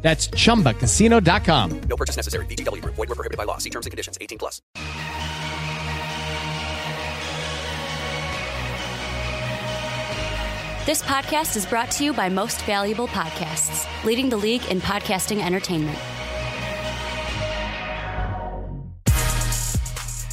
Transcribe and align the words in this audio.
That's 0.00 0.28
chumbacasino.com. 0.28 1.80
No 1.80 1.96
purchase 1.96 2.16
necessary. 2.16 2.46
VGW 2.46 2.82
Group. 2.82 2.94
Void 2.94 3.08
were 3.08 3.14
prohibited 3.14 3.36
by 3.36 3.44
law. 3.44 3.58
See 3.58 3.70
terms 3.70 3.86
and 3.86 3.90
conditions. 3.90 4.16
18 4.20 4.38
plus. 4.38 4.62
This 10.86 11.02
podcast 11.02 11.54
is 11.58 11.66
brought 11.66 11.90
to 11.90 12.04
you 12.04 12.14
by 12.14 12.30
Most 12.30 12.62
Valuable 12.62 13.08
Podcasts, 13.08 13.86
leading 14.06 14.30
the 14.30 14.38
league 14.38 14.64
in 14.70 14.80
podcasting 14.80 15.44
entertainment. 15.44 15.98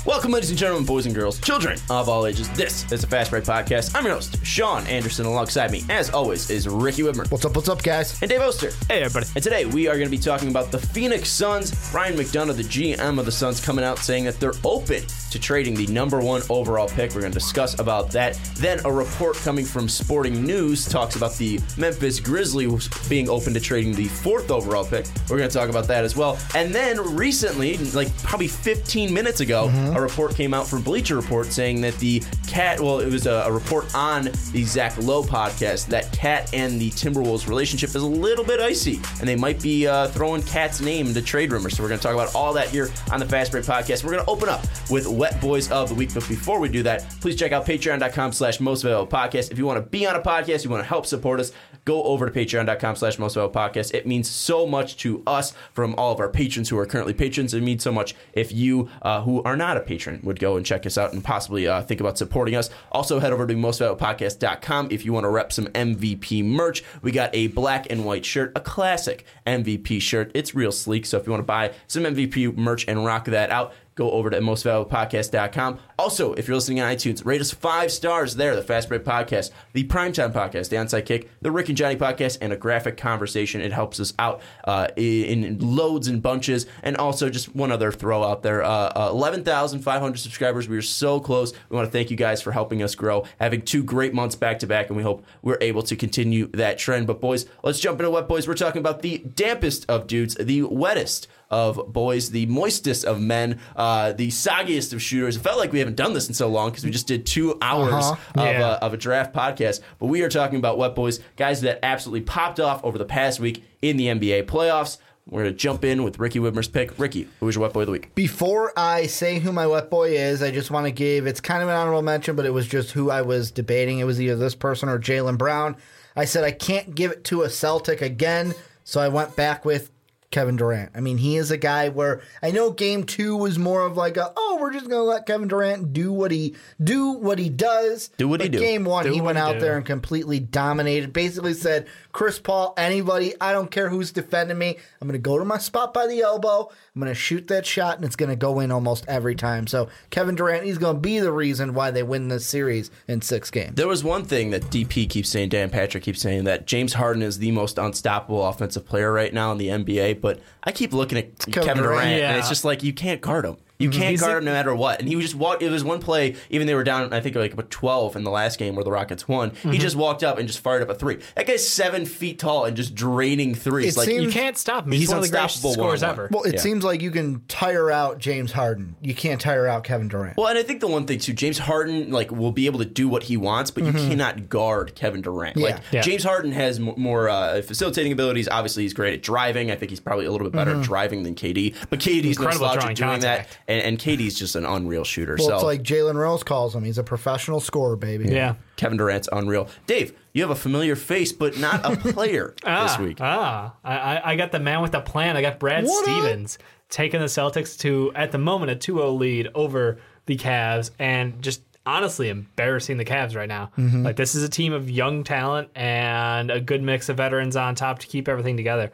Welcome, 0.05 0.34
ladies 0.34 0.52
and 0.52 0.59
gentlemen, 0.59 0.86
boys 0.86 1.08
and 1.08 1.16
girls, 1.16 1.41
children 1.41 1.80
of 1.90 2.08
all 2.09 2.27
ages. 2.27 2.48
This 2.52 2.90
is 2.91 3.02
the 3.02 3.08
Fast 3.08 3.32
Break 3.32 3.44
Podcast. 3.44 3.96
I'm 3.96 4.05
your 4.05 4.13
host, 4.13 4.38
Sean 4.46 4.86
Anderson. 4.86 5.26
Alongside 5.26 5.72
me, 5.72 5.82
as 5.90 6.12
always, 6.12 6.48
is 6.52 6.68
Ricky 6.68 7.02
Widmer 7.02 7.30
What's 7.32 7.44
up, 7.44 7.55
what's 7.55 7.70
up, 7.70 7.82
guys? 7.82 8.22
and 8.22 8.30
Dave 8.30 8.40
Oster. 8.40 8.70
Hey, 8.88 9.02
everybody. 9.02 9.26
And 9.34 9.44
today 9.44 9.66
we 9.66 9.88
are 9.88 9.96
going 9.96 10.05
to 10.05 10.12
be 10.12 10.20
talking 10.20 10.49
about 10.49 10.72
the 10.72 10.77
Phoenix 10.77 11.30
Suns. 11.30 11.91
Brian 11.91 12.13
McDonough, 12.16 12.55
the 12.55 12.62
GM 12.62 13.18
of 13.18 13.26
the 13.26 13.32
Suns, 13.32 13.60
coming 13.60 13.84
out 13.84 13.98
saying 13.98 14.26
that 14.26 14.40
they're 14.40 14.54
open 14.63 15.02
to 15.32 15.40
trading 15.40 15.73
the 15.73 15.88
number 15.88 16.22
one 16.22 16.44
overall 16.52 16.88
pick. 16.88 17.16
We're 17.16 17.22
going 17.22 17.34
to 17.34 17.40
discuss 17.40 17.80
about 17.80 18.12
that. 18.12 18.35
Then 18.57 18.82
a 18.85 18.91
report 18.91 19.35
coming 19.38 19.66
from 19.66 19.90
Sporting 19.90 20.44
News 20.44 20.85
talks 20.88 21.16
about 21.16 21.35
the 21.38 21.60
Memphis 21.77 22.20
Grizzlies 22.20 22.90
being 23.10 23.27
open 23.27 23.55
to 23.55 23.60
trading 23.60 23.96
the 23.96 24.07
fourth 24.07 24.51
overall 24.51 24.85
pick. 24.85 25.07
We're 25.32 25.40
going 25.40 25.49
to 25.49 25.57
talk 25.57 25.70
about 25.70 25.88
that 25.88 26.04
as 26.04 26.16
well. 26.16 26.38
And 26.54 26.76
then 26.76 27.16
recently, 27.16 27.77
like 27.77 28.16
probably 28.22 28.48
15 28.48 29.12
minutes 29.12 29.40
ago, 29.40 29.70
mm-hmm. 29.70 29.95
A 29.96 30.01
report 30.01 30.35
came 30.35 30.54
out 30.54 30.68
from 30.68 30.82
Bleacher 30.82 31.15
Report 31.15 31.48
saying 31.48 31.82
that 31.82 31.96
the 31.96 32.21
Cat, 32.48 32.79
well, 32.79 32.99
it 32.99 33.12
was 33.12 33.27
a, 33.27 33.43
a 33.46 33.51
report 33.51 33.93
on 33.96 34.29
the 34.51 34.63
Zach 34.63 34.98
Lowe 34.98 35.24
podcast 35.24 35.88
that 35.88 36.12
Cat 36.12 36.54
and 36.54 36.79
the 36.79 36.91
Timberwolves 36.91 37.48
relationship 37.48 37.90
is 37.90 37.96
a 37.96 38.05
little 38.05 38.46
bit 38.46 38.60
icy, 38.60 38.99
and 39.20 39.27
they 39.27 39.35
might 39.35 39.62
be 39.62 39.88
uh, 39.88 40.07
throwing 40.10 40.43
Cat's 40.43 40.82
name 40.82 41.07
into 41.07 41.21
trade 41.21 41.51
rumors. 41.51 41.77
So 41.77 41.84
we're 41.84 41.90
going 41.90 41.99
to 41.99 42.04
talk 42.04 42.13
about 42.13 42.35
all 42.35 42.54
that 42.54 42.70
here 42.70 42.91
on 43.12 43.20
the 43.20 43.26
Fast 43.26 43.51
Break 43.51 43.63
Podcast. 43.66 44.04
We're 44.04 44.12
going 44.12 44.23
to 44.23 44.29
open 44.29 44.49
up 44.49 44.63
with 44.90 45.07
Wet 45.07 45.40
Boys 45.41 45.71
of 45.71 45.90
the 45.90 45.96
Week, 45.96 46.13
but 46.13 46.27
before 46.27 46.60
we 46.60 46.70
do 46.70 46.84
that, 46.84 47.10
please 47.21 47.35
check 47.35 47.51
out 47.51 47.66
patreon.com 47.66 48.34
slash 48.34 48.60
most 48.60 48.82
valuable 48.82 49.07
podcast. 49.07 49.51
If 49.51 49.57
you 49.57 49.66
want 49.66 49.84
to 49.84 49.90
be 49.90 50.05
on 50.05 50.16
a 50.16 50.21
podcast, 50.21 50.63
you 50.63 50.70
want 50.70 50.84
to 50.84 50.88
help 50.88 51.05
support 51.05 51.40
us, 51.40 51.51
go 51.86 52.04
over 52.04 52.30
to 52.30 52.32
patreon.com 52.32 52.96
slash 52.96 53.18
most 53.20 53.36
podcast. 53.36 53.94
It 53.94 54.08
means 54.08 54.30
so 54.30 54.66
much 54.66 54.98
to 54.98 55.22
us 55.26 55.54
from 55.74 55.96
all 55.96 56.12
of 56.12 56.20
our 56.20 56.30
patrons 56.30 56.70
who 56.70 56.78
are 56.78 56.86
currently 56.86 57.14
patrons. 57.14 57.54
It 57.54 57.62
means 57.62 57.84
so 57.84 57.91
much 57.91 58.16
if 58.34 58.52
you 58.52 58.90
uh, 59.02 59.22
who 59.22 59.41
are 59.44 59.55
not 59.55 59.78
a 59.78 59.82
patron 59.82 60.20
would 60.24 60.40
go 60.40 60.58
and 60.58 60.66
check 60.66 60.86
us 60.86 60.98
out 60.98 61.13
and 61.13 61.24
possibly 61.24 61.68
uh, 61.68 61.82
think 61.84 62.02
about 62.02 62.18
supporting 62.18 62.56
us. 62.56 62.70
Also, 62.91 63.20
head 63.20 63.32
over 63.32 63.46
to 63.46 63.54
mostvaluablepodcast.com 63.54 64.90
if 64.91 65.06
you 65.06 65.13
want 65.13 65.25
to 65.25 65.30
rep 65.30 65.53
some 65.53 65.68
MVP 65.68 66.44
merch. 66.44 66.84
We 67.02 67.12
got 67.12 67.30
a 67.34 67.47
black 67.47 67.91
and 67.91 68.03
white 68.03 68.25
shirt, 68.25 68.52
a 68.56 68.62
classic 68.62 69.25
MVP 69.46 70.02
shirt. 70.02 70.31
It's 70.34 70.56
real 70.56 70.72
sleek. 70.72 71.06
So 71.06 71.18
if 71.18 71.25
you 71.25 71.31
want 71.31 71.41
to 71.41 71.46
buy 71.46 71.74
some 71.88 72.03
MVP 72.03 72.58
merch 72.58 72.86
and 72.88 73.06
rock 73.06 73.25
that 73.25 73.52
out, 73.52 73.74
go 73.96 74.12
over 74.12 74.29
to 74.29 74.40
mostvaluablepodcast.com. 74.40 75.79
Also, 75.97 76.34
if 76.34 76.47
you're 76.47 76.56
listening 76.56 76.81
on 76.81 76.94
iTunes, 76.94 77.25
rate 77.25 77.40
us 77.40 77.51
five 77.51 77.91
stars 77.91 78.35
there. 78.35 78.56
The 78.56 78.62
Fast 78.62 78.90
Break 78.90 79.06
Podcast, 79.06 79.51
the 79.74 79.85
Primetime 79.85 80.34
Podcast, 80.34 80.69
the 80.69 80.75
Onside 80.75 81.06
Kick, 81.06 81.29
the 81.41 81.51
Rick 81.51 81.69
and 81.69 81.78
Johnny 81.78 81.95
Podcast, 81.95 82.38
and 82.41 82.51
a 82.51 82.57
graphic 82.57 82.97
conversation. 82.97 83.61
It 83.61 83.72
helps 83.72 84.00
us 84.00 84.13
out 84.19 84.41
uh, 84.66 84.89
in, 84.97 85.57
loads 85.59 86.07
and 86.09 86.22
bunches. 86.22 86.66
And 86.83 86.97
also, 86.97 87.29
just 87.29 87.56
one 87.56 87.72
other 87.72 87.91
throw 87.91 88.23
out 88.23 88.44
there 88.44 88.63
uh, 88.63 88.91
uh, 88.95 89.09
11,500 89.11 90.17
subscribers. 90.17 90.67
We 90.67 90.77
are 90.77 90.81
so 90.81 91.19
close. 91.22 91.53
We 91.69 91.75
want 91.75 91.88
to 91.88 91.91
thank 91.91 92.12
you 92.12 92.17
guys 92.17 92.41
for 92.41 92.51
helping 92.51 92.83
us 92.83 92.95
grow, 92.95 93.23
having 93.39 93.62
two 93.62 93.83
great 93.83 94.13
months 94.13 94.35
back 94.35 94.59
to 94.59 94.67
back, 94.67 94.88
and 94.88 94.97
we 94.97 95.03
hope 95.03 95.25
we're 95.41 95.57
able 95.62 95.83
to 95.83 95.95
continue 95.95 96.47
that 96.47 96.77
trend. 96.77 97.07
But, 97.07 97.22
boys, 97.22 97.45
let's 97.63 97.79
jump 97.79 98.00
into 98.00 98.12
Wet 98.12 98.27
Boys. 98.27 98.47
We're 98.47 98.56
talking 98.56 98.79
about 98.79 99.01
the 99.01 99.19
dampest 99.19 99.85
of 99.88 100.07
dudes, 100.07 100.35
the 100.35 100.63
wettest 100.63 101.27
of 101.55 101.93
boys, 101.93 102.31
the 102.31 102.45
moistest 102.47 103.05
of 103.05 103.21
men, 103.21 103.59
uh, 103.77 104.11
the 104.13 104.27
soggiest 104.27 104.91
of 104.93 105.01
shooters. 105.01 105.38
It 105.38 105.39
felt 105.39 105.57
like 105.57 105.71
we 105.71 105.79
haven't 105.79 105.95
done 105.95 106.13
this 106.13 106.27
in 106.27 106.33
so 106.33 106.47
long 106.49 106.69
because 106.69 106.83
we 106.83 106.91
just 106.91 107.07
did 107.07 107.25
two 107.25 107.57
hours 107.61 107.93
Uh-huh. 107.93 108.41
of, 108.41 108.45
Yeah. 108.45 108.67
uh, 108.67 108.79
of 108.81 108.93
a 108.93 108.97
draft 108.97 109.33
podcast. 109.33 109.79
But 109.99 110.07
we 110.07 110.21
are 110.21 110.29
talking 110.29 110.57
about 110.59 110.77
wet 110.77 110.95
boys, 110.95 111.19
guys 111.38 111.61
that 111.61 111.79
absolutely 111.83 112.21
popped 112.21 112.59
off 112.59 112.83
over 112.83 112.97
the 112.97 113.05
past 113.05 113.39
week 113.39 113.63
in 113.81 113.95
the 113.97 114.07
NBA 114.09 114.44
playoffs. 114.44 114.97
We're 115.27 115.41
going 115.44 115.53
to 115.53 115.57
jump 115.57 115.83
in 115.83 116.03
with 116.03 116.19
Ricky 116.19 116.39
Widmer's 116.39 116.67
pick. 116.67 116.99
Ricky, 116.99 117.27
who 117.39 117.47
was 117.47 117.55
your 117.55 117.63
wet 117.63 117.73
boy 117.73 117.79
of 117.81 117.85
the 117.88 117.91
week? 117.94 118.13
Before 118.13 118.71
I 118.77 119.07
say 119.07 119.39
who 119.39 119.51
my 119.51 119.65
wet 119.65 119.89
boy 119.89 120.09
is, 120.15 120.44
I 120.44 120.51
just 120.51 120.69
want 120.69 120.85
to 120.85 120.91
give 120.91 121.25
it's 121.25 121.41
kind 121.41 121.63
of 121.63 121.69
an 121.69 121.75
honorable 121.75 122.03
mention, 122.03 122.35
but 122.35 122.45
it 122.45 122.53
was 122.53 122.67
just 122.67 122.91
who 122.91 123.09
I 123.09 123.21
was 123.23 123.49
debating. 123.49 123.97
It 123.97 124.03
was 124.03 124.21
either 124.21 124.35
this 124.35 124.53
person 124.53 124.88
or 124.88 124.99
Jaylen 124.99 125.38
Brown. 125.38 125.77
I 126.15 126.25
said 126.25 126.44
I 126.44 126.51
can't 126.51 126.94
give 126.94 127.09
it 127.11 127.23
to 127.25 127.41
a 127.41 127.49
Celtic 127.49 128.01
again, 128.03 128.53
so 128.83 129.01
I 129.01 129.07
went 129.07 129.35
back 129.35 129.65
with 129.65 129.89
Kevin 130.35 130.57
Durant. 130.57 130.91
I 130.94 131.00
mean, 131.00 131.18
he 131.18 131.38
is 131.38 131.50
a 131.50 131.56
guy 131.56 131.88
where 131.88 132.19
I 132.44 132.51
know 132.51 132.69
game 132.69 133.06
two 133.06 133.38
was 133.38 133.57
more 133.57 133.85
of 133.85 133.96
like 133.96 134.18
a 134.18 134.34
oh, 134.35 134.57
we're 134.59 134.73
just 134.73 134.90
gonna 134.90 135.03
let 135.03 135.25
Kevin 135.25 135.47
Durant 135.47 135.94
do 135.94 136.12
what 136.12 136.29
he 136.29 136.56
do 136.84 137.12
what 137.12 137.40
he 137.40 137.47
does. 137.47 138.09
Do 138.18 138.28
what 138.28 138.41
he 138.41 138.50
But 138.50 138.57
do. 138.57 138.59
Game 138.59 138.84
one, 138.84 139.06
Do 139.06 139.13
he 139.13 139.22
went 139.22 139.38
he 139.38 139.41
out 139.41 139.53
do. 139.53 139.59
there 139.62 139.78
and 139.78 139.85
completely 139.85 140.41
dominated. 140.41 141.13
Basically 141.13 141.53
said, 141.53 141.88
Chris 142.12 142.38
Paul, 142.38 142.74
anybody, 142.75 143.34
I 143.40 143.53
don't 143.53 143.72
care 143.72 143.88
who's 143.88 144.12
defending 144.12 144.57
me. 144.57 144.78
I'm 145.00 145.07
gonna 145.07 145.19
go 145.19 145.38
to 145.40 145.45
my 145.45 145.57
spot 145.57 145.94
by 145.94 146.06
the 146.06 146.19
elbow. 146.19 146.69
I'm 146.94 147.01
gonna 147.01 147.13
shoot 147.13 147.47
that 147.47 147.66
shot, 147.66 147.95
and 147.95 148.03
it's 148.03 148.18
gonna 148.18 148.35
go 148.35 148.59
in 148.59 148.74
almost 148.74 149.06
every 149.07 149.35
time. 149.35 149.68
So 149.68 149.88
Kevin 150.09 150.35
Durant, 150.35 150.66
he's 150.66 150.78
gonna 150.78 151.00
be 151.00 151.22
the 151.22 151.31
reason 151.31 151.74
why 151.74 151.91
they 151.91 152.03
win 152.03 152.28
this 152.28 152.45
series 152.45 152.91
in 153.07 153.22
six 153.22 153.50
games. 153.50 153.75
There 153.75 153.88
was 153.88 154.03
one 154.03 154.25
thing 154.25 154.50
that 154.50 154.63
DP 154.63 155.09
keeps 155.09 155.29
saying, 155.29 155.47
Dan 155.47 155.69
Patrick 155.69 156.03
keeps 156.03 156.19
saying 156.19 156.44
that 156.44 156.68
James 156.68 156.91
Harden 156.95 157.22
is 157.24 157.40
the 157.40 157.51
most 157.51 157.78
unstoppable 157.78 158.45
offensive 158.45 158.85
player 158.85 159.13
right 159.13 159.34
now 159.34 159.53
in 159.53 159.57
the 159.57 159.69
NBA. 159.69 160.25
But 160.25 160.40
I 160.63 160.72
keep 160.72 160.91
looking 160.91 161.19
at 161.19 161.38
Kevin, 161.38 161.62
Durant, 161.62 161.78
Durant. 161.78 162.03
and 162.24 162.38
it's 162.40 162.50
just 162.50 162.66
like 162.66 162.81
you 162.81 162.94
can't 162.94 163.22
guard 163.22 163.46
him. 163.46 163.58
You 163.78 163.90
can't 163.90 164.12
He's 164.12 164.22
guard 164.22 164.31
like- 164.34 164.38
him 164.40 164.46
no 164.46 164.52
matter 164.53 164.74
what. 164.74 165.00
And 165.00 165.09
he 165.09 165.16
was 165.16 165.25
just 165.25 165.36
walk. 165.36 165.62
It 165.62 165.69
was 165.69 165.84
one 165.84 166.00
play, 166.00 166.36
even 166.50 166.66
they 166.66 166.75
were 166.75 166.84
down. 166.84 167.12
I 167.13 167.19
think 167.19 167.36
like 167.36 167.53
about 167.53 167.69
twelve 167.69 168.16
in 168.16 168.24
the 168.24 168.31
last 168.31 168.58
game 168.58 168.75
where 168.75 168.84
the 168.86 168.91
Rockets 168.91 169.28
won. 169.28 169.52
He 169.63 169.78
just 169.78 169.96
walked 169.96 170.24
up 170.24 170.38
and 170.38 170.47
just 170.47 170.59
fired 170.59 170.81
up 170.81 170.90
a 170.90 170.96
three. 170.96 171.19
That 171.36 171.46
guy's 171.47 171.68
seven 171.68 172.06
feet 172.06 172.40
tall 172.40 172.66
and 172.66 172.78
just 172.78 172.96
draining 172.96 173.53
threes. 173.53 173.96
It 173.96 174.00
like 174.00 174.08
seems- 174.08 174.24
You 174.24 174.30
can't 174.30 174.58
stop 174.58 174.86
him. 174.86 174.91
He's, 174.94 175.02
He's 175.02 175.09
one 175.09 175.18
of 175.18 175.24
the 175.25 175.30
greatest 175.30 175.58
unstoppable 175.58 175.74
scorers 175.74 176.03
ever. 176.03 176.30
Well, 176.31 176.44
it 176.44 176.53
Yeah. 176.56 176.59
seems 176.62 176.84
like 176.86 177.02
you 177.02 177.12
can 177.12 177.41
tire 177.47 177.91
out 177.91 178.18
James 178.19 178.52
Harden. 178.53 178.96
You 179.02 179.13
can't 179.13 179.41
tire 179.41 179.68
out 179.68 179.84
Kevin 179.84 180.07
Durant. 180.07 180.38
Well, 180.38 180.47
and 180.47 180.57
I 180.57 180.63
think 180.63 180.80
the 180.80 180.88
one 180.88 181.06
thing 181.06 181.19
too, 181.19 181.34
James 181.34 181.57
Harden 181.59 182.12
like 182.12 182.31
will 182.31 182.52
be 182.53 182.68
able 182.68 182.80
to 182.80 182.86
do 182.86 183.09
what 183.09 183.24
he 183.24 183.36
wants, 183.36 183.72
but 183.72 183.84
you 183.84 183.92
cannot 183.92 184.47
guard 184.50 184.96
Kevin 184.96 185.22
Durant. 185.22 185.57
Yeah. 185.57 185.66
Like 185.66 185.75
Mm-hmm. 185.75 185.96
Yeah. 185.97 186.02
James 186.02 186.24
Harden 186.24 186.52
has 186.53 186.80
m- 186.80 186.94
more 186.96 187.28
uh, 187.28 187.62
facilitating 187.62 188.12
abilities. 188.13 188.47
Obviously, 188.50 188.84
he's 188.84 188.94
great 188.94 189.13
at 189.16 189.22
driving. 189.22 189.69
I 189.72 189.75
think 189.75 189.90
he's 189.90 190.00
probably 190.00 190.25
a 190.25 190.31
little 190.31 190.47
bit 190.47 190.53
better 190.56 190.72
Mm-hmm. 190.72 190.81
at 190.81 190.86
driving 190.88 191.24
than 191.24 191.36
KD. 191.36 191.75
But 191.90 192.00
KD's 192.00 192.24
no 192.40 192.46
Incredible 192.46 192.57
slouch 192.59 192.78
at 192.78 192.96
doing 192.96 193.09
contact. 193.12 193.50
that, 193.50 193.57
and, 193.67 193.81
and 193.81 193.99
KD's 193.99 194.37
just 194.37 194.55
an 194.55 194.65
unreal 194.65 195.03
shooter. 195.03 195.35
well, 195.39 195.47
so 195.47 195.53
it's 195.55 195.63
like 195.63 195.81
Jalen 195.83 196.15
Rose 196.15 196.43
calls 196.43 196.75
him. 196.75 196.83
He's 196.83 196.97
a 196.97 197.03
professional 197.03 197.59
scorer, 197.59 197.95
baby. 197.95 198.29
yeah. 198.31 198.55
Kevin 198.75 198.97
Durant's 198.97 199.27
unreal. 199.31 199.67
Dave, 199.87 200.13
you 200.33 200.41
have 200.41 200.51
a 200.51 200.55
familiar 200.55 200.95
face, 200.95 201.31
but 201.31 201.57
not 201.57 201.83
a 201.85 201.95
player 201.97 202.53
this 202.63 202.63
Ah, 202.65 202.97
week. 203.01 203.17
Ah, 203.21 203.75
I, 203.83 203.95
I- 203.97 204.31
I 204.31 204.35
got 204.35 204.51
the 204.51 204.59
man 204.59 204.81
with 204.81 204.91
the 204.91 205.01
plan. 205.01 205.35
I 205.37 205.41
got 205.41 205.59
Brad 205.59 205.85
What 205.85 206.07
up? 206.07 206.13
Stevens 206.23 206.57
taking 206.89 207.19
the 207.19 207.25
Celtics 207.25 207.77
to, 207.79 208.11
at 208.15 208.31
the 208.31 208.37
moment, 208.37 208.71
a 208.71 208.75
2 208.75 208.97
0 208.97 209.11
lead 209.13 209.49
over 209.55 209.97
the 210.27 210.35
Cavs 210.38 210.91
and 211.00 211.41
just 211.41 211.61
honestly 211.88 212.29
embarrassing 212.29 212.97
the 212.97 213.06
Cavs 213.06 213.35
right 213.35 213.47
now. 213.50 213.71
Mm-hmm. 213.77 214.03
Like, 214.03 214.15
this 214.15 214.35
is 214.35 214.44
a 214.44 214.50
team 214.50 214.73
of 214.73 214.89
young 214.89 215.23
talent 215.23 215.69
and 215.75 216.51
a 216.51 216.59
good 216.59 216.81
mix 216.83 217.09
of 217.09 217.18
veterans 217.18 217.56
on 217.56 217.73
top 217.75 218.00
to 218.00 218.07
keep 218.07 218.27
everything 218.27 218.57
together. 218.57 218.91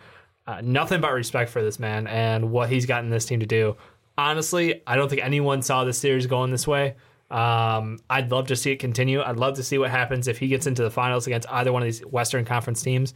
Uh, 0.47 0.59
nothing 0.63 0.99
but 1.01 1.13
respect 1.13 1.49
for 1.51 1.61
this 1.61 1.79
man 1.79 2.07
and 2.07 2.51
what 2.51 2.69
he's 2.69 2.85
gotten 2.85 3.09
this 3.09 3.25
team 3.25 3.39
to 3.39 3.45
do. 3.45 3.75
Honestly, 4.21 4.83
I 4.85 4.97
don't 4.97 5.09
think 5.09 5.23
anyone 5.23 5.63
saw 5.63 5.83
this 5.83 5.97
series 5.97 6.27
going 6.27 6.51
this 6.51 6.67
way. 6.67 6.95
Um, 7.31 7.97
I'd 8.07 8.29
love 8.29 8.47
to 8.47 8.55
see 8.55 8.71
it 8.71 8.75
continue. 8.75 9.19
I'd 9.19 9.37
love 9.37 9.55
to 9.55 9.63
see 9.63 9.79
what 9.79 9.89
happens 9.89 10.27
if 10.27 10.37
he 10.37 10.47
gets 10.47 10.67
into 10.67 10.83
the 10.83 10.91
finals 10.91 11.25
against 11.25 11.51
either 11.51 11.73
one 11.73 11.81
of 11.81 11.87
these 11.87 12.01
Western 12.01 12.45
Conference 12.45 12.83
teams. 12.83 13.15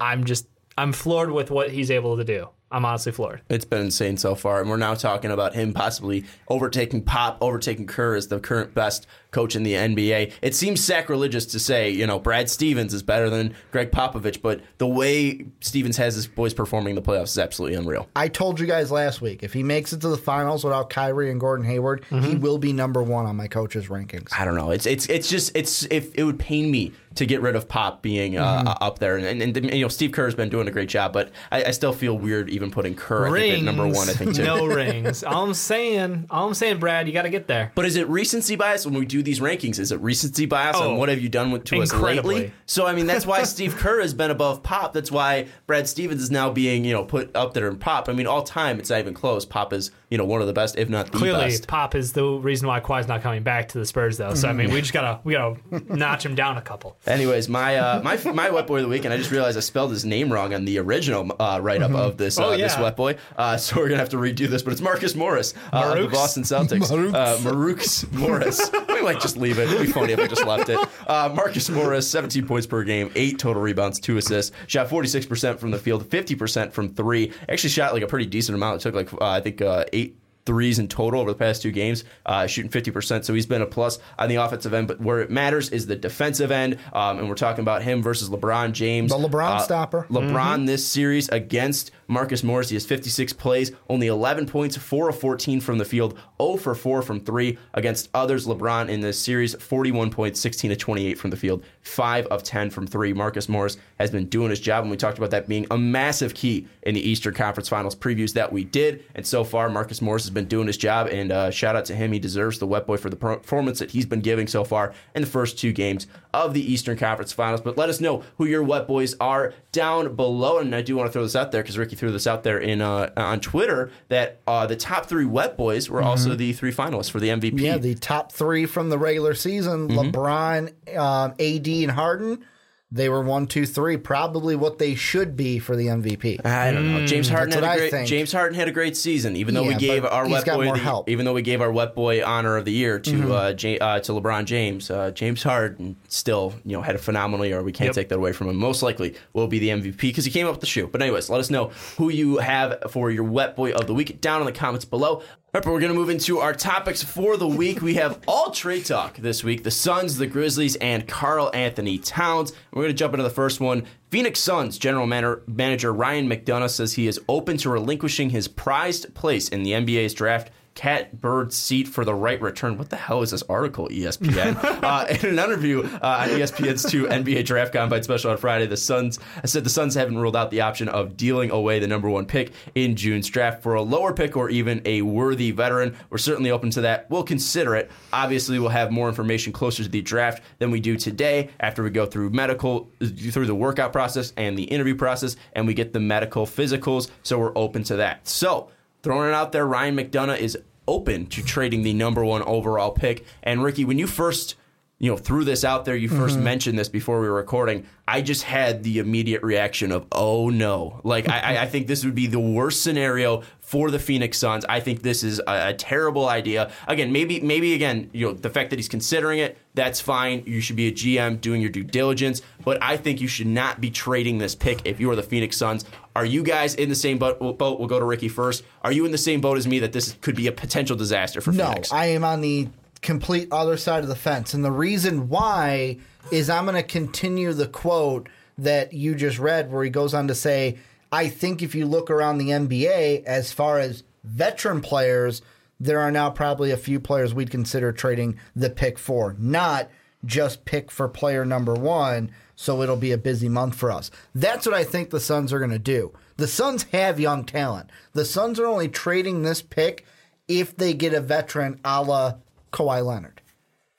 I'm 0.00 0.24
just 0.24 0.48
I'm 0.78 0.92
floored 0.92 1.32
with 1.32 1.50
what 1.50 1.70
he's 1.70 1.90
able 1.90 2.16
to 2.16 2.24
do. 2.24 2.48
I'm 2.70 2.86
honestly 2.86 3.12
floored. 3.12 3.42
It's 3.50 3.66
been 3.66 3.82
insane 3.82 4.16
so 4.16 4.34
far, 4.34 4.60
and 4.60 4.70
we're 4.70 4.78
now 4.78 4.94
talking 4.94 5.30
about 5.30 5.54
him 5.54 5.74
possibly 5.74 6.24
overtaking 6.48 7.02
Pop, 7.02 7.36
overtaking 7.42 7.86
Kerr 7.86 8.14
as 8.14 8.28
the 8.28 8.40
current 8.40 8.72
best 8.72 9.06
coach 9.30 9.54
in 9.54 9.62
the 9.62 9.74
NBA. 9.74 10.32
It 10.40 10.54
seems 10.54 10.82
sacrilegious 10.82 11.46
to 11.46 11.58
say, 11.58 11.90
you 11.90 12.06
know, 12.06 12.18
Brad 12.18 12.48
Stevens 12.48 12.94
is 12.94 13.02
better 13.02 13.28
than 13.28 13.54
Gregg 13.72 13.90
Popovich, 13.90 14.40
but 14.40 14.60
the 14.78 14.86
way 14.86 15.46
Stevens 15.60 15.96
has 15.98 16.14
his 16.14 16.26
boys 16.26 16.54
performing 16.54 16.90
in 16.90 16.94
the 16.96 17.02
playoffs 17.02 17.28
is 17.28 17.38
absolutely 17.38 17.76
unreal. 17.76 18.08
I 18.16 18.28
told 18.28 18.58
you 18.58 18.66
guys 18.66 18.90
last 18.90 19.20
week 19.20 19.42
if 19.42 19.52
he 19.52 19.62
makes 19.62 19.92
it 19.92 20.00
to 20.00 20.08
the 20.08 20.16
finals 20.16 20.64
without 20.64 20.90
Kyrie 20.90 21.30
and 21.30 21.40
Gordon 21.40 21.66
Hayward, 21.66 22.04
he 22.10 22.36
will 22.36 22.58
be 22.58 22.72
number 22.72 23.02
one 23.02 23.26
on 23.26 23.36
my 23.36 23.48
coach's 23.48 23.88
rankings. 23.88 24.28
I 24.38 24.44
don't 24.44 24.54
know. 24.56 24.70
It's 24.70 24.86
it's 24.86 25.06
it's 25.08 25.28
just 25.28 25.54
it's 25.54 25.84
if 25.90 26.14
it 26.14 26.24
would 26.24 26.38
pain 26.38 26.70
me 26.70 26.92
to 27.14 27.26
get 27.26 27.40
rid 27.42 27.56
of 27.56 27.68
Pop 27.68 28.00
being 28.00 28.38
uh, 28.38 28.76
up 28.80 29.00
there, 29.00 29.16
and, 29.16 29.42
and, 29.42 29.56
and 29.56 29.74
you 29.74 29.82
know 29.82 29.88
Steve 29.88 30.12
Kerr 30.12 30.26
has 30.26 30.34
been 30.34 30.48
doing 30.48 30.68
a 30.68 30.70
great 30.70 30.88
job, 30.88 31.12
but 31.12 31.30
I, 31.50 31.64
I 31.64 31.70
still 31.72 31.92
feel 31.92 32.16
weird 32.16 32.48
even 32.48 32.70
putting 32.70 32.94
Kerr 32.94 33.28
I 33.28 33.40
think, 33.40 33.58
at 33.58 33.64
number 33.64 33.86
one. 33.86 34.08
I 34.08 34.12
think 34.12 34.36
too. 34.36 34.44
no 34.44 34.66
rings. 34.66 35.24
All 35.24 35.44
I'm 35.44 35.54
saying, 35.54 36.26
all 36.30 36.46
I'm 36.46 36.54
saying, 36.54 36.78
Brad, 36.78 37.06
you 37.06 37.12
got 37.12 37.22
to 37.22 37.30
get 37.30 37.46
there. 37.48 37.72
But 37.74 37.86
is 37.86 37.96
it 37.96 38.08
recency 38.08 38.56
bias 38.56 38.86
when 38.86 38.94
we 38.94 39.04
do 39.04 39.17
these 39.22 39.40
rankings? 39.40 39.78
Is 39.78 39.92
it 39.92 40.00
recency 40.00 40.46
bias 40.46 40.76
Oh, 40.78 40.92
on 40.92 40.98
what 40.98 41.08
have 41.08 41.20
you 41.20 41.28
done 41.28 41.50
with, 41.50 41.64
to 41.64 41.80
us 41.80 41.92
lately? 41.92 42.52
So 42.66 42.86
I 42.86 42.94
mean, 42.94 43.06
that's 43.06 43.26
why 43.26 43.42
Steve 43.44 43.76
Kerr 43.76 44.00
has 44.00 44.14
been 44.14 44.30
above 44.30 44.62
Pop. 44.62 44.92
That's 44.92 45.10
why 45.10 45.46
Brad 45.66 45.88
Stevens 45.88 46.22
is 46.22 46.30
now 46.30 46.50
being 46.50 46.84
you 46.84 46.92
know 46.92 47.04
put 47.04 47.34
up 47.36 47.54
there 47.54 47.68
in 47.68 47.78
Pop. 47.78 48.08
I 48.08 48.12
mean, 48.12 48.26
all 48.26 48.42
time 48.42 48.78
it's 48.78 48.90
not 48.90 48.98
even 48.98 49.14
close. 49.14 49.44
Pop 49.44 49.72
is 49.72 49.90
you 50.10 50.18
know 50.18 50.24
one 50.24 50.40
of 50.40 50.46
the 50.46 50.52
best, 50.52 50.76
if 50.76 50.88
not 50.88 51.10
the 51.12 51.18
Clearly, 51.18 51.46
best. 51.46 51.66
Pop 51.68 51.94
is 51.94 52.12
the 52.12 52.24
reason 52.24 52.68
why 52.68 52.80
Kawhi's 52.80 53.08
not 53.08 53.22
coming 53.22 53.42
back 53.42 53.68
to 53.68 53.78
the 53.78 53.86
Spurs, 53.86 54.16
though. 54.16 54.34
So 54.34 54.48
I 54.48 54.52
mean, 54.52 54.70
we 54.70 54.80
just 54.80 54.92
gotta 54.92 55.20
we 55.24 55.34
gotta 55.34 55.56
notch 55.94 56.24
him 56.24 56.34
down 56.34 56.56
a 56.56 56.62
couple. 56.62 56.96
Anyways, 57.06 57.48
my 57.48 57.76
uh, 57.76 58.02
my 58.02 58.16
my 58.32 58.50
wet 58.50 58.66
boy 58.66 58.76
of 58.76 58.82
the 58.82 58.88
week, 58.88 59.04
and 59.04 59.14
I 59.14 59.16
just 59.16 59.30
realized 59.30 59.56
I 59.56 59.60
spelled 59.60 59.90
his 59.90 60.04
name 60.04 60.32
wrong 60.32 60.54
on 60.54 60.64
the 60.64 60.78
original 60.78 61.30
uh, 61.40 61.58
write 61.62 61.82
up 61.82 61.92
of 61.92 62.16
this 62.16 62.38
uh, 62.38 62.46
Oh, 62.48 62.56
this 62.56 62.76
wet 62.78 62.96
boy. 62.96 63.16
Uh, 63.36 63.56
so 63.56 63.76
we're 63.76 63.88
gonna 63.88 63.98
have 63.98 64.08
to 64.10 64.16
redo 64.16 64.46
this, 64.48 64.62
but 64.62 64.72
it's 64.72 64.80
Marcus 64.80 65.14
Morris 65.14 65.54
uh, 65.72 65.94
of 65.96 66.02
the 66.02 66.08
Boston 66.08 66.42
Celtics. 66.42 66.90
Uh, 67.14 67.36
Marukes 67.38 68.10
Morris. 68.12 68.70
we 68.88 69.02
might 69.12 69.20
just 69.20 69.36
leave 69.36 69.58
it. 69.58 69.68
It'd 69.68 69.86
be 69.86 69.92
funny 69.92 70.12
if 70.12 70.20
I 70.20 70.26
just 70.26 70.44
left 70.44 70.68
it. 70.68 70.78
Uh, 71.06 71.32
Marcus 71.34 71.70
Morris, 71.70 72.10
17 72.10 72.46
points 72.46 72.66
per 72.66 72.84
game, 72.84 73.10
eight 73.14 73.38
total 73.38 73.62
rebounds, 73.62 73.98
two 73.98 74.18
assists. 74.18 74.54
Shot 74.66 74.88
46 74.90 75.26
percent 75.26 75.58
from 75.58 75.70
the 75.70 75.78
field, 75.78 76.06
50 76.06 76.34
percent 76.34 76.72
from 76.72 76.94
three. 76.94 77.32
Actually 77.48 77.70
shot 77.70 77.94
like 77.94 78.02
a 78.02 78.06
pretty 78.06 78.26
decent 78.26 78.54
amount. 78.56 78.76
It 78.76 78.82
took 78.82 78.94
like 78.94 79.12
uh, 79.14 79.26
I 79.26 79.40
think 79.40 79.62
uh, 79.62 79.84
eight 79.92 80.18
threes 80.48 80.78
in 80.78 80.88
total 80.88 81.20
over 81.20 81.30
the 81.30 81.38
past 81.38 81.60
two 81.60 81.70
games, 81.70 82.04
uh, 82.24 82.46
shooting 82.46 82.70
50%. 82.70 83.22
So 83.22 83.34
he's 83.34 83.44
been 83.44 83.60
a 83.60 83.66
plus 83.66 83.98
on 84.18 84.30
the 84.30 84.36
offensive 84.36 84.72
end. 84.72 84.88
But 84.88 84.98
where 84.98 85.20
it 85.20 85.30
matters 85.30 85.68
is 85.68 85.86
the 85.86 85.94
defensive 85.94 86.50
end. 86.50 86.78
Um, 86.94 87.18
and 87.18 87.28
we're 87.28 87.34
talking 87.34 87.60
about 87.60 87.82
him 87.82 88.02
versus 88.02 88.30
LeBron 88.30 88.72
James. 88.72 89.12
The 89.12 89.18
LeBron 89.18 89.60
stopper. 89.60 90.06
LeBron 90.08 90.66
this 90.66 90.86
series 90.86 91.28
against 91.28 91.90
Marcus 92.06 92.42
Morris. 92.42 92.70
He 92.70 92.76
has 92.76 92.86
56 92.86 93.34
plays, 93.34 93.72
only 93.90 94.06
11 94.06 94.46
points, 94.46 94.78
4 94.78 95.10
of 95.10 95.20
14 95.20 95.60
from 95.60 95.76
the 95.76 95.84
field, 95.84 96.18
0 96.40 96.56
for 96.56 96.74
4 96.74 97.02
from 97.02 97.20
3. 97.20 97.58
Against 97.74 98.08
others, 98.14 98.46
LeBron 98.46 98.88
in 98.88 99.00
this 99.00 99.20
series, 99.20 99.54
41 99.54 100.10
points, 100.10 100.40
16 100.40 100.70
to 100.70 100.76
28 100.76 101.18
from 101.18 101.28
the 101.28 101.36
field, 101.36 101.62
5 101.82 102.26
of 102.28 102.42
10 102.42 102.70
from 102.70 102.86
3. 102.86 103.12
Marcus 103.12 103.50
Morris 103.50 103.76
has 103.98 104.10
been 104.10 104.26
doing 104.26 104.48
his 104.48 104.60
job, 104.60 104.82
and 104.82 104.90
we 104.90 104.96
talked 104.96 105.18
about 105.18 105.30
that 105.30 105.46
being 105.46 105.66
a 105.70 105.76
massive 105.76 106.32
key 106.34 106.66
in 106.82 106.94
the 106.94 107.06
Eastern 107.06 107.34
Conference 107.34 107.68
Finals 107.68 107.94
previews 107.94 108.32
that 108.32 108.50
we 108.50 108.64
did. 108.64 109.04
And 109.14 109.26
so 109.26 109.44
far, 109.44 109.68
Marcus 109.68 110.00
Morris 110.00 110.22
has 110.24 110.30
been 110.30 110.37
doing 110.46 110.66
his 110.66 110.76
job, 110.76 111.08
and 111.08 111.32
uh, 111.32 111.50
shout 111.50 111.76
out 111.76 111.84
to 111.86 111.94
him. 111.94 112.12
He 112.12 112.18
deserves 112.18 112.58
the 112.58 112.66
wet 112.66 112.86
boy 112.86 112.96
for 112.96 113.10
the 113.10 113.16
performance 113.16 113.78
that 113.78 113.90
he's 113.90 114.06
been 114.06 114.20
giving 114.20 114.46
so 114.46 114.64
far 114.64 114.92
in 115.14 115.22
the 115.22 115.28
first 115.28 115.58
two 115.58 115.72
games 115.72 116.06
of 116.34 116.54
the 116.54 116.72
Eastern 116.72 116.96
Conference 116.96 117.32
Finals. 117.32 117.60
But 117.60 117.76
let 117.76 117.88
us 117.88 118.00
know 118.00 118.22
who 118.36 118.44
your 118.44 118.62
wet 118.62 118.86
boys 118.86 119.14
are 119.20 119.54
down 119.72 120.14
below. 120.14 120.58
And 120.58 120.74
I 120.74 120.82
do 120.82 120.96
want 120.96 121.08
to 121.08 121.12
throw 121.12 121.22
this 121.22 121.36
out 121.36 121.52
there 121.52 121.62
because 121.62 121.78
Ricky 121.78 121.96
threw 121.96 122.12
this 122.12 122.26
out 122.26 122.42
there 122.42 122.58
in 122.58 122.80
uh, 122.80 123.10
on 123.16 123.40
Twitter 123.40 123.90
that 124.08 124.40
uh, 124.46 124.66
the 124.66 124.76
top 124.76 125.06
three 125.06 125.24
wet 125.24 125.56
boys 125.56 125.88
were 125.88 126.02
also 126.02 126.34
the 126.34 126.52
three 126.52 126.72
finalists 126.72 127.10
for 127.10 127.20
the 127.20 127.28
MVP. 127.28 127.52
Mm-hmm. 127.52 127.58
Yeah, 127.58 127.78
the 127.78 127.94
top 127.94 128.32
three 128.32 128.66
from 128.66 128.90
the 128.90 128.98
regular 128.98 129.34
season: 129.34 129.88
Mm-hmm. 129.88 130.16
LeBron, 130.16 130.96
um, 130.98 131.32
AD, 131.38 131.68
and 131.68 131.90
Harden. 131.90 132.44
They 132.90 133.10
were 133.10 133.20
one, 133.20 133.46
two, 133.46 133.66
three. 133.66 133.98
Probably 133.98 134.56
what 134.56 134.78
they 134.78 134.94
should 134.94 135.36
be 135.36 135.58
for 135.58 135.76
the 135.76 135.88
MVP. 135.88 136.44
I 136.46 136.70
don't 136.72 136.90
know. 136.90 137.04
James 137.06 137.28
Harden 137.28 137.50
that's 137.50 137.56
had 137.56 137.62
what 137.62 137.68
a 137.68 137.72
I 137.74 137.76
great 137.76 137.90
think. 137.90 138.08
James 138.08 138.32
Harden 138.32 138.54
had 138.58 138.66
a 138.66 138.72
great 138.72 138.96
season, 138.96 139.36
even 139.36 139.54
though 139.54 139.62
we 139.64 139.74
gave 139.74 140.06
our 140.06 140.26
wet 140.26 140.46
boy 140.46 140.72
the, 140.72 140.78
help. 140.78 141.06
even 141.10 141.26
though 141.26 141.34
we 141.34 141.42
gave 141.42 141.60
our 141.60 141.70
wet 141.70 141.94
boy 141.94 142.24
honor 142.24 142.56
of 142.56 142.64
the 142.64 142.72
year 142.72 142.98
to 142.98 143.10
Mm-hmm. 143.10 143.30
uh, 143.30 143.52
J, 143.52 143.78
uh, 143.78 144.00
to 144.00 144.12
LeBron 144.12 144.46
James. 144.46 144.90
Uh, 144.90 145.10
James 145.10 145.42
Harden 145.42 145.96
still 146.08 146.54
you 146.64 146.72
know 146.78 146.82
had 146.82 146.94
a 146.94 146.98
phenomenal 146.98 147.44
year. 147.44 147.62
We 147.62 147.72
can't 147.72 147.88
Yep. 147.88 147.94
take 147.94 148.08
that 148.08 148.16
away 148.16 148.32
from 148.32 148.48
him. 148.48 148.56
Most 148.56 148.82
likely 148.82 149.14
will 149.34 149.48
be 149.48 149.58
the 149.58 149.68
MVP 149.68 149.98
because 150.00 150.24
he 150.24 150.30
came 150.30 150.46
up 150.46 150.52
with 150.52 150.60
the 150.60 150.66
shoe. 150.66 150.86
But 150.86 151.02
anyways, 151.02 151.28
let 151.28 151.40
us 151.40 151.50
know 151.50 151.66
who 151.98 152.08
you 152.08 152.38
have 152.38 152.84
for 152.90 153.10
your 153.10 153.24
wet 153.24 153.54
boy 153.54 153.72
of 153.72 153.86
the 153.86 153.92
week 153.92 154.22
down 154.22 154.40
in 154.40 154.46
the 154.46 154.52
comments 154.52 154.86
below. 154.86 155.22
All 155.54 155.60
right, 155.60 155.64
but 155.64 155.72
we're 155.72 155.80
going 155.80 155.94
to 155.94 155.98
move 155.98 156.10
into 156.10 156.40
our 156.40 156.52
topics 156.52 157.02
for 157.02 157.38
the 157.38 157.48
week. 157.48 157.80
We 157.80 157.94
have 157.94 158.20
all 158.28 158.50
trade 158.50 158.84
talk 158.84 159.16
this 159.16 159.42
week 159.42 159.64
the 159.64 159.70
Suns, 159.70 160.18
the 160.18 160.26
Grizzlies, 160.26 160.76
and 160.76 161.08
Karl-Anthony 161.08 161.96
Towns. 161.96 162.52
We're 162.70 162.82
going 162.82 162.94
to 162.94 162.98
jump 162.98 163.14
into 163.14 163.22
the 163.22 163.30
first 163.30 163.58
one. 163.58 163.86
Phoenix 164.10 164.40
Suns 164.40 164.76
general 164.76 165.06
man- 165.06 165.40
manager 165.46 165.90
Ryan 165.90 166.28
McDonough 166.28 166.68
says 166.68 166.92
he 166.92 167.06
is 167.06 167.18
open 167.30 167.56
to 167.58 167.70
relinquishing 167.70 168.28
his 168.28 168.46
prized 168.46 169.14
place 169.14 169.48
in 169.48 169.62
the 169.62 169.72
NBA's 169.72 170.12
draft 170.12 170.50
catbird 170.78 171.52
seat 171.52 171.88
for 171.88 172.04
the 172.04 172.14
right 172.14 172.40
return. 172.40 172.78
What 172.78 172.88
the 172.88 172.96
hell 172.96 173.22
is 173.22 173.32
this 173.32 173.42
article, 173.48 173.88
ESPN? 173.88 174.56
uh, 174.84 175.06
in 175.08 175.36
an 175.36 175.44
interview 175.44 175.82
uh, 175.82 176.22
on 176.22 176.28
ESPN's 176.28 176.88
two 176.88 177.06
NBA 177.06 177.46
Draft 177.46 177.72
Combine 177.72 178.04
special 178.04 178.30
on 178.30 178.36
Friday, 178.36 178.66
the 178.66 178.76
Suns 178.76 179.18
I 179.42 179.46
said 179.46 179.64
the 179.64 179.70
Suns 179.70 179.96
haven't 179.96 180.16
ruled 180.18 180.36
out 180.36 180.52
the 180.52 180.60
option 180.60 180.88
of 180.88 181.16
dealing 181.16 181.50
away 181.50 181.80
the 181.80 181.88
number 181.88 182.08
one 182.08 182.26
pick 182.26 182.52
in 182.76 182.94
June's 182.94 183.26
draft 183.26 183.60
for 183.60 183.74
a 183.74 183.82
lower 183.82 184.12
pick 184.12 184.36
or 184.36 184.50
even 184.50 184.80
a 184.84 185.02
worthy 185.02 185.50
veteran. 185.50 185.96
We're 186.10 186.18
certainly 186.18 186.52
open 186.52 186.70
to 186.70 186.82
that. 186.82 187.10
We'll 187.10 187.24
consider 187.24 187.74
it. 187.74 187.90
Obviously, 188.12 188.60
we'll 188.60 188.68
have 188.68 188.92
more 188.92 189.08
information 189.08 189.52
closer 189.52 189.82
to 189.82 189.88
the 189.88 190.00
draft 190.00 190.44
than 190.60 190.70
we 190.70 190.78
do 190.78 190.96
today 190.96 191.50
after 191.58 191.82
we 191.82 191.90
go 191.90 192.06
through 192.06 192.30
medical, 192.30 192.88
through 193.00 193.46
the 193.46 193.54
workout 193.54 193.92
process 193.92 194.32
and 194.36 194.56
the 194.56 194.62
interview 194.62 194.94
process, 194.94 195.34
and 195.54 195.66
we 195.66 195.74
get 195.74 195.92
the 195.92 195.98
medical 195.98 196.46
physicals. 196.46 197.10
So 197.24 197.36
we're 197.36 197.58
open 197.58 197.82
to 197.84 197.96
that. 197.96 198.28
So 198.28 198.70
throwing 199.02 199.28
it 199.28 199.34
out 199.34 199.52
there, 199.52 199.66
Ryan 199.66 199.96
McDonough 199.96 200.38
is 200.38 200.58
open 200.86 201.26
to 201.26 201.42
trading 201.42 201.82
the 201.82 201.92
number 201.92 202.24
one 202.24 202.42
overall 202.42 202.90
pick. 202.90 203.24
And 203.42 203.62
Ricky, 203.62 203.84
when 203.84 203.98
you 203.98 204.06
first 204.06 204.56
you 204.98 205.10
know 205.10 205.16
threw 205.16 205.44
this 205.44 205.64
out 205.64 205.84
there, 205.84 205.94
you 205.94 206.08
1st 206.08 206.30
mm-hmm. 206.30 206.42
mentioned 206.44 206.78
this 206.78 206.88
before 206.88 207.20
we 207.20 207.28
were 207.28 207.34
recording. 207.34 207.86
I 208.06 208.20
just 208.20 208.42
had 208.42 208.82
the 208.82 208.98
immediate 208.98 209.42
reaction 209.42 209.92
of 209.92 210.06
oh 210.10 210.50
no! 210.50 211.00
Like 211.04 211.28
I, 211.28 211.38
I- 211.38 211.62
I 211.62 211.66
think 211.66 211.86
this 211.86 212.04
would 212.04 212.14
be 212.14 212.26
the 212.26 212.40
worst 212.40 212.82
scenario 212.82 213.42
for 213.60 213.90
the 213.90 213.98
Phoenix 213.98 214.38
Suns. 214.38 214.64
I 214.68 214.80
think 214.80 215.02
this 215.02 215.22
is 215.22 215.40
a, 215.40 215.68
a 215.68 215.74
terrible 215.74 216.28
idea. 216.28 216.72
Again, 216.88 217.12
maybe 217.12 217.40
maybe 217.40 217.74
again 217.74 218.10
you 218.12 218.26
know 218.26 218.32
the 218.32 218.50
fact 218.50 218.70
that 218.70 218.78
he's 218.78 218.88
considering 218.88 219.38
it. 219.38 219.56
That's 219.74 220.00
fine. 220.00 220.42
You 220.46 220.60
should 220.60 220.74
be 220.74 220.88
a 220.88 220.92
GM 220.92 221.40
doing 221.40 221.60
your 221.60 221.70
due 221.70 221.84
diligence. 221.84 222.42
But 222.64 222.82
I 222.82 222.96
think 222.96 223.20
you 223.20 223.28
should 223.28 223.46
not 223.46 223.80
be 223.80 223.90
trading 223.90 224.38
this 224.38 224.56
pick 224.56 224.80
if 224.84 224.98
you 224.98 225.08
are 225.10 225.16
the 225.16 225.22
Phoenix 225.22 225.56
Suns. 225.56 225.84
Are 226.18 226.26
you 226.26 226.42
guys 226.42 226.74
in 226.74 226.88
the 226.88 226.96
same 226.96 227.16
boat? 227.16 227.38
boat? 227.38 227.78
We'll 227.78 227.86
go 227.86 228.00
to 228.00 228.04
Ricky 228.04 228.28
first. 228.28 228.64
Are 228.82 228.90
you 228.90 229.06
in 229.06 229.12
the 229.12 229.18
same 229.18 229.40
boat 229.40 229.56
as 229.56 229.68
me 229.68 229.78
that 229.78 229.92
this 229.92 230.16
could 230.20 230.34
be 230.34 230.48
a 230.48 230.52
potential 230.52 230.96
disaster 230.96 231.40
for 231.40 231.52
No, 231.52 231.68
Phoenix? 231.68 231.92
I 231.92 232.06
am 232.06 232.24
on 232.24 232.40
the 232.40 232.66
complete 233.02 233.46
other 233.52 233.76
side 233.76 234.02
of 234.02 234.08
the 234.08 234.16
fence. 234.16 234.52
And 234.52 234.64
the 234.64 234.72
reason 234.72 235.28
why 235.28 235.98
is 236.32 236.50
I'm 236.50 236.64
going 236.64 236.74
to 236.74 236.82
continue 236.82 237.52
the 237.52 237.68
quote 237.68 238.28
that 238.58 238.92
you 238.92 239.14
just 239.14 239.38
read, 239.38 239.70
where 239.70 239.84
he 239.84 239.90
goes 239.90 240.12
on 240.12 240.26
to 240.26 240.34
say, 240.34 240.78
I 241.12 241.28
think 241.28 241.62
if 241.62 241.76
you 241.76 241.86
look 241.86 242.10
around 242.10 242.38
the 242.38 242.48
NBA, 242.48 243.22
as 243.22 243.52
far 243.52 243.78
as 243.78 244.02
veteran 244.24 244.80
players, 244.80 245.40
there 245.78 246.00
are 246.00 246.10
now 246.10 246.30
probably 246.30 246.72
a 246.72 246.76
few 246.76 246.98
players 246.98 247.32
we'd 247.32 247.52
consider 247.52 247.92
trading 247.92 248.40
the 248.56 248.70
pick 248.70 248.98
for, 248.98 249.36
not 249.38 249.88
just 250.24 250.64
pick 250.64 250.90
for 250.90 251.08
player 251.08 251.44
number 251.44 251.74
one. 251.74 252.30
So 252.56 252.82
it'll 252.82 252.96
be 252.96 253.12
a 253.12 253.18
busy 253.18 253.48
month 253.48 253.76
for 253.76 253.90
us. 253.90 254.10
That's 254.34 254.66
what 254.66 254.74
I 254.74 254.82
think 254.82 255.10
the 255.10 255.20
Suns 255.20 255.52
are 255.52 255.58
going 255.60 255.70
to 255.70 255.78
do. 255.78 256.12
The 256.38 256.48
Suns 256.48 256.82
have 256.92 257.20
young 257.20 257.44
talent. 257.44 257.88
The 258.14 258.24
Suns 258.24 258.58
are 258.58 258.66
only 258.66 258.88
trading 258.88 259.42
this 259.42 259.62
pick 259.62 260.04
if 260.48 260.76
they 260.76 260.92
get 260.92 261.14
a 261.14 261.20
veteran 261.20 261.78
a 261.84 262.02
la 262.02 262.34
Kawhi 262.72 263.04
Leonard. 263.04 263.40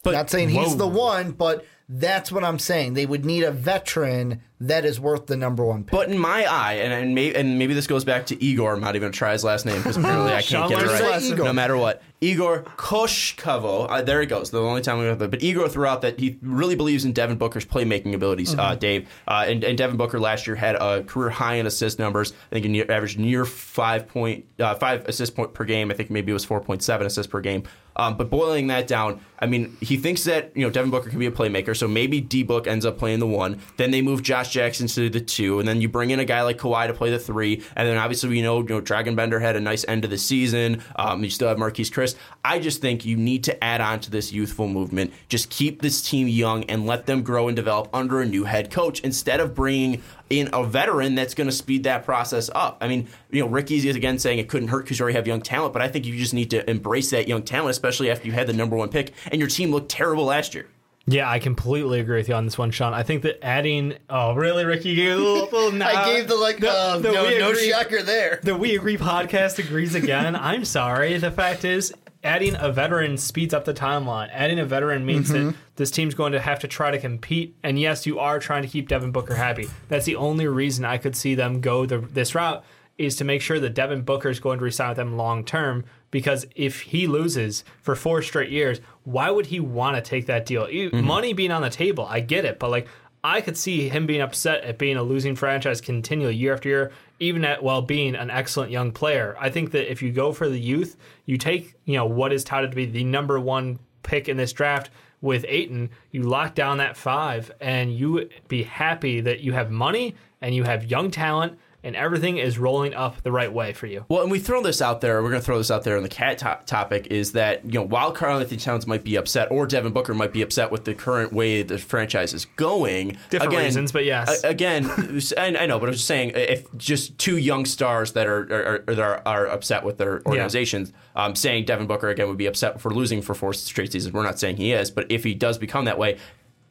But- 0.03 0.11
Not 0.13 0.29
saying 0.29 0.49
he's 0.49 0.75
the 0.75 0.88
one, 0.88 1.31
but 1.31 1.65
that's 1.88 2.31
what 2.31 2.43
I'm 2.43 2.59
saying. 2.59 2.93
They 2.95 3.05
would 3.05 3.23
need 3.25 3.43
a 3.43 3.51
veteran 3.51 4.41
that 4.61 4.83
is 4.83 4.99
worth 4.99 5.27
the 5.27 5.37
number 5.37 5.63
one 5.63 5.83
pick. 5.83 5.91
But 5.91 6.09
in 6.09 6.17
my 6.17 6.45
eye, 6.45 6.73
and 6.73 6.91
and 6.91 7.15
maybe, 7.15 7.35
and 7.35 7.57
maybe 7.57 7.73
this 7.73 7.87
goes 7.87 8.03
back 8.03 8.25
to 8.27 8.43
Igor. 8.43 8.73
I'm 8.73 8.81
not 8.81 8.95
even 8.95 9.07
gonna 9.07 9.13
try 9.13 9.31
his 9.31 9.43
last 9.43 9.65
name 9.65 9.77
because 9.77 9.97
apparently 9.97 10.33
I 10.33 10.41
can't 10.41 10.69
get 10.69 10.81
it 10.81 10.87
right. 10.87 10.91
his 10.91 11.01
lesson. 11.01 11.37
No 11.37 11.53
matter 11.53 11.77
what, 11.77 12.01
Igor 12.21 12.63
Koshkavo. 12.75 13.87
Uh, 13.89 14.01
there 14.01 14.19
he 14.19 14.27
goes. 14.27 14.51
The 14.51 14.61
only 14.61 14.81
time 14.81 14.99
we 14.99 15.05
have 15.05 15.19
that. 15.19 15.31
But 15.31 15.41
Igor 15.41 15.69
threw 15.69 15.85
out 15.85 16.01
that 16.01 16.19
he 16.19 16.37
really 16.41 16.75
believes 16.75 17.05
in 17.05 17.13
Devin 17.13 17.37
Booker's 17.37 17.65
playmaking 17.65 18.13
abilities. 18.13 18.53
Uh, 18.53 18.75
Dave 18.75 19.09
uh, 19.27 19.45
and, 19.47 19.63
and 19.63 19.77
Devin 19.77 19.95
Booker 19.95 20.19
last 20.19 20.45
year 20.45 20.55
had 20.55 20.75
a 20.75 21.03
career 21.03 21.29
high 21.29 21.55
in 21.55 21.65
assist 21.65 21.97
numbers. 21.97 22.33
I 22.51 22.59
think 22.59 22.65
he 22.65 22.81
averaged 22.81 23.17
near 23.17 23.45
five 23.45 24.07
point 24.07 24.45
uh, 24.59 24.75
five 24.75 25.07
assist 25.07 25.35
point 25.35 25.53
per 25.53 25.63
game. 25.63 25.91
I 25.91 25.93
think 25.93 26.09
maybe 26.09 26.31
it 26.31 26.33
was 26.33 26.43
four 26.43 26.59
point 26.59 26.83
seven 26.83 27.07
assists 27.07 27.31
per 27.31 27.39
game. 27.39 27.63
Um, 27.95 28.15
but 28.15 28.29
boiling 28.29 28.67
that 28.67 28.87
down, 28.87 29.19
I 29.39 29.45
mean, 29.45 29.75
he 29.81 29.97
thinks 29.97 30.23
that 30.23 30.55
you 30.55 30.63
know 30.63 30.69
Devin 30.69 30.89
Booker 30.89 31.09
can 31.09 31.19
be 31.19 31.25
a 31.25 31.31
playmaker. 31.31 31.75
So 31.75 31.87
maybe 31.87 32.21
D 32.21 32.43
Book 32.43 32.65
ends 32.65 32.85
up 32.85 32.97
playing 32.97 33.19
the 33.19 33.27
one. 33.27 33.59
Then 33.77 33.91
they 33.91 34.01
move 34.01 34.23
Josh 34.23 34.49
Jackson 34.51 34.88
to 34.88 35.10
the 35.10 35.22
two, 35.22 35.60
and 35.60 35.68
then 35.68 35.82
you 35.82 35.89
bring 35.89 36.12
in 36.12 36.20
a 36.20 36.25
guy 36.25 36.41
like 36.41 36.58
Kawhi 36.58 36.88
to 36.88 36.94
play 36.94 37.10
the 37.12 37.20
three. 37.20 37.63
And 37.75 37.88
then 37.88 37.98
obviously 37.98 38.29
we 38.29 38.41
know, 38.41 38.60
you 38.60 38.68
know 38.68 38.82
Dragan 38.82 39.15
Bender 39.15 39.39
had 39.39 39.56
a 39.56 39.60
nice 39.60 39.86
end 39.88 40.03
of 40.03 40.12
the 40.12 40.18
season. 40.18 40.84
Um, 40.96 41.24
you 41.24 41.29
still 41.29 41.48
have 41.48 41.58
Marquese 41.58 41.91
Chriss. 41.91 42.15
I 42.44 42.60
just 42.60 42.82
think 42.82 43.06
you 43.06 43.15
need 43.15 43.44
to 43.46 43.63
add 43.63 43.82
on 43.82 44.00
to 44.01 44.12
this 44.12 44.32
youthful 44.32 44.68
movement. 44.68 45.13
Just 45.27 45.50
keep 45.50 45.82
this 45.82 46.01
team 46.01 46.27
young 46.27 46.63
and 46.65 46.86
let 46.86 47.06
them 47.06 47.24
grow 47.24 47.48
and 47.48 47.56
develop 47.56 47.89
under 47.94 48.22
a 48.22 48.25
new 48.25 48.44
head 48.44 48.72
coach 48.72 49.00
instead 49.01 49.39
of 49.39 49.56
bringing 49.56 50.01
in 50.29 50.50
a 50.53 50.63
veteran 50.63 51.15
that's 51.15 51.34
going 51.34 51.48
to 51.48 51.56
speed 51.56 51.84
that 51.84 52.06
process 52.06 52.50
up. 52.53 52.77
I 52.82 52.88
mean, 52.88 53.08
you 53.32 53.41
know, 53.41 53.50
Ricky 53.50 53.75
is 53.75 53.96
again 53.96 54.20
saying 54.20 54.39
it 54.39 54.50
couldn't 54.50 54.70
hurt 54.70 54.84
because 54.84 55.00
you 55.00 55.03
already 55.03 55.15
have 55.15 55.27
young 55.27 55.41
talent, 55.41 55.74
but 55.74 55.82
I 55.82 55.88
think 55.88 56.06
you 56.06 56.15
just 56.18 56.34
need 56.34 56.51
to 56.51 56.70
embrace 56.70 57.10
that 57.12 57.27
young 57.27 57.44
talent, 57.44 57.72
especially 57.72 58.12
after 58.12 58.27
you 58.27 58.34
had 58.34 58.48
the 58.48 58.53
number 58.53 58.75
one 58.75 58.89
pick 58.89 59.13
and 59.32 59.39
your 59.39 59.50
team 59.50 59.72
looked 59.72 59.89
terrible 59.89 60.25
last 60.25 60.53
year. 60.53 60.68
Yeah, 61.06 61.29
I 61.29 61.39
completely 61.39 62.00
agree 62.00 62.18
with 62.18 62.29
you 62.29 62.36
on 62.36 62.46
this 62.46 62.58
one, 62.58 62.70
Sean. 62.72 62.94
I 62.94 63.01
think 63.03 63.24
that 63.24 63.44
adding. 63.44 63.96
Oh, 64.10 64.36
really, 64.36 64.63
Ricky? 64.65 64.89
You 64.89 64.96
gave 64.96 65.13
a 65.13 65.18
little, 65.18 65.44
little 65.46 65.72
nod. 65.72 65.88
I 65.96 66.13
gave 66.13 66.27
the 66.27 66.36
like, 66.36 66.63
uh, 66.63 67.00
the 67.00 67.12
no, 67.12 67.25
we 67.25 67.39
no 67.39 67.50
agree- 67.50 67.70
shocker 67.72 68.03
there. 68.03 68.39
The 68.44 68.56
We 68.56 68.75
Agree 68.75 68.98
podcast 68.98 69.58
agrees 69.58 69.96
again. 69.96 70.36
I'm 70.39 70.65
sorry. 70.65 71.18
The 71.18 71.32
fact 71.32 71.65
is, 71.65 71.94
adding 72.24 72.56
a 72.60 72.72
veteran 72.72 73.18
speeds 73.18 73.53
up 73.56 73.65
the 73.65 73.74
timeline. 73.74 74.29
Adding 74.32 74.60
a 74.60 74.65
veteran 74.65 75.06
means 75.06 75.29
that 75.29 75.56
this 75.77 75.89
team's 75.89 76.13
going 76.13 76.34
to 76.34 76.39
have 76.39 76.60
to 76.60 76.68
try 76.68 76.91
to 76.91 77.00
compete. 77.00 77.56
And 77.63 77.79
yes, 77.79 78.06
you 78.06 78.20
are 78.20 78.39
trying 78.39 78.62
to 78.63 78.68
keep 78.68 78.88
Devin 78.88 79.12
Booker 79.12 79.36
happy. 79.36 79.68
That's 79.88 80.06
the 80.06 80.18
only 80.18 80.46
reason 80.46 80.86
I 80.86 80.98
could 80.98 81.15
see 81.15 81.34
them 81.34 81.62
go 81.62 81.86
the, 81.88 82.00
this 82.00 82.36
route 82.36 82.63
is 82.98 83.15
to 83.15 83.24
make 83.24 83.41
sure 83.41 83.60
that 83.62 83.74
Devin 83.74 84.01
Booker 84.01 84.29
is 84.29 84.41
going 84.41 84.60
to 84.60 84.65
resign 84.65 84.89
with 84.89 84.98
them 84.98 85.15
long 85.18 85.44
term. 85.46 85.86
Because 86.11 86.45
if 86.55 86.81
he 86.81 87.07
loses 87.07 87.63
for 87.81 87.95
four 87.95 88.21
straight 88.21 88.49
years, 88.49 88.81
why 89.03 89.29
would 89.29 89.47
he 89.47 89.59
want 89.59 89.95
to 89.95 90.01
take 90.01 90.25
that 90.27 90.45
deal? 90.45 90.69
You- 90.69 90.89
mm-hmm. 90.89 91.05
Money 91.05 91.33
being 91.33 91.51
on 91.51 91.61
the 91.61 91.69
table, 91.69 92.05
I 92.05 92.19
get 92.19 92.45
it, 92.45 92.59
but 92.59 92.71
like 92.71 92.87
I 93.23 93.41
could 93.41 93.57
see 93.57 93.89
him 93.89 94.05
being 94.05 94.21
upset 94.21 94.63
at 94.63 94.77
being 94.77 94.97
a 94.97 95.03
losing 95.03 95.35
franchise 95.35 95.81
continually 95.81 96.35
year 96.35 96.53
after 96.53 96.69
year, 96.69 96.91
even 97.19 97.43
at 97.43 97.61
while 97.61 97.81
being 97.81 98.15
an 98.15 98.29
excellent 98.29 98.71
young 98.71 98.91
player. 98.91 99.35
I 99.39 99.49
think 99.49 99.71
that 99.71 99.91
if 99.91 100.01
you 100.01 100.11
go 100.11 100.31
for 100.31 100.47
the 100.47 100.59
youth, 100.59 100.95
you 101.25 101.37
take 101.37 101.75
you 101.85 101.95
know 101.95 102.05
what 102.05 102.31
is 102.31 102.43
touted 102.43 102.71
to 102.71 102.75
be 102.75 102.85
the 102.85 103.03
number 103.03 103.39
one 103.39 103.79
pick 104.03 104.29
in 104.29 104.37
this 104.37 104.53
draft 104.53 104.89
with 105.21 105.45
Ayton, 105.47 105.89
you 106.11 106.23
lock 106.23 106.55
down 106.55 106.77
that 106.77 106.95
five, 106.95 107.51
and 107.59 107.93
you 107.93 108.29
be 108.47 108.63
happy 108.63 109.21
that 109.21 109.41
you 109.41 109.51
have 109.53 109.69
money 109.69 110.15
and 110.41 110.55
you 110.55 110.63
have 110.63 110.85
young 110.85 111.11
talent. 111.11 111.59
And 111.83 111.95
everything 111.95 112.38
is 112.38 112.57
rolling 112.59 112.93
up 112.93 113.21
the 113.24 113.31
right 113.31 113.51
way 113.51 113.71
for 113.74 113.88
you. 113.88 114.05
Well, 114.09 114.21
and 114.21 114.29
we 114.31 114.39
throw 114.39 114.62
this 114.62 114.81
out 114.81 115.00
there. 115.00 115.24
We're 115.24 115.29
going 115.29 115.41
to 115.41 115.45
throw 115.45 115.57
this 115.57 115.71
out 115.71 115.83
there 115.83 115.95
on 115.95 116.03
the 116.03 116.09
cat 116.09 116.38
to- 116.39 116.59
topic 116.65 117.07
is 117.07 117.31
that 117.33 117.63
you 117.63 117.71
know 117.79 117.83
while 117.83 118.12
Karl-Anthony 118.12 118.57
Towns 118.57 118.86
might 118.86 119.03
be 119.03 119.15
upset 119.15 119.50
or 119.50 119.65
Devin 119.65 119.93
Booker 119.93 120.13
might 120.13 120.33
be 120.33 120.41
upset 120.41 120.71
with 120.71 120.83
the 120.83 120.93
current 120.93 121.31
way 121.31 121.63
the 121.63 121.77
franchise 121.77 122.33
is 122.33 122.45
going, 122.57 123.17
Different 123.29 123.53
again, 123.53 123.65
reasons, 123.65 123.91
but 123.91 124.03
yes. 124.03 124.43
a- 124.43 124.50
again, 124.50 124.86
I, 125.38 125.55
I 125.57 125.65
know, 125.65 125.79
but 125.79 125.88
I'm 125.88 125.93
just 125.93 126.07
saying 126.07 126.31
if 126.36 126.67
just 126.77 127.17
two 127.17 127.38
young 127.38 127.65
stars 127.65 128.12
that 128.13 128.27
are 128.27 128.41
are, 128.53 128.83
are, 128.88 128.95
that 128.95 129.00
are, 129.00 129.21
are 129.25 129.48
upset 129.48 129.83
with 129.86 129.98
their 129.98 130.21
organizations, 130.25 130.91
um, 131.15 131.36
saying 131.36 131.65
Devin 131.65 131.88
Booker 131.88 132.09
again 132.09 132.27
would 132.27 132.38
be 132.38 132.48
upset 132.48 132.81
for 132.81 132.93
losing 132.93 133.21
for 133.21 133.33
four 133.33 133.53
straight 133.53 133.91
seasons. 133.91 134.13
We're 134.13 134.24
not 134.24 134.38
saying 134.39 134.57
he 134.57 134.74
is, 134.74 134.91
but 134.91 135.09
if 135.09 135.24
he 135.24 135.33
does 135.33 135.57
become 135.57 135.86
that 135.86 135.98
way. 135.98 136.17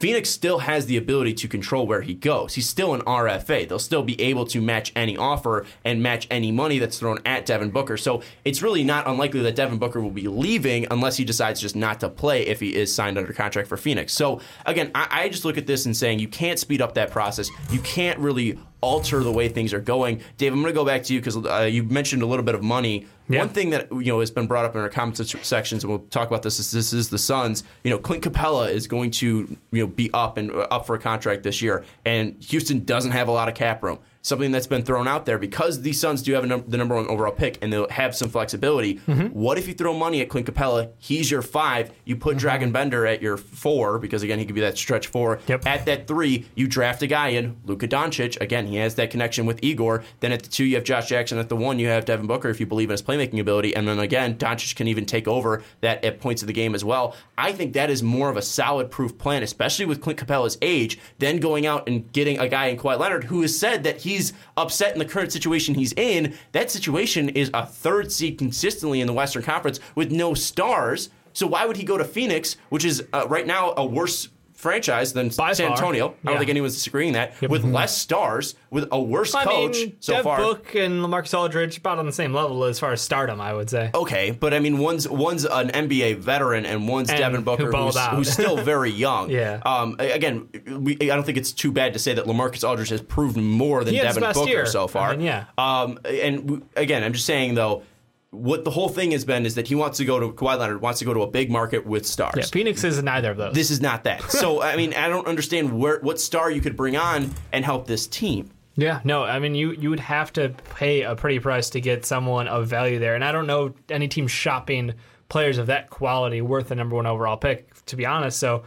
Phoenix 0.00 0.30
still 0.30 0.60
has 0.60 0.86
the 0.86 0.96
ability 0.96 1.34
to 1.34 1.48
control 1.48 1.84
where 1.86 2.02
he 2.02 2.14
goes. 2.14 2.54
He's 2.54 2.68
still 2.68 2.94
an 2.94 3.00
RFA. 3.00 3.68
They'll 3.68 3.80
still 3.80 4.04
be 4.04 4.20
able 4.20 4.46
to 4.46 4.60
match 4.60 4.92
any 4.94 5.16
offer 5.16 5.66
and 5.84 6.00
match 6.00 6.28
any 6.30 6.52
money 6.52 6.78
that's 6.78 6.98
thrown 6.98 7.18
at 7.26 7.46
Devin 7.46 7.70
Booker. 7.70 7.96
So 7.96 8.22
it's 8.44 8.62
really 8.62 8.84
not 8.84 9.08
unlikely 9.08 9.40
that 9.40 9.56
Devin 9.56 9.78
Booker 9.78 10.00
will 10.00 10.10
be 10.10 10.28
leaving 10.28 10.86
unless 10.90 11.16
he 11.16 11.24
decides 11.24 11.60
just 11.60 11.74
not 11.74 11.98
to 12.00 12.08
play 12.08 12.46
if 12.46 12.60
he 12.60 12.76
is 12.76 12.94
signed 12.94 13.18
under 13.18 13.32
contract 13.32 13.68
for 13.68 13.76
Phoenix. 13.76 14.12
So 14.12 14.40
again, 14.66 14.92
I, 14.94 15.08
I 15.10 15.28
just 15.28 15.44
look 15.44 15.58
at 15.58 15.66
this 15.66 15.84
and 15.84 15.96
saying 15.96 16.20
you 16.20 16.28
can't 16.28 16.60
speed 16.60 16.80
up 16.80 16.94
that 16.94 17.10
process. 17.10 17.50
You 17.72 17.80
can't 17.80 18.18
really 18.20 18.56
alter 18.80 19.22
the 19.22 19.32
way 19.32 19.48
things 19.48 19.72
are 19.72 19.80
going. 19.80 20.20
Dave, 20.36 20.52
I'm 20.52 20.60
going 20.60 20.72
to 20.72 20.78
go 20.78 20.84
back 20.84 21.02
to 21.04 21.14
you 21.14 21.20
because 21.20 21.36
uh, 21.36 21.68
you 21.70 21.82
mentioned 21.84 22.22
a 22.22 22.26
little 22.26 22.44
bit 22.44 22.54
of 22.54 22.62
money. 22.62 23.06
Yeah. 23.28 23.40
One 23.40 23.48
thing 23.50 23.70
that 23.70 23.90
you 23.92 24.06
know 24.06 24.20
has 24.20 24.30
been 24.30 24.46
brought 24.46 24.64
up 24.64 24.74
in 24.74 24.80
our 24.80 24.88
comments 24.88 25.34
sections, 25.46 25.84
and 25.84 25.90
we'll 25.90 26.06
talk 26.10 26.28
about 26.28 26.42
this. 26.42 26.58
Is 26.58 26.70
this 26.70 26.92
is 26.92 27.10
the 27.10 27.18
Suns? 27.18 27.64
You 27.84 27.90
know, 27.90 27.98
Clint 27.98 28.24
Capela 28.24 28.70
is 28.70 28.86
going 28.86 29.10
to 29.12 29.56
you 29.70 29.82
know 29.82 29.86
be 29.86 30.10
up 30.14 30.38
and 30.38 30.50
uh, 30.50 30.66
up 30.70 30.86
for 30.86 30.94
a 30.94 30.98
contract 30.98 31.42
this 31.42 31.60
year, 31.60 31.84
and 32.04 32.36
Houston 32.44 32.84
doesn't 32.84 33.10
have 33.10 33.28
a 33.28 33.32
lot 33.32 33.48
of 33.48 33.54
cap 33.54 33.82
room. 33.82 33.98
Something 34.28 34.52
that's 34.52 34.66
been 34.66 34.82
thrown 34.82 35.08
out 35.08 35.24
there 35.24 35.38
because 35.38 35.80
the 35.80 35.92
Suns 35.94 36.20
do 36.22 36.34
have 36.34 36.44
a 36.44 36.46
num- 36.46 36.64
the 36.68 36.76
number 36.76 36.94
one 36.94 37.06
overall 37.08 37.32
pick 37.32 37.56
and 37.62 37.72
they'll 37.72 37.88
have 37.88 38.14
some 38.14 38.28
flexibility. 38.28 38.96
Mm-hmm. 38.96 39.28
What 39.28 39.56
if 39.56 39.66
you 39.66 39.72
throw 39.74 39.94
money 39.94 40.20
at 40.20 40.28
Clint 40.28 40.46
Capela? 40.46 40.90
He's 40.98 41.30
your 41.30 41.40
five. 41.42 41.90
You 42.04 42.16
put 42.16 42.36
Mm-hmm. 42.36 42.46
Dragan 42.46 42.72
Bender 42.72 43.06
at 43.06 43.22
your 43.22 43.38
four 43.38 43.98
because 43.98 44.22
again 44.22 44.38
he 44.38 44.44
could 44.44 44.54
be 44.54 44.60
that 44.60 44.76
stretch 44.76 45.06
four. 45.06 45.40
Yep. 45.46 45.66
At 45.66 45.86
that 45.86 46.06
three, 46.06 46.46
you 46.54 46.68
draft 46.68 47.02
a 47.02 47.06
guy 47.06 47.28
in 47.28 47.56
Luka 47.64 47.88
Doncic. 47.88 48.38
Again, 48.40 48.66
he 48.66 48.76
has 48.76 48.96
that 48.96 49.10
connection 49.10 49.46
with 49.46 49.60
Igor. 49.64 50.04
Then 50.20 50.32
at 50.32 50.42
the 50.42 50.48
two, 50.50 50.64
you 50.64 50.74
have 50.76 50.84
Josh 50.84 51.08
Jackson. 51.08 51.38
At 51.38 51.48
the 51.48 51.56
one, 51.56 51.78
you 51.78 51.88
have 51.88 52.04
Devin 52.04 52.26
Booker 52.26 52.50
if 52.50 52.60
you 52.60 52.66
believe 52.66 52.90
in 52.90 52.92
his 52.92 53.02
playmaking 53.02 53.40
ability. 53.40 53.74
And 53.74 53.88
then 53.88 53.98
again, 53.98 54.36
Doncic 54.36 54.76
can 54.76 54.88
even 54.88 55.06
take 55.06 55.26
over 55.26 55.62
that 55.80 56.04
at 56.04 56.20
points 56.20 56.42
of 56.42 56.48
the 56.48 56.52
game 56.52 56.74
as 56.74 56.84
well. 56.84 57.16
I 57.38 57.52
think 57.52 57.72
that 57.72 57.88
is 57.88 58.02
more 58.02 58.28
of 58.28 58.36
a 58.36 58.42
solid 58.42 58.90
proof 58.90 59.16
plan, 59.16 59.42
especially 59.42 59.86
with 59.86 60.02
Clint 60.02 60.18
Capela's 60.18 60.58
age, 60.60 60.98
than 61.18 61.38
going 61.38 61.64
out 61.66 61.88
and 61.88 62.12
getting 62.12 62.38
a 62.38 62.46
guy 62.48 62.66
in 62.66 62.76
Kawhi 62.76 62.98
Leonard 62.98 63.24
who 63.24 63.40
has 63.40 63.58
said 63.58 63.84
that 63.84 63.98
he's 64.18 64.32
upset 64.56 64.92
in 64.92 64.98
the 64.98 65.04
current 65.04 65.32
situation 65.32 65.74
he's 65.74 65.92
in. 65.92 66.34
That 66.52 66.70
situation 66.70 67.28
is 67.30 67.50
a 67.54 67.64
third 67.64 68.10
seed 68.10 68.36
consistently 68.36 69.00
in 69.00 69.06
the 69.06 69.12
Western 69.12 69.42
Conference 69.42 69.78
with 69.94 70.10
no 70.10 70.34
stars. 70.34 71.10
So 71.32 71.46
why 71.46 71.66
would 71.66 71.76
he 71.76 71.84
go 71.84 71.96
to 71.96 72.04
Phoenix, 72.04 72.56
which 72.68 72.84
is 72.84 73.04
uh, 73.12 73.26
right 73.28 73.46
now 73.46 73.74
a 73.76 73.86
worse 73.86 74.28
franchise 74.58 75.12
than 75.12 75.28
By 75.28 75.52
San 75.52 75.68
far. 75.68 75.76
Antonio? 75.76 76.06
I 76.06 76.08
don't 76.08 76.32
Yeah. 76.34 76.38
think 76.38 76.50
anyone's 76.50 76.74
disagreeing 76.74 77.12
that. 77.12 77.40
With 77.48 77.64
less 77.64 77.96
stars, 77.96 78.56
with 78.70 78.88
a 78.90 79.00
worse 79.00 79.32
I 79.34 79.44
coach 79.44 79.76
mean, 79.76 79.96
so 80.00 80.14
Dev 80.14 80.24
far. 80.24 80.36
Book 80.38 80.74
and 80.74 81.00
Lamarcus 81.04 81.32
Aldridge 81.38 81.78
about 81.78 81.98
on 81.98 82.06
the 82.06 82.12
same 82.12 82.34
level 82.34 82.64
as 82.64 82.78
far 82.80 82.92
as 82.92 83.00
stardom, 83.00 83.40
I 83.40 83.52
would 83.54 83.70
say. 83.70 83.90
Okay, 83.94 84.32
but 84.32 84.52
I 84.52 84.58
mean, 84.58 84.78
one's 84.78 85.08
one's 85.08 85.44
an 85.44 85.70
NBA 85.70 86.14
veteran 86.18 86.66
and 86.66 86.88
one's 86.88 87.08
And 87.08 87.18
Devin 87.18 87.36
who 87.40 87.44
Booker, 87.44 87.70
balled 87.70 87.86
who's, 87.94 87.96
out. 87.96 88.14
who's 88.16 88.30
still 88.32 88.56
very 88.62 88.90
young. 88.90 89.30
Yeah. 89.30 89.60
Um. 89.64 89.96
a- 90.00 90.18
Again, 90.18 90.48
we, 90.80 90.96
I 91.00 91.06
don't 91.14 91.22
think 91.24 91.38
it's 91.38 91.52
too 91.52 91.70
bad 91.70 91.92
to 91.92 92.00
say 92.00 92.12
that 92.14 92.24
Lamarcus 92.24 92.68
Aldridge 92.68 92.88
has 92.88 93.00
proven 93.00 93.44
more 93.44 93.84
than 93.84 93.94
He 93.94 93.98
had 93.98 94.06
his 94.08 94.16
Devin 94.16 94.28
best 94.28 94.38
Booker 94.40 94.50
year. 94.50 94.66
so 94.66 94.88
far. 94.88 95.10
I 95.10 95.16
mean, 95.16 95.24
yeah. 95.26 95.44
Um. 95.56 96.00
And 96.04 96.50
we, 96.50 96.60
again, 96.76 97.04
I'm 97.04 97.12
just 97.12 97.26
saying 97.26 97.54
though, 97.54 97.84
what 98.30 98.64
the 98.64 98.70
whole 98.70 98.88
thing 98.88 99.12
has 99.12 99.24
been 99.24 99.46
is 99.46 99.54
that 99.54 99.68
he 99.68 99.74
wants 99.74 99.98
to 99.98 100.04
go 100.04 100.20
to 100.20 100.30
Kawhi 100.32 100.58
Leonard 100.58 100.82
wants 100.82 100.98
to 100.98 101.04
go 101.04 101.14
to 101.14 101.22
a 101.22 101.26
big 101.26 101.50
market 101.50 101.86
with 101.86 102.06
stars. 102.06 102.34
Yeah, 102.36 102.44
Phoenix 102.44 102.84
is 102.84 103.02
neither 103.02 103.30
of 103.30 103.38
those. 103.38 103.54
This 103.54 103.70
is 103.70 103.80
not 103.80 104.04
that. 104.04 104.22
So 104.30 104.62
I 104.68 104.76
mean, 104.76 104.92
I 104.94 105.08
don't 105.08 105.26
understand 105.26 105.78
where 105.78 105.98
what 106.00 106.20
star 106.20 106.50
you 106.50 106.60
could 106.60 106.76
bring 106.76 106.96
on 106.96 107.34
and 107.52 107.64
help 107.64 107.86
this 107.86 108.06
team. 108.06 108.50
Yeah, 108.76 109.00
no, 109.02 109.24
I 109.24 109.38
mean 109.38 109.54
you 109.54 109.72
you 109.72 109.90
would 109.90 110.00
have 110.00 110.32
to 110.34 110.50
pay 110.76 111.02
a 111.02 111.16
pretty 111.16 111.40
price 111.40 111.70
to 111.70 111.80
get 111.80 112.04
someone 112.04 112.48
of 112.48 112.66
value 112.66 112.98
there, 112.98 113.14
and 113.14 113.24
I 113.24 113.32
don't 113.32 113.46
know 113.46 113.74
any 113.88 114.08
team 114.08 114.28
shopping 114.28 114.94
players 115.28 115.58
of 115.58 115.66
that 115.66 115.90
quality 115.90 116.40
worth 116.40 116.68
the 116.68 116.74
number 116.74 116.96
one 116.96 117.06
overall 117.06 117.36
pick, 117.36 117.84
to 117.86 117.96
be 117.96 118.06
honest. 118.06 118.38
So 118.38 118.64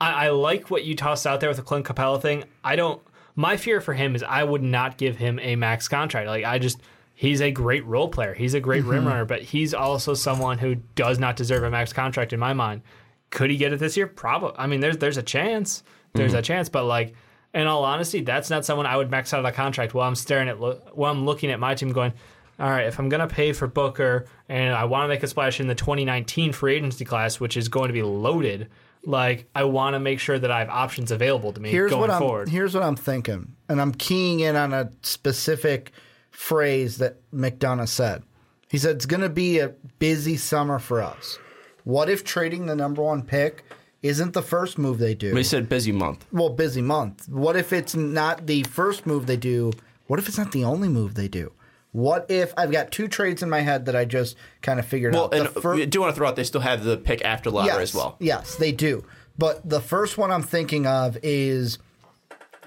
I, 0.00 0.26
I 0.26 0.30
like 0.30 0.70
what 0.70 0.84
you 0.84 0.94
tossed 0.96 1.26
out 1.26 1.40
there 1.40 1.48
with 1.48 1.58
the 1.58 1.62
Clint 1.62 1.86
Capela 1.86 2.20
thing. 2.20 2.44
I 2.64 2.76
don't. 2.76 3.00
My 3.36 3.56
fear 3.56 3.80
for 3.80 3.94
him 3.94 4.14
is 4.14 4.22
I 4.22 4.42
would 4.42 4.62
not 4.62 4.98
give 4.98 5.16
him 5.16 5.38
a 5.38 5.56
max 5.56 5.86
contract. 5.86 6.28
Like 6.28 6.44
I 6.44 6.58
just. 6.58 6.80
He's 7.22 7.40
a 7.40 7.52
great 7.52 7.86
role 7.86 8.08
player. 8.08 8.34
He's 8.34 8.52
a 8.52 8.58
great 8.58 8.82
rim 8.82 9.02
mm-hmm. 9.02 9.06
runner, 9.06 9.24
but 9.24 9.42
he's 9.42 9.74
also 9.74 10.12
someone 10.12 10.58
who 10.58 10.74
does 10.96 11.20
not 11.20 11.36
deserve 11.36 11.62
a 11.62 11.70
max 11.70 11.92
contract 11.92 12.32
in 12.32 12.40
my 12.40 12.52
mind. 12.52 12.82
Could 13.30 13.48
he 13.48 13.56
get 13.56 13.72
it 13.72 13.78
this 13.78 13.96
year? 13.96 14.08
Probably. 14.08 14.58
I 14.58 14.66
mean, 14.66 14.80
there's 14.80 14.98
there's 14.98 15.18
a 15.18 15.22
chance. 15.22 15.84
There's 16.14 16.32
a 16.32 16.38
mm-hmm. 16.38 16.42
chance, 16.42 16.68
but 16.68 16.82
like 16.84 17.14
in 17.54 17.68
all 17.68 17.84
honesty, 17.84 18.22
that's 18.22 18.50
not 18.50 18.64
someone 18.64 18.86
I 18.86 18.96
would 18.96 19.08
max 19.08 19.32
out 19.32 19.38
of 19.38 19.46
a 19.46 19.52
contract 19.52 19.94
while 19.94 20.08
I'm 20.08 20.16
staring 20.16 20.48
at 20.48 20.58
lo- 20.58 20.80
while 20.94 21.12
I'm 21.12 21.24
looking 21.24 21.52
at 21.52 21.60
my 21.60 21.76
team 21.76 21.92
going, 21.92 22.12
all 22.58 22.68
right, 22.68 22.88
if 22.88 22.98
I'm 22.98 23.08
gonna 23.08 23.28
pay 23.28 23.52
for 23.52 23.68
Booker 23.68 24.26
and 24.48 24.74
I 24.74 24.86
want 24.86 25.04
to 25.04 25.08
make 25.08 25.22
a 25.22 25.28
splash 25.28 25.60
in 25.60 25.68
the 25.68 25.76
2019 25.76 26.52
free 26.52 26.74
agency 26.74 27.04
class, 27.04 27.38
which 27.38 27.56
is 27.56 27.68
going 27.68 27.86
to 27.86 27.94
be 27.94 28.02
loaded, 28.02 28.68
like 29.04 29.48
I 29.54 29.62
want 29.62 29.94
to 29.94 30.00
make 30.00 30.18
sure 30.18 30.40
that 30.40 30.50
I 30.50 30.58
have 30.58 30.70
options 30.70 31.12
available 31.12 31.52
to 31.52 31.60
me 31.60 31.70
Here's 31.70 31.92
going 31.92 32.00
what 32.00 32.10
I'm 32.10 32.20
forward. 32.20 32.48
here's 32.48 32.74
what 32.74 32.82
I'm 32.82 32.96
thinking, 32.96 33.54
and 33.68 33.80
I'm 33.80 33.92
keying 33.92 34.40
in 34.40 34.56
on 34.56 34.72
a 34.72 34.90
specific 35.02 35.92
phrase 36.32 36.98
that 36.98 37.18
McDonough 37.32 37.88
said. 37.88 38.24
He 38.68 38.78
said 38.78 38.96
it's 38.96 39.06
going 39.06 39.20
to 39.20 39.28
be 39.28 39.58
a 39.58 39.68
busy 39.98 40.36
summer 40.36 40.78
for 40.78 41.00
us. 41.00 41.38
What 41.84 42.08
if 42.08 42.24
trading 42.24 42.66
the 42.66 42.74
number 42.74 43.02
one 43.02 43.22
pick 43.22 43.64
isn't 44.02 44.32
the 44.32 44.42
first 44.42 44.78
move 44.78 44.98
they 44.98 45.14
do? 45.14 45.32
They 45.34 45.42
said 45.42 45.68
busy 45.68 45.92
month. 45.92 46.26
well, 46.32 46.48
busy 46.48 46.82
month. 46.82 47.28
What 47.28 47.54
if 47.56 47.72
it's 47.72 47.94
not 47.94 48.46
the 48.46 48.62
first 48.64 49.06
move 49.06 49.26
they 49.26 49.36
do? 49.36 49.72
What 50.06 50.18
if 50.18 50.26
it's 50.28 50.38
not 50.38 50.52
the 50.52 50.64
only 50.64 50.88
move 50.88 51.14
they 51.14 51.28
do? 51.28 51.52
What 51.92 52.26
if 52.30 52.54
I've 52.56 52.72
got 52.72 52.90
two 52.90 53.06
trades 53.06 53.42
in 53.42 53.50
my 53.50 53.60
head 53.60 53.84
that 53.86 53.94
I 53.94 54.06
just 54.06 54.36
kind 54.62 54.80
of 54.80 54.86
figured 54.86 55.12
Well, 55.12 55.26
out? 55.26 55.34
and 55.34 55.46
uh, 55.48 55.50
fir- 55.60 55.74
we 55.74 55.84
do 55.86 56.00
want 56.00 56.14
to 56.14 56.16
throw 56.18 56.28
out 56.28 56.36
they 56.36 56.44
still 56.44 56.62
have 56.62 56.82
the 56.84 56.96
pick 56.96 57.22
after 57.24 57.50
Lauer 57.50 57.66
yes, 57.66 57.78
as 57.78 57.94
well. 57.94 58.16
Yes, 58.18 58.56
they 58.56 58.72
do. 58.72 59.04
But 59.36 59.68
the 59.68 59.80
first 59.80 60.16
one 60.16 60.30
I'm 60.30 60.42
thinking 60.42 60.86
of 60.86 61.18
is 61.22 61.78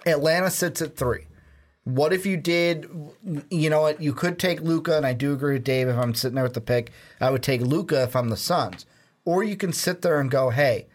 Atlanta 0.06 0.52
sits 0.52 0.82
at 0.82 0.96
three. 0.96 1.26
What 1.86 2.14
if 2.14 2.26
you 2.26 2.36
did? 2.36 2.90
You 3.50 3.70
know 3.70 3.82
what? 3.82 4.02
You 4.02 4.14
could 4.14 4.38
take 4.38 4.60
Luka, 4.60 4.98
and 4.98 5.06
I 5.06 5.14
do 5.14 5.34
agree 5.34 5.54
with 5.54 5.64
Dave. 5.64 5.88
If 5.88 5.98
I'm 5.98 6.14
sitting 6.16 6.36
there 6.36 6.44
with 6.44 6.56
the 6.56 6.62
pick, 6.62 6.92
I 7.22 7.30
would 7.30 7.44
take 7.44 7.62
Luka 7.62 8.04
if 8.04 8.16
I'm 8.16 8.30
the 8.30 8.38
Suns. 8.38 8.86
Or 9.24 9.44
you 9.44 9.56
can 9.56 9.72
sit 9.72 10.02
there 10.02 10.20
and 10.20 10.30
go, 10.30 10.50
"Hey, 10.50 10.88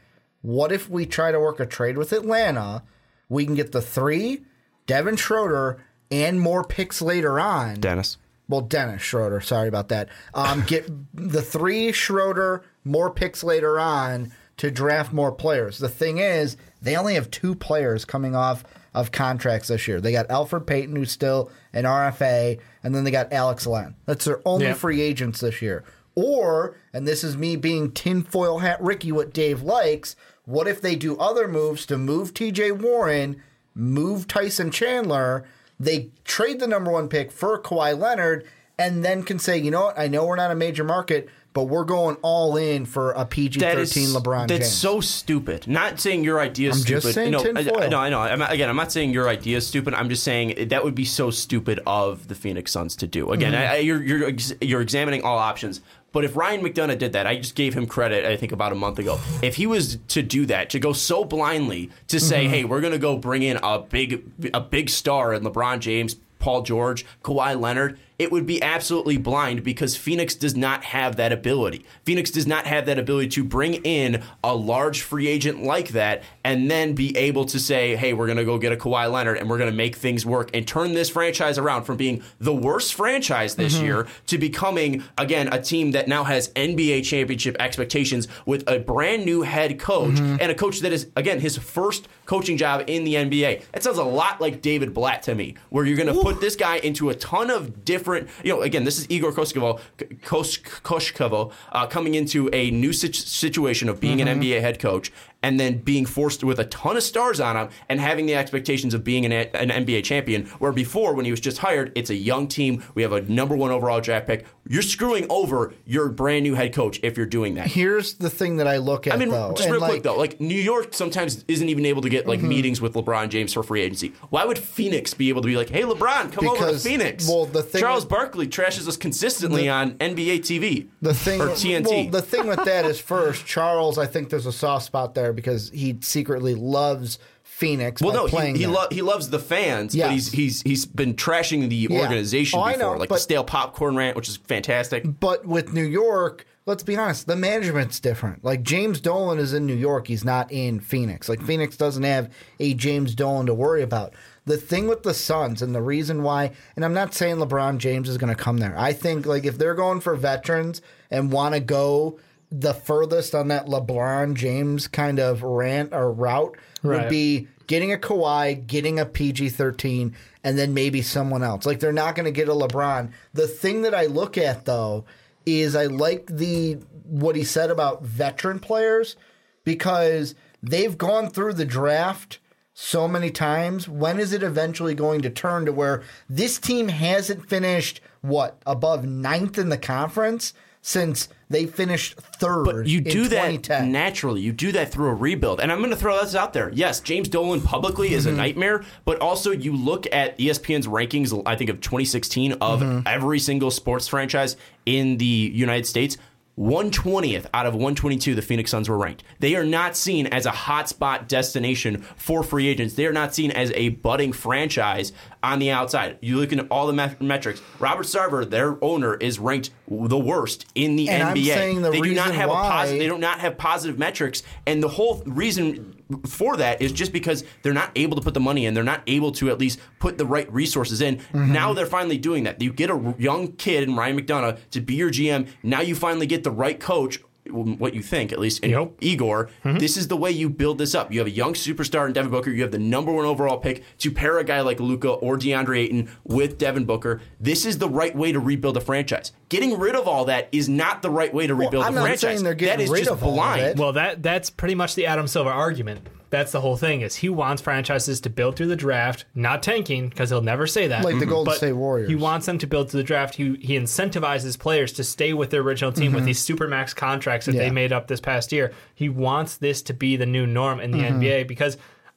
what 0.42 0.72
if 0.72 0.90
we 0.90 1.06
try 1.06 1.32
to 1.32 1.40
work 1.40 1.60
a 1.60 1.66
trade 1.66 1.96
with 1.96 2.12
Atlanta? 2.12 2.82
We 3.28 3.44
can 3.44 3.54
get 3.54 3.72
the 3.72 3.80
three, 3.80 4.42
Devin 4.86 5.16
Schroeder, 5.16 5.78
and 6.10 6.40
more 6.40 6.64
picks 6.64 7.00
later 7.00 7.38
on. 7.38 7.76
Dennis. 7.80 8.16
Well, 8.48 8.62
Dennis 8.62 9.00
Schroeder. 9.00 9.40
Sorry 9.40 9.68
about 9.68 9.88
that. 9.90 10.08
Um, 10.34 10.64
get 10.66 10.90
the 11.14 11.42
three 11.42 11.92
Schroeder, 11.92 12.64
more 12.84 13.10
picks 13.10 13.44
later 13.44 13.78
on 13.78 14.32
to 14.56 14.70
draft 14.70 15.12
more 15.12 15.32
players. 15.32 15.78
The 15.78 15.88
thing 15.88 16.18
is, 16.18 16.56
they 16.82 16.96
only 16.96 17.14
have 17.14 17.30
two 17.30 17.54
players 17.54 18.04
coming 18.04 18.34
off 18.34 18.64
of 18.94 19.12
contracts 19.12 19.68
this 19.68 19.86
year. 19.86 20.00
They 20.00 20.12
got 20.12 20.28
Elfrid 20.28 20.66
Payton, 20.66 20.96
who's 20.96 21.12
still 21.12 21.50
an 21.72 21.84
RFA, 21.84 22.60
and 22.82 22.94
then 22.94 23.04
they 23.04 23.10
got 23.10 23.32
Alex 23.32 23.66
Len. 23.66 23.94
That's 24.06 24.24
their 24.24 24.40
only 24.44 24.72
free 24.72 25.00
agents 25.00 25.40
this 25.40 25.62
year. 25.62 25.84
Or, 26.14 26.76
and 26.92 27.06
this 27.06 27.22
is 27.22 27.36
me 27.36 27.56
being 27.56 27.92
tinfoil 27.92 28.58
hat 28.58 28.82
Ricky, 28.82 29.12
what 29.12 29.32
Dave 29.32 29.62
likes. 29.62 30.16
What 30.44 30.66
if 30.66 30.80
they 30.80 30.96
do 30.96 31.16
other 31.18 31.46
moves 31.46 31.86
to 31.86 31.96
move 31.96 32.34
TJ 32.34 32.80
Warren, 32.80 33.40
move 33.74 34.26
Tyson 34.26 34.70
Chandler? 34.70 35.46
They 35.78 36.10
trade 36.24 36.60
the 36.60 36.66
number 36.66 36.90
one 36.90 37.08
pick 37.08 37.30
for 37.30 37.60
Kawhi 37.60 37.96
Leonard, 37.96 38.44
and 38.78 39.04
then 39.04 39.22
can 39.22 39.38
say, 39.38 39.56
you 39.56 39.70
know 39.70 39.86
what? 39.86 39.98
I 39.98 40.08
know 40.08 40.26
we're 40.26 40.36
not 40.36 40.50
a 40.50 40.56
major 40.56 40.84
market, 40.84 41.28
but 41.52 41.64
we're 41.64 41.84
going 41.84 42.16
all 42.22 42.56
in 42.56 42.86
for 42.86 43.10
a 43.12 43.24
PG 43.24 43.58
thirteen 43.60 44.08
LeBron 44.08 44.48
That's 44.48 44.60
James. 44.60 44.72
so 44.72 45.00
stupid. 45.00 45.66
Not 45.66 45.98
saying 45.98 46.22
your 46.24 46.38
idea 46.40 46.70
is 46.70 46.76
I'm 46.76 46.82
stupid. 46.82 47.02
just 47.02 47.14
saying 47.14 47.30
no, 47.32 47.40
I, 47.40 47.88
know, 47.88 47.98
I 47.98 48.08
know. 48.08 48.20
I'm 48.20 48.40
again, 48.42 48.68
I'm 48.68 48.76
not 48.76 48.92
saying 48.92 49.10
your 49.10 49.28
idea 49.28 49.56
is 49.56 49.66
stupid. 49.66 49.94
I'm 49.94 50.08
just 50.08 50.22
saying 50.22 50.68
that 50.68 50.84
would 50.84 50.94
be 50.94 51.04
so 51.04 51.30
stupid 51.30 51.80
of 51.86 52.28
the 52.28 52.34
Phoenix 52.34 52.70
Suns 52.72 52.94
to 52.96 53.06
do. 53.06 53.30
Again, 53.32 53.52
Mm-hmm. 53.52 53.72
I, 53.72 53.74
I, 53.74 53.78
you're 53.78 54.02
you're 54.02 54.28
ex- 54.28 54.52
you're 54.60 54.80
examining 54.80 55.22
all 55.22 55.38
options. 55.38 55.80
But 56.12 56.24
if 56.24 56.34
Ryan 56.34 56.60
McDonough 56.60 56.98
did 56.98 57.12
that, 57.12 57.26
I 57.28 57.36
just 57.36 57.54
gave 57.54 57.72
him 57.72 57.86
credit. 57.86 58.24
I 58.24 58.36
think 58.36 58.50
about 58.50 58.72
a 58.72 58.74
month 58.74 58.98
ago. 58.98 59.20
If 59.42 59.54
he 59.54 59.68
was 59.68 59.96
to 60.08 60.22
do 60.22 60.44
that, 60.46 60.70
to 60.70 60.80
go 60.80 60.92
so 60.92 61.24
blindly 61.24 61.90
to 62.08 62.18
say, 62.18 62.44
Mm-hmm. 62.44 62.52
"Hey, 62.54 62.64
we're 62.64 62.80
going 62.80 62.92
to 62.92 62.98
go 62.98 63.16
bring 63.16 63.42
in 63.42 63.58
a 63.62 63.78
big 63.80 64.24
a 64.52 64.60
big 64.60 64.90
star 64.90 65.32
in 65.34 65.42
LeBron 65.44 65.78
James, 65.80 66.16
Paul 66.40 66.62
George, 66.62 67.06
Kawhi 67.22 67.60
Leonard," 67.60 67.98
it 68.20 68.30
would 68.30 68.44
be 68.44 68.62
absolutely 68.62 69.16
blind 69.16 69.64
because 69.64 69.96
Phoenix 69.96 70.34
does 70.34 70.54
not 70.54 70.84
have 70.84 71.16
that 71.16 71.32
ability. 71.32 71.86
Phoenix 72.04 72.30
does 72.30 72.46
not 72.46 72.66
have 72.66 72.84
that 72.84 72.98
ability 72.98 73.28
to 73.28 73.42
bring 73.42 73.76
in 73.76 74.22
a 74.44 74.54
large 74.54 75.00
free 75.00 75.26
agent 75.26 75.62
like 75.62 75.88
that 75.88 76.22
and 76.44 76.70
then 76.70 76.94
be 76.94 77.16
able 77.16 77.44
to 77.44 77.58
say, 77.58 77.96
hey, 77.96 78.12
we're 78.12 78.26
going 78.26 78.38
to 78.38 78.44
go 78.44 78.56
get 78.58 78.72
a 78.72 78.76
Kawhi 78.76 79.10
Leonard 79.12 79.36
and 79.38 79.48
we're 79.50 79.58
going 79.58 79.70
to 79.70 79.76
make 79.76 79.96
things 79.96 80.24
work 80.24 80.50
and 80.54 80.66
turn 80.66 80.94
this 80.94 81.10
franchise 81.10 81.58
around 81.58 81.84
from 81.84 81.96
being 81.96 82.22
the 82.40 82.54
worst 82.54 82.94
franchise 82.94 83.54
this 83.56 83.74
Mm-hmm. 83.76 83.84
year 83.84 84.06
to 84.28 84.38
becoming, 84.38 85.04
again, 85.18 85.52
a 85.52 85.60
team 85.60 85.90
that 85.92 86.08
now 86.08 86.24
has 86.24 86.48
NBA 86.50 87.04
championship 87.04 87.56
expectations 87.60 88.26
with 88.46 88.68
a 88.68 88.78
brand 88.78 89.24
new 89.24 89.42
head 89.42 89.78
coach 89.78 90.14
Mm-hmm. 90.14 90.36
and 90.40 90.50
a 90.50 90.54
coach 90.54 90.80
that 90.80 90.92
is, 90.92 91.08
again, 91.16 91.40
his 91.40 91.58
first 91.58 92.08
coaching 92.26 92.56
job 92.56 92.84
in 92.86 93.04
the 93.04 93.14
NBA. 93.14 93.62
That 93.72 93.82
sounds 93.82 93.98
a 93.98 94.04
lot 94.04 94.40
like 94.40 94.62
David 94.62 94.94
Blatt 94.94 95.22
to 95.24 95.34
me, 95.34 95.56
where 95.70 95.84
you're 95.84 95.96
going 95.96 96.14
to 96.14 96.22
put 96.22 96.40
this 96.40 96.56
guy 96.56 96.76
into 96.78 97.10
a 97.10 97.14
ton 97.14 97.50
of 97.50 97.84
different, 97.84 98.28
you 98.44 98.52
know, 98.54 98.62
again, 98.62 98.84
this 98.84 98.98
is 98.98 99.06
Igor 99.10 99.32
Koskovo, 99.32 99.80
Kos- 100.22 100.58
Koshkovo 100.58 101.52
uh, 101.72 101.86
coming 101.86 102.14
into 102.14 102.48
a 102.52 102.70
new 102.70 102.92
sit- 102.92 103.14
situation 103.14 103.88
of 103.88 104.00
being 104.00 104.18
Mm-hmm. 104.18 104.28
an 104.28 104.40
NBA 104.40 104.60
head 104.60 104.78
coach 104.80 105.12
and 105.42 105.58
then 105.58 105.78
being 105.78 106.06
forced 106.06 106.44
with 106.44 106.58
a 106.58 106.64
ton 106.66 106.96
of 106.96 107.02
stars 107.02 107.40
on 107.40 107.56
him 107.56 107.68
and 107.88 108.00
having 108.00 108.26
the 108.26 108.34
expectations 108.34 108.94
of 108.94 109.02
being 109.04 109.24
an, 109.24 109.32
an 109.32 109.70
NBA 109.86 110.04
champion. 110.04 110.46
Where 110.58 110.72
before, 110.72 111.14
when 111.14 111.24
he 111.24 111.30
was 111.30 111.40
just 111.40 111.58
hired, 111.58 111.92
it's 111.96 112.10
a 112.10 112.14
young 112.14 112.46
team. 112.48 112.82
We 112.94 113.02
have 113.02 113.12
a 113.12 113.22
number 113.22 113.56
one 113.56 113.70
overall 113.70 114.00
draft 114.00 114.26
pick. 114.26 114.46
You're 114.68 114.82
screwing 114.82 115.26
over 115.30 115.74
your 115.84 116.08
brand 116.10 116.44
new 116.44 116.54
head 116.54 116.72
coach 116.72 117.00
if 117.02 117.16
you're 117.16 117.26
doing 117.26 117.54
that. 117.54 117.66
Here's 117.66 118.14
the 118.14 118.30
thing 118.30 118.58
that 118.58 118.68
I 118.68 118.76
look 118.76 119.06
at. 119.06 119.14
I 119.14 119.16
mean, 119.16 119.30
though, 119.30 119.52
just 119.56 119.68
real 119.68 119.80
like, 119.80 119.90
quick 119.90 120.02
though, 120.04 120.16
like 120.16 120.40
New 120.40 120.54
York 120.60 120.94
sometimes 120.94 121.44
isn't 121.48 121.68
even 121.68 121.86
able 121.86 122.02
to 122.02 122.08
get 122.08 122.20
Mm-hmm. 122.20 122.28
like 122.28 122.42
meetings 122.42 122.80
with 122.82 122.92
LeBron 122.92 123.30
James 123.30 123.54
for 123.54 123.62
free 123.62 123.80
agency. 123.80 124.12
Why 124.28 124.44
would 124.44 124.58
Phoenix 124.58 125.14
be 125.14 125.30
able 125.30 125.40
to 125.40 125.48
be 125.48 125.56
like, 125.56 125.70
"Hey, 125.70 125.82
LeBron, 125.82 126.30
come 126.32 126.46
over 126.46 126.70
to 126.70 126.78
Phoenix"? 126.78 127.26
well, 127.26 127.46
the 127.46 127.62
thing 127.62 127.80
Charles 127.80 128.04
with- 128.04 128.10
Barkley 128.10 128.46
trashes 128.46 128.86
us 128.86 128.98
consistently 128.98 129.68
on 129.70 129.92
NBA 129.94 130.40
TV 130.40 130.88
The 131.00 131.14
thing, 131.14 131.40
or 131.40 131.46
TNT. 131.48 131.86
Well, 131.86 132.10
the 132.10 132.20
thing 132.22 132.46
with 132.46 132.62
that 132.66 132.84
is 132.84 133.00
first, 133.00 133.46
Charles. 133.46 133.96
I 133.96 134.04
think 134.06 134.28
there's 134.28 134.44
a 134.46 134.52
soft 134.52 134.84
spot 134.84 135.14
there 135.14 135.29
because 135.32 135.70
he 135.70 135.98
secretly 136.00 136.54
loves 136.54 137.18
Phoenix. 137.42 138.00
well, 138.00 138.14
no, 138.14 138.26
he 138.26 138.56
he, 138.58 138.66
lo- 138.66 138.86
he 138.90 139.02
loves 139.02 139.28
the 139.30 139.38
fans, 139.38 139.94
Yes. 139.94 140.06
but 140.06 140.12
he's 140.14 140.32
he's 140.32 140.62
he's 140.62 140.86
been 140.86 141.14
trashing 141.14 141.68
the 141.68 141.76
Yeah. 141.90 142.00
organization 142.00 142.58
Oh, 142.58 142.64
before, 142.66 142.78
know, 142.78 142.98
like 142.98 143.08
the 143.08 143.18
stale 143.18 143.44
popcorn 143.44 143.96
rant, 143.96 144.16
which 144.16 144.28
is 144.28 144.36
fantastic. 144.38 145.04
But 145.20 145.44
with 145.44 145.72
New 145.74 145.84
York, 145.84 146.46
let's 146.64 146.82
be 146.82 146.96
honest, 146.96 147.26
the 147.26 147.36
management's 147.36 148.00
different. 148.00 148.44
Like 148.44 148.62
James 148.62 149.00
Dolan 149.00 149.38
is 149.38 149.52
in 149.52 149.66
New 149.66 149.74
York, 149.74 150.06
he's 150.06 150.24
not 150.24 150.50
in 150.50 150.80
Phoenix. 150.80 151.28
Like 151.28 151.42
Phoenix 151.42 151.76
doesn't 151.76 152.02
have 152.04 152.30
a 152.60 152.72
James 152.74 153.14
Dolan 153.14 153.46
to 153.46 153.54
worry 153.54 153.82
about. 153.82 154.14
The 154.46 154.56
thing 154.56 154.88
with 154.88 155.02
the 155.02 155.12
Suns 155.12 155.60
and 155.60 155.74
the 155.74 155.82
reason 155.82 156.22
why, 156.22 156.52
and 156.74 156.84
I'm 156.84 156.94
not 156.94 157.12
saying 157.12 157.36
LeBron 157.36 157.76
James 157.76 158.08
is 158.08 158.16
going 158.16 158.34
to 158.34 158.42
come 158.42 158.56
there. 158.56 158.74
I 158.78 158.94
think 158.94 159.26
like 159.26 159.44
if 159.44 159.58
they're 159.58 159.74
going 159.74 160.00
for 160.00 160.16
veterans 160.16 160.80
and 161.10 161.30
want 161.30 161.54
to 161.54 161.60
go 161.60 162.18
the 162.50 162.74
furthest 162.74 163.34
on 163.34 163.48
that 163.48 163.66
LeBron 163.66 164.34
James 164.34 164.88
kind 164.88 165.18
of 165.18 165.42
rant 165.42 165.92
or 165.92 166.12
route 166.12 166.56
would 166.82 167.08
be 167.08 167.46
getting 167.66 167.92
a 167.92 167.96
Kawhi, 167.96 168.66
getting 168.66 168.98
a 168.98 169.06
PG 169.06 169.50
13, 169.50 170.16
and 170.42 170.58
then 170.58 170.74
maybe 170.74 171.02
someone 171.02 171.44
else. 171.44 171.64
Like 171.64 171.78
they're 171.78 171.92
not 171.92 172.16
going 172.16 172.24
to 172.24 172.32
get 172.32 172.48
a 172.48 172.52
LeBron. 172.52 173.12
The 173.32 173.46
thing 173.46 173.82
that 173.82 173.94
I 173.94 174.06
look 174.06 174.36
at 174.36 174.64
though 174.64 175.04
is 175.46 175.76
I 175.76 175.86
like 175.86 176.26
the 176.26 176.78
what 177.04 177.36
he 177.36 177.44
said 177.44 177.70
about 177.70 178.02
veteran 178.02 178.58
players 178.58 179.16
because 179.64 180.34
they've 180.62 180.96
gone 180.98 181.30
through 181.30 181.54
the 181.54 181.64
draft 181.64 182.38
so 182.74 183.06
many 183.06 183.30
times. 183.30 183.88
When 183.88 184.18
is 184.18 184.32
it 184.32 184.42
eventually 184.42 184.94
going 184.94 185.22
to 185.22 185.30
turn 185.30 185.66
to 185.66 185.72
where 185.72 186.02
this 186.28 186.58
team 186.58 186.88
hasn't 186.88 187.48
finished 187.48 188.00
what 188.20 188.60
above 188.66 189.04
ninth 189.04 189.58
in 189.58 189.68
the 189.68 189.78
conference 189.78 190.54
since 190.82 191.28
they 191.48 191.66
finished 191.66 192.14
third? 192.16 192.64
But 192.64 192.86
you 192.86 193.00
do 193.00 193.28
that 193.28 193.68
naturally. 193.86 194.40
You 194.40 194.52
do 194.52 194.72
that 194.72 194.92
through 194.92 195.08
a 195.08 195.14
rebuild. 195.14 195.60
And 195.60 195.70
I'm 195.70 195.78
going 195.78 195.90
to 195.90 195.96
throw 195.96 196.20
this 196.20 196.34
out 196.34 196.52
there. 196.52 196.70
Yes, 196.72 197.00
James 197.00 197.28
Dolan 197.28 197.60
publicly 197.60 198.12
is 198.12 198.26
a 198.26 198.28
mm-hmm. 198.28 198.38
nightmare, 198.38 198.84
but 199.04 199.20
also 199.20 199.50
you 199.50 199.76
look 199.76 200.06
at 200.12 200.38
ESPN's 200.38 200.86
rankings, 200.86 201.42
I 201.46 201.56
think 201.56 201.70
of 201.70 201.80
2016, 201.80 202.52
of 202.54 202.80
mm-hmm. 202.80 203.06
every 203.06 203.38
single 203.38 203.70
sports 203.70 204.08
franchise 204.08 204.56
in 204.86 205.18
the 205.18 205.24
United 205.26 205.86
States. 205.86 206.16
120th 206.60 207.46
out 207.54 207.64
of 207.64 207.72
122, 207.72 208.34
the 208.34 208.42
Phoenix 208.42 208.70
Suns 208.70 208.86
were 208.86 208.98
ranked. 208.98 209.24
They 209.38 209.56
are 209.56 209.64
not 209.64 209.96
seen 209.96 210.26
as 210.26 210.44
a 210.44 210.50
hotspot 210.50 211.26
destination 211.26 212.02
for 212.16 212.42
free 212.42 212.68
agents. 212.68 212.94
They 212.94 213.06
are 213.06 213.14
not 213.14 213.34
seen 213.34 213.50
as 213.50 213.72
a 213.74 213.88
budding 213.88 214.32
franchise 214.34 215.12
on 215.42 215.58
the 215.58 215.70
outside. 215.70 216.18
You 216.20 216.36
look 216.38 216.52
at 216.52 216.66
all 216.70 216.86
the 216.86 216.92
met- 216.92 217.20
metrics. 217.22 217.62
Robert 217.78 218.04
Sarver, 218.04 218.48
their 218.48 218.76
owner, 218.84 219.14
is 219.14 219.38
ranked 219.38 219.70
the 219.88 220.18
worst 220.18 220.66
in 220.74 220.96
the 220.96 221.08
And 221.08 221.22
I'm 221.22 221.34
NBA. 221.36 221.54
saying 221.54 221.82
the 221.82 221.90
they 221.92 222.00
do 222.02 222.14
not 222.14 222.34
have 222.34 222.50
a 222.50 222.52
positive. 222.52 222.98
They 223.00 223.08
do 223.08 223.16
not 223.16 223.40
have 223.40 223.56
positive 223.56 223.98
metrics, 223.98 224.42
and 224.66 224.82
the 224.82 224.88
whole 224.88 225.22
reason 225.24 225.99
for 226.26 226.56
that 226.56 226.80
is 226.82 226.92
just 226.92 227.12
because 227.12 227.44
they're 227.62 227.72
not 227.72 227.90
able 227.96 228.16
to 228.16 228.22
put 228.22 228.34
the 228.34 228.40
money 228.40 228.66
in. 228.66 228.74
They're 228.74 228.84
not 228.84 229.02
able 229.06 229.32
to 229.32 229.50
at 229.50 229.58
least 229.58 229.80
put 229.98 230.18
the 230.18 230.26
right 230.26 230.50
resources 230.52 231.00
in. 231.00 231.16
Mm-hmm. 231.16 231.52
Now 231.52 231.72
they're 231.72 231.86
finally 231.86 232.18
doing 232.18 232.44
that. 232.44 232.60
You 232.60 232.72
get 232.72 232.90
a 232.90 233.14
young 233.18 233.52
kid 233.52 233.84
in 233.84 233.96
Ryan 233.96 234.20
McDonough 234.20 234.58
to 234.70 234.80
be 234.80 234.94
your 234.94 235.10
GM. 235.10 235.48
Now 235.62 235.80
you 235.80 235.94
finally 235.94 236.26
get 236.26 236.44
the 236.44 236.50
right 236.50 236.78
coach. 236.78 237.20
What 237.52 237.94
you 237.94 238.02
think, 238.02 238.32
at 238.32 238.38
least, 238.38 238.62
in 238.64 238.70
Yep. 238.70 238.92
Igor. 239.00 239.50
Mm-hmm. 239.64 239.78
This 239.78 239.96
is 239.96 240.08
the 240.08 240.16
way 240.16 240.30
you 240.30 240.48
build 240.48 240.78
this 240.78 240.94
up. 240.94 241.12
You 241.12 241.18
have 241.20 241.26
a 241.26 241.30
young 241.30 241.54
superstar 241.54 242.06
in 242.06 242.12
Devin 242.12 242.30
Booker. 242.30 242.50
You 242.50 242.62
have 242.62 242.70
the 242.72 242.78
number 242.78 243.12
one 243.12 243.24
overall 243.24 243.58
pick 243.58 243.82
to 243.98 244.10
pair 244.10 244.38
a 244.38 244.44
guy 244.44 244.60
like 244.60 244.80
Luka 244.80 245.10
or 245.10 245.36
DeAndre 245.36 245.78
Ayton 245.78 246.10
with 246.24 246.58
Devin 246.58 246.84
Booker. 246.84 247.20
This 247.40 247.64
is 247.66 247.78
the 247.78 247.88
right 247.88 248.14
way 248.14 248.32
to 248.32 248.40
rebuild 248.40 248.76
a 248.76 248.80
franchise. 248.80 249.32
Getting 249.48 249.78
rid 249.78 249.94
of 249.96 250.06
all 250.06 250.24
that 250.26 250.48
is 250.52 250.68
not 250.68 251.02
the 251.02 251.10
right 251.10 251.32
way 251.34 251.46
to 251.46 251.54
rebuild 251.54 251.84
I'm 251.84 251.92
a 251.92 251.96
not 251.96 252.02
franchise. 252.02 252.20
saying 252.20 252.44
they're 252.44 252.54
getting 252.54 252.78
that 252.78 252.84
is 252.84 252.90
rid 252.90 252.98
just 253.00 253.10
of 253.10 253.20
blind. 253.20 253.78
Well, 253.78 253.92
that 253.94 254.22
that's 254.22 254.50
pretty 254.50 254.74
much 254.74 254.94
the 254.94 255.06
Adam 255.06 255.26
Silver 255.26 255.50
argument. 255.50 256.08
That's 256.30 256.52
the 256.52 256.60
whole 256.60 256.76
thing 256.76 257.00
is 257.00 257.16
he 257.16 257.28
wants 257.28 257.60
franchises 257.60 258.20
to 258.22 258.30
build 258.30 258.56
through 258.56 258.68
the 258.68 258.76
draft, 258.76 259.24
not 259.34 259.62
tanking 259.62 260.08
because 260.08 260.30
he'll 260.30 260.40
never 260.42 260.66
say 260.66 260.86
that. 260.86 261.04
Like 261.04 261.18
the 261.18 261.26
Golden 261.26 261.50
But 261.50 261.56
State 261.58 261.72
Warriors. 261.72 262.08
He 262.08 262.14
wants 262.14 262.46
them 262.46 262.56
to 262.58 262.66
build 262.68 262.90
through 262.90 262.98
the 263.00 263.04
draft. 263.04 263.34
He 263.34 263.56
he 263.56 263.76
incentivizes 263.76 264.58
players 264.58 264.92
to 264.94 265.04
stay 265.04 265.32
with 265.34 265.50
their 265.50 265.60
original 265.62 265.92
team 265.92 266.12
with 266.12 266.24
these 266.24 266.38
super 266.38 266.68
max 266.68 266.94
contracts 266.94 267.46
that 267.46 267.52
Mm-hmm. 267.52 267.60
Yeah. 267.60 267.68
they 267.68 267.74
made 267.74 267.92
up 267.92 268.06
this 268.06 268.20
past 268.20 268.52
year. 268.52 268.72
He 268.94 269.08
wants 269.08 269.56
this 269.56 269.82
to 269.82 269.92
be 269.92 270.16
the 270.16 270.26
new 270.26 270.46
norm 270.46 270.78
in 270.80 270.92
the 270.92 270.98
Mm-hmm. 270.98 271.20
NBA 271.20 271.48
because 271.48 271.76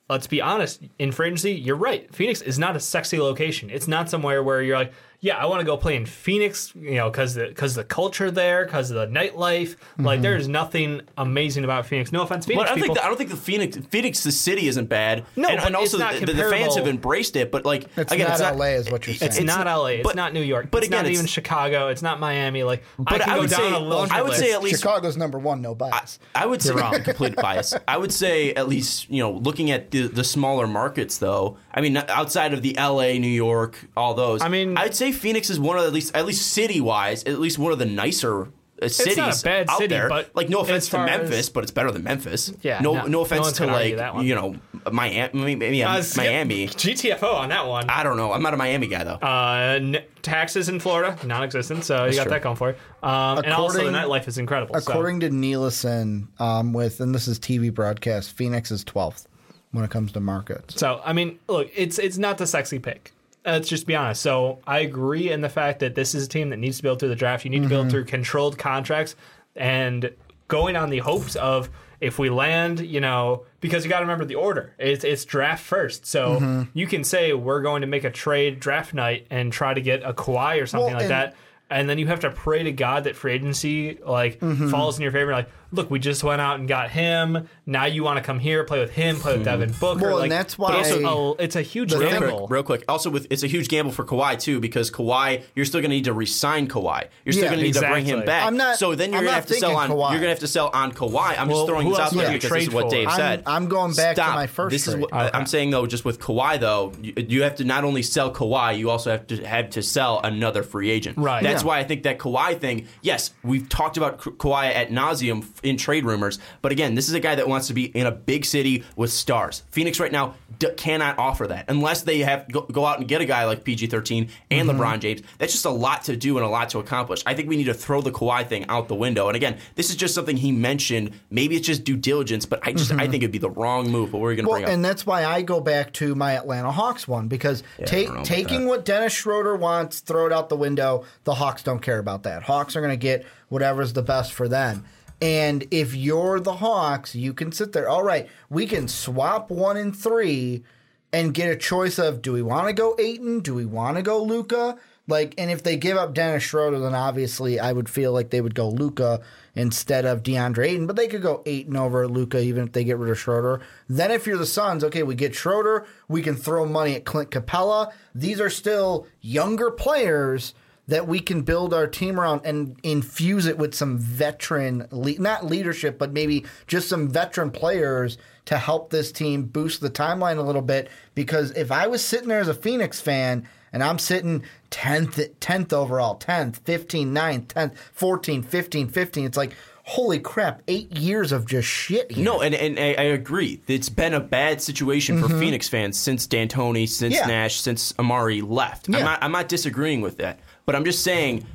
let's 0.09 0.27
be 0.27 0.41
honest, 0.41 0.81
in 0.99 1.11
free 1.11 1.27
agency, 1.27 1.53
you're 1.53 1.75
right. 1.75 2.13
Phoenix 2.13 2.41
is 2.41 2.59
not 2.59 2.75
a 2.75 2.79
sexy 2.79 3.19
location. 3.19 3.69
It's 3.71 3.87
not 3.87 4.09
somewhere 4.09 4.43
where 4.43 4.61
you're 4.61 4.77
like, 4.77 4.93
yeah, 5.23 5.37
I 5.37 5.45
want 5.45 5.61
to 5.61 5.65
go 5.65 5.77
play 5.77 5.95
in 5.95 6.05
Phoenix, 6.05 6.73
you 6.75 6.95
know, 6.95 7.09
because 7.09 7.33
the 7.35 7.45
because 7.47 7.75
the 7.75 7.85
culture 7.85 8.29
there, 8.29 8.65
because 8.65 8.91
of 8.91 8.97
the 8.97 9.07
nightlife. 9.07 9.77
Like, 9.97 10.15
mm-hmm. 10.17 10.21
there's 10.21 10.49
nothing 10.49 10.99
amazing 11.17 11.63
about 11.63 11.85
Phoenix. 11.85 12.11
No 12.11 12.23
offense, 12.23 12.45
Phoenix 12.45 12.61
But 12.63 12.65
I 12.65 12.75
don't 12.75 12.81
people. 12.81 12.95
think 12.95 12.97
the, 12.97 13.05
I 13.05 13.07
don't 13.07 13.17
think 13.17 13.29
the 13.29 13.37
Phoenix 13.37 13.77
Phoenix 13.89 14.21
the 14.23 14.33
city 14.33 14.67
isn't 14.67 14.89
bad. 14.89 15.25
No, 15.37 15.47
and, 15.47 15.59
but 15.59 15.67
and 15.67 15.75
also 15.77 15.95
it's 15.97 16.01
not 16.01 16.13
the, 16.19 16.25
the 16.25 16.33
fans 16.33 16.51
comparable. 16.51 16.75
have 16.75 16.87
embraced 16.87 17.37
it. 17.37 17.51
But 17.53 17.63
like 17.63 17.85
It's 17.95 18.11
again, 18.11 18.27
not 18.27 18.31
it's 18.33 18.41
not 18.41 18.57
LA 18.57 18.65
is 18.65 18.91
what 18.91 19.07
you're 19.07 19.15
saying. 19.15 19.31
it's, 19.31 19.41
not 19.41 19.65
LA. 19.65 19.85
It's 19.85 20.03
but- 20.03 20.17
not 20.17 20.33
New 20.33 20.41
York. 20.41 20.67
but 20.69 20.79
it's 20.79 20.87
again, 20.87 20.97
not 20.97 21.05
it's- 21.05 21.19
even 21.19 21.27
Chicago. 21.27 21.87
It's 21.87 22.01
not 22.01 22.19
Miami. 22.19 22.63
Like, 22.63 22.83
I 22.99 23.03
But 23.03 23.21
can 23.21 23.29
I 23.29 23.35
go 23.35 23.41
would 23.43 23.49
down 23.49 23.59
say 23.61 23.73
a 23.75 23.79
laundry 23.79 24.17
I 24.17 24.21
would 24.23 24.29
list. 24.31 24.41
say 24.41 24.51
at 24.51 24.61
least 24.61 24.81
Chicago's 24.83 25.15
number 25.15 25.39
one, 25.39 25.61
no 25.61 25.73
bias. 25.73 26.19
I 26.35 26.45
would 26.45 26.61
say 26.61 26.73
You're 26.73 26.79
wrong. 26.79 27.01
complete 27.05 27.37
bias. 27.37 27.73
I 27.87 27.97
would 27.97 28.11
say 28.11 28.53
at 28.55 28.67
least 28.67 29.09
you 29.09 29.19
know 29.19 29.31
looking 29.31 29.71
at 29.71 29.91
the 29.91 30.07
the 30.07 30.25
smaller 30.25 30.67
markets 30.67 31.17
though. 31.19 31.57
I 31.73 31.79
mean 31.79 31.95
outside 31.95 32.53
of 32.53 32.61
the 32.61 32.77
L.A., 32.77 33.19
New 33.19 33.27
York, 33.29 33.77
all 33.95 34.15
those. 34.15 34.41
I 34.41 34.49
mean- 34.49 34.75
I'd 34.75 34.93
say 34.93 35.12
Phoenix 35.13 35.49
is 35.49 35.59
one 35.59 35.77
of 35.77 35.85
at 35.85 35.93
least 35.93 36.15
at 36.15 36.25
least 36.25 36.51
city 36.51 36.81
wise 36.81 37.23
at 37.23 37.39
least 37.39 37.57
one 37.59 37.71
of 37.71 37.79
the 37.79 37.85
nicer. 37.85 38.49
Uh, 38.81 38.87
cities 38.89 39.17
not 39.17 39.39
a 39.39 39.43
bad 39.43 39.69
out 39.69 39.77
city, 39.77 39.87
there. 39.95 40.09
but 40.09 40.31
like 40.35 40.49
no 40.49 40.59
offense 40.59 40.85
to 40.85 40.91
far 40.91 41.05
Memphis, 41.05 41.37
as- 41.37 41.49
but 41.49 41.63
it's 41.63 41.71
better 41.71 41.91
than 41.91 42.03
Memphis. 42.03 42.51
Yeah, 42.63 42.79
no, 42.81 42.93
no- 42.95 43.01
no 43.03 43.07
no 43.07 43.21
offense 43.21 43.41
one's 43.43 43.53
to 43.57 43.65
gonna 43.67 43.73
argue 43.77 43.95
like 43.97 44.13
one. 44.15 44.25
you 44.25 44.35
know 44.35 44.55
Miami, 44.91 45.55
maybe 45.55 45.83
Uh, 45.83 46.01
skip 46.01 46.17
Miami. 46.25 46.67
GTFO 46.67 47.33
on 47.35 47.49
that 47.49 47.67
one. 47.67 47.85
I 47.89 48.03
don't 48.03 48.17
know. 48.17 48.33
I'm 48.33 48.41
not 48.41 48.53
a 48.53 48.57
Miami 48.57 48.87
guy 48.87 49.03
though. 49.05 49.19
Uh, 49.21 49.75
n- 49.79 50.03
taxes 50.21 50.67
in 50.67 50.79
Florida, 50.81 51.17
non-existent. 51.23 51.85
So 51.85 52.05
you 52.05 52.15
got 52.15 52.23
true. 52.23 52.31
that 52.31 52.41
going 52.41 52.55
for 52.57 52.69
you. 52.71 53.07
Um, 53.07 53.37
and 53.37 53.53
also 53.53 53.77
the 53.77 53.87
According- 53.87 54.01
nightlife 54.09 54.27
is 54.27 54.37
incredible. 54.37 54.77
so- 54.81 54.91
According 54.91 55.21
to 55.21 55.29
Nielsen, 55.29 56.27
um, 56.39 56.73
with 56.73 56.99
and 56.99 57.13
this 57.15 57.27
is 57.29 57.39
TV 57.39 57.69
broadcast, 57.73 58.35
Phoenix 58.35 58.69
is 58.71 58.83
12th 58.83 59.27
when 59.71 59.85
it 59.85 59.91
comes 59.91 60.11
to 60.13 60.19
markets. 60.19 60.75
So 60.77 60.99
I 61.05 61.13
mean, 61.13 61.39
look, 61.47 61.69
it's 61.73 61.99
it's 61.99 62.17
not 62.17 62.37
the 62.37 62.47
sexy 62.47 62.79
pick. 62.79 63.12
Uh, 63.45 63.51
Let's 63.51 63.69
just 63.69 63.85
be 63.85 63.95
honest. 63.95 64.21
So 64.21 64.59
I 64.65 64.79
agree 64.79 65.31
in 65.31 65.41
the 65.41 65.49
fact 65.49 65.79
that 65.79 65.95
this 65.95 66.15
is 66.15 66.25
a 66.25 66.29
team 66.29 66.49
that 66.49 66.57
needs 66.57 66.77
to 66.77 66.83
build 66.83 66.99
through 66.99 67.09
the 67.09 67.15
draft. 67.15 67.43
You 67.43 67.51
need 67.51 67.63
to 67.63 67.69
build 67.69 67.87
mm-hmm. 67.87 67.91
through 67.91 68.05
controlled 68.05 68.57
contracts 68.57 69.15
and 69.55 70.11
going 70.47 70.75
on 70.75 70.89
the 70.89 70.99
hopes 70.99 71.35
of 71.35 71.69
if 71.99 72.19
we 72.19 72.29
land, 72.29 72.81
you 72.81 72.99
know, 72.99 73.45
because 73.61 73.85
you 73.85 73.89
got 73.89 73.99
to 73.99 74.05
remember 74.05 74.25
the 74.25 74.35
order. 74.35 74.73
It's 74.77 75.05
it's 75.05 75.23
draft 75.23 75.63
first, 75.63 76.05
so 76.05 76.39
mm-hmm. 76.39 76.63
you 76.73 76.85
can 76.85 77.03
say 77.03 77.33
we're 77.33 77.61
going 77.61 77.81
to 77.81 77.87
make 77.87 78.03
a 78.03 78.11
trade 78.11 78.59
draft 78.59 78.93
night 78.93 79.25
and 79.29 79.53
try 79.53 79.73
to 79.73 79.81
get 79.81 80.03
a 80.03 80.13
Kawhi 80.13 80.61
or 80.61 80.65
something 80.65 80.87
Well, 80.87 80.95
like 80.95 81.03
and- 81.03 81.11
that. 81.11 81.35
And 81.69 81.89
then 81.89 81.97
you 81.97 82.05
have 82.07 82.19
to 82.19 82.29
pray 82.29 82.61
to 82.61 82.71
God 82.71 83.05
that 83.05 83.15
free 83.15 83.33
agency 83.33 83.97
like 84.05 84.39
mm-hmm. 84.39 84.69
falls 84.69 84.97
in 84.97 85.01
your 85.01 85.11
favor. 85.11 85.31
Like, 85.31 85.49
look, 85.73 85.91
we 85.91 85.99
just 85.99 86.23
went 86.23 86.39
out 86.39 86.59
and 86.59 86.67
got 86.67 86.89
him. 86.91 87.47
Now 87.65 87.85
you 87.85 88.03
want 88.03 88.17
to 88.17 88.23
come 88.23 88.39
here, 88.39 88.63
play 88.63 88.79
with 88.79 88.91
him, 88.91 89.17
play 89.17 89.33
with 89.33 89.41
hmm. 89.41 89.45
Devin 89.45 89.71
Booker. 89.79 90.01
Well, 90.01 90.19
and 90.21 90.31
that's 90.31 90.55
but 90.55 90.69
why- 90.69 90.77
also, 90.77 91.33
a- 91.33 91.43
it's 91.43 91.55
a 91.55 91.61
huge 91.61 91.91
The 91.91 91.99
Real 91.99 92.09
thing- 92.11 92.19
gamble. 92.21 92.37
quick, 92.39 92.49
real 92.51 92.63
quick. 92.63 92.83
Also, 92.87 93.09
with 93.09 93.27
it's 93.29 93.43
a 93.43 93.47
huge 93.47 93.67
gamble 93.67 93.91
for 93.91 94.05
Kawhi 94.05 94.39
too 94.39 94.59
because 94.59 94.91
Kawhi, 94.91 95.43
you're 95.55 95.65
still 95.65 95.81
going 95.81 95.89
to 95.89 95.95
need 95.95 96.05
to 96.05 96.13
resign 96.13 96.67
Kawhi. 96.67 97.07
You're 97.25 97.33
still 97.33 97.43
Yeah, 97.45 97.49
going 97.49 97.59
to 97.59 97.65
need 97.65 97.73
to 97.73 97.81
bring 97.81 98.05
him 98.05 98.23
back. 98.25 98.45
I'm 98.45 98.55
not- 98.57 98.77
So 98.77 98.95
then 98.95 99.11
you're 99.11 99.21
going 99.21 99.29
to 99.31 99.35
have 99.35 99.45
to 99.47 99.53
sell 99.55 99.75
on. 99.75 99.87
thinking 99.89 99.97
Kawhi. 99.97 100.09
You're 100.11 100.19
going 100.19 100.21
to 100.21 100.29
have 100.29 100.39
to 100.39 100.47
sell 100.47 100.69
on 100.73 100.91
Kawhi. 100.91 101.37
I'm 101.39 101.47
Well, 101.47 101.57
just 101.57 101.67
throwing 101.67 101.89
this 101.89 101.99
out 101.99 102.11
there 102.13 102.31
because 102.31 102.33
this 102.33 102.43
is 102.43 102.49
trade 102.49 102.73
what 102.73 102.85
for? 102.85 102.89
Dave 102.91 103.07
I'm- 103.07 103.17
said. 103.17 103.43
I'm 103.47 103.67
going 103.67 103.93
back 103.93 104.15
to 104.17 104.21
my 104.23 104.47
first 104.47 104.71
This 104.71 104.87
is 104.87 104.93
trade. 104.93 105.07
what 105.11 105.35
I'm 105.35 105.45
saying 105.45 105.71
though. 105.71 105.85
Just 105.87 106.05
with 106.05 106.19
Kawhi 106.19 106.59
though, 106.59 106.93
you, 107.01 107.13
you 107.27 107.43
have 107.43 107.55
to 107.55 107.63
not 107.65 107.83
only 107.83 108.03
sell 108.03 108.31
Kawhi, 108.33 108.77
you 108.77 108.89
also 108.89 109.11
have 109.11 109.27
to 109.27 109.45
have 109.45 109.71
to 109.71 109.81
sell 109.83 110.19
another 110.23 110.61
free 110.63 110.89
agent. 110.91 111.17
Right. 111.17 111.41
That's 111.43 111.63
Yeah. 111.63 111.67
why 111.67 111.79
I 111.79 111.83
think 111.83 112.03
that 112.03 112.19
Kawhi 112.19 112.59
thing. 112.59 112.87
Yes, 113.01 113.31
we've 113.43 113.67
talked 113.69 113.97
about 113.97 114.19
Ka- 114.19 114.31
Kawhi 114.31 114.73
at 114.73 114.89
nauseum 114.89 115.43
in 115.63 115.77
trade 115.77 116.05
rumors, 116.05 116.39
but 116.61 116.71
again, 116.71 116.95
this 116.95 117.07
is 117.07 117.13
a 117.15 117.19
guy 117.19 117.35
that 117.35 117.47
wants 117.47 117.67
to 117.67 117.73
be 117.73 117.85
in 117.85 118.05
a 118.05 118.11
big 118.11 118.45
city 118.45 118.83
with 118.95 119.11
stars. 119.11 119.63
Phoenix 119.71 119.99
right 119.99 120.11
now 120.11 120.35
d- 120.59 120.69
cannot 120.77 121.17
offer 121.17 121.47
that 121.47 121.65
unless 121.69 122.01
they 122.03 122.19
have 122.19 122.51
go, 122.51 122.61
go 122.61 122.85
out 122.85 122.99
and 122.99 123.07
get 123.07 123.21
a 123.21 123.25
guy 123.25 123.45
like 123.45 123.63
PG13 123.63 124.29
and 124.51 124.69
Mm-hmm. 124.69 124.79
LeBron 124.81 124.99
James. 124.99 125.21
That's 125.37 125.51
just 125.51 125.65
a 125.65 125.69
lot 125.69 126.03
to 126.05 126.15
do 126.15 126.37
and 126.37 126.45
a 126.45 126.49
lot 126.49 126.69
to 126.69 126.79
accomplish. 126.79 127.21
I 127.25 127.33
think 127.33 127.49
we 127.49 127.57
need 127.57 127.65
to 127.65 127.73
throw 127.73 128.01
the 128.01 128.11
Kawhi 128.11 128.47
thing 128.47 128.65
out 128.69 128.87
the 128.87 128.95
window. 128.95 129.27
And 129.27 129.35
again, 129.35 129.57
this 129.75 129.89
is 129.89 129.95
just 129.95 130.13
something 130.15 130.37
he 130.37 130.51
mentioned. 130.51 131.11
Maybe 131.29 131.55
it's 131.55 131.65
just 131.67 131.83
due 131.83 131.97
diligence, 131.97 132.45
but 132.45 132.59
I 132.65 132.73
just 132.73 132.91
I 132.91 133.07
think 133.07 133.23
it'd 133.23 133.31
be 133.31 133.37
the 133.39 133.49
wrong 133.49 133.89
move. 133.91 134.11
But 134.11 134.19
are 134.19 134.21
going 134.21 134.37
to 134.37 134.43
Mm-hmm. 134.43 134.47
Well, 134.47 134.55
bring 134.59 134.65
up? 134.65 134.69
and 134.73 134.83
that's 134.85 135.05
why 135.05 135.25
I 135.25 135.41
go 135.41 135.59
back 135.61 135.93
to 135.93 136.15
my 136.15 136.33
Atlanta 136.33 136.71
Hawks 136.71 137.07
one 137.07 137.27
because 137.27 137.63
I 137.79 137.83
ta- 137.83 137.95
don't 137.95 138.05
know 138.05 138.11
about 138.13 138.25
taking 138.25 138.67
what 138.67 138.85
Dennis 138.85 139.13
Schroeder 139.13 139.55
wants, 139.55 139.99
throw 140.01 140.25
it 140.25 140.31
out 140.31 140.49
the 140.49 140.55
window. 140.57 141.05
The 141.23 141.33
Hawks 141.35 141.63
don't 141.63 141.81
care 141.81 141.99
about 141.99 142.23
that. 142.23 142.43
Hawks 142.43 142.75
are 142.75 142.81
going 142.81 142.91
to 142.91 142.97
get 142.97 143.25
whatever's 143.49 143.93
the 143.93 144.01
best 144.03 144.33
for 144.33 144.47
them. 144.47 144.85
And 145.23 145.65
if 145.71 145.95
you're 145.95 146.41
the 146.41 146.55
Hawks, 146.55 147.15
you 147.15 147.33
can 147.33 147.53
sit 147.53 147.71
there. 147.71 147.87
All 147.87 148.03
right, 148.03 148.27
we 148.49 148.65
can 148.65 148.89
swap 148.89 149.49
one 149.49 149.77
and 149.77 149.95
three 149.95 150.65
and 151.13 151.33
get 151.33 151.49
a 151.49 151.55
choice 151.55 151.97
of 151.97 152.21
do 152.21 152.33
we 152.33 152.41
want 152.41 152.67
to 152.67 152.73
go 152.73 152.93
Ayton? 152.99 153.39
Do 153.39 153.53
we 153.53 153.63
want 153.63 153.95
to 153.95 154.03
go 154.03 154.21
Luka? 154.21 154.77
Like, 155.07 155.33
and 155.37 155.49
if 155.49 155.63
they 155.63 155.77
give 155.77 155.95
up 155.95 156.13
Dennis 156.13 156.43
Schroeder, 156.43 156.77
then 156.77 156.93
obviously 156.93 157.57
I 157.57 157.71
would 157.71 157.87
feel 157.87 158.11
like 158.11 158.31
they 158.31 158.41
would 158.41 158.53
go 158.53 158.67
Luka 158.67 159.21
instead 159.55 160.03
of 160.03 160.23
DeAndre 160.23 160.65
Ayton. 160.67 160.87
But 160.87 160.97
they 160.97 161.07
could 161.07 161.21
go 161.21 161.41
Ayton 161.45 161.77
over 161.77 162.05
Luka 162.05 162.41
even 162.41 162.65
if 162.65 162.73
they 162.73 162.83
get 162.83 162.97
rid 162.97 163.09
of 163.09 163.17
Schroeder. 163.17 163.61
Then 163.87 164.11
if 164.11 164.27
you're 164.27 164.37
the 164.37 164.45
Suns, 164.45 164.83
okay, 164.83 165.03
we 165.03 165.15
get 165.15 165.35
Schroeder, 165.35 165.85
we 166.09 166.21
can 166.21 166.35
throw 166.35 166.65
money 166.65 166.95
at 166.95 167.05
Clint 167.05 167.31
Capela. 167.31 167.93
These 168.13 168.41
are 168.41 168.49
still 168.49 169.07
younger 169.21 169.71
players 169.71 170.53
that 170.87 171.07
we 171.07 171.19
can 171.19 171.41
build 171.43 171.73
our 171.73 171.87
team 171.87 172.19
around 172.19 172.41
and 172.45 172.75
infuse 172.83 173.45
it 173.45 173.57
with 173.57 173.73
some 173.73 173.97
veteran, 173.97 174.85
le- 174.91 175.17
not 175.19 175.45
leadership, 175.45 175.97
but 175.97 176.11
maybe 176.11 176.45
just 176.67 176.89
some 176.89 177.07
veteran 177.07 177.51
players 177.51 178.17
to 178.45 178.57
help 178.57 178.89
this 178.89 179.11
team 179.11 179.43
boost 179.43 179.79
the 179.79 179.89
timeline 179.89 180.37
a 180.37 180.41
little 180.41 180.61
bit. 180.61 180.89
Because 181.15 181.51
if 181.51 181.71
I 181.71 181.87
was 181.87 182.03
sitting 182.03 182.27
there 182.27 182.41
as 182.41 182.49
a 182.49 182.53
Phoenix 182.53 182.99
fan 182.99 183.47
and 183.71 183.81
I'm 183.81 183.97
sitting 183.97 184.43
10th, 184.71 185.35
10th 185.39 185.71
overall, 185.71 186.19
10th, 186.19 186.57
15, 186.57 187.13
9th, 187.13 187.45
10th, 187.47 187.77
14, 187.93 188.43
15, 188.43 188.87
15, 188.89 189.25
it's 189.25 189.37
like, 189.37 189.55
holy 189.85 190.19
crap, 190.19 190.61
eight 190.67 190.91
years 190.97 191.31
of 191.31 191.45
just 191.45 191.67
shit 191.67 192.11
here. 192.11 192.23
No, 192.23 192.41
and, 192.41 192.55
and 192.55 192.79
I, 192.79 192.93
I 192.93 193.03
agree. 193.03 193.61
It's 193.67 193.89
been 193.89 194.13
a 194.13 194.19
bad 194.19 194.61
situation 194.61 195.21
for 195.21 195.27
Phoenix 195.29 195.67
fans 195.69 195.97
since 195.97 196.25
D'Antoni, 196.27 196.87
since 196.89 197.15
Mm-hmm. 197.15 197.29
Yeah. 197.29 197.35
Nash, 197.41 197.59
since 197.61 197.93
Amar'e 197.93 198.41
left. 198.47 198.87
I'm 198.87 198.93
not 198.93 199.19
I'm 199.23 199.31
not 199.33 199.47
disagreeing 199.49 200.01
with 200.01 200.17
that, 200.17 200.39
but 200.65 200.75
I'm 200.75 200.85
just 200.85 201.03
saying 201.03 201.45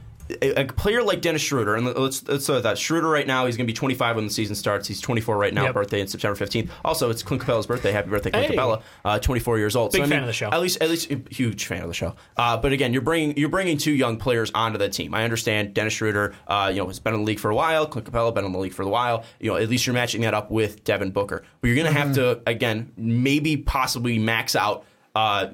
a, 0.42 0.62
a 0.62 0.66
player 0.66 1.03
like 1.03 1.21
Dennis 1.21 1.42
Schroeder, 1.42 1.75
and 1.77 1.87
let's 1.87 2.27
let's 2.29 2.44
say 2.44 2.61
that 2.61 2.79
Schroeder 2.79 3.09
right 3.09 3.27
now 3.27 3.47
he's 3.47 3.57
going 3.57 3.66
to 3.66 3.73
be 3.73 3.77
25 3.77 4.16
when 4.16 4.27
the 4.27 4.31
season 4.33 4.55
starts. 4.55 4.87
He's 4.88 5.01
24 5.01 5.37
right 5.37 5.55
now. 5.55 5.64
Yep. 5.64 5.75
Birthday 5.75 6.01
in 6.01 6.07
September 6.07 6.38
15th. 6.38 6.68
Also, 6.85 7.11
it's 7.11 7.23
Clint 7.23 7.42
Capela's 7.42 7.66
birthday. 7.66 7.92
Happy 7.92 8.11
birthday, 8.11 8.31
Clint 8.31 8.51
Hey. 8.51 8.57
Capela. 8.57 8.83
Uh, 9.05 9.18
24 9.18 9.59
years 9.59 9.77
old. 9.77 9.92
Big 9.92 10.03
I 10.03 10.05
fan 10.05 10.11
mean, 10.11 10.21
of 10.21 10.27
the 10.27 10.33
show. 10.33 10.51
At 10.51 10.61
least 10.61 10.83
at 10.83 10.90
least 10.90 11.11
huge 11.31 11.66
fan 11.66 11.83
of 11.83 11.88
the 11.88 11.94
show. 11.94 12.14
Uh, 12.37 12.57
but 12.57 12.73
again, 12.73 12.92
you're 12.92 13.03
bringing 13.03 13.37
you're 13.37 13.49
bringing 13.49 13.79
two 13.79 13.92
young 13.92 14.16
players 14.16 14.51
onto 14.55 14.79
the 14.79 14.88
team. 14.88 15.14
I 15.14 15.25
understand 15.25 15.75
Dennis 15.75 15.94
Schroeder, 15.94 16.35
uh, 16.47 16.71
you 16.73 16.81
know, 16.81 16.88
has 16.88 17.01
been 17.01 17.14
in 17.14 17.21
the 17.21 17.27
league 17.27 17.40
for 17.40 17.51
a 17.51 17.55
while. 17.55 17.87
Clint 17.87 18.11
Capela 18.11 18.35
been 18.35 18.44
in 18.44 18.53
the 18.53 18.59
league 18.59 18.75
for 18.75 18.83
a 18.83 18.88
while. 18.88 19.25
You 19.40 19.51
know, 19.51 19.57
at 19.57 19.68
least 19.68 19.87
you're 19.87 19.94
matching 19.94 20.23
that 20.23 20.35
up 20.35 20.51
with 20.51 20.85
Devin 20.85 21.11
Booker. 21.11 21.42
But 21.61 21.68
you're 21.68 21.77
going 21.77 21.92
to 21.92 21.99
have 21.99 22.14
to 22.14 22.40
again 22.47 22.92
maybe 22.97 23.57
possibly 23.57 24.18
max 24.18 24.55
out 24.55 24.85
uh, 25.14 25.49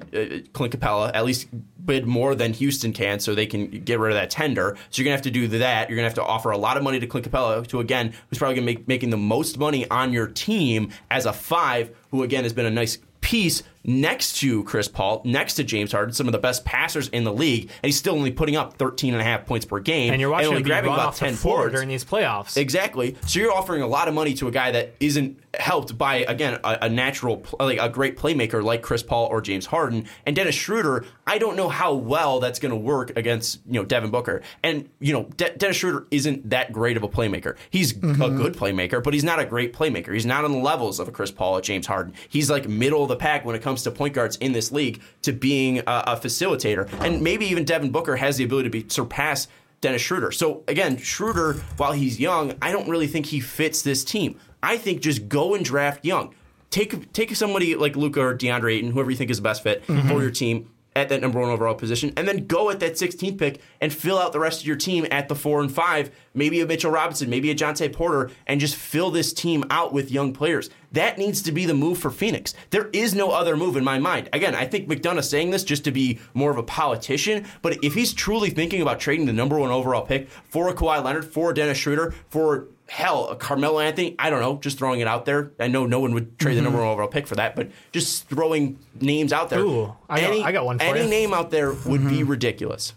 Clint 0.53 0.77
Capela, 0.77 1.11
at 1.13 1.25
least 1.25 1.47
bid 1.85 2.05
more 2.05 2.35
than 2.35 2.53
Houston 2.53 2.93
can 2.93 3.19
so 3.19 3.35
they 3.35 3.45
can 3.45 3.67
get 3.67 3.99
rid 3.99 4.11
of 4.11 4.15
that 4.15 4.29
tender. 4.29 4.75
So 4.89 5.01
you're 5.01 5.05
to 5.11 5.17
have 5.17 5.21
to 5.23 5.31
do 5.31 5.47
that. 5.59 5.89
You're 5.89 5.97
to 6.03 6.09
have 6.09 6.15
to 6.15 6.23
offer 6.23 6.51
a 6.51 6.57
lot 6.57 6.77
of 6.77 6.83
money 6.83 6.99
to 6.99 7.07
Clint 7.07 7.29
Capela, 7.29 7.65
to 7.67 7.79
again, 7.79 8.13
who's 8.29 8.37
probably 8.37 8.55
to 8.55 8.61
make 8.61 8.87
making 8.87 9.09
the 9.09 9.17
most 9.17 9.57
money 9.57 9.89
on 9.89 10.13
your 10.13 10.27
team 10.27 10.91
as 11.11 11.25
a 11.25 11.33
five, 11.33 11.95
who, 12.11 12.23
again, 12.23 12.43
has 12.43 12.53
been 12.53 12.65
a 12.65 12.71
nice 12.71 12.97
piece 13.21 13.63
next 13.85 14.37
to 14.37 14.63
Chris 14.63 14.87
Paul, 14.87 15.21
next 15.25 15.55
to 15.55 15.63
James 15.63 15.91
Harden, 15.91 16.13
some 16.13 16.27
of 16.27 16.31
the 16.31 16.39
best 16.39 16.65
passers 16.65 17.07
in 17.09 17.23
the 17.23 17.33
league, 17.33 17.63
and 17.63 17.87
he's 17.89 17.97
still 17.97 18.15
only 18.15 18.31
putting 18.31 18.55
up 18.55 18.77
13 18.77 19.13
and 19.13 19.21
a 19.21 19.23
half 19.23 19.45
points 19.45 19.65
per 19.65 19.79
game. 19.79 20.11
and 20.11 20.19
you're 20.21 20.29
watching 20.29 20.47
only 20.47 20.57
him 20.57 20.63
be 20.63 20.69
grabbing 20.69 20.89
run 20.89 20.99
about 20.99 21.09
off 21.09 21.19
the 21.19 21.25
10 21.25 21.35
floor 21.35 21.69
during 21.69 21.87
these 21.87 22.03
playoffs. 22.03 22.57
Exactly. 22.57 23.15
So 23.27 23.39
you're 23.39 23.53
offering 23.53 23.81
a 23.81 23.87
lot 23.87 24.07
of 24.07 24.13
money 24.13 24.33
to 24.35 24.47
a 24.47 24.51
guy 24.51 24.71
that 24.71 24.95
isn't 24.99 25.39
helped 25.59 25.97
by 25.97 26.17
again 26.17 26.59
a, 26.63 26.77
a 26.83 26.89
natural 26.89 27.43
like 27.59 27.79
a 27.79 27.89
great 27.89 28.17
playmaker 28.17 28.63
like 28.63 28.81
Chris 28.81 29.03
Paul 29.03 29.27
or 29.27 29.41
James 29.41 29.65
Harden 29.65 30.07
and 30.25 30.35
Dennis 30.35 30.55
Schroeder. 30.55 31.05
I 31.27 31.37
don't 31.37 31.55
know 31.55 31.69
how 31.69 31.93
well 31.93 32.39
that's 32.39 32.59
going 32.59 32.71
to 32.71 32.77
work 32.77 33.15
against 33.17 33.61
you 33.65 33.73
know 33.73 33.85
Devin 33.85 34.11
Booker. 34.11 34.41
And 34.63 34.89
you 34.99 35.13
know 35.13 35.23
De- 35.37 35.55
Dennis 35.55 35.77
Schroeder 35.77 36.07
isn't 36.11 36.49
that 36.49 36.71
great 36.71 36.97
of 36.97 37.03
a 37.03 37.07
playmaker. 37.07 37.55
He's 37.69 37.91
a 37.91 37.95
mm-hmm. 37.95 38.37
good 38.37 38.53
playmaker, 38.53 39.03
but 39.03 39.13
he's 39.13 39.23
not 39.23 39.39
a 39.39 39.45
great 39.45 39.73
playmaker. 39.73 40.13
He's 40.13 40.25
not 40.25 40.45
on 40.45 40.51
the 40.51 40.57
levels 40.59 40.99
of 40.99 41.07
a 41.07 41.11
Chris 41.11 41.31
Paul 41.31 41.57
or 41.57 41.61
James 41.61 41.87
Harden. 41.87 42.13
He's 42.29 42.49
like 42.49 42.67
middle 42.67 43.03
of 43.03 43.09
the 43.09 43.15
pack 43.15 43.45
when 43.45 43.55
it 43.55 43.61
comes 43.75 43.83
to 43.83 43.91
point 43.91 44.13
guards 44.13 44.37
in 44.37 44.53
this 44.53 44.71
league 44.71 45.01
to 45.23 45.33
being 45.33 45.79
a, 45.79 45.83
a 45.85 46.15
facilitator. 46.15 46.89
And 47.01 47.21
maybe 47.21 47.45
even 47.47 47.65
Devin 47.65 47.91
Booker 47.91 48.15
has 48.15 48.37
the 48.37 48.45
ability 48.45 48.69
to 48.69 48.71
be 48.71 48.85
surpass 48.87 49.49
Dennis 49.81 50.01
Schroeder. 50.01 50.31
So 50.31 50.63
again, 50.69 50.97
Schroeder, 50.97 51.55
while 51.75 51.91
he's 51.91 52.17
young, 52.17 52.53
I 52.61 52.71
don't 52.71 52.87
really 52.87 53.07
think 53.07 53.25
he 53.25 53.41
fits 53.41 53.81
this 53.81 54.05
team. 54.05 54.39
I 54.63 54.77
think 54.77 55.01
just 55.01 55.27
go 55.27 55.55
and 55.55 55.65
draft 55.65 56.05
young. 56.05 56.33
Take 56.69 57.11
take 57.11 57.35
somebody 57.35 57.75
like 57.75 57.97
Luka 57.97 58.21
or 58.21 58.35
DeAndre 58.35 58.77
Ayton, 58.77 58.91
whoever 58.91 59.11
you 59.11 59.17
think 59.17 59.29
is 59.29 59.37
the 59.37 59.43
best 59.43 59.61
fit 59.61 59.85
mm-hmm. 59.85 60.07
for 60.07 60.21
your 60.21 60.31
team. 60.31 60.69
at 60.95 61.09
that 61.09 61.19
number 61.19 61.41
one 61.41 61.49
overall 61.49 61.75
position, 61.75 62.13
and 62.15 62.25
then 62.25 62.47
go 62.47 62.69
at 62.69 62.79
that 62.79 62.93
16th 62.93 63.37
pick 63.37 63.59
and 63.81 63.91
fill 63.91 64.17
out 64.17 64.31
the 64.31 64.39
rest 64.39 64.61
of 64.61 64.67
your 64.67 64.77
team 64.77 65.05
at 65.11 65.27
the 65.27 65.35
four 65.35 65.59
and 65.59 65.69
five, 65.69 66.09
maybe 66.33 66.61
a 66.61 66.65
Mitchell 66.65 66.89
Robinson, 66.89 67.29
maybe 67.29 67.51
a 67.51 67.55
Jontay 67.55 67.91
Porter, 67.91 68.31
and 68.47 68.61
just 68.61 68.77
fill 68.77 69.11
this 69.11 69.33
team 69.33 69.65
out 69.69 69.91
with 69.91 70.09
young 70.09 70.31
players. 70.31 70.69
That 70.95 71.17
needs 71.17 71.41
to 71.43 71.51
be 71.51 71.65
the 71.65 71.73
move 71.73 71.97
for 71.97 72.09
Phoenix. 72.09 72.53
There 72.69 72.89
is 72.93 73.13
no 73.13 73.31
other 73.31 73.57
move 73.57 73.75
in 73.75 73.83
my 73.83 73.99
mind. 73.99 74.29
Again, 74.31 74.55
I 74.55 74.65
think 74.65 74.87
McDonough's 74.87 75.29
saying 75.29 75.51
this 75.51 75.65
just 75.65 75.83
to 75.83 75.91
be 75.91 76.19
more 76.33 76.51
of 76.51 76.57
a 76.57 76.63
politician, 76.63 77.45
but 77.61 77.83
if 77.83 77.93
he's 77.93 78.13
truly 78.13 78.49
thinking 78.49 78.81
about 78.81 79.01
trading 79.01 79.25
the 79.25 79.33
number 79.33 79.59
one 79.59 79.71
overall 79.71 80.03
pick 80.05 80.29
for 80.49 80.69
a 80.69 80.73
Kawhi 80.73 81.03
Leonard, 81.03 81.25
for 81.25 81.51
a 81.51 81.53
Dennis 81.53 81.77
Schroeder, 81.77 82.15
for 82.29 82.67
hell, 82.87 83.27
a 83.27 83.35
Carmelo 83.35 83.81
Anthony, 83.81 84.15
I 84.17 84.29
don't 84.29 84.39
know, 84.39 84.57
just 84.57 84.77
throwing 84.77 85.01
it 85.01 85.07
out 85.07 85.25
there. 85.25 85.51
I 85.59 85.67
know 85.67 85.85
no 85.85 85.99
one 85.99 86.13
would 86.13 86.39
trade 86.39 86.55
the 86.55 86.61
number 86.61 86.77
one 86.79 86.85
mm-hmm. 86.85 86.93
overall 86.93 87.09
pick 87.09 87.27
for 87.27 87.35
that, 87.35 87.57
but 87.57 87.71
just 87.91 88.29
throwing 88.29 88.79
names 89.01 89.33
out 89.33 89.49
there. 89.49 89.59
Ooh, 89.59 89.93
I 90.09 90.21
got- 90.21 90.45
I 90.45 90.51
got 90.53 90.65
one 90.65 90.79
for 90.79 90.85
Any 90.85 91.01
you. 91.01 91.09
name 91.09 91.33
out 91.33 91.51
there 91.51 91.73
would 91.73 92.07
be 92.07 92.19
mm-hmm. 92.19 92.29
ridiculous. 92.31 92.93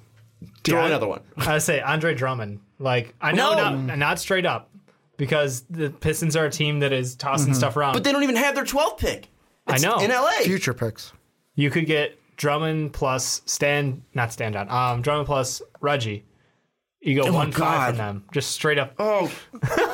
Throw 0.63 0.83
I- 0.83 0.87
another 0.87 1.09
one. 1.09 1.23
I 1.37 1.59
say 1.59 1.81
Andre 1.81 2.15
Drummond. 2.15 2.61
Like 2.79 3.15
I 3.21 3.33
know 3.33 3.55
No. 3.55 3.77
not, 3.77 3.99
not 3.99 4.19
straight 4.21 4.47
up 4.47 4.71
because 5.19 5.63
the 5.69 5.91
Pistons 5.91 6.35
are 6.37 6.47
a 6.47 6.51
team 6.51 6.81
that 6.81 6.93
is 6.95 7.15
tossing 7.17 7.53
stuff 7.53 7.77
around. 7.77 7.93
But 7.93 8.05
they 8.05 8.13
don't 8.13 8.23
even 8.23 8.37
have 8.37 8.55
their 8.55 8.65
12th 8.65 8.97
pick. 8.99 9.29
I 9.67 9.75
It's 9.75 9.83
know. 9.83 9.99
In 9.99 10.11
LA. 10.11 10.31
Future 10.45 10.73
picks. 10.73 11.13
you 11.55 11.71
could 11.71 11.85
get 11.85 12.19
Drummond 12.37 12.95
plus 12.95 13.43
Stan, 13.45 14.03
not 14.15 14.33
Stan 14.33 14.53
down. 14.53 14.71
Um, 14.71 15.03
Drummond 15.03 15.27
plus 15.27 15.61
Reggie. 15.83 16.25
You 17.01 17.23
go 17.23 17.31
one 17.33 17.53
five 17.53 17.59
God. 17.59 17.87
from 17.91 17.97
them, 17.99 18.25
just 18.33 18.51
straight 18.51 18.77
up. 18.77 18.93
Oh, 18.99 19.31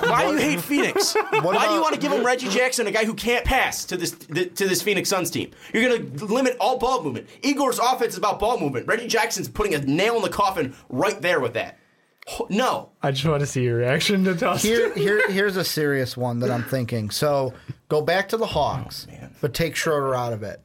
why 0.00 0.24
do 0.26 0.32
you 0.32 0.38
hate 0.38 0.60
Phoenix? 0.62 1.14
why 1.14 1.30
do 1.30 1.36
you 1.36 1.40
about- 1.42 1.82
want 1.82 1.94
to 1.94 2.00
give 2.00 2.10
him 2.10 2.24
Reggie 2.24 2.48
Jackson, 2.48 2.86
a 2.86 2.90
guy 2.90 3.04
who 3.04 3.12
can't 3.12 3.44
pass, 3.44 3.84
to 3.86 3.98
this 3.98 4.12
th- 4.12 4.54
to 4.54 4.66
this 4.66 4.80
Phoenix 4.80 5.10
Suns 5.10 5.30
team? 5.30 5.50
You're 5.74 5.86
going 5.86 6.16
to 6.16 6.24
limit 6.24 6.56
all 6.58 6.78
ball 6.78 7.02
movement. 7.04 7.28
Igor's 7.42 7.78
offense 7.78 8.12
is 8.14 8.18
about 8.18 8.40
ball 8.40 8.58
movement. 8.58 8.86
Reggie 8.86 9.06
Jackson's 9.06 9.48
putting 9.50 9.74
a 9.74 9.78
nail 9.80 10.16
in 10.16 10.22
the 10.22 10.30
coffin 10.30 10.74
right 10.88 11.20
there 11.20 11.40
with 11.40 11.52
that. 11.54 11.78
Ho- 12.26 12.46
No, 12.48 12.90
I 13.02 13.10
just 13.10 13.26
want 13.26 13.40
to 13.40 13.46
see 13.46 13.62
your 13.64 13.76
reaction 13.76 14.24
to 14.24 14.34
toss. 14.34 14.62
Here, 14.62 14.92
here, 14.96 15.30
here's 15.30 15.56
a 15.56 15.64
serious 15.64 16.16
one 16.16 16.40
that 16.40 16.50
I'm 16.50 16.64
thinking. 16.64 17.10
So 17.10 17.52
go 17.88 18.00
back 18.02 18.28
to 18.30 18.36
the 18.36 18.46
Hawks, 18.46 19.06
oh, 19.12 19.28
but 19.40 19.52
take 19.54 19.76
Schroeder 19.76 20.14
out 20.14 20.32
of 20.32 20.42
it. 20.42 20.60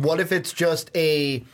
What 0.00 0.20
if 0.20 0.32
it's 0.32 0.52
just 0.52 0.90
a 0.96 1.44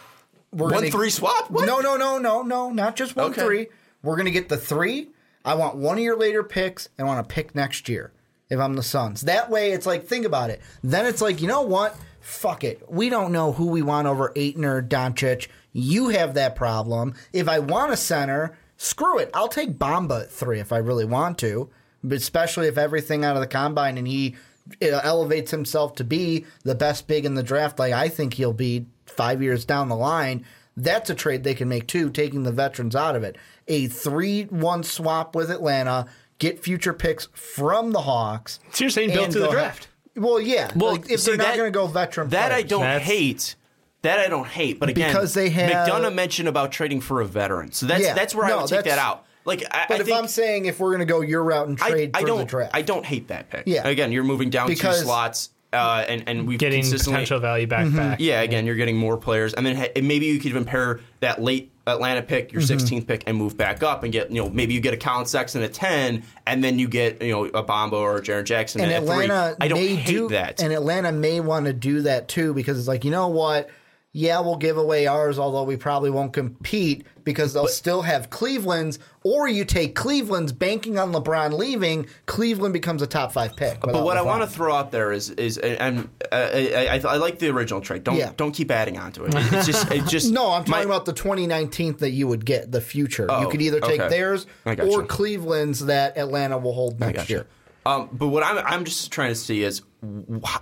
we're 0.53 0.67
one 0.67 0.75
gonna- 0.75 0.91
three 0.91 1.11
swap. 1.11 1.51
What? 1.51 1.67
No, 1.67 1.81
no, 1.81 1.97
no, 1.97 2.19
no, 2.19 2.43
no, 2.43 2.71
not 2.71 2.97
just 2.97 3.15
one 3.17 3.31
Okay. 3.33 3.43
three. 3.43 3.67
We're 4.03 4.17
gonna 4.17 4.31
get 4.31 4.49
the 4.49 4.57
three. 4.57 5.09
I 5.45 5.55
want 5.55 5.77
one 5.77 5.99
of 5.99 6.05
your 6.05 6.17
later 6.17 6.43
picks, 6.43 6.89
and 6.97 7.07
I 7.07 7.11
want 7.15 7.29
to 7.29 7.35
pick 7.35 7.55
next 7.55 7.89
year 7.89 8.13
if 8.49 8.59
I'm 8.61 8.75
the 8.77 8.83
Suns. 8.83 9.23
That 9.23 9.51
way, 9.51 9.73
it's 9.73 9.87
like 9.87 10.07
think 10.07 10.25
about 10.25 10.51
it. 10.51 10.61
Then 10.83 11.05
it's 11.07 11.21
like 11.21 11.41
you 11.43 11.49
know 11.49 11.63
what? 11.63 11.97
Fuck 12.21 12.63
it. 12.65 12.83
We 12.89 13.09
don't 13.11 13.33
know 13.33 13.53
who 13.53 13.67
we 13.67 13.83
want 13.83 14.07
over 14.07 14.33
Ayton 14.37 14.65
or 14.65 14.81
Doncic. 14.83 15.49
You 15.73 16.09
have 16.11 16.35
that 16.35 16.55
problem. 16.55 17.15
If 17.33 17.49
I 17.49 17.59
want 17.59 17.93
a 17.93 17.97
center, 17.97 18.57
screw 18.83 19.19
it. 19.19 19.31
I'll 19.35 19.49
take 19.49 19.79
Bamba 19.79 20.23
at 20.23 20.31
three 20.31 20.61
if 20.61 20.73
I 20.73 20.79
really 20.79 21.05
want 21.05 21.39
to, 21.39 21.71
but 22.03 22.17
especially 22.19 22.67
if 22.69 22.77
everything 22.79 23.25
out 23.25 23.37
of 23.37 23.41
the 23.41 23.47
combine 23.47 23.97
and 23.99 24.07
he 24.09 24.35
uh, 24.83 25.01
elevates 25.03 25.51
himself 25.51 25.95
to 25.97 26.05
be 26.05 26.45
the 26.65 26.75
best 26.75 27.07
big 27.07 27.25
in 27.25 27.35
the 27.35 27.43
draft, 27.43 27.79
like 27.79 27.93
I 27.93 28.09
think 28.09 28.35
he'll 28.35 28.53
be 28.53 28.87
five 29.07 29.43
years 29.43 29.65
down 29.65 29.89
the 29.89 29.97
line. 29.97 30.45
That's 30.77 31.11
a 31.11 31.15
trade 31.15 31.45
they 31.45 31.55
can 31.55 31.69
make 31.69 31.87
too, 31.87 32.11
taking 32.11 32.43
the 32.45 32.53
veterans 32.53 32.97
out 32.97 33.15
of 33.15 33.23
it. 33.23 33.37
A 33.69 33.87
3 33.87 34.45
1 34.45 34.83
swap 34.83 35.37
with 35.37 35.51
Atlanta, 35.51 36.07
get 36.39 36.63
future 36.63 36.93
picks 36.95 37.29
from 37.35 37.93
the 37.93 38.01
Hawks. 38.03 38.59
So 38.73 38.85
you're 38.85 38.91
saying 38.91 39.11
build 39.11 39.25
and 39.27 39.33
to 39.35 39.39
the 39.41 39.47
go 39.47 39.53
draft? 39.53 39.89
ahead. 40.17 40.25
Well, 40.25 40.41
yeah. 40.41 40.71
Well, 40.75 40.93
like, 40.93 41.11
if 41.11 41.21
see, 41.21 41.31
they're 41.37 41.39
not 41.47 41.57
going 41.57 41.73
to 41.73 41.77
go 41.79 41.87
veteran 41.87 42.31
That 42.31 42.53
I 42.53 42.63
don't 42.63 42.81
That's- 42.83 43.07
hate. 43.07 43.55
That 44.03 44.19
I 44.19 44.29
don't 44.29 44.47
hate. 44.49 44.81
But 44.81 44.89
again, 44.89 45.13
Because 45.13 45.33
they 45.35 45.49
have- 45.51 45.89
McDonough 45.89 46.15
mentioned 46.15 46.49
about 46.49 46.73
trading 46.73 47.01
for 47.01 47.21
a 47.21 47.25
veteran, 47.25 47.73
so 47.73 47.87
that's 47.87 48.03
Yeah. 48.03 48.15
that's 48.15 48.35
where 48.35 48.47
I 48.47 48.57
would 48.57 48.67
take 48.67 48.85
that 48.85 48.99
out. 48.99 49.25
Like, 49.45 49.65
I, 49.73 49.87
But 49.89 49.97
I 49.97 50.01
if 50.01 50.07
think, 50.07 50.19
I'm 50.19 50.29
saying 50.29 50.67
if 50.67 50.79
we're 50.79 50.91
going 50.91 51.01
to 51.01 51.05
go 51.05 51.21
your 51.21 51.43
route 51.43 51.67
and 51.67 51.77
trade 51.77 52.11
I 52.15 52.21
for 52.21 52.27
don't 52.27 52.39
the 52.39 52.45
draft, 52.45 52.71
I 52.75 52.83
don't 52.83 53.05
hate 53.05 53.29
that 53.29 53.51
pick. 53.51 53.65
Yeah. 53.67 53.87
Again, 53.89 54.13
you're 54.13 54.23
moving 54.25 54.51
down 54.51 54.69
Because- 54.69 54.99
two 55.01 55.05
slots, 55.05 55.51
uh, 55.73 56.05
and 56.09 56.25
and 56.29 56.47
we've 56.47 56.59
Getting 56.59 56.83
consistently 56.83 57.15
potential 57.15 57.41
value 57.41 57.67
back 57.67 57.87
Mm-hmm. 57.87 57.97
back. 57.97 58.21
Yeah, 58.21 58.41
again, 58.43 58.67
you're 58.67 58.75
getting 58.77 58.97
more 58.97 59.17
players, 59.17 59.55
and 59.55 59.65
then 59.67 59.75
ha- 59.77 59.89
maybe 60.01 60.27
you 60.27 60.39
could 60.39 60.51
even 60.51 60.65
pair 60.65 61.01
that 61.21 61.43
late 61.43 61.71
Atlanta 61.87 62.23
pick, 62.23 62.53
your 62.53 62.63
Mm-hmm. 62.63 62.77
16th 62.77 63.07
pick, 63.09 63.25
and 63.27 63.37
move 63.37 63.57
back 63.57 63.83
up 63.83 64.03
and 64.05 64.13
get 64.13 64.31
you 64.31 64.43
know 64.43 64.49
maybe 64.51 64.75
you 64.75 64.81
get 64.81 64.95
a 64.95 64.97
Collin 64.97 65.27
Sexton 65.27 65.63
at 65.63 65.73
10, 65.73 66.23
and 66.47 66.63
then 66.63 66.79
you 66.79 66.87
get 66.89 67.21
you 67.23 67.33
know 67.33 67.45
a 67.47 67.65
Bamba 67.65 67.95
or 67.95 68.19
a 68.19 68.21
Jaren 68.23 68.45
Jackson 68.45 68.81
and 68.83 68.93
at 68.93 69.03
Atlanta 69.03 69.55
three. 69.57 69.65
I 69.65 69.69
don't 69.69 69.79
may 69.81 69.95
hate 69.97 70.07
do 70.07 70.29
that. 70.29 70.61
and 70.63 70.73
Atlanta 70.73 71.11
may 71.11 71.41
want 71.41 71.67
to 71.67 71.73
do 71.73 72.03
that 72.03 72.29
too 72.29 72.53
because 72.55 72.79
it's 72.79 72.87
like 72.89 73.05
you 73.05 73.11
know 73.11 73.27
what, 73.29 73.69
yeah, 74.15 74.41
we'll 74.41 74.57
give 74.57 74.77
away 74.77 75.07
ours, 75.07 75.39
although 75.39 75.63
we 75.63 75.77
probably 75.77 76.11
won't 76.11 76.35
compete 76.35 77.07
because 77.25 77.55
they'll 77.55 77.67
still 77.67 78.03
have 78.03 78.29
Cleveland's. 78.29 78.99
Or 79.25 79.49
you 79.49 79.65
take 79.65 79.95
Cleveland's, 79.95 80.53
banking 80.53 80.99
on 80.99 81.13
LeBron 81.13 81.53
leaving, 81.57 82.07
Cleveland 82.27 82.75
becomes 82.75 83.01
a 83.01 83.07
top 83.07 83.33
five 83.33 83.57
pick. 83.57 83.81
but 83.81 84.05
what 84.05 84.17
I 84.19 84.23
want 84.23 84.43
to 84.43 84.47
throw 84.49 84.75
out 84.75 84.91
there 84.91 85.13
is 85.13 85.31
is 85.31 85.57
and 85.59 86.09
uh, 86.31 86.51
I, 86.53 86.87
I, 86.91 87.01
I 87.09 87.17
like 87.17 87.39
the 87.39 87.49
original 87.49 87.81
trade. 87.81 88.05
Don't 88.05 88.17
Yeah. 88.17 88.33
don't 88.37 88.53
keep 88.53 88.71
adding 88.71 88.99
on 88.99 89.13
to 89.13 89.25
it. 89.25 89.35
It's 89.53 89.67
just 89.67 89.91
it's 89.91 90.11
just 90.11 90.31
No, 90.33 90.51
I'm 90.51 90.65
talking 90.65 90.89
my- 90.89 90.95
about 90.95 91.07
the 91.07 91.13
2019 91.15 91.97
that 91.99 92.11
you 92.11 92.27
would 92.29 92.45
get, 92.45 92.71
the 92.73 92.81
future. 92.81 93.23
you 93.25 93.29
Oh, 93.31 93.49
could 93.49 93.63
either 93.63 93.81
take 93.81 94.01
okay. 94.01 94.09
theirs 94.11 94.47
or 94.67 95.05
Cleveland's 95.05 95.87
that 95.87 96.19
Atlanta 96.19 96.59
will 96.59 96.75
hold 96.75 97.01
next 97.01 97.31
year. 97.31 97.47
Um, 97.85 98.09
but 98.13 98.29
what 98.29 98.43
I'm 98.45 98.59
I'm 98.59 98.85
just 98.85 99.11
trying 99.11 99.31
to 99.31 99.35
see 99.35 99.63
is 99.63 99.83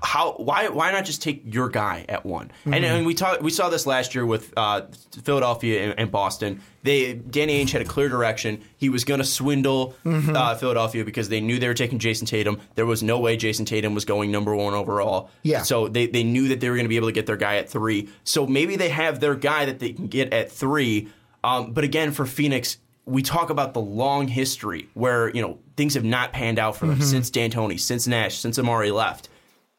how 0.03 0.33
why 0.39 0.69
why 0.69 0.93
not 0.93 1.05
just 1.05 1.23
take 1.23 1.43
your 1.45 1.69
guy 1.69 2.05
at 2.09 2.25
one? 2.27 2.51
And, 2.65 2.85
and 2.85 3.07
we 3.07 3.15
talked 3.15 3.43
we 3.43 3.51
saw 3.51 3.69
this 3.69 3.87
last 3.87 4.15
year 4.15 4.25
with 4.25 4.53
uh, 4.57 4.83
Philadelphia 5.23 5.85
and, 5.85 5.99
and 5.99 6.11
Boston. 6.11 6.61
They 6.83 7.15
Danny 7.15 7.63
Ainge 7.63 7.71
had 7.71 7.83
a 7.83 7.87
clear 7.87 8.09
direction. 8.09 8.63
He 8.77 8.89
was 8.89 9.05
going 9.05 9.21
to 9.21 9.27
swindle 9.27 9.95
uh, 10.05 10.55
Philadelphia 10.57 11.05
because 11.05 11.29
they 11.29 11.41
knew 11.41 11.59
they 11.59 11.69
were 11.69 11.75
taking 11.75 11.99
Jayson 11.99 12.27
Tatum. 12.27 12.61
There 12.75 12.87
was 12.87 13.03
no 13.03 13.19
way 13.19 13.37
Jayson 13.37 13.67
Tatum 13.67 13.95
was 13.95 14.05
going 14.05 14.31
number 14.31 14.55
one 14.55 14.75
overall. 14.75 15.31
Yeah. 15.43 15.63
So 15.63 15.89
they 15.89 16.07
they 16.07 16.23
knew 16.25 16.49
that 16.49 16.61
they 16.61 16.69
were 16.71 16.77
going 16.77 16.87
to 16.87 16.91
be 16.91 16.97
able 16.97 17.09
to 17.09 17.13
get 17.13 17.27
their 17.27 17.37
guy 17.37 17.57
at 17.57 17.69
three. 17.69 18.09
So 18.25 18.47
maybe 18.47 18.77
they 18.77 18.89
have 18.91 19.21
their 19.21 19.35
guy 19.35 19.67
that 19.67 19.79
they 19.79 19.93
can 19.93 20.07
get 20.07 20.33
at 20.33 20.51
three. 20.51 21.09
Um, 21.43 21.73
but 21.73 21.85
again, 21.85 22.13
for 22.13 22.27
Phoenix, 22.27 22.77
we 23.11 23.23
talk 23.23 23.51
about 23.51 23.75
the 23.75 23.81
long 23.81 24.29
history 24.29 24.89
where 24.95 25.29
you 25.31 25.43
know 25.43 25.59
things 25.77 25.95
have 25.95 26.05
not 26.05 26.33
panned 26.33 26.59
out 26.59 26.77
for 26.77 26.87
them 26.87 26.97
Mm-hmm. 26.97 27.05
since 27.05 27.31
D'Antoni, 27.31 27.79
since 27.79 28.07
Nash, 28.07 28.39
since 28.39 28.59
Amar'e 28.59 28.93
left. 28.95 29.29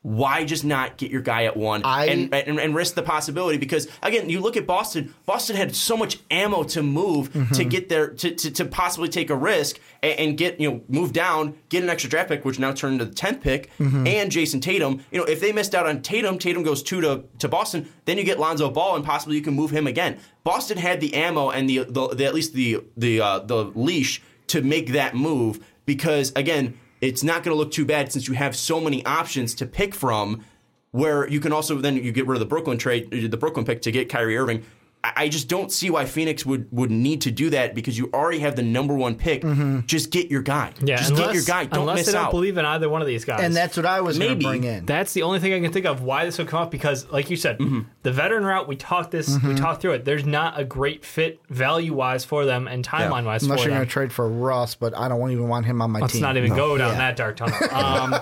Why 0.04 0.46
just 0.46 0.66
not 0.66 0.98
get 0.98 1.12
your 1.12 1.22
guy 1.22 1.44
at 1.44 1.56
one 1.56 1.84
I- 1.84 2.06
and, 2.08 2.34
and 2.34 2.60
and 2.60 2.74
risk 2.74 2.96
the 2.96 3.04
possibility? 3.04 3.60
Because 3.60 3.88
again, 4.02 4.32
you 4.32 4.40
look 4.40 4.58
at 4.58 4.66
Boston. 4.66 5.14
Boston 5.28 5.56
had 5.56 5.76
so 5.76 5.96
much 5.96 6.18
ammo 6.32 6.64
to 6.64 6.82
move 6.82 7.32
Mm-hmm. 7.32 7.54
to 7.54 7.64
get 7.66 7.88
there 7.88 8.08
to, 8.08 8.32
to, 8.34 8.50
to 8.52 8.66
possibly 8.66 9.10
take 9.10 9.30
a 9.30 9.36
risk 9.36 9.80
and, 10.02 10.20
and 10.20 10.38
get 10.38 10.60
you 10.60 10.72
know 10.72 10.82
move 10.88 11.14
down, 11.14 11.56
get 11.70 11.84
an 11.84 11.90
extra 11.92 12.10
draft 12.10 12.30
pick, 12.30 12.44
which 12.46 12.58
now 12.58 12.72
turned 12.72 12.94
into 12.94 13.06
the 13.06 13.14
tenth 13.14 13.42
pick, 13.42 13.70
Mm-hmm. 13.78 14.08
and 14.08 14.32
Jayson 14.32 14.60
Tatum. 14.60 15.04
You 15.12 15.20
know, 15.20 15.26
if 15.26 15.40
they 15.40 15.52
missed 15.52 15.76
out 15.76 15.86
on 15.86 16.02
Tatum, 16.02 16.40
Tatum 16.40 16.64
goes 16.64 16.82
two 16.82 17.00
to, 17.02 17.24
to 17.38 17.48
Boston. 17.48 17.88
Then 18.06 18.18
you 18.18 18.24
get 18.24 18.40
Lonzo 18.40 18.72
Ball, 18.72 18.96
and 18.96 19.06
possibly 19.06 19.36
you 19.36 19.44
can 19.44 19.54
move 19.54 19.70
him 19.70 19.86
again. 19.86 20.18
Boston 20.44 20.80
had 20.80 21.00
the 21.00 21.14
ammo 21.14 21.52
and 21.52 21.70
the, 21.70 21.84
the, 21.84 22.08
the 22.16 22.26
at 22.26 22.34
least 22.34 22.54
the 22.54 22.84
the 22.98 23.22
uh, 23.22 23.40
the 23.40 23.66
leash 23.76 24.20
to 24.48 24.64
make 24.64 24.94
that 24.94 25.16
move 25.16 25.64
because 25.86 26.34
again, 26.36 26.74
it's 27.02 27.24
not 27.24 27.44
going 27.44 27.54
to 27.54 27.58
look 27.58 27.72
too 27.72 27.86
bad 27.86 28.12
since 28.12 28.28
you 28.28 28.36
have 28.36 28.56
so 28.56 28.80
many 28.80 29.04
options 29.06 29.54
to 29.56 29.66
pick 29.66 29.94
from. 29.94 30.46
Where 30.92 31.26
you 31.30 31.40
can 31.40 31.54
also 31.54 31.78
then 31.78 31.96
you 31.96 32.12
get 32.12 32.28
rid 32.28 32.36
of 32.36 32.42
the 32.42 32.46
Brooklyn 32.46 32.78
trade, 32.78 33.12
the 33.12 33.38
Brooklyn 33.38 33.66
pick 33.66 33.82
to 33.84 33.92
get 33.92 34.10
Kyrie 34.10 34.38
Irving. 34.38 34.66
I 35.04 35.14
I 35.24 35.30
just 35.30 35.48
don't 35.48 35.72
see 35.72 35.90
why 35.90 36.06
Phoenix 36.06 36.46
would, 36.46 36.68
would 36.72 36.92
need 36.92 37.22
to 37.22 37.32
do 37.32 37.50
that 37.52 37.74
because 37.76 37.98
you 37.98 38.10
already 38.14 38.40
have 38.40 38.56
the 38.56 38.62
number 38.64 38.94
one 38.96 39.16
pick. 39.16 39.44
Just 39.88 40.12
get 40.12 40.30
your 40.30 40.42
guy. 40.42 40.74
Yeah, 40.82 40.98
just 40.98 41.12
unless, 41.12 41.26
get 41.28 41.36
your 41.36 41.44
guy. 41.44 41.66
Don't 41.66 41.82
unless 41.82 41.98
miss 41.98 42.06
they 42.08 42.12
don't 42.14 42.26
out. 42.26 42.32
believe 42.32 42.58
in 42.58 42.66
either 42.66 42.88
one 42.90 43.02
of 43.02 43.08
these 43.08 43.26
guys. 43.26 43.42
And 43.44 43.56
that's 43.56 43.78
what 43.78 43.86
I 43.86 44.02
was 44.02 44.18
going 44.20 44.32
Maybe. 44.32 44.44
to 44.44 44.48
bring 44.50 44.64
in. 44.64 44.86
That's 44.86 45.14
the 45.14 45.24
only 45.24 45.40
thing 45.40 45.54
I 45.54 45.60
can 45.60 45.72
think 45.72 45.86
of 45.86 46.02
why 46.04 46.26
this 46.26 46.38
would 46.38 46.48
come 46.48 46.62
up 46.64 46.72
because, 46.72 47.08
like 47.12 47.30
you 47.30 47.36
said, 47.36 47.58
Mm-hmm. 47.60 47.82
the 48.04 48.12
veteran 48.12 48.44
route 48.46 48.68
we 48.68 48.76
talked 48.76 49.12
this, 49.12 49.38
we 49.44 49.56
talked 49.56 49.82
through 49.82 49.94
it. 49.94 50.06
There's 50.06 50.26
not 50.26 50.60
a 50.60 50.64
great 50.64 51.04
fit 51.06 51.40
value 51.50 51.94
wise 51.94 52.24
for 52.26 52.46
them 52.46 52.68
and 52.68 52.86
timeline 52.88 53.26
wise 53.26 53.44
Unless 53.44 53.60
for 53.62 53.66
you're 53.66 53.70
them. 53.72 53.78
going 53.80 53.88
to 53.88 53.92
trade 53.92 54.14
for 54.14 54.28
Russ, 54.30 54.76
but 54.76 54.96
I 54.98 55.08
don't 55.08 55.32
even 55.32 55.48
want 55.48 55.66
him 55.66 55.82
on 55.82 55.92
my 55.92 56.00
Let's 56.00 56.14
team. 56.14 56.22
not 56.22 56.38
even 56.38 56.56
go 56.56 56.78
down 56.78 56.92
Yeah. 56.92 56.98
that 56.98 57.16
dark 57.16 57.38
tunnel. 57.38 57.58
Um, 57.72 58.16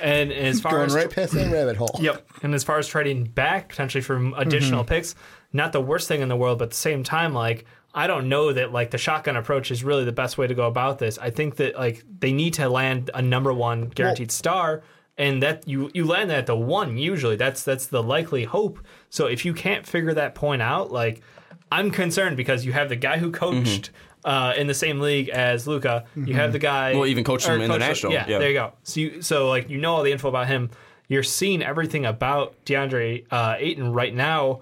and 0.00 0.32
as 0.32 0.60
far 0.60 0.72
Going 0.72 0.86
as 0.86 0.94
right 0.94 1.10
past 1.10 1.32
that 1.32 1.52
rabbit 1.52 1.76
hole. 1.76 1.98
Yep. 2.00 2.26
And 2.42 2.54
as 2.54 2.62
far 2.64 2.78
as 2.78 2.86
trading 2.86 3.24
back 3.24 3.68
potentially 3.68 4.02
from 4.02 4.34
additional 4.36 4.82
Mm-hmm. 4.84 4.88
picks, 4.88 5.14
not 5.52 5.72
the 5.72 5.80
worst 5.80 6.08
thing 6.08 6.20
in 6.22 6.28
the 6.28 6.36
world, 6.36 6.58
but 6.58 6.64
at 6.64 6.70
the 6.70 6.76
same 6.76 7.02
time, 7.02 7.34
like 7.34 7.64
I 7.94 8.06
don't 8.06 8.28
know 8.28 8.52
that 8.52 8.72
like 8.72 8.90
the 8.90 8.98
shotgun 8.98 9.36
approach 9.36 9.70
is 9.70 9.84
really 9.84 10.04
the 10.04 10.12
best 10.12 10.38
way 10.38 10.46
to 10.46 10.54
go 10.54 10.66
about 10.66 10.98
this. 10.98 11.18
I 11.18 11.30
think 11.30 11.56
that 11.56 11.74
like 11.76 12.04
they 12.20 12.32
need 12.32 12.54
to 12.54 12.68
land 12.68 13.10
a 13.14 13.20
number 13.22 13.52
one 13.52 13.88
guaranteed 13.88 14.30
star. 14.30 14.82
And 15.18 15.42
that 15.42 15.68
you 15.68 15.90
you 15.92 16.06
land 16.06 16.30
that 16.30 16.38
at 16.38 16.46
the 16.46 16.56
one 16.56 16.96
usually. 16.96 17.36
That's 17.36 17.62
that's 17.64 17.86
the 17.86 18.02
likely 18.02 18.44
hope. 18.44 18.78
So 19.10 19.26
if 19.26 19.44
you 19.44 19.52
can't 19.52 19.86
figure 19.86 20.14
that 20.14 20.34
point 20.34 20.62
out, 20.62 20.90
like 20.90 21.20
I'm 21.70 21.90
concerned 21.90 22.38
because 22.38 22.64
you 22.64 22.72
have 22.72 22.88
the 22.88 22.96
guy 22.96 23.18
who 23.18 23.30
coached 23.30 23.90
uh, 24.24 24.54
in 24.56 24.68
the 24.68 24.74
same 24.74 25.00
league 25.00 25.28
as 25.28 25.66
Luka. 25.66 26.06
You 26.16 26.32
have 26.34 26.52
the 26.52 26.58
guy 26.58 26.94
Well, 26.94 27.06
even 27.06 27.24
coached 27.24 27.46
him 27.46 27.60
in 27.60 27.70
the. 27.70 27.78
Yeah, 28.10 28.26
Yeah. 28.26 28.38
there 28.38 28.48
you 28.48 28.54
go. 28.54 28.72
So 28.84 29.00
you, 29.00 29.20
so 29.22 29.48
like 29.50 29.68
you 29.68 29.76
know 29.76 29.94
all 29.96 30.02
the 30.02 30.12
info 30.12 30.28
about 30.28 30.46
him. 30.46 30.70
You're 31.08 31.22
seeing 31.22 31.62
everything 31.62 32.06
about 32.06 32.54
DeAndre 32.64 33.26
uh, 33.30 33.56
Ayton 33.58 33.92
right 33.92 34.14
now, 34.14 34.60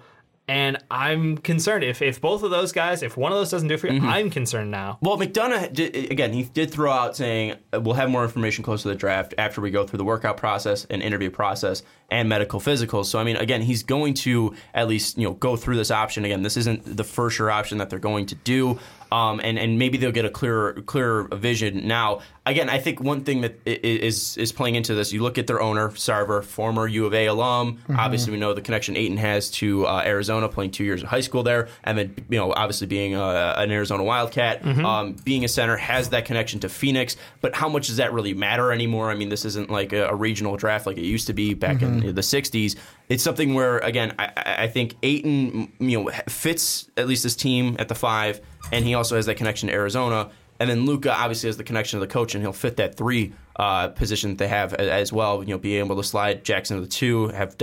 And 0.50 0.78
I'm 0.90 1.38
concerned 1.38 1.84
if, 1.84 2.02
if 2.02 2.20
both 2.20 2.42
of 2.42 2.50
those 2.50 2.72
guys, 2.72 3.04
if 3.04 3.16
one 3.16 3.30
of 3.30 3.38
those 3.38 3.52
doesn't 3.52 3.68
do 3.68 3.74
it 3.74 3.80
for 3.80 3.86
you, 3.86 4.00
I'm 4.02 4.30
concerned 4.30 4.72
now. 4.72 4.98
Well, 5.00 5.16
McDonough 5.16 5.72
did, 5.72 6.10
again. 6.10 6.32
He 6.32 6.42
did 6.42 6.72
throw 6.72 6.90
out 6.90 7.14
saying 7.16 7.54
uh, 7.72 7.80
we'll 7.80 7.94
have 7.94 8.10
more 8.10 8.24
information 8.24 8.64
close 8.64 8.82
to 8.82 8.88
the 8.88 8.96
draft 8.96 9.32
after 9.38 9.60
we 9.60 9.70
go 9.70 9.86
through 9.86 9.98
the 9.98 10.04
workout 10.04 10.36
process 10.36 10.86
and 10.90 11.02
interview 11.02 11.30
process 11.30 11.84
and 12.10 12.28
medical 12.28 12.58
physicals. 12.58 13.06
So 13.06 13.20
I 13.20 13.24
mean, 13.24 13.36
again, 13.36 13.62
he's 13.62 13.84
going 13.84 14.14
to 14.14 14.52
at 14.74 14.88
least 14.88 15.16
you 15.16 15.22
know 15.22 15.34
go 15.34 15.54
through 15.54 15.76
this 15.76 15.92
option 15.92 16.24
again. 16.24 16.42
This 16.42 16.56
isn't 16.56 16.96
the 16.96 17.04
first 17.04 17.38
year 17.38 17.48
option 17.48 17.78
that 17.78 17.88
they're 17.88 18.00
going 18.00 18.26
to 18.26 18.34
do. 18.34 18.76
Um, 19.12 19.40
and, 19.42 19.58
and 19.58 19.78
maybe 19.78 19.98
they'll 19.98 20.12
get 20.12 20.24
a 20.24 20.30
clearer 20.30 20.74
clearer 20.82 21.24
vision 21.32 21.86
now. 21.88 22.20
Again, 22.46 22.68
I 22.68 22.78
think 22.78 23.00
one 23.00 23.22
thing 23.24 23.42
that 23.42 23.60
is 23.66 24.36
is 24.36 24.52
playing 24.52 24.74
into 24.74 24.94
this. 24.94 25.12
You 25.12 25.22
look 25.22 25.36
at 25.38 25.46
their 25.46 25.60
owner, 25.60 25.90
Sarver, 25.90 26.42
former 26.42 26.86
U 26.86 27.06
of 27.06 27.14
A 27.14 27.26
alum. 27.26 27.78
Obviously, 27.96 28.32
we 28.32 28.38
know 28.38 28.54
the 28.54 28.62
connection 28.62 28.96
Ayton 28.96 29.16
has 29.18 29.50
to 29.52 29.86
uh, 29.86 30.02
Arizona, 30.04 30.48
playing 30.48 30.70
two 30.70 30.84
years 30.84 31.02
of 31.02 31.08
high 31.08 31.20
school 31.20 31.42
there, 31.42 31.68
and 31.84 31.98
then 31.98 32.14
you 32.28 32.38
know 32.38 32.52
obviously 32.52 32.86
being 32.86 33.14
uh, 33.14 33.54
an 33.56 33.70
Arizona 33.70 34.02
Wildcat, 34.02 34.64
um, 34.84 35.14
being 35.24 35.44
a 35.44 35.48
center 35.48 35.76
has 35.76 36.08
that 36.10 36.24
connection 36.24 36.60
to 36.60 36.68
Phoenix. 36.68 37.16
But 37.40 37.54
how 37.54 37.68
much 37.68 37.88
does 37.88 37.96
that 37.96 38.12
really 38.12 38.34
matter 38.34 38.72
anymore? 38.72 39.10
I 39.10 39.14
mean, 39.14 39.28
this 39.28 39.44
isn't 39.44 39.70
like 39.70 39.92
a, 39.92 40.08
a 40.08 40.14
regional 40.14 40.56
draft 40.56 40.86
like 40.86 40.96
it 40.98 41.04
used 41.04 41.26
to 41.26 41.32
be 41.32 41.54
back 41.54 41.82
in 41.82 42.14
the 42.14 42.22
'60s. 42.22 42.76
It's 43.08 43.22
something 43.24 43.54
where 43.54 43.78
again, 43.78 44.14
I, 44.18 44.30
I 44.36 44.62
I 44.62 44.68
think 44.68 44.94
Ayton, 45.02 45.72
you 45.78 46.02
know, 46.04 46.10
fits 46.28 46.88
at 46.96 47.08
least 47.08 47.22
this 47.22 47.34
team 47.34 47.76
at 47.78 47.88
the 47.88 47.94
five, 47.94 48.40
and 48.72 48.84
he 48.84 48.94
also 48.94 49.16
has 49.16 49.26
that 49.26 49.36
connection 49.36 49.68
to 49.68 49.74
Arizona. 49.74 50.30
And 50.58 50.68
then 50.68 50.84
Luka 50.84 51.10
obviously 51.10 51.48
has 51.48 51.56
the 51.56 51.64
connection 51.64 51.98
to 51.98 52.06
the 52.06 52.12
coach, 52.12 52.34
and 52.34 52.44
he'll 52.44 52.52
fit 52.52 52.76
that 52.76 52.94
three 52.94 53.32
uh, 53.56 53.88
position 53.88 54.28
that 54.30 54.36
they 54.38 54.48
have 54.48 54.74
as 54.74 55.10
well. 55.10 55.42
You 55.42 55.54
know, 55.54 55.58
being 55.58 55.78
able 55.82 55.96
to 55.96 56.04
slide 56.04 56.44
Jackson 56.44 56.76
to 56.76 56.82
the 56.82 56.86
two, 56.86 57.28
have 57.28 57.56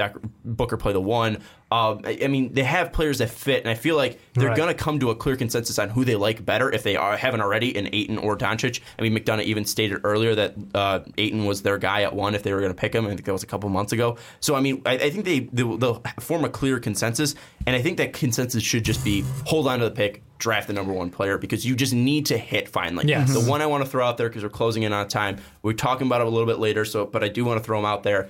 Booker 0.44 0.78
play 0.78 0.94
the 0.94 1.00
one. 1.02 1.36
Um, 1.70 2.02
I 2.06 2.18
I 2.24 2.28
mean, 2.28 2.54
they 2.54 2.64
have 2.64 2.92
players 2.94 3.20
that 3.20 3.30
fit, 3.30 3.62
and 3.62 3.70
I 3.70 3.76
feel 3.76 3.96
like 3.96 4.20
they're 4.34 4.48
Right. 4.48 4.58
going 4.58 4.70
to 4.70 4.74
come 4.74 5.00
to 5.02 5.12
a 5.12 5.16
clear 5.16 5.36
consensus 5.36 5.78
on 5.78 5.90
who 5.90 6.06
they 6.06 6.16
like 6.16 6.44
better 6.44 6.72
if 6.72 6.82
they 6.82 6.96
are 6.96 7.16
haven't 7.18 7.42
already 7.42 7.76
in 7.78 7.88
Ayton 7.94 8.18
or 8.18 8.36
Doncic. 8.36 8.80
I 8.98 9.04
mean, 9.04 9.16
McDonough 9.16 9.44
even 9.44 9.66
stated 9.66 10.00
earlier 10.04 10.34
that 10.34 10.56
uh, 10.74 11.02
Ayton 11.20 11.46
was 11.46 11.62
their 11.62 11.78
guy 11.78 12.02
at 12.02 12.16
one 12.16 12.34
if 12.34 12.42
they 12.42 12.52
were 12.52 12.62
going 12.62 12.74
to 12.74 12.80
pick 12.80 12.96
him. 12.96 13.06
I 13.06 13.10
think 13.10 13.26
that 13.26 13.32
was 13.34 13.44
a 13.44 13.48
couple 13.48 13.70
months 13.70 13.92
ago. 13.94 14.18
So 14.40 14.56
I 14.56 14.62
mean, 14.62 14.82
I, 14.88 14.94
I 14.94 15.10
think 15.12 15.26
they 15.26 15.42
they'll, 15.54 15.78
they'll 15.78 16.02
form 16.20 16.46
a 16.46 16.50
clear 16.50 16.80
consensus, 16.80 17.36
and 17.68 17.76
I 17.76 17.82
think 17.84 17.98
that 17.98 18.14
consensus 18.14 18.64
should 18.64 18.84
just 18.86 19.04
be 19.04 19.24
hold 19.46 19.68
on 19.68 19.78
to 19.80 19.86
the 19.86 19.92
pick, 19.92 20.24
draft 20.38 20.68
the 20.68 20.74
number 20.74 20.94
one 20.94 21.10
player 21.10 21.38
because 21.38 21.66
you 21.66 21.76
just 21.76 21.94
need 21.94 22.26
to 22.28 22.38
hit 22.38 22.70
finally. 22.70 23.08
Yes. 23.08 23.34
The 23.34 23.40
mm-hmm. 23.40 23.50
one 23.50 23.62
I 23.62 23.66
want 23.66 23.84
to 23.84 23.90
throw 23.90 24.06
out 24.06 24.18
there 24.18 24.30
because 24.30 24.44
we're 24.44 24.50
closing 24.50 24.84
in 24.84 24.94
on 24.94 25.08
time. 25.08 25.38
We're 25.62 25.74
talking 25.74 26.08
about 26.08 26.22
it 26.22 26.28
a 26.28 26.30
little 26.30 26.46
bit 26.48 26.60
later, 26.60 26.86
so 26.86 27.06
but 27.06 27.24
I 27.24 27.30
do 27.30 27.46
want 27.46 27.60
to 27.60 27.64
throw 27.64 27.80
him 27.80 27.86
out 27.86 28.04
there. 28.04 28.30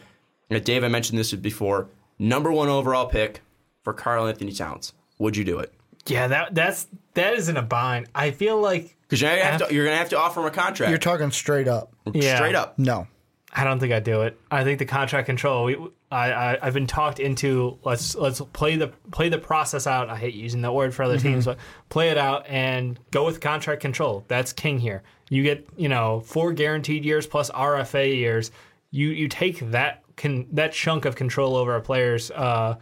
You 0.49 0.57
know, 0.57 0.63
Dave, 0.63 0.83
I 0.83 0.87
mentioned 0.87 1.19
this 1.19 1.33
before. 1.33 1.89
Number 2.19 2.51
one 2.51 2.69
overall 2.69 3.05
pick 3.07 3.41
for 3.83 3.93
Karl-Anthony 3.93 4.51
Towns. 4.51 4.93
Would 5.19 5.37
you 5.37 5.43
do 5.43 5.59
it? 5.59 5.73
Yeah, 6.05 6.27
that 6.27 6.55
that's 6.55 6.87
that 7.13 7.33
is 7.33 7.49
in 7.49 7.57
a 7.57 7.61
bind. 7.61 8.07
I 8.15 8.31
feel 8.31 8.59
like 8.59 8.95
Because 9.01 9.21
you're, 9.21 9.31
gonna 9.31 9.43
have 9.43 9.67
to- 9.67 9.73
you're 9.73 9.85
gonna 9.85 9.97
have 9.97 10.09
to 10.09 10.17
offer 10.17 10.39
him 10.39 10.45
a 10.45 10.51
contract. 10.51 10.89
You're 10.89 10.99
talking 10.99 11.31
straight 11.31 11.67
up. 11.67 11.93
Yeah. 12.13 12.37
straight 12.37 12.55
up. 12.55 12.79
No. 12.79 13.07
I 13.53 13.63
don't 13.63 13.79
think 13.79 13.91
I'd 13.91 14.03
do 14.03 14.21
it. 14.21 14.39
I 14.51 14.63
think 14.63 14.79
the 14.79 14.85
contract 14.85 15.25
control. 15.25 15.65
We, 15.65 15.77
I, 16.09 16.31
I, 16.31 16.57
I've 16.61 16.73
been 16.73 16.87
talked 16.87 17.19
into. 17.19 17.77
Let's 17.83 18.15
let's 18.15 18.41
play 18.53 18.77
the 18.77 18.87
play 19.11 19.29
the 19.29 19.37
process 19.37 19.87
out. 19.87 20.09
I 20.09 20.15
hate 20.15 20.35
using 20.35 20.61
that 20.61 20.71
word 20.73 20.93
for 20.93 21.03
other 21.03 21.19
teams, 21.19 21.45
but 21.45 21.57
play 21.89 22.09
it 22.09 22.17
out 22.17 22.45
and 22.47 22.99
go 23.11 23.25
with 23.25 23.41
contract 23.41 23.81
control. 23.81 24.23
That's 24.27 24.53
king 24.53 24.79
here. 24.79 25.03
You 25.29 25.43
get 25.43 25.67
you 25.75 25.89
know 25.89 26.21
four 26.21 26.53
guaranteed 26.53 27.03
years 27.03 27.27
plus 27.27 27.51
RFA 27.51 28.15
years. 28.15 28.51
You 28.91 29.09
you 29.09 29.27
take 29.27 29.59
that 29.71 30.03
can 30.15 30.47
that 30.53 30.71
chunk 30.71 31.05
of 31.05 31.15
control 31.15 31.57
over 31.57 31.75
a 31.75 31.81
player's 31.81 32.31
uh, 32.31 32.75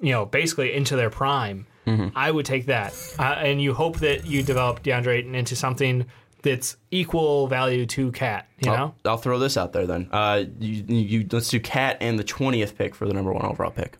you 0.00 0.12
know 0.12 0.24
basically 0.26 0.72
into 0.72 0.96
their 0.96 1.10
prime. 1.10 1.66
I 2.14 2.30
would 2.30 2.46
take 2.46 2.66
that, 2.66 2.94
uh, 3.18 3.22
and 3.22 3.60
you 3.60 3.74
hope 3.74 3.98
that 3.98 4.24
you 4.24 4.44
develop 4.44 4.84
DeAndre 4.84 5.18
Ayton 5.18 5.34
into 5.34 5.56
something 5.56 6.06
that's 6.42 6.76
equal 6.90 7.46
value 7.46 7.86
to 7.86 8.12
Cat. 8.12 8.46
You 8.58 8.70
know. 8.70 8.76
I'll, 8.76 8.94
I'll 9.12 9.16
throw 9.16 9.38
this 9.38 9.56
out 9.56 9.72
there 9.72 9.86
then. 9.86 10.08
Uh, 10.10 10.44
you, 10.58 10.84
you 10.88 11.26
let's 11.30 11.48
do 11.48 11.60
Cat 11.60 11.98
and 12.00 12.18
the 12.18 12.24
twentieth 12.24 12.76
pick 12.76 12.94
for 12.94 13.06
the 13.06 13.14
number 13.14 13.32
one 13.32 13.44
overall 13.44 13.70
pick. 13.70 13.98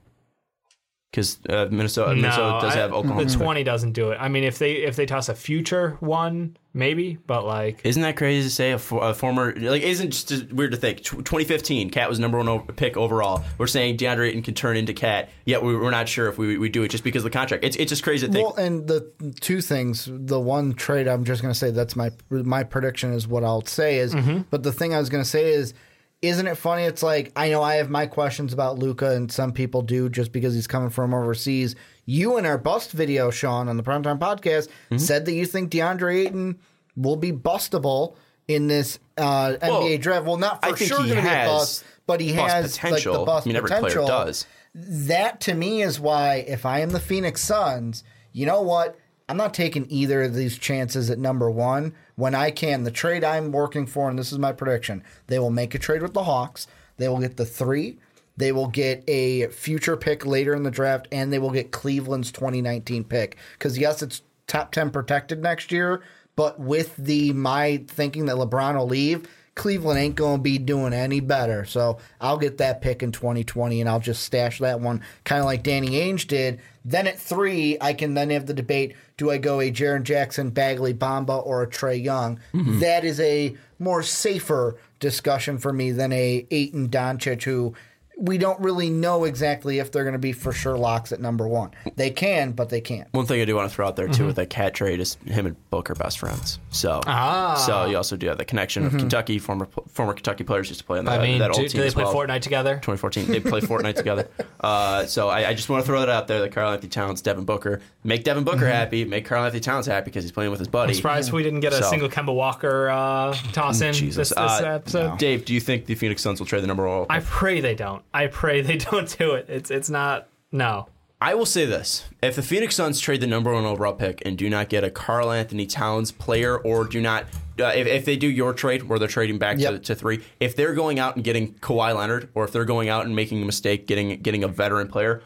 Because 1.10 1.38
uh, 1.48 1.66
Minnesota, 1.72 2.14
Minnesota 2.14 2.58
does 2.62 2.76
I- 2.76 2.78
have 2.78 2.92
Oklahoma. 2.92 3.24
The 3.24 3.34
twenty 3.36 3.64
doesn't 3.64 3.92
do 3.92 4.10
it. 4.10 4.18
I 4.20 4.28
mean, 4.28 4.44
if 4.44 4.58
they 4.58 4.74
if 4.74 4.94
they 4.94 5.06
toss 5.06 5.28
a 5.28 5.34
future 5.34 5.96
one, 5.98 6.56
maybe. 6.72 7.18
But 7.26 7.44
like, 7.44 7.80
Isn't 7.84 8.02
that 8.02 8.16
crazy 8.16 8.48
to 8.48 8.54
say? 8.54 8.70
A, 8.70 8.78
fo- 8.78 8.98
a 9.00 9.12
former 9.12 9.52
like 9.56 9.82
isn't 9.82 10.10
just 10.12 10.52
weird 10.52 10.70
to 10.70 10.76
think. 10.76 10.98
2015, 10.98 11.90
Cat 11.90 12.08
was 12.08 12.20
number 12.20 12.38
one 12.38 12.48
o- 12.48 12.60
pick 12.60 12.96
overall. 12.96 13.42
We're 13.58 13.66
saying 13.66 13.96
DeAndre 13.96 14.28
Ayton 14.28 14.42
can 14.42 14.54
turn 14.54 14.76
into 14.76 14.92
Cat, 14.94 15.30
yet 15.46 15.64
we, 15.64 15.74
we're 15.76 15.90
not 15.90 16.08
sure 16.08 16.28
if 16.28 16.38
we, 16.38 16.58
we 16.58 16.68
do 16.68 16.84
it 16.84 16.88
just 16.92 17.02
because 17.02 17.24
of 17.24 17.32
the 17.32 17.36
contract. 17.36 17.64
It's 17.64 17.74
it's 17.76 17.88
just 17.88 18.04
crazy 18.04 18.28
to 18.28 18.32
think. 18.32 18.46
Well, 18.56 18.64
and 18.64 18.86
the 18.86 19.10
two 19.40 19.60
things, 19.60 20.08
the 20.08 20.38
one 20.38 20.74
trade 20.74 21.08
I'm 21.08 21.24
just 21.24 21.42
going 21.42 21.52
to 21.52 21.58
say 21.58 21.72
that's 21.72 21.96
my 21.96 22.10
my 22.30 22.62
prediction 22.62 23.12
is 23.14 23.26
what 23.26 23.42
I'll 23.42 23.66
say 23.66 23.98
is. 23.98 24.14
But 24.50 24.62
the 24.62 24.72
thing 24.72 24.94
I 24.94 25.00
was 25.00 25.08
going 25.08 25.24
to 25.24 25.28
say 25.28 25.52
is, 25.52 25.74
isn't 26.22 26.46
it 26.46 26.56
funny? 26.56 26.82
It's 26.84 27.02
like 27.02 27.32
I 27.34 27.48
know 27.50 27.62
I 27.62 27.76
have 27.76 27.90
my 27.90 28.06
questions 28.06 28.52
about 28.52 28.78
Luka, 28.78 29.12
and 29.12 29.30
some 29.30 29.52
people 29.52 29.82
do 29.82 30.08
just 30.08 30.32
because 30.32 30.54
he's 30.54 30.66
coming 30.66 30.90
from 30.90 31.14
overseas. 31.14 31.76
You 32.04 32.36
in 32.38 32.46
our 32.46 32.58
bust 32.58 32.92
video, 32.92 33.30
Sean, 33.30 33.68
on 33.68 33.76
the 33.76 33.82
Primetime 33.82 34.18
Podcast, 34.18 34.68
said 34.98 35.24
that 35.26 35.32
you 35.32 35.46
think 35.46 35.70
DeAndre 35.70 36.26
Ayton 36.26 36.58
will 36.96 37.16
be 37.16 37.32
bustable 37.32 38.16
in 38.48 38.66
this 38.66 38.98
uh, 39.16 39.56
NBA 39.62 40.00
draft. 40.00 40.26
Well, 40.26 40.36
not 40.36 40.64
for 40.64 40.76
sure 40.76 41.02
he 41.02 41.10
going 41.10 41.16
to 41.16 41.22
be 41.22 41.28
a 41.28 41.30
has 41.30 41.48
bust, 41.50 41.84
but 42.06 42.20
he 42.20 42.34
bust 42.34 42.52
has 42.52 42.76
potential. 42.78 43.12
like 43.12 43.20
the 43.20 43.24
bust 43.26 43.46
I 43.46 43.48
mean, 43.48 43.56
every 43.56 43.68
potential 43.68 44.06
player 44.06 44.24
does. 44.26 44.46
that 44.74 45.40
to 45.42 45.54
me 45.54 45.82
is 45.82 46.00
why 46.00 46.44
if 46.46 46.66
I 46.66 46.80
am 46.80 46.90
the 46.90 47.00
Phoenix 47.00 47.40
Suns, 47.42 48.02
you 48.32 48.44
know 48.46 48.60
what? 48.60 48.98
I'm 49.30 49.36
not 49.36 49.54
taking 49.54 49.86
either 49.88 50.24
of 50.24 50.34
these 50.34 50.58
chances 50.58 51.08
at 51.08 51.20
number 51.20 51.48
one 51.48 51.94
when 52.16 52.34
I 52.34 52.50
can. 52.50 52.82
The 52.82 52.90
trade 52.90 53.22
I'm 53.22 53.52
working 53.52 53.86
for, 53.86 54.10
and 54.10 54.18
this 54.18 54.32
is 54.32 54.40
my 54.40 54.50
prediction, 54.50 55.04
they 55.28 55.38
will 55.38 55.52
make 55.52 55.72
a 55.72 55.78
trade 55.78 56.02
with 56.02 56.14
the 56.14 56.24
Hawks. 56.24 56.66
They 56.96 57.06
will 57.06 57.20
get 57.20 57.36
the 57.36 57.46
three. 57.46 58.00
They 58.36 58.50
will 58.50 58.66
get 58.66 59.04
a 59.06 59.46
future 59.46 59.96
pick 59.96 60.26
later 60.26 60.52
in 60.52 60.64
the 60.64 60.70
draft, 60.72 61.06
and 61.12 61.32
they 61.32 61.38
will 61.38 61.52
get 61.52 61.70
Cleveland's 61.70 62.32
2019 62.32 63.04
pick. 63.04 63.36
Because 63.52 63.78
yes, 63.78 64.02
it's 64.02 64.22
top 64.48 64.72
10 64.72 64.90
protected 64.90 65.40
next 65.40 65.70
year, 65.70 66.02
but 66.34 66.58
with 66.58 66.96
the 66.96 67.32
my 67.32 67.84
thinking 67.86 68.26
that 68.26 68.34
LeBron 68.34 68.76
will 68.76 68.88
leave, 68.88 69.28
Cleveland 69.60 70.00
ain't 70.00 70.14
going 70.14 70.38
to 70.38 70.42
be 70.42 70.56
doing 70.56 70.94
any 70.94 71.20
better. 71.20 71.66
So 71.66 71.98
I'll 72.18 72.38
get 72.38 72.56
that 72.56 72.80
pick 72.80 73.02
in 73.02 73.12
2020 73.12 73.82
and 73.82 73.90
I'll 73.90 74.00
just 74.00 74.22
stash 74.22 74.58
that 74.60 74.80
one 74.80 75.02
kind 75.24 75.40
of 75.40 75.44
like 75.44 75.62
Danny 75.62 75.90
Ainge 75.90 76.26
did. 76.26 76.60
Then 76.82 77.06
at 77.06 77.18
three, 77.18 77.76
I 77.78 77.92
can 77.92 78.14
then 78.14 78.30
have 78.30 78.46
the 78.46 78.54
debate 78.54 78.96
do 79.18 79.30
I 79.30 79.36
go 79.36 79.60
a 79.60 79.70
Jaren 79.70 80.04
Jackson, 80.04 80.48
Bagley, 80.48 80.94
Bamba, 80.94 81.46
or 81.46 81.62
a 81.62 81.66
Trae 81.66 82.02
Young? 82.02 82.40
Mm-hmm. 82.54 82.78
That 82.78 83.04
is 83.04 83.20
a 83.20 83.54
more 83.78 84.02
safer 84.02 84.78
discussion 84.98 85.58
for 85.58 85.74
me 85.74 85.90
than 85.92 86.10
a 86.10 86.46
Ayton 86.50 86.88
Doncic 86.88 87.42
who 87.42 87.74
we 88.20 88.36
don't 88.38 88.60
really 88.60 88.90
know 88.90 89.24
exactly 89.24 89.78
if 89.78 89.90
they're 89.90 90.04
going 90.04 90.12
to 90.12 90.18
be 90.18 90.32
for 90.32 90.52
sure 90.52 90.76
locks 90.76 91.10
at 91.10 91.20
number 91.20 91.48
one. 91.48 91.70
They 91.96 92.10
can, 92.10 92.52
but 92.52 92.68
they 92.68 92.80
can't. 92.80 93.08
One 93.12 93.26
thing 93.26 93.40
I 93.40 93.44
do 93.46 93.56
want 93.56 93.68
to 93.70 93.74
throw 93.74 93.86
out 93.88 93.96
there 93.96 94.08
too 94.08 94.26
with 94.26 94.36
that 94.36 94.50
cat 94.50 94.74
trade 94.74 95.00
is 95.00 95.14
him 95.24 95.46
and 95.46 95.56
Book 95.70 95.88
are 95.90 95.94
best 95.94 96.18
friends. 96.18 96.58
So, 96.70 97.00
Ah. 97.06 97.54
so 97.66 97.86
you 97.86 97.96
also 97.96 98.16
do 98.16 98.28
have 98.28 98.38
the 98.38 98.44
connection 98.44 98.84
of 98.84 98.92
Kentucky. 98.96 99.38
Former 99.38 99.66
former 99.88 100.12
Kentucky 100.12 100.44
players 100.44 100.68
used 100.68 100.80
to 100.80 100.86
play 100.86 100.98
on 100.98 101.06
that, 101.06 101.20
I 101.20 101.26
mean, 101.26 101.38
that 101.38 101.50
old 101.50 101.60
do 101.60 101.68
team 101.68 101.80
they 101.80 101.86
as 101.86 101.94
play 101.94 102.04
well. 102.04 102.14
Fortnite 102.14 102.42
together? 102.42 102.74
2014. 102.74 103.26
They 103.26 103.40
play 103.40 103.60
Fortnite 103.60 103.94
together. 103.96 104.28
Uh, 104.60 105.06
so 105.06 105.28
I, 105.28 105.48
I 105.48 105.54
just 105.54 105.68
want 105.68 105.82
to 105.82 105.86
throw 105.86 106.00
that 106.00 106.08
out 106.08 106.28
there 106.28 106.40
that 106.40 106.52
Karl-Anthony 106.52 106.88
Towns, 106.90 107.22
Devin 107.22 107.44
Booker, 107.44 107.80
make 108.04 108.24
Devin 108.24 108.44
Booker 108.44 108.66
happy, 108.66 109.04
make 109.04 109.24
Karl-Anthony 109.24 109.60
Towns 109.60 109.86
happy 109.86 110.06
because 110.06 110.24
he's 110.24 110.32
playing 110.32 110.50
with 110.50 110.58
his 110.60 110.68
buddy. 110.68 110.90
I'm 110.90 110.96
surprised 110.96 111.32
we 111.32 111.42
didn't 111.42 111.60
get 111.60 111.72
a 111.72 111.76
So- 111.76 111.90
single 111.90 112.08
Kemba 112.08 112.34
Walker 112.34 112.88
uh, 112.90 113.32
toss 113.52 113.80
in 113.80 113.92
Jesus. 113.94 114.16
this, 114.16 114.28
this 114.30 114.36
Uh, 114.38 114.62
episode. 114.66 115.18
Dave, 115.18 115.44
do 115.44 115.54
you 115.54 115.60
think 115.60 115.86
the 115.86 115.94
Phoenix 115.94 116.20
Suns 116.22 116.40
will 116.40 116.46
trade 116.46 116.62
the 116.62 116.66
number 116.66 116.86
one? 116.86 117.06
I 117.08 117.20
pray 117.20 117.60
they 117.60 117.74
don't. 117.74 118.02
I 118.12 118.26
pray 118.26 118.60
they 118.62 118.76
don't 118.90 119.16
do 119.18 119.32
it. 119.32 119.46
It's 119.48 119.70
it's 119.70 119.90
not. 119.90 120.28
No. 120.52 120.88
I 121.22 121.34
will 121.34 121.44
say 121.46 121.66
this: 121.66 122.06
if 122.22 122.34
the 122.34 122.42
Phoenix 122.42 122.74
Suns 122.76 122.98
trade 122.98 123.20
the 123.20 123.26
number 123.26 123.52
one 123.52 123.64
overall 123.66 123.92
pick 123.92 124.22
and 124.24 124.38
do 124.38 124.48
not 124.48 124.70
get 124.70 124.84
a 124.84 124.90
Karl-Anthony 124.90 125.66
Towns 125.66 126.12
player, 126.12 126.56
or 126.56 126.84
do 126.86 126.98
not, 126.98 127.24
uh, 127.60 127.64
if, 127.66 127.86
if 127.86 128.04
they 128.06 128.16
do 128.16 128.26
your 128.26 128.54
trade 128.54 128.84
where 128.84 128.98
they're 128.98 129.06
trading 129.06 129.38
back 129.38 129.56
to, 129.56 129.62
Yep. 129.64 129.82
to 129.82 129.94
three, 129.94 130.22
if 130.40 130.56
they're 130.56 130.72
going 130.72 130.98
out 130.98 131.16
and 131.16 131.24
getting 131.24 131.52
Kawhi 131.56 131.94
Leonard, 131.94 132.30
or 132.34 132.44
if 132.44 132.52
they're 132.52 132.64
going 132.64 132.88
out 132.88 133.04
and 133.04 133.14
making 133.14 133.42
a 133.42 133.44
mistake 133.44 133.86
getting 133.86 134.18
getting 134.22 134.42
a 134.42 134.48
veteran 134.48 134.88
player, 134.88 135.22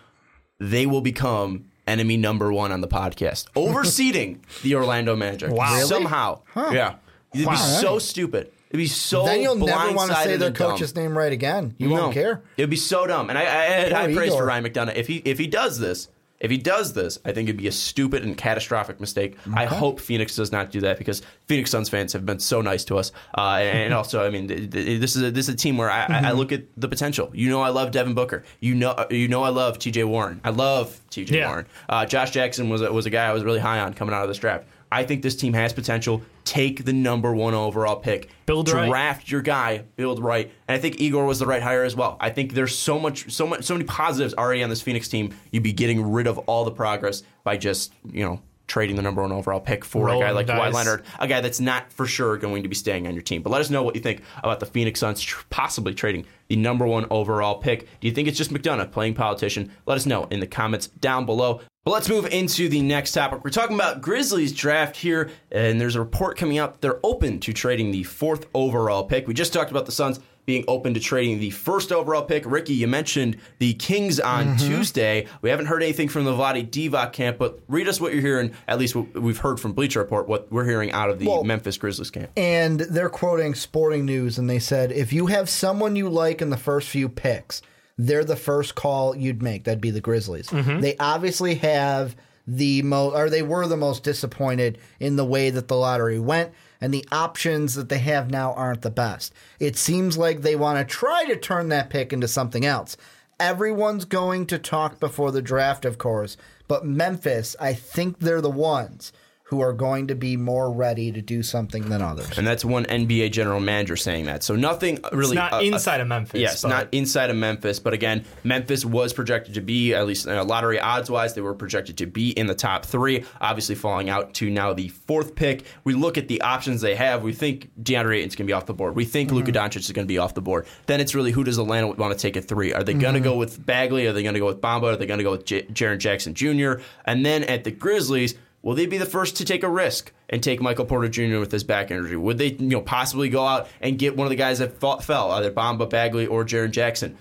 they 0.58 0.84
will 0.84 1.00
become 1.00 1.66
enemy 1.86 2.16
number 2.16 2.52
one 2.52 2.72
on 2.72 2.80
the 2.80 2.88
podcast, 2.88 3.46
overseeding 3.54 4.38
the 4.62 4.74
Orlando 4.74 5.14
Magic. 5.14 5.52
Wow. 5.52 5.74
Really? 5.74 5.86
Somehow, 5.86 6.42
yeah, 6.56 6.96
it'd 7.32 7.48
be 7.48 7.56
so 7.56 8.00
stupid. 8.00 8.50
It'd 8.74 8.82
be 8.82 8.88
so. 8.88 9.24
then 9.24 9.40
you'll 9.40 9.54
never 9.54 9.92
want 9.94 10.10
to 10.10 10.16
say 10.16 10.36
their 10.36 10.48
and 10.48 10.56
dumb. 10.56 10.72
coach's 10.72 10.96
name 10.96 11.16
right 11.16 11.32
again. 11.32 11.74
You 11.78 11.88
No. 11.88 11.94
won't 11.94 12.14
care. 12.14 12.42
It'd 12.56 12.68
be 12.70 12.76
so 12.76 13.06
dumb. 13.06 13.30
And 13.30 13.38
I, 13.38 13.42
I 13.42 13.44
had 13.44 13.88
Poor 13.92 14.00
high 14.00 14.14
praise 14.14 14.34
for 14.34 14.44
Ryan 14.44 14.64
McDonough. 14.64 14.96
If 14.96 15.06
he 15.06 15.18
if 15.18 15.38
he 15.38 15.46
does 15.46 15.78
this, 15.78 16.08
If 16.40 16.50
he 16.50 16.58
does 16.58 16.92
this, 16.92 17.18
I 17.24 17.32
think 17.32 17.48
it'd 17.48 17.56
be 17.60 17.68
a 17.68 17.72
stupid 17.72 18.22
and 18.24 18.36
catastrophic 18.36 19.00
mistake. 19.00 19.38
I 19.54 19.64
hope 19.64 19.98
Phoenix 20.00 20.34
does 20.36 20.50
not 20.52 20.70
do 20.72 20.80
that 20.80 20.98
because 20.98 21.22
Phoenix 21.46 21.70
Suns 21.70 21.88
fans 21.88 22.12
have 22.12 22.26
been 22.26 22.40
so 22.40 22.60
nice 22.60 22.84
to 22.86 22.98
us. 22.98 23.12
Uh, 23.38 23.60
and 23.62 23.94
also, 23.94 24.26
I 24.26 24.28
mean, 24.30 24.48
th- 24.48 24.70
th- 24.70 25.00
this 25.00 25.16
is 25.16 25.22
a, 25.22 25.30
this 25.30 25.48
is 25.48 25.54
a 25.54 25.56
team 25.56 25.78
where 25.78 25.90
I, 25.90 26.04
I- 26.04 26.28
I 26.28 26.32
look 26.32 26.50
at 26.52 26.64
the 26.76 26.88
potential. 26.88 27.30
You 27.32 27.48
know, 27.48 27.62
I 27.62 27.68
love 27.70 27.92
Devin 27.92 28.12
Booker. 28.14 28.42
You 28.60 28.74
know, 28.74 29.06
you 29.10 29.28
know, 29.28 29.42
I 29.42 29.50
love 29.50 29.78
T.J. 29.78 30.04
Warren. 30.04 30.40
I 30.44 30.50
love 30.50 31.00
T.J. 31.08 31.38
Yeah. 31.38 31.48
Warren. 31.48 31.66
Uh, 31.88 32.04
Josh 32.04 32.32
Jackson 32.32 32.68
was 32.68 32.82
a, 32.82 32.92
was 32.92 33.06
a 33.06 33.10
guy 33.10 33.24
I 33.26 33.32
was 33.32 33.42
really 33.44 33.60
high 33.60 33.78
on 33.78 33.94
coming 33.94 34.14
out 34.14 34.22
of 34.22 34.28
this 34.28 34.38
draft. 34.38 34.66
I 34.94 35.02
think 35.02 35.22
this 35.22 35.34
team 35.34 35.54
has 35.54 35.72
potential. 35.72 36.22
Take 36.44 36.84
the 36.84 36.92
number 36.92 37.34
one 37.34 37.52
overall 37.52 37.96
pick. 37.96 38.30
Build 38.46 38.70
right. 38.70 38.88
draft 38.88 39.28
your 39.28 39.42
guy, 39.42 39.78
build 39.96 40.22
right. 40.22 40.52
And 40.68 40.76
I 40.76 40.78
think 40.78 41.00
Igor 41.00 41.26
was 41.26 41.40
the 41.40 41.46
right 41.46 41.60
hire 41.62 41.82
as 41.82 41.96
well. 41.96 42.16
I 42.20 42.30
think 42.30 42.52
there's 42.52 42.78
so 42.78 43.00
much, 43.00 43.32
so 43.32 43.44
much, 43.44 43.64
so 43.64 43.74
many 43.74 43.86
positives 43.86 44.34
already 44.34 44.62
on 44.62 44.70
this 44.70 44.80
Phoenix 44.80 45.08
team. 45.08 45.34
You'd 45.50 45.64
be 45.64 45.72
getting 45.72 46.12
rid 46.12 46.28
of 46.28 46.38
all 46.38 46.64
the 46.64 46.70
progress 46.70 47.24
by 47.42 47.56
just 47.56 47.92
you 48.12 48.24
know 48.24 48.40
trading 48.66 48.96
the 48.96 49.02
number 49.02 49.22
one 49.22 49.32
overall 49.32 49.60
pick 49.60 49.84
for 49.84 50.08
a 50.08 50.18
guy 50.18 50.30
like 50.30 50.46
Kawhi. 50.46 50.72
Leonard, 50.72 51.04
a 51.18 51.28
guy 51.28 51.40
that's 51.40 51.60
not 51.60 51.92
for 51.92 52.06
sure 52.06 52.36
going 52.36 52.62
to 52.62 52.68
be 52.68 52.74
staying 52.74 53.06
on 53.06 53.14
your 53.14 53.22
team. 53.22 53.42
But 53.42 53.50
let 53.50 53.60
us 53.60 53.70
know 53.70 53.82
what 53.82 53.94
you 53.94 54.00
think 54.00 54.22
about 54.38 54.60
the 54.60 54.66
Phoenix 54.66 55.00
Suns 55.00 55.20
tr- 55.20 55.44
possibly 55.50 55.94
trading 55.94 56.26
the 56.48 56.56
number 56.56 56.86
one 56.86 57.06
overall 57.10 57.58
pick. 57.58 57.88
Do 58.00 58.08
you 58.08 58.14
think 58.14 58.28
it's 58.28 58.38
just 58.38 58.52
McDonough 58.52 58.90
playing 58.90 59.14
politician? 59.14 59.70
Let 59.86 59.96
us 59.96 60.06
know 60.06 60.24
in 60.30 60.40
the 60.40 60.46
comments 60.46 60.86
down 60.86 61.26
below. 61.26 61.60
But 61.84 61.90
let's 61.90 62.08
move 62.08 62.24
into 62.26 62.70
the 62.70 62.80
next 62.80 63.12
topic. 63.12 63.44
We're 63.44 63.50
talking 63.50 63.76
about 63.76 64.00
Grizzlies 64.00 64.52
draft 64.52 64.96
here, 64.96 65.30
and 65.52 65.78
there's 65.78 65.96
a 65.96 66.00
report 66.00 66.38
coming 66.38 66.56
out 66.56 66.72
that 66.72 66.80
they're 66.80 67.00
open 67.04 67.40
to 67.40 67.52
trading 67.52 67.90
the 67.90 68.04
fourth 68.04 68.46
overall 68.54 69.04
pick. 69.04 69.28
We 69.28 69.34
just 69.34 69.52
talked 69.52 69.70
about 69.70 69.84
the 69.84 69.92
Suns 69.92 70.18
being 70.46 70.64
open 70.68 70.94
to 70.94 71.00
trading 71.00 71.40
the 71.40 71.50
first 71.50 71.92
overall 71.92 72.22
pick. 72.22 72.44
Ricky, 72.46 72.74
you 72.74 72.86
mentioned 72.86 73.38
the 73.58 73.74
Kings 73.74 74.20
on 74.20 74.46
mm-hmm. 74.46 74.66
Tuesday. 74.66 75.26
We 75.42 75.50
haven't 75.50 75.66
heard 75.66 75.82
anything 75.82 76.08
from 76.08 76.24
the 76.24 76.32
Vlade 76.32 76.70
Divac 76.70 77.12
camp, 77.12 77.38
but 77.38 77.60
read 77.68 77.88
us 77.88 78.00
what 78.00 78.12
you're 78.12 78.22
hearing, 78.22 78.52
at 78.68 78.78
least 78.78 78.94
what 78.94 79.14
we've 79.14 79.38
heard 79.38 79.58
from 79.58 79.72
Bleacher 79.72 80.00
Report, 80.00 80.28
what 80.28 80.50
we're 80.52 80.66
hearing 80.66 80.92
out 80.92 81.10
of 81.10 81.18
the 81.18 81.26
Well- 81.26 81.44
Memphis 81.44 81.76
Grizzlies 81.76 82.10
camp. 82.10 82.30
And 82.36 82.80
they're 82.80 83.08
quoting 83.08 83.54
Sporting 83.54 84.04
News, 84.04 84.38
and 84.38 84.48
they 84.48 84.58
said, 84.58 84.92
if 84.92 85.12
you 85.12 85.26
have 85.26 85.48
someone 85.48 85.96
you 85.96 86.08
like 86.08 86.42
in 86.42 86.50
the 86.50 86.56
first 86.56 86.88
few 86.88 87.08
picks, 87.08 87.62
they're 87.96 88.24
the 88.24 88.36
first 88.36 88.74
call 88.74 89.16
you'd 89.16 89.42
make. 89.42 89.64
That'd 89.64 89.80
be 89.80 89.90
the 89.90 90.00
Grizzlies. 90.00 90.48
Mm-hmm. 90.48 90.80
They 90.80 90.96
obviously 90.98 91.54
have 91.56 92.16
the 92.46 92.82
most, 92.82 93.14
or 93.14 93.30
they 93.30 93.42
were 93.42 93.66
the 93.66 93.76
most 93.76 94.02
disappointed 94.02 94.78
in 95.00 95.16
the 95.16 95.24
way 95.24 95.50
that 95.50 95.68
the 95.68 95.76
lottery 95.76 96.18
went, 96.18 96.52
and 96.84 96.92
the 96.92 97.08
options 97.10 97.76
that 97.76 97.88
they 97.88 97.96
have 97.96 98.30
now 98.30 98.52
aren't 98.52 98.82
the 98.82 98.90
best. 98.90 99.32
It 99.58 99.74
seems 99.74 100.18
like 100.18 100.42
they 100.42 100.54
want 100.54 100.78
to 100.78 100.84
try 100.84 101.24
to 101.24 101.34
turn 101.34 101.70
that 101.70 101.88
pick 101.88 102.12
into 102.12 102.28
something 102.28 102.66
else. 102.66 102.98
Everyone's 103.40 104.04
going 104.04 104.44
to 104.48 104.58
talk 104.58 105.00
before 105.00 105.32
the 105.32 105.40
draft, 105.40 105.86
of 105.86 105.96
course, 105.96 106.36
but 106.68 106.84
Memphis, 106.84 107.56
I 107.58 107.72
think 107.72 108.18
they're 108.18 108.42
the 108.42 108.50
ones 108.50 109.14
who 109.54 109.60
are 109.60 109.72
going 109.72 110.08
to 110.08 110.16
be 110.16 110.36
more 110.36 110.72
ready 110.72 111.12
to 111.12 111.22
do 111.22 111.40
something 111.40 111.88
than 111.88 112.02
others. 112.02 112.36
And 112.36 112.44
that's 112.44 112.64
one 112.64 112.86
NBA 112.86 113.30
general 113.30 113.60
manager 113.60 113.94
saying 113.94 114.24
that. 114.24 114.42
So 114.42 114.56
nothing 114.56 114.98
really. 115.12 115.36
not 115.36 115.52
uh, 115.52 115.56
uh, 115.58 115.60
inside 115.60 116.00
of 116.00 116.08
Memphis, 116.08 116.40
Yes, 116.40 116.62
but- 116.62 116.68
not 116.70 116.88
inside 116.90 117.30
of 117.30 117.36
Memphis. 117.36 117.78
But 117.78 117.92
again, 117.92 118.24
Memphis 118.42 118.84
was 118.84 119.12
projected 119.12 119.54
to 119.54 119.60
be, 119.60 119.94
at 119.94 120.08
least 120.08 120.26
uh, 120.26 120.42
lottery 120.44 120.80
odds 120.80 121.08
wise, 121.08 121.34
they 121.34 121.40
were 121.40 121.54
projected 121.54 121.98
to 121.98 122.06
be 122.06 122.30
in 122.30 122.48
the 122.48 122.54
top 122.56 122.84
three, 122.84 123.24
obviously 123.40 123.76
falling 123.76 124.10
out 124.10 124.34
to 124.34 124.50
now 124.50 124.72
the 124.72 124.88
fourth 124.88 125.36
pick. 125.36 125.64
We 125.84 125.94
look 125.94 126.18
at 126.18 126.26
the 126.26 126.40
options 126.40 126.80
they 126.80 126.96
have. 126.96 127.22
We 127.22 127.32
think 127.32 127.70
DeAndre 127.80 128.16
Ayton's 128.16 128.34
going 128.34 128.46
to 128.46 128.50
be 128.50 128.54
off 128.54 128.66
the 128.66 128.74
board. 128.74 128.96
We 128.96 129.04
think 129.04 129.30
Luka 129.30 129.52
Doncic 129.52 129.76
is 129.76 129.92
going 129.92 130.06
to 130.08 130.12
be 130.12 130.18
off 130.18 130.34
the 130.34 130.42
board. 130.42 130.66
Then 130.86 131.00
it's 131.00 131.14
really 131.14 131.30
who 131.30 131.44
does 131.44 131.58
Atlanta 131.58 131.86
want 131.86 132.12
to 132.12 132.18
take 132.18 132.36
at 132.36 132.46
three? 132.48 132.72
Are 132.74 132.82
they 132.82 132.94
going 132.94 133.14
to 133.14 133.20
go 133.20 133.36
with 133.36 133.64
Bagley? 133.64 134.08
Are 134.08 134.12
they 134.12 134.24
going 134.24 134.34
to 134.34 134.40
go 134.40 134.46
with 134.46 134.60
Bamba? 134.60 134.94
Are 134.94 134.96
they 134.96 135.06
going 135.06 135.18
to 135.18 135.24
go 135.24 135.30
with 135.30 135.44
J- 135.44 135.62
Jaren 135.66 135.98
Jackson 135.98 136.34
Jr.? 136.34 136.82
And 137.04 137.24
then 137.24 137.44
at 137.44 137.62
the 137.62 137.70
Grizzlies, 137.70 138.34
Will 138.64 138.74
they 138.74 138.86
be 138.86 138.96
the 138.96 139.06
first 139.06 139.36
to 139.36 139.44
take 139.44 139.62
a 139.62 139.68
risk 139.68 140.10
and 140.30 140.42
take 140.42 140.60
Michael 140.60 140.86
Porter 140.86 141.08
Jr. 141.08 141.38
with 141.38 141.52
his 141.52 141.62
back 141.64 141.90
injury? 141.90 142.16
Would 142.16 142.38
they, 142.38 142.52
you 142.52 142.66
know, 142.68 142.80
possibly 142.80 143.28
go 143.28 143.46
out 143.46 143.68
and 143.82 143.98
get 143.98 144.16
one 144.16 144.26
of 144.26 144.30
the 144.30 144.36
guys 144.36 144.58
that 144.58 144.80
fought, 144.80 145.04
fell, 145.04 145.30
either 145.32 145.50
Bamba 145.52 145.88
Bagley 145.88 146.26
or 146.26 146.44
Jaren 146.46 146.70
Jackson? 146.70 147.16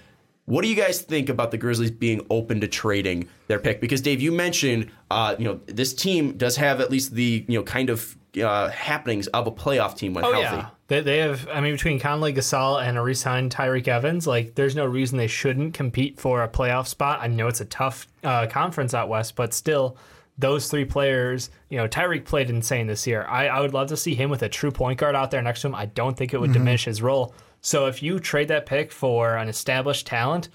What 0.46 0.62
do 0.62 0.70
you 0.70 0.76
guys 0.76 1.02
think 1.02 1.28
about 1.28 1.52
the 1.52 1.58
Grizzlies 1.58 1.92
being 1.92 2.26
open 2.30 2.62
to 2.62 2.68
trading 2.70 3.28
their 3.48 3.60
pick? 3.60 3.82
Because 3.82 4.00
Dave, 4.00 4.22
you 4.22 4.32
mentioned, 4.32 4.90
uh, 5.12 5.36
you 5.38 5.44
know, 5.46 5.60
this 5.66 5.94
team 5.94 6.38
does 6.38 6.56
have 6.56 6.80
at 6.80 6.90
least 6.90 7.14
the, 7.14 7.46
you 7.48 7.60
know, 7.60 7.64
kind 7.64 7.90
of 7.90 8.18
uh, 8.42 8.70
happenings 8.70 9.28
of 9.28 9.46
a 9.46 9.52
playoff 9.52 9.98
team 9.98 10.14
when 10.14 10.24
Oh 10.24 10.32
healthy. 10.32 10.58
yeah, 10.58 10.70
they, 10.88 11.02
they 11.02 11.18
have. 11.20 11.48
I 11.50 11.60
mean, 11.62 11.74
between 11.74 12.00
Conley, 12.00 12.34
Gasol, 12.34 12.82
and 12.82 12.98
a 12.98 13.02
re-signed 13.02 13.54
Tyreke 13.54 13.88
Evans, 13.88 14.26
like 14.28 14.56
there's 14.56 14.76
no 14.76 14.86
reason 14.86 15.18
they 15.18 15.28
shouldn't 15.28 15.74
compete 15.74 16.20
for 16.20 16.42
a 16.42 16.48
playoff 16.50 16.88
spot. 16.88 17.20
I 17.22 17.28
know 17.28 17.48
it's 17.48 17.62
a 17.62 17.66
tough 17.66 18.08
uh, 18.24 18.48
conference 18.48 18.94
out 18.94 19.08
west, 19.10 19.36
but 19.36 19.54
still, 19.54 19.98
those 20.38 20.70
three 20.70 20.86
players. 20.86 21.50
You 21.70 21.78
know, 21.78 21.88
Tyreke 21.88 22.26
played 22.26 22.50
insane 22.50 22.88
this 22.88 23.06
year. 23.06 23.26
I, 23.30 23.48
I 23.48 23.60
would 23.60 23.74
love 23.74 23.90
to 23.90 23.98
see 23.98 24.16
him 24.16 24.30
with 24.30 24.42
a 24.42 24.50
true 24.50 24.72
point 24.72 25.00
guard 25.00 25.16
out 25.16 25.32
there 25.32 25.42
next 25.42 25.62
to 25.62 25.68
him. 25.68 25.76
I 25.76 25.86
don't 25.86 26.18
think 26.18 26.34
it 26.34 26.40
would 26.40 26.54
diminish 26.54 26.86
his 26.86 27.02
role. 27.02 27.34
So 27.62 27.86
if 27.86 28.04
you 28.04 28.20
trade 28.20 28.50
that 28.50 28.66
pick 28.66 28.92
for 28.92 29.38
an 29.38 29.48
established 29.48 30.06
talent, 30.08 30.50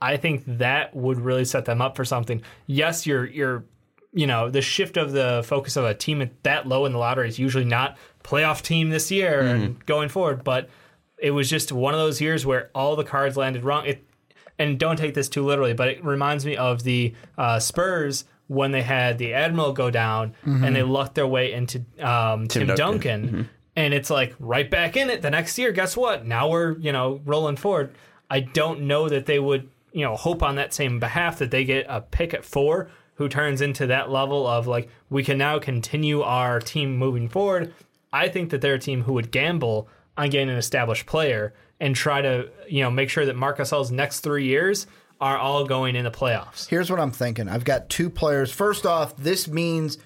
I 0.00 0.16
think 0.16 0.44
that 0.46 0.94
would 0.94 1.20
really 1.20 1.44
set 1.44 1.64
them 1.64 1.80
up 1.80 1.96
for 1.96 2.04
something. 2.04 2.42
Yes, 2.66 3.06
you're 3.06 3.26
you're 3.26 3.64
you 4.12 4.26
know, 4.26 4.50
the 4.50 4.62
shift 4.62 4.96
of 4.96 5.12
the 5.12 5.42
focus 5.44 5.76
of 5.76 5.84
a 5.84 5.94
team 5.94 6.22
at 6.22 6.42
that 6.42 6.66
low 6.66 6.86
in 6.86 6.92
the 6.92 6.98
lottery 6.98 7.28
is 7.28 7.38
usually 7.38 7.64
not 7.64 7.96
playoff 8.24 8.62
team 8.62 8.90
this 8.90 9.10
year 9.10 9.40
and 9.40 9.84
going 9.86 10.08
forward, 10.08 10.42
but 10.42 10.68
it 11.18 11.30
was 11.30 11.50
just 11.50 11.72
one 11.72 11.94
of 11.94 12.00
those 12.00 12.20
years 12.20 12.46
where 12.46 12.70
all 12.74 12.96
the 12.96 13.04
cards 13.04 13.36
landed 13.36 13.64
wrong. 13.64 13.86
It 13.86 14.04
and 14.58 14.78
don't 14.78 14.96
take 14.96 15.14
this 15.14 15.28
too 15.28 15.44
literally, 15.44 15.72
but 15.72 15.88
it 15.88 16.04
reminds 16.04 16.44
me 16.44 16.56
of 16.56 16.82
the 16.82 17.14
uh, 17.36 17.60
Spurs 17.60 18.24
when 18.48 18.72
they 18.72 18.82
had 18.82 19.18
the 19.18 19.34
Admiral 19.34 19.72
go 19.72 19.90
down 19.90 20.34
and 20.44 20.74
they 20.74 20.82
lucked 20.82 21.14
their 21.14 21.26
way 21.26 21.52
into 21.52 21.84
um, 22.00 22.48
Tim, 22.48 22.66
Duncan. 22.66 22.76
Duncan. 22.76 23.50
And 23.76 23.94
it's 23.94 24.10
like 24.10 24.34
right 24.40 24.68
back 24.68 24.96
in 24.96 25.08
it 25.08 25.22
the 25.22 25.30
next 25.30 25.56
year. 25.56 25.70
Guess 25.70 25.96
what? 25.96 26.26
Now 26.26 26.48
we're, 26.48 26.76
you 26.78 26.90
know, 26.90 27.20
rolling 27.24 27.56
forward. 27.56 27.94
I 28.28 28.40
don't 28.40 28.82
know 28.82 29.08
that 29.08 29.26
they 29.26 29.38
would, 29.38 29.68
you 29.92 30.04
know, 30.04 30.16
hope 30.16 30.42
on 30.42 30.56
that 30.56 30.74
same 30.74 30.98
behalf 30.98 31.38
that 31.38 31.50
they 31.50 31.64
get 31.64 31.86
a 31.88 32.00
pick 32.00 32.34
at 32.34 32.44
four 32.44 32.90
who 33.14 33.28
turns 33.28 33.60
into 33.60 33.86
that 33.86 34.10
level 34.10 34.46
of 34.46 34.66
like, 34.66 34.88
we 35.10 35.22
can 35.22 35.38
now 35.38 35.58
continue 35.58 36.22
our 36.22 36.58
team 36.60 36.96
moving 36.96 37.28
forward. 37.28 37.72
I 38.12 38.28
think 38.28 38.50
that 38.50 38.60
they're 38.60 38.74
a 38.74 38.78
team 38.78 39.02
who 39.02 39.12
would 39.12 39.30
gamble 39.30 39.88
on 40.16 40.30
getting 40.30 40.50
an 40.50 40.56
established 40.56 41.06
player 41.06 41.54
and 41.78 41.94
try 41.94 42.22
to, 42.22 42.48
you 42.68 42.82
know, 42.82 42.90
make 42.90 43.10
sure 43.10 43.26
that 43.26 43.36
Marc 43.36 43.58
Gasol's 43.58 43.90
next 43.90 44.20
three 44.20 44.46
years 44.46 44.86
are 45.20 45.36
all 45.36 45.64
going 45.64 45.96
in 45.96 46.04
the 46.04 46.10
playoffs. 46.10 46.68
Here's 46.68 46.90
what 46.90 47.00
I'm 47.00 47.10
thinking. 47.10 47.48
I've 47.48 47.64
got 47.64 47.88
two 47.88 48.08
players. 48.10 48.52
First 48.52 48.86
off, 48.86 49.16
this 49.16 49.48
means 49.48 49.98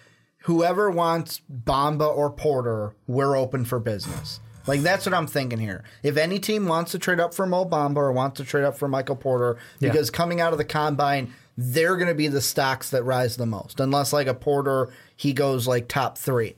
whoever 0.44 0.90
wants 0.90 1.40
Bamba 1.52 2.14
or 2.14 2.30
Porter, 2.30 2.94
we're 3.06 3.36
open 3.36 3.64
for 3.64 3.78
business. 3.78 4.40
Like 4.66 4.80
that's 4.80 5.06
what 5.06 5.14
I'm 5.14 5.26
thinking 5.26 5.58
here. 5.58 5.84
If 6.02 6.16
any 6.16 6.38
team 6.38 6.66
wants 6.66 6.92
to 6.92 6.98
trade 6.98 7.20
up 7.20 7.34
for 7.34 7.46
Mo 7.46 7.64
Bamba 7.64 7.96
or 7.96 8.12
wants 8.12 8.38
to 8.38 8.44
trade 8.44 8.64
up 8.64 8.76
for 8.76 8.88
Michael 8.88 9.16
Porter, 9.16 9.58
because 9.80 10.10
coming 10.10 10.40
out 10.40 10.52
of 10.52 10.58
the 10.58 10.64
combine, 10.64 11.32
they're 11.56 11.96
going 11.96 12.08
to 12.08 12.14
be 12.14 12.28
the 12.28 12.40
stocks 12.40 12.90
that 12.90 13.02
rise 13.02 13.36
the 13.36 13.46
most. 13.46 13.80
Unless 13.80 14.12
like 14.12 14.28
a 14.28 14.34
Porter, 14.34 14.90
he 15.16 15.32
goes 15.32 15.66
like 15.66 15.88
top 15.88 16.16
three. 16.16 16.56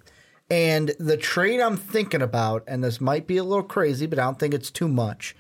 And 0.51 0.95
the 1.01 1.17
trade 1.17 1.61
I'm 1.61 1.79
thinking 1.79 2.21
about, 2.21 2.65
and 2.67 2.85
this 2.85 3.01
might 3.01 3.27
be 3.27 3.39
a 3.39 3.45
little 3.45 3.65
crazy, 3.65 4.07
but 4.07 4.19
I 4.19 4.25
don't 4.25 4.39
think 4.39 4.53
it's 4.53 4.71
too 4.71 4.89
much. 4.89 5.35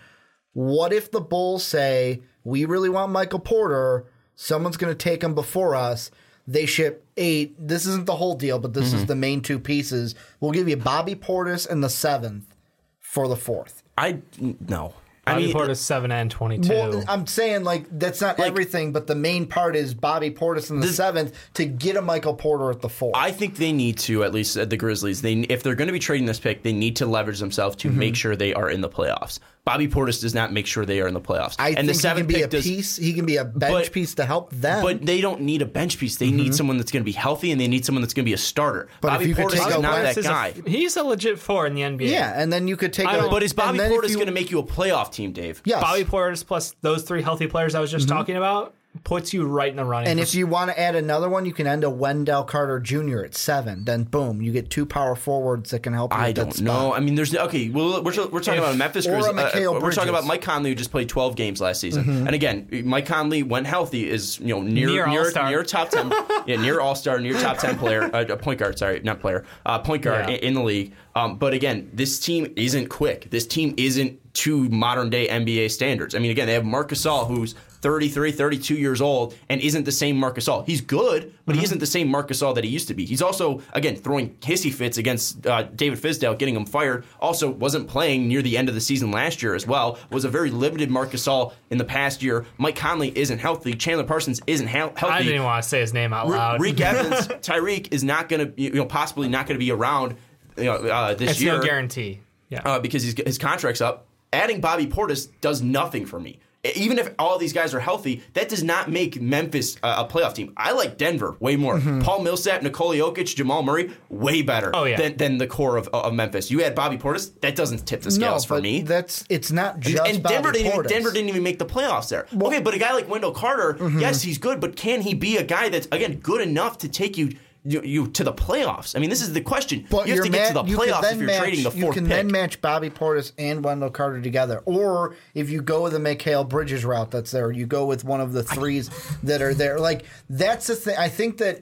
What 0.55 0.93
if 0.93 1.11
the 1.11 1.21
Bulls 1.21 1.62
say, 1.62 2.23
we 2.45 2.64
really 2.66 2.88
want 2.88 3.11
Michael 3.11 3.40
Porter, 3.40 4.05
someone's 4.36 4.76
going 4.76 4.92
to 4.92 4.99
take 4.99 5.22
him 5.22 5.34
before 5.34 5.74
us? 5.74 6.11
They 6.47 6.66
ship 6.66 7.07
eight. 7.16 7.55
This 7.59 7.86
isn't 7.86 8.07
the 8.07 8.16
whole 8.16 8.34
deal, 8.34 8.59
but 8.59 8.74
this 8.74 8.92
is 8.92 8.95
mm-hmm. 8.95 9.07
the 9.07 9.16
main 9.16 9.40
two 9.40 9.59
pieces. 9.59 10.14
We'll 10.40 10.53
give 10.53 10.68
you 10.68 10.76
Bobby 10.76 11.14
Portis 11.14 11.66
and 11.68 11.82
the 11.82 11.88
seventh 11.88 12.55
for 13.01 13.28
the 13.28 13.36
fourth. 13.36 13.82
I 13.97 14.18
no. 14.61 14.95
I 15.26 15.32
Bobby 15.32 15.47
mean, 15.47 15.55
Portis 15.55 15.76
seven 15.78 16.12
and 16.12 16.30
twenty 16.30 16.59
two. 16.59 16.68
Well, 16.68 17.05
I'm 17.09 17.26
saying 17.26 17.64
like 17.64 17.86
that's 17.99 18.20
not 18.20 18.38
everything, 18.38 18.92
but 18.92 19.07
the 19.07 19.14
main 19.14 19.47
part 19.47 19.74
is 19.74 19.95
Bobby 19.95 20.30
Portis 20.30 20.70
in 20.70 20.80
the 20.80 20.88
seventh 20.88 21.34
to 21.55 21.64
get 21.64 21.97
a 21.97 22.03
Michael 22.03 22.34
Porter 22.34 22.70
at 22.70 22.82
the 22.82 22.90
fourth. 22.90 23.14
I 23.16 23.30
think 23.30 23.57
they 23.57 23.72
need 23.72 23.97
to 24.01 24.22
at 24.22 24.34
least 24.34 24.59
at 24.59 24.68
the 24.68 24.76
Grizzlies. 24.76 25.22
They 25.22 25.34
if 25.40 25.62
they're 25.62 25.74
going 25.74 25.88
to 25.88 25.92
be 25.92 25.99
trading 25.99 26.26
this 26.26 26.40
pick, 26.40 26.62
they 26.62 26.74
need 26.74 26.97
to 26.97 27.07
leverage 27.07 27.38
themselves 27.38 27.76
to 27.76 27.88
mm-hmm. 27.88 27.99
make 27.99 28.16
sure 28.16 28.36
they 28.36 28.53
are 28.53 28.68
in 28.68 28.82
the 28.82 28.90
playoffs. 28.90 29.38
Bobby 29.65 29.89
Portis 29.89 30.21
does 30.21 30.35
not 30.35 30.53
make 30.53 30.67
sure 30.67 30.85
they 30.85 31.01
are 31.01 31.09
in 31.09 31.15
the 31.15 31.21
playoffs. 31.21 31.57
I 31.59 31.69
and 31.69 31.89
think 31.89 32.01
the 32.01 32.09
he 32.09 32.15
can 32.17 32.27
be 32.27 32.43
a 32.43 32.47
does, 32.47 32.65
piece. 32.65 32.97
He 32.97 33.15
can 33.15 33.25
be 33.25 33.37
a 33.37 33.47
bench 33.47 33.87
But- 33.87 33.93
piece 33.93 34.15
to 34.17 34.27
help 34.27 34.51
them. 34.51 34.83
But 34.83 35.07
they 35.07 35.23
don't 35.23 35.41
need 35.41 35.62
a 35.62 35.67
bench 35.67 35.99
piece. 35.99 36.17
They 36.17 36.31
need 36.31 36.49
mm-hmm. 36.49 36.53
someone 36.53 36.77
that's 36.77 36.93
going 36.93 37.03
to 37.03 37.05
be 37.05 37.12
healthy, 37.12 37.51
and 37.51 37.59
they 37.59 37.69
need 37.69 37.87
someone 37.87 38.03
that's 38.03 38.12
going 38.12 38.25
to 38.25 38.29
be 38.29 38.35
a 38.35 38.39
starter. 38.39 38.89
But 39.01 39.09
Bobby 39.09 39.33
Portis 39.33 39.55
is 39.55 39.79
not 39.79 39.95
Wentz 39.95 40.15
that 40.15 40.17
is 40.19 40.27
a- 40.27 40.29
guy. 40.29 40.55
he's 40.67 40.97
a 40.97 41.03
legit 41.03 41.39
four 41.39 41.67
in 41.67 41.75
the 41.75 41.81
NBA. 41.81 42.11
yeah, 42.11 42.41
and 42.41 42.53
then 42.53 42.69
you 42.69 42.77
could 42.77 42.93
take. 42.93 43.07
I 43.07 43.15
a, 43.15 43.21
don't- 43.23 43.31
but 43.31 43.43
is 43.43 43.53
and 43.53 43.57
Bobby 43.57 43.79
then 43.79 43.93
if 43.93 43.99
Portis 43.99 44.15
going 44.15 44.27
to 44.27 44.33
make 44.33 44.51
you 44.51 44.59
a 44.59 44.65
playoff 44.65 45.11
team, 45.11 45.33
Dave? 45.33 45.62
Yes. 45.65 45.81
Bobby 45.81 46.05
Portis 46.05 46.47
plus 46.47 46.75
those 46.83 47.05
three 47.05 47.23
healthy 47.23 47.47
players 47.47 47.75
I 47.75 47.81
was 47.81 47.91
just 47.91 48.07
mm-hmm. 48.07 48.17
talking 48.17 48.37
about. 48.37 48.75
Puts 49.03 49.34
you 49.34 49.45
right 49.45 49.70
in 49.70 49.76
the 49.76 49.84
running. 49.84 50.09
And 50.09 50.20
if 50.20 50.34
you 50.34 50.47
want 50.47 50.70
to 50.70 50.80
add 50.80 50.95
another 50.95 51.28
one, 51.28 51.45
you 51.45 51.53
can 51.53 51.66
end 51.66 51.82
a 51.84 51.90
Wendell 51.90 52.45
Carter 52.45 52.78
Jr. 52.80 53.24
at 53.24 53.34
seven. 53.34 53.84
Then 53.84 54.05
boom, 54.05 54.40
you 54.40 54.53
get 54.53 54.70
two 54.70 54.86
power 54.86 55.14
forwards 55.16 55.70
that 55.72 55.80
can 55.82 55.92
help 55.92 56.12
you. 56.12 56.18
I 56.18 56.28
with 56.28 56.36
that 56.36 56.42
don't 56.45 56.53
spot. 56.53 56.64
know. 56.64 56.95
I 56.95 57.01
mean, 57.01 57.14
there's 57.16 57.34
okay. 57.34 57.68
Well, 57.68 58.03
we're, 58.03 58.12
we're 58.28 58.40
talking 58.40 58.55
If- 58.62 58.64
about 58.64 58.76
Memphis 58.76 59.07
or 59.07 59.16
a 59.16 59.20
Grizzlies. 59.20 59.36
Uh, 59.38 59.51
Mikal 59.51 59.72
we're 59.74 59.80
Bridges. 59.80 59.97
talking 59.97 60.11
about 60.11 60.24
Mike 60.26 60.42
Conley, 60.42 60.70
who 60.70 60.76
just 60.76 60.90
played 60.90 61.09
12 61.09 61.34
games 61.36 61.61
last 61.61 61.80
season. 61.80 62.05
Mm-hmm. 62.05 62.26
And 62.26 62.34
again, 62.34 62.68
Mike 62.84 63.07
Conley, 63.07 63.42
when 63.42 63.64
healthy, 63.64 64.09
is 64.09 64.38
you 64.38 64.49
know 64.55 64.62
near 64.62 64.86
Near 64.88 65.07
near, 65.09 65.18
All-Star. 65.24 65.51
near 65.51 65.62
top 65.64 65.90
10, 65.90 66.11
yeah, 66.47 66.57
near 66.57 66.80
All 66.80 66.95
Star, 66.95 67.18
near 67.20 67.34
top 67.38 67.59
10 67.59 67.76
player, 67.78 68.05
uh, 68.14 68.24
uh, 68.24 68.36
point 68.36 68.61
guard. 68.61 68.78
Sorry, 68.78 69.01
not 69.01 69.20
player, 69.20 69.45
uh, 69.66 69.78
point 69.80 70.03
guard 70.03 70.28
Yeah. 70.28 70.36
in, 70.36 70.40
in 70.45 70.55
the 70.55 70.62
league. 70.62 70.95
Um, 71.16 71.36
but 71.36 71.53
again, 71.53 71.90
this 71.92 72.18
team 72.20 72.53
isn't 72.57 72.88
quick. 72.88 73.30
This 73.30 73.47
team 73.47 73.74
isn't 73.76 74.18
to 74.34 74.68
modern 74.68 75.11
day 75.11 75.28
NBA 75.28 75.70
standards. 75.70 76.14
I 76.14 76.18
mean, 76.18 76.30
again, 76.32 76.47
they 76.47 76.55
have 76.55 76.64
Marc 76.64 76.90
Gasol, 76.90 77.28
who's 77.28 77.55
33, 77.85 78.32
32 78.32 78.74
years 78.76 79.03
old, 79.03 79.35
and 79.51 79.61
isn't 79.61 79.85
the 79.85 79.93
same 79.93 80.16
Marc 80.16 80.37
Gasol. 80.37 80.64
He's 80.66 80.80
good, 80.80 81.35
but 81.45 81.53
Mm-hmm. 81.53 81.59
he 81.61 81.64
isn't 81.66 81.78
the 81.80 81.87
same 81.87 82.09
Marc 82.09 82.28
Gasol 82.30 82.55
that 82.55 82.64
he 82.64 82.70
used 82.70 82.89
to 82.89 82.95
be. 82.95 83.05
He's 83.05 83.20
also, 83.20 83.61
again, 83.74 83.95
throwing 83.97 84.30
hissy 84.37 84.72
fits 84.72 84.97
against 84.97 85.47
uh, 85.47 85.64
David 85.64 85.99
Fizdale, 86.01 86.39
getting 86.39 86.57
him 86.57 86.64
fired. 86.64 87.05
Also, 87.20 87.51
wasn't 87.51 87.87
playing 87.87 88.26
near 88.26 88.41
the 88.41 88.57
end 88.57 88.70
of 88.70 88.74
the 88.74 88.80
season 88.80 89.11
last 89.11 89.43
year 89.43 89.55
as 89.55 89.66
well. 89.66 89.99
Was 90.11 90.24
a 90.24 90.30
very 90.30 90.51
limited 90.51 90.91
Marc 90.91 91.11
Gasol 91.11 91.53
in 91.68 91.76
the 91.76 91.85
past 91.85 92.22
year. 92.22 92.47
Mike 92.57 92.76
Conley 92.76 93.16
isn't 93.16 93.39
healthy. 93.39 93.74
Chandler 93.74 94.05
Parsons 94.05 94.41
isn't 94.47 94.66
hel- 94.66 94.95
healthy. 94.97 95.14
I 95.14 95.18
didn't 95.18 95.35
even 95.35 95.45
want 95.45 95.62
to 95.62 95.68
say 95.68 95.80
his 95.80 95.93
name 95.93 96.14
out 96.14 96.28
loud. 96.28 96.61
Reek 96.62 96.80
Evans, 96.80 97.28
Tyreke 97.47 97.93
is 97.93 98.03
not 98.03 98.30
going 98.30 98.51
to, 98.55 98.61
you 98.61 98.70
know, 98.70 98.87
possibly 98.87 99.28
not 99.28 99.47
going 99.47 99.57
to 99.61 99.64
be 99.64 99.70
around 99.70 100.16
you 100.57 100.64
know, 100.64 100.76
uh, 100.76 101.12
this 101.14 101.32
it's 101.32 101.43
year 101.43 101.59
no 101.59 101.62
guarantee. 101.62 102.20
Yeah. 102.49 102.62
uh, 102.64 102.78
because 102.78 103.03
he's, 103.03 103.14
his 103.26 103.37
contract's 103.37 103.82
up. 103.82 104.07
Adding 104.32 104.61
Bobby 104.62 104.87
Portis 104.87 105.28
does 105.43 105.61
nothing 105.61 106.07
for 106.07 106.18
me. 106.18 106.39
Even 106.75 106.99
if 106.99 107.11
all 107.19 107.39
these 107.39 107.53
guys 107.53 107.75
are 107.75 107.81
healthy, 107.81 108.23
that 108.33 108.49
does 108.49 108.62
not 108.62 108.91
make 108.91 109.21
Memphis 109.21 109.77
uh, 109.83 110.05
a 110.09 110.11
playoff 110.12 110.35
team. 110.35 110.53
I 110.57 110.73
like 110.73 110.97
Denver 110.97 111.37
way 111.41 111.57
more. 111.57 111.79
Paul 112.01 112.23
Millsap, 112.23 112.62
Nikola 112.62 112.97
Jokic, 112.97 113.35
Jamal 113.37 113.62
Murray, 113.62 113.91
way 114.09 114.43
better 114.43 114.71
Oh, 114.75 114.85
yeah. 114.85 114.97
than, 114.97 115.17
than 115.17 115.39
the 115.39 115.47
core 115.47 115.77
of, 115.77 115.89
of 115.89 116.15
Memphis. 116.15 116.51
You 116.51 116.61
had 116.61 116.75
Bobby 116.75 116.97
Portis, 116.97 117.39
that 117.41 117.55
doesn't 117.55 117.87
tip 117.87 118.01
the 118.03 118.11
No, 118.11 118.15
scales 118.15 118.45
for 118.45 118.55
but 118.55 118.62
me. 118.62 118.83
that's 118.83 119.25
it's 119.29 119.53
not 119.53 119.81
just 119.81 120.03
and 120.07 120.23
Bobby 120.23 120.35
Denver 120.35 120.53
didn't, 120.53 120.67
even, 120.67 120.79
Portis. 120.81 120.89
Denver 120.89 121.11
didn't 121.11 121.29
even 121.29 121.43
make 121.43 121.59
the 121.59 121.67
playoffs 121.67 122.09
there. 122.09 122.27
okay, 122.41 122.61
but 122.61 122.73
a 122.75 122.79
guy 122.79 122.93
like 122.95 123.09
Wendell 123.09 123.33
Carter, 123.33 123.75
Mm-hmm. 123.75 123.99
yes, 124.01 124.23
he's 124.23 124.39
good, 124.39 124.61
but 124.61 124.77
can 124.77 125.01
he 125.03 125.15
be 125.15 125.37
a 125.37 125.43
guy 125.45 125.69
that's 125.69 125.87
again 125.93 126.15
good 126.21 126.41
enough 126.41 126.79
to 126.79 126.89
take 126.89 127.19
you 127.19 127.33
you, 127.65 127.83
you 127.83 128.07
to 128.09 128.25
the 128.25 128.33
playoffs? 128.33 128.95
I 128.95 128.99
mean, 128.99 129.11
this 129.11 129.23
is 129.23 129.33
the 129.33 129.41
question. 129.41 129.87
But 129.91 130.07
you 130.07 130.15
have 130.15 130.25
to 130.25 130.31
get 130.31 130.49
to 130.49 130.55
the 130.55 130.62
playoffs 130.65 131.12
if 131.12 131.19
you're 131.19 131.27
match, 131.27 131.39
trading 131.39 131.65
the 131.65 131.71
fourth 131.71 131.75
pick. 131.75 131.85
You 131.85 131.93
can 131.93 132.05
pick. 132.05 132.17
then 132.17 132.31
match 132.31 132.61
Bobby 132.61 132.91
Portis 132.91 133.33
and 133.39 133.65
Wendell 133.65 133.91
Carter 133.91 134.21
together, 134.21 134.62
or 134.67 135.17
if 135.35 135.51
you 135.51 135.62
go 135.62 135.83
with 135.83 135.93
the 135.93 135.99
Mikal 135.99 136.49
Bridges 136.49 136.85
route 136.85 137.11
that's 137.11 137.31
there, 137.31 137.51
you 137.51 137.67
go 137.67 137.87
with 137.87 138.05
one 138.05 138.21
of 138.21 138.33
the 138.33 138.43
threes 138.43 138.91
that 139.23 139.41
are 139.43 139.55
there. 139.55 139.79
Like 139.81 140.05
that's 140.29 140.67
the 140.67 140.77
thing. 140.77 140.97
I 140.99 141.09
think 141.09 141.39
that 141.39 141.61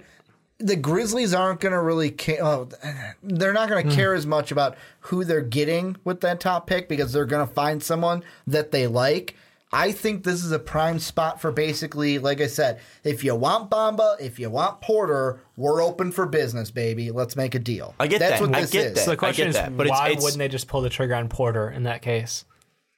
the 0.59 0.77
Grizzlies 0.77 1.35
aren't 1.35 1.61
going 1.61 1.73
to 1.73 1.81
really 1.81 2.11
care. 2.11 2.43
Oh, 2.43 2.69
they're 3.23 3.53
not 3.53 3.69
going 3.69 3.85
to 3.85 3.91
hmm. 3.91 3.97
care 3.97 4.15
as 4.15 4.27
much 4.27 4.53
about 4.53 4.77
who 5.01 5.25
they're 5.25 5.41
getting 5.41 5.97
with 6.05 6.21
that 6.21 6.41
top 6.41 6.67
pick 6.67 6.89
because 6.89 7.13
they're 7.13 7.27
going 7.27 7.47
to 7.47 7.53
find 7.53 7.83
someone 7.83 8.23
that 8.47 8.71
they 8.71 8.87
like. 8.87 9.37
I 9.75 9.93
think 9.93 10.23
this 10.25 10.45
is 10.45 10.53
a 10.53 10.59
prime 10.59 10.99
spot 10.99 11.41
for 11.41 11.51
basically, 11.51 12.19
like 12.19 12.41
I 12.43 12.47
said, 12.47 12.81
if 13.05 13.25
you 13.25 13.35
want 13.35 13.71
Bamba, 13.71 14.21
if 14.21 14.39
you 14.39 14.51
want 14.51 14.81
Porter, 14.83 15.41
we're 15.57 15.83
open 15.83 16.13
for 16.13 16.27
business, 16.27 16.71
baby. 16.71 17.11
Let's 17.11 17.37
make 17.37 17.55
a 17.55 17.59
deal. 17.59 17.95
I 17.99 18.07
get 18.07 18.19
That's 18.19 18.41
that. 18.41 18.47
What 18.49 18.55
I 18.55 18.61
this 18.61 18.71
get 18.71 18.87
is. 18.87 18.95
that. 18.95 19.05
so 19.05 19.11
the 19.13 19.17
question 19.17 19.49
is, 19.49 19.55
that, 19.55 19.75
but 19.77 19.89
why 19.89 20.09
it's- 20.09 20.23
wouldn't 20.23 20.39
they 20.39 20.49
just 20.49 20.69
pull 20.69 20.83
the 20.83 20.91
trigger 20.91 21.15
on 21.15 21.29
Porter 21.29 21.71
in 21.71 21.85
that 21.85 22.03
case? 22.03 22.45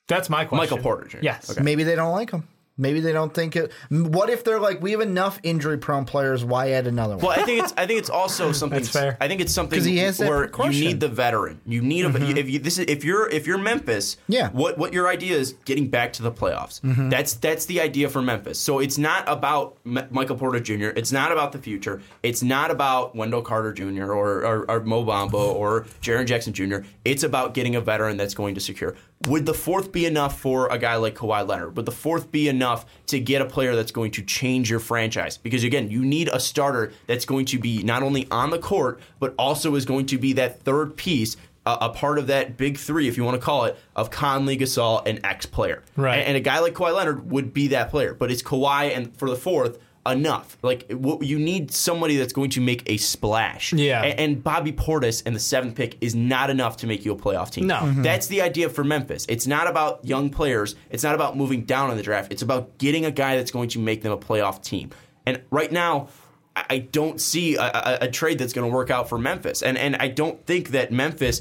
That's 0.09 0.29
my 0.29 0.45
question. 0.45 0.59
Michael 0.63 0.79
Porter 0.79 1.07
Jr. 1.09 1.19
Yes. 1.23 1.59
Maybe 1.61 1.85
they 1.85 1.95
don't 1.95 2.13
like 2.13 2.31
him. 2.31 2.47
Maybe 2.77 2.99
they 3.01 3.13
don't 3.13 3.33
think 3.33 3.55
it. 3.55 3.71
What 3.89 4.31
if 4.31 4.43
they're 4.43 4.59
like, 4.59 4.83
we 4.83 4.91
have 4.93 5.01
enough 5.01 5.39
injury-prone 5.45 6.07
players? 6.07 6.45
Why 6.45 6.71
add 6.73 6.89
another 6.89 7.17
one? 7.17 7.27
Well, 7.27 7.39
I 7.41 7.45
think 7.45 7.63
it's 7.63 7.73
I 7.77 7.87
think 7.87 8.01
it's 8.01 8.11
also 8.11 8.51
something. 8.51 8.81
That's 8.81 8.89
fair. 8.91 9.17
I 9.21 9.29
think 9.29 9.41
it's 9.41 9.53
something 9.53 9.79
'Cause 9.79 9.87
he 9.87 9.99
has 9.99 10.19
that 10.19 10.29
where 10.29 10.43
you 10.43 10.49
precaution. 10.49 10.81
need 10.81 11.01
the 11.01 11.09
veteran. 11.09 11.61
You 11.67 11.83
need 11.83 12.05
a 12.05 12.09
mm-hmm. 12.09 12.37
if 12.37 12.49
you 12.51 12.59
this 12.59 12.79
is 12.79 12.87
if 12.89 13.05
you're 13.05 13.29
if 13.29 13.47
you're 13.47 13.59
Memphis. 13.59 14.17
Yeah. 14.27 14.51
What 14.51 14.77
what 14.77 14.93
your 14.93 15.09
idea 15.09 15.37
is 15.37 15.55
getting 15.65 15.89
back 15.89 16.13
to 16.15 16.23
the 16.23 16.33
playoffs. 16.33 16.81
Mm-hmm. 16.81 17.11
That's 17.11 17.35
that's 17.35 17.67
the 17.67 17.81
idea 17.81 18.09
for 18.09 18.21
Memphis. 18.23 18.59
So 18.59 18.81
it's 18.81 18.99
not 18.99 19.29
about 19.29 19.77
M- 19.87 20.09
Michael 20.11 20.37
Porter 20.37 20.59
Jr. 20.59 20.89
It's 20.97 21.13
not 21.13 21.31
about 21.31 21.53
the 21.53 21.59
future. 21.59 22.03
It's 22.25 22.43
not 22.43 22.71
about 22.73 23.15
Wendell 23.15 23.43
Carter 23.43 23.73
Jr. 23.73 24.13
or 24.13 24.45
or, 24.45 24.71
or 24.71 24.81
Mo 24.81 25.05
Bamba 25.05 25.35
or 25.35 25.83
Jaren 26.03 26.27
Jackson 26.27 26.53
Jr. 26.53 26.79
It's 27.05 27.23
about 27.23 27.55
getting 27.55 27.77
a 27.77 27.81
veteran 27.81 28.17
that's 28.17 28.35
going 28.35 28.57
to 28.57 28.61
secure. 28.61 28.97
Would 29.27 29.47
the 29.47 29.55
fourth 29.55 29.91
be 29.91 30.05
enough 30.05 30.39
for 30.39 30.69
a 30.69 30.77
guy 30.77 30.97
like 30.97 31.15
Kawhi 31.15 31.47
Leonard? 31.47 31.77
Would 31.77 31.87
the 31.87 31.93
fourth 31.93 32.31
be 32.31 32.49
enough 32.49 32.85
to 33.07 33.19
get 33.19 33.41
a 33.41 33.47
player 33.47 33.75
that's 33.75 33.93
going 33.93 34.11
to 34.13 34.23
change 34.23 34.69
your 34.69 34.81
franchise? 34.81 35.39
Because 35.39 35.65
again, 35.65 35.91
you 35.91 36.05
need 36.05 36.29
a 36.29 36.39
starter 36.39 36.93
that's 37.07 37.25
going 37.25 37.47
to 37.47 37.59
be 37.59 37.83
not 37.83 38.03
only 38.03 38.29
on 38.31 38.51
the 38.51 38.59
court, 38.59 39.01
but 39.21 39.35
also 39.39 39.75
is 39.77 39.87
going 39.87 40.07
to 40.07 40.19
be 40.19 40.35
that 40.35 40.61
third 40.63 40.97
piece, 40.97 41.39
a, 41.65 41.79
a 41.83 41.89
part 41.89 42.19
of 42.19 42.27
that 42.27 42.59
big 42.59 42.77
three, 42.77 43.09
if 43.09 43.17
you 43.17 43.25
want 43.25 43.41
to 43.41 43.45
call 43.45 43.65
it, 43.65 43.79
of 43.97 44.11
Conley, 44.11 44.59
Gasol, 44.59 45.03
and 45.07 45.21
X 45.25 45.47
player. 45.47 45.83
Right. 45.97 46.19
And, 46.19 46.29
and 46.29 46.37
a 46.37 46.41
guy 46.41 46.59
like 46.59 46.75
Kawhi 46.75 46.95
Leonard 46.95 47.31
would 47.31 47.55
be 47.55 47.69
that 47.69 47.89
player. 47.89 48.13
But 48.13 48.31
it's 48.31 48.43
Kawhi, 48.43 48.95
and 48.95 49.17
for 49.17 49.31
the 49.31 49.37
fourth, 49.37 49.79
enough. 50.07 50.57
Like 50.63 50.91
what, 50.91 51.23
you 51.23 51.39
need 51.39 51.73
somebody 51.73 52.17
that's 52.17 52.33
going 52.33 52.51
to 52.51 52.61
make 52.61 52.83
a 52.91 52.97
splash. 52.99 53.73
Yeah. 53.73 54.03
A- 54.03 54.21
And, 54.21 54.43
Bobby 54.45 54.73
Portis 54.73 55.23
and 55.25 55.35
the 55.35 55.41
seventh 55.41 55.75
pick 55.77 55.97
is 56.01 56.15
not 56.15 56.51
enough 56.51 56.77
to 56.79 56.87
make 56.87 57.05
you 57.05 57.13
a 57.13 57.17
playoff 57.17 57.51
team. 57.51 57.67
No. 57.67 57.77
Mhm. 57.77 58.03
That's 58.03 58.27
the 58.27 58.43
idea 58.43 58.69
for 58.69 58.85
Memphis. 58.85 59.25
It's 59.29 59.47
not 59.47 59.67
about 59.67 60.05
young 60.05 60.29
players. 60.31 60.77
It's 60.91 61.03
not 61.03 61.15
about 61.15 61.37
moving 61.37 61.63
down 61.65 61.91
in 61.91 61.97
the 61.97 62.03
draft. 62.03 62.33
It's 62.33 62.43
about 62.43 62.77
getting 62.79 63.05
a 63.05 63.11
guy 63.11 63.37
that's 63.37 63.51
going 63.51 63.69
to 63.71 63.79
make 63.79 64.03
them 64.03 64.13
a 64.13 64.19
playoff 64.19 64.63
team. 64.63 64.91
And 65.27 65.41
right 65.51 65.73
now, 65.73 66.09
I 66.57 66.65
I 66.71 66.79
don't 66.79 67.21
see 67.21 67.57
a, 67.57 67.63
a, 67.63 67.99
a 68.03 68.09
trade 68.09 68.39
that's 68.39 68.53
going 68.53 68.71
to 68.71 68.73
work 68.73 68.89
out 68.91 69.09
for 69.09 69.19
Memphis. 69.19 69.63
And 69.63 69.77
and 69.77 69.97
I 69.97 70.07
don't 70.09 70.45
think 70.47 70.69
that 70.71 70.93
Memphis 70.93 71.41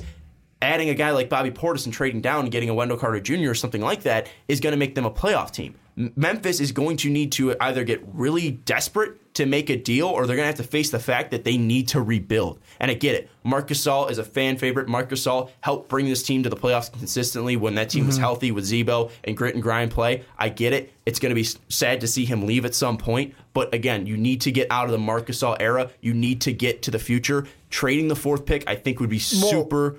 adding 0.62 0.90
a 0.90 0.94
guy 0.96 1.12
like 1.12 1.28
Bobby 1.30 1.52
Portis 1.52 1.86
and 1.86 1.94
trading 1.94 2.22
down 2.22 2.42
and 2.46 2.52
getting 2.52 2.70
a 2.70 2.74
Wendell 2.74 2.98
Carter 2.98 3.20
Jr. 3.20 3.50
or 3.50 3.54
something 3.56 3.82
like 3.82 4.04
that 4.04 4.28
is 4.48 4.60
going 4.62 4.72
to 4.72 4.78
make 4.78 4.96
them 4.96 5.06
a 5.06 5.12
playoff 5.12 5.52
team. 5.52 5.76
Memphis 5.96 6.60
is 6.60 6.72
going 6.72 6.98
to 6.98 7.10
need 7.10 7.32
to 7.34 7.56
either 7.60 7.84
get 7.84 8.04
really 8.14 8.52
desperate 8.52 9.20
to 9.36 9.46
make 9.46 9.70
a 9.70 9.76
deal 9.76 10.08
or 10.08 10.28
they're 10.28 10.36
going 10.36 10.44
to 10.44 10.48
have 10.48 10.56
to 10.56 10.64
face 10.64 10.92
the 10.92 11.00
fact 11.00 11.32
that 11.32 11.44
they 11.44 11.58
need 11.58 11.88
to 11.90 12.02
rebuild. 12.02 12.60
And 12.80 12.92
I 12.92 12.94
get 12.94 13.16
it. 13.16 13.30
Marc 13.44 13.68
Gasol 13.68 14.10
is 14.12 14.18
a 14.18 14.24
fan 14.24 14.58
favorite. 14.58 14.88
Marc 14.88 15.10
Gasol 15.10 15.50
helped 15.62 15.90
bring 15.90 16.06
this 16.06 16.24
team 16.24 16.44
to 16.44 16.50
the 16.50 16.56
playoffs 16.56 16.92
consistently 16.92 17.56
when 17.56 17.76
that 17.76 17.90
team 17.90 18.06
was 18.06 18.16
mm-hmm. 18.16 18.24
healthy 18.24 18.52
with 18.52 18.66
Zebo 18.66 19.12
and 19.24 19.36
grit 19.36 19.56
and 19.56 19.64
grind 19.64 19.92
play. 19.92 20.24
I 20.38 20.50
get 20.50 20.74
it. 20.74 20.94
It's 21.06 21.20
going 21.20 21.32
to 21.32 21.36
be 21.36 21.48
sad 21.70 22.02
to 22.02 22.08
see 22.08 22.26
him 22.26 22.46
leave 22.46 22.66
at 22.66 22.76
some 22.76 22.98
point. 22.98 23.34
But 23.54 23.74
again, 23.74 24.06
you 24.06 24.18
need 24.18 24.42
to 24.42 24.52
get 24.52 24.68
out 24.72 24.86
of 24.86 24.92
the 24.92 25.00
Marc 25.00 25.28
Gasol 25.28 25.58
era. 25.60 25.90
You 26.02 26.14
need 26.14 26.42
to 26.42 26.54
get 26.54 26.84
to 26.84 26.92
the 26.92 27.00
future. 27.00 27.46
Trading 27.70 28.08
the 28.08 28.16
fourth 28.16 28.46
pick, 28.46 28.64
I 28.68 28.76
think, 28.76 29.00
would 29.00 29.10
be 29.10 29.20
super 29.20 29.98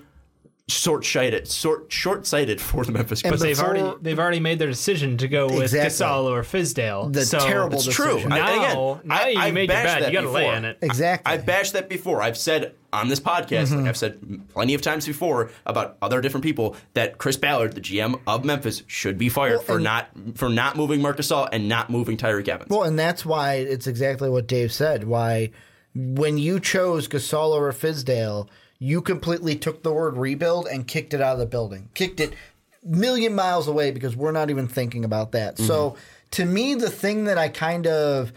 short-sighted, 0.66 1.46
short, 1.46 1.92
short-sighted 1.92 2.58
for 2.60 2.84
the 2.84 2.92
Memphis 2.92 3.22
And 3.22 3.30
But 3.32 3.40
they've 3.40 3.58
already 3.60 3.98
they've 4.00 4.18
already 4.18 4.40
made 4.40 4.58
their 4.58 4.68
decision 4.68 5.18
to 5.18 5.28
go 5.28 5.46
with 5.46 5.74
Exactly. 5.74 6.06
Gasol 6.06 6.24
or 6.24 6.42
Fizdale. 6.42 7.12
The 7.12 7.26
so 7.26 7.38
terrible 7.38 7.76
It's 7.76 7.84
decision. 7.84 8.20
true. 8.20 8.28
Now, 8.30 8.36
I- 8.36 8.50
again, 8.50 9.00
now 9.04 9.14
I- 9.14 9.28
you 9.28 9.38
I've 9.40 9.54
made 9.54 9.68
your 9.68 9.76
bashed 9.82 10.00
that 10.00 10.12
You 10.12 10.18
got 10.18 10.22
to 10.22 10.30
lay 10.30 10.42
before. 10.44 10.56
in 10.56 10.64
it. 10.64 10.78
Exactly. 10.80 11.32
I've 11.32 11.44
bashed 11.44 11.74
that 11.74 11.88
before. 11.90 12.22
I've 12.22 12.38
said 12.38 12.72
on 12.94 13.08
this 13.08 13.20
podcast, 13.20 13.66
Mm-hmm. 13.66 13.78
like 13.80 13.88
I've 13.88 13.96
said 13.96 14.48
plenty 14.54 14.72
of 14.72 14.80
times 14.80 15.06
before 15.06 15.50
about 15.66 15.98
other 16.00 16.22
different 16.22 16.44
people, 16.44 16.76
that 16.94 17.18
Chris 17.18 17.36
Ballard, 17.36 17.74
the 17.74 17.80
GM 17.82 18.18
of 18.26 18.44
Memphis, 18.46 18.84
should 18.86 19.18
be 19.18 19.28
fired 19.28 19.60
for 19.62 19.74
and- 19.74 19.84
not 19.84 20.08
for 20.36 20.48
not 20.48 20.76
moving 20.76 21.02
Marc 21.02 21.18
Gasol 21.18 21.46
and 21.52 21.68
not 21.68 21.90
moving 21.90 22.16
Tyreke 22.16 22.48
Evans. 22.48 22.70
Well, 22.70 22.84
and 22.84 22.98
that's 22.98 23.26
why 23.26 23.54
it's 23.56 23.86
exactly 23.86 24.30
what 24.30 24.46
Dave 24.46 24.72
said. 24.72 25.04
Why, 25.04 25.50
when 25.94 26.38
you 26.38 26.58
chose 26.58 27.06
Gasol 27.06 27.50
or 27.50 27.70
Fizdale, 27.72 28.48
you 28.78 29.00
completely 29.00 29.56
took 29.56 29.82
the 29.82 29.92
word 29.92 30.16
rebuild 30.16 30.66
and 30.66 30.86
kicked 30.86 31.14
it 31.14 31.20
out 31.20 31.34
of 31.34 31.38
the 31.38 31.46
building, 31.46 31.88
kicked 31.94 32.20
it 32.20 32.34
million 32.82 33.34
miles 33.34 33.66
away 33.66 33.90
because 33.90 34.14
we're 34.14 34.32
not 34.32 34.50
even 34.50 34.68
thinking 34.68 35.04
about 35.04 35.32
that. 35.32 35.54
Mm-hmm. 35.54 35.66
So, 35.66 35.96
to 36.32 36.44
me, 36.44 36.74
the 36.74 36.90
thing 36.90 37.24
that 37.24 37.38
I 37.38 37.48
kind 37.48 37.86
of 37.86 38.32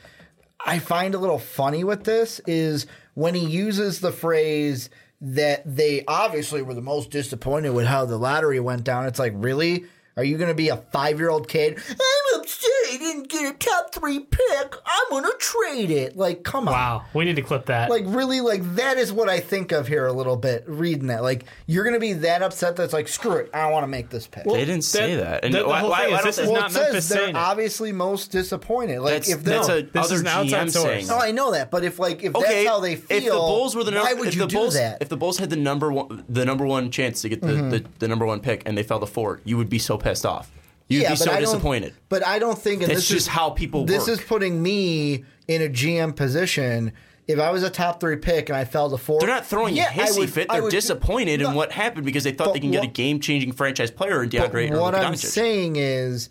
I 0.65 0.79
find 0.79 1.15
a 1.15 1.17
little 1.17 1.39
funny 1.39 1.83
with 1.83 2.03
this 2.03 2.39
is 2.45 2.87
when 3.13 3.33
he 3.33 3.45
uses 3.45 3.99
the 3.99 4.11
phrase 4.11 4.89
that 5.21 5.63
they 5.65 6.03
obviously 6.07 6.61
were 6.61 6.73
the 6.73 6.81
most 6.81 7.09
disappointed 7.09 7.71
with 7.71 7.87
how 7.87 8.05
the 8.05 8.17
lottery 8.17 8.59
went 8.59 8.83
down. 8.83 9.05
It's 9.05 9.19
like, 9.19 9.33
really? 9.35 9.85
Are 10.15 10.23
you 10.23 10.37
going 10.37 10.49
to 10.49 10.55
be 10.55 10.69
a 10.69 10.77
five 10.77 11.19
year 11.19 11.29
old 11.29 11.47
kid? 11.47 11.77
I'm 11.89 12.39
upset 12.39 12.71
I 12.89 12.97
didn't 12.97 13.29
get 13.29 13.53
a 13.53 13.57
top 13.57 13.93
three 13.93 14.19
pick. 14.19 14.75
I'm 14.85 15.09
going 15.09 15.23
to 15.23 15.35
trade 15.39 15.91
it. 15.91 16.15
Like, 16.17 16.43
come 16.43 16.67
on. 16.67 16.73
Wow, 16.73 17.05
we 17.13 17.25
need 17.25 17.35
to 17.35 17.41
clip 17.41 17.65
that. 17.67 17.89
Like, 17.89 18.03
really, 18.05 18.41
like, 18.41 18.61
that 18.75 18.97
is 18.97 19.11
what 19.11 19.29
I 19.29 19.39
think 19.39 19.71
of 19.71 19.87
here 19.87 20.05
a 20.07 20.13
little 20.13 20.37
bit 20.37 20.63
reading 20.67 21.07
that. 21.07 21.23
Like, 21.23 21.45
you're 21.65 21.83
going 21.83 21.93
to 21.95 21.99
be 21.99 22.13
that 22.13 22.41
upset 22.41 22.75
that's 22.75 22.93
like, 22.93 23.07
screw 23.07 23.33
it. 23.37 23.49
I 23.53 23.61
don't 23.63 23.71
want 23.71 23.83
to 23.83 23.87
make 23.87 24.09
this 24.09 24.27
pick. 24.27 24.45
they 24.45 24.65
didn't 24.65 24.83
say 24.83 25.15
that. 25.17 25.43
And 25.43 25.53
the, 25.53 25.59
the 25.59 25.67
why- 25.67 25.79
whole 25.79 25.93
thing 25.95 25.99
why 25.99 26.05
is 26.05 26.11
don't 26.17 26.25
this 26.25 26.37
is 26.37 26.47
well, 26.49 26.61
not 26.61 26.69
it 26.69 26.73
says 26.73 26.83
Memphis 26.83 27.09
they're 27.09 27.17
saying 27.19 27.35
it. 27.35 27.39
obviously 27.39 27.91
most 27.91 28.31
disappointed. 28.31 28.99
Like, 28.99 29.13
that's 29.13 29.29
if 29.29 29.43
they're. 29.43 29.57
that's 29.57 29.69
a 29.69 29.81
This 29.83 30.05
other 30.05 30.15
is 30.15 30.21
an 30.21 30.27
outside 30.27 30.67
GM 30.67 30.71
source. 30.71 30.85
saying. 30.85 31.07
No, 31.07 31.17
I 31.17 31.31
know 31.31 31.51
that, 31.51 31.71
but 31.71 31.83
if 31.83 31.99
like 31.99 32.23
if 32.23 32.35
Okay, 32.35 32.63
that's 32.63 32.69
how 32.69 32.79
they 32.79 32.95
feel, 32.95 33.17
if 33.17 33.23
the 33.25 33.31
Bulls 33.31 33.75
were 33.75 33.83
the 33.83 33.91
number, 33.91 34.05
why 34.05 34.13
would 34.13 34.33
you 34.33 34.41
the 34.41 34.47
do 34.47 34.57
Bulls, 34.57 34.73
that? 34.75 35.01
If 35.01 35.09
the 35.09 35.17
Bulls 35.17 35.37
had 35.37 35.49
the 35.49 35.55
number 35.55 35.91
one, 35.91 36.23
the 36.29 36.45
number 36.45 36.65
one 36.65 36.91
chance 36.91 37.21
to 37.21 37.29
get 37.29 37.41
the, 37.41 37.47
mm-hmm. 37.47 37.69
the, 37.69 37.85
the 37.99 38.07
number 38.07 38.25
one 38.25 38.39
pick, 38.39 38.63
and 38.65 38.77
they 38.77 38.83
fell 38.83 38.99
to 38.99 39.05
four, 39.05 39.41
you 39.43 39.57
would 39.57 39.69
be 39.69 39.79
so 39.79 39.97
pissed 39.97 40.25
off. 40.25 40.51
You'd 40.89 41.01
yeah, 41.03 41.09
be 41.09 41.17
but 41.17 41.23
so 41.25 41.39
disappointed. 41.39 41.93
But 42.09 42.25
I 42.25 42.39
don't 42.39 42.57
think 42.57 42.81
and 42.81 42.89
That's 42.91 43.01
this 43.01 43.07
just 43.09 43.21
is, 43.21 43.27
how 43.27 43.49
people 43.49 43.85
This 43.85 44.07
work. 44.07 44.19
is 44.19 44.21
putting 44.25 44.61
me 44.63 45.25
in 45.47 45.61
a 45.61 45.67
GM 45.69 46.15
position. 46.15 46.93
If 47.27 47.39
I 47.39 47.51
was 47.51 47.61
a 47.63 47.69
top 47.69 47.99
three 47.99 48.15
pick 48.15 48.47
and 48.47 48.57
I 48.57 48.63
fell 48.63 48.89
to 48.89 48.97
four, 48.97 49.19
They're 49.19 49.27
not 49.27 49.45
throwing 49.45 49.75
yeah, 49.75 49.89
a 49.89 49.91
hissy 49.91 50.19
would- 50.19 50.29
fit. 50.33 50.47
They're 50.49 50.63
would- 50.63 50.71
disappointed 50.71 51.41
in 51.41 51.53
what 51.55 51.73
happened 51.73 52.05
because 52.05 52.23
they 52.23 52.31
thought 52.31 52.53
they 52.53 52.61
can 52.61 52.71
get 52.71 52.85
a 52.85 52.87
game 52.87 53.19
changing 53.19 53.51
franchise 53.51 53.91
player 53.91 54.23
in 54.23 54.29
But 54.29 54.51
DeAndre 54.53 54.71
or 54.71 54.79
what 54.81 54.95
I'm 54.95 55.13
Doncic. 55.13 55.25
saying 55.25 55.75
is, 55.75 56.29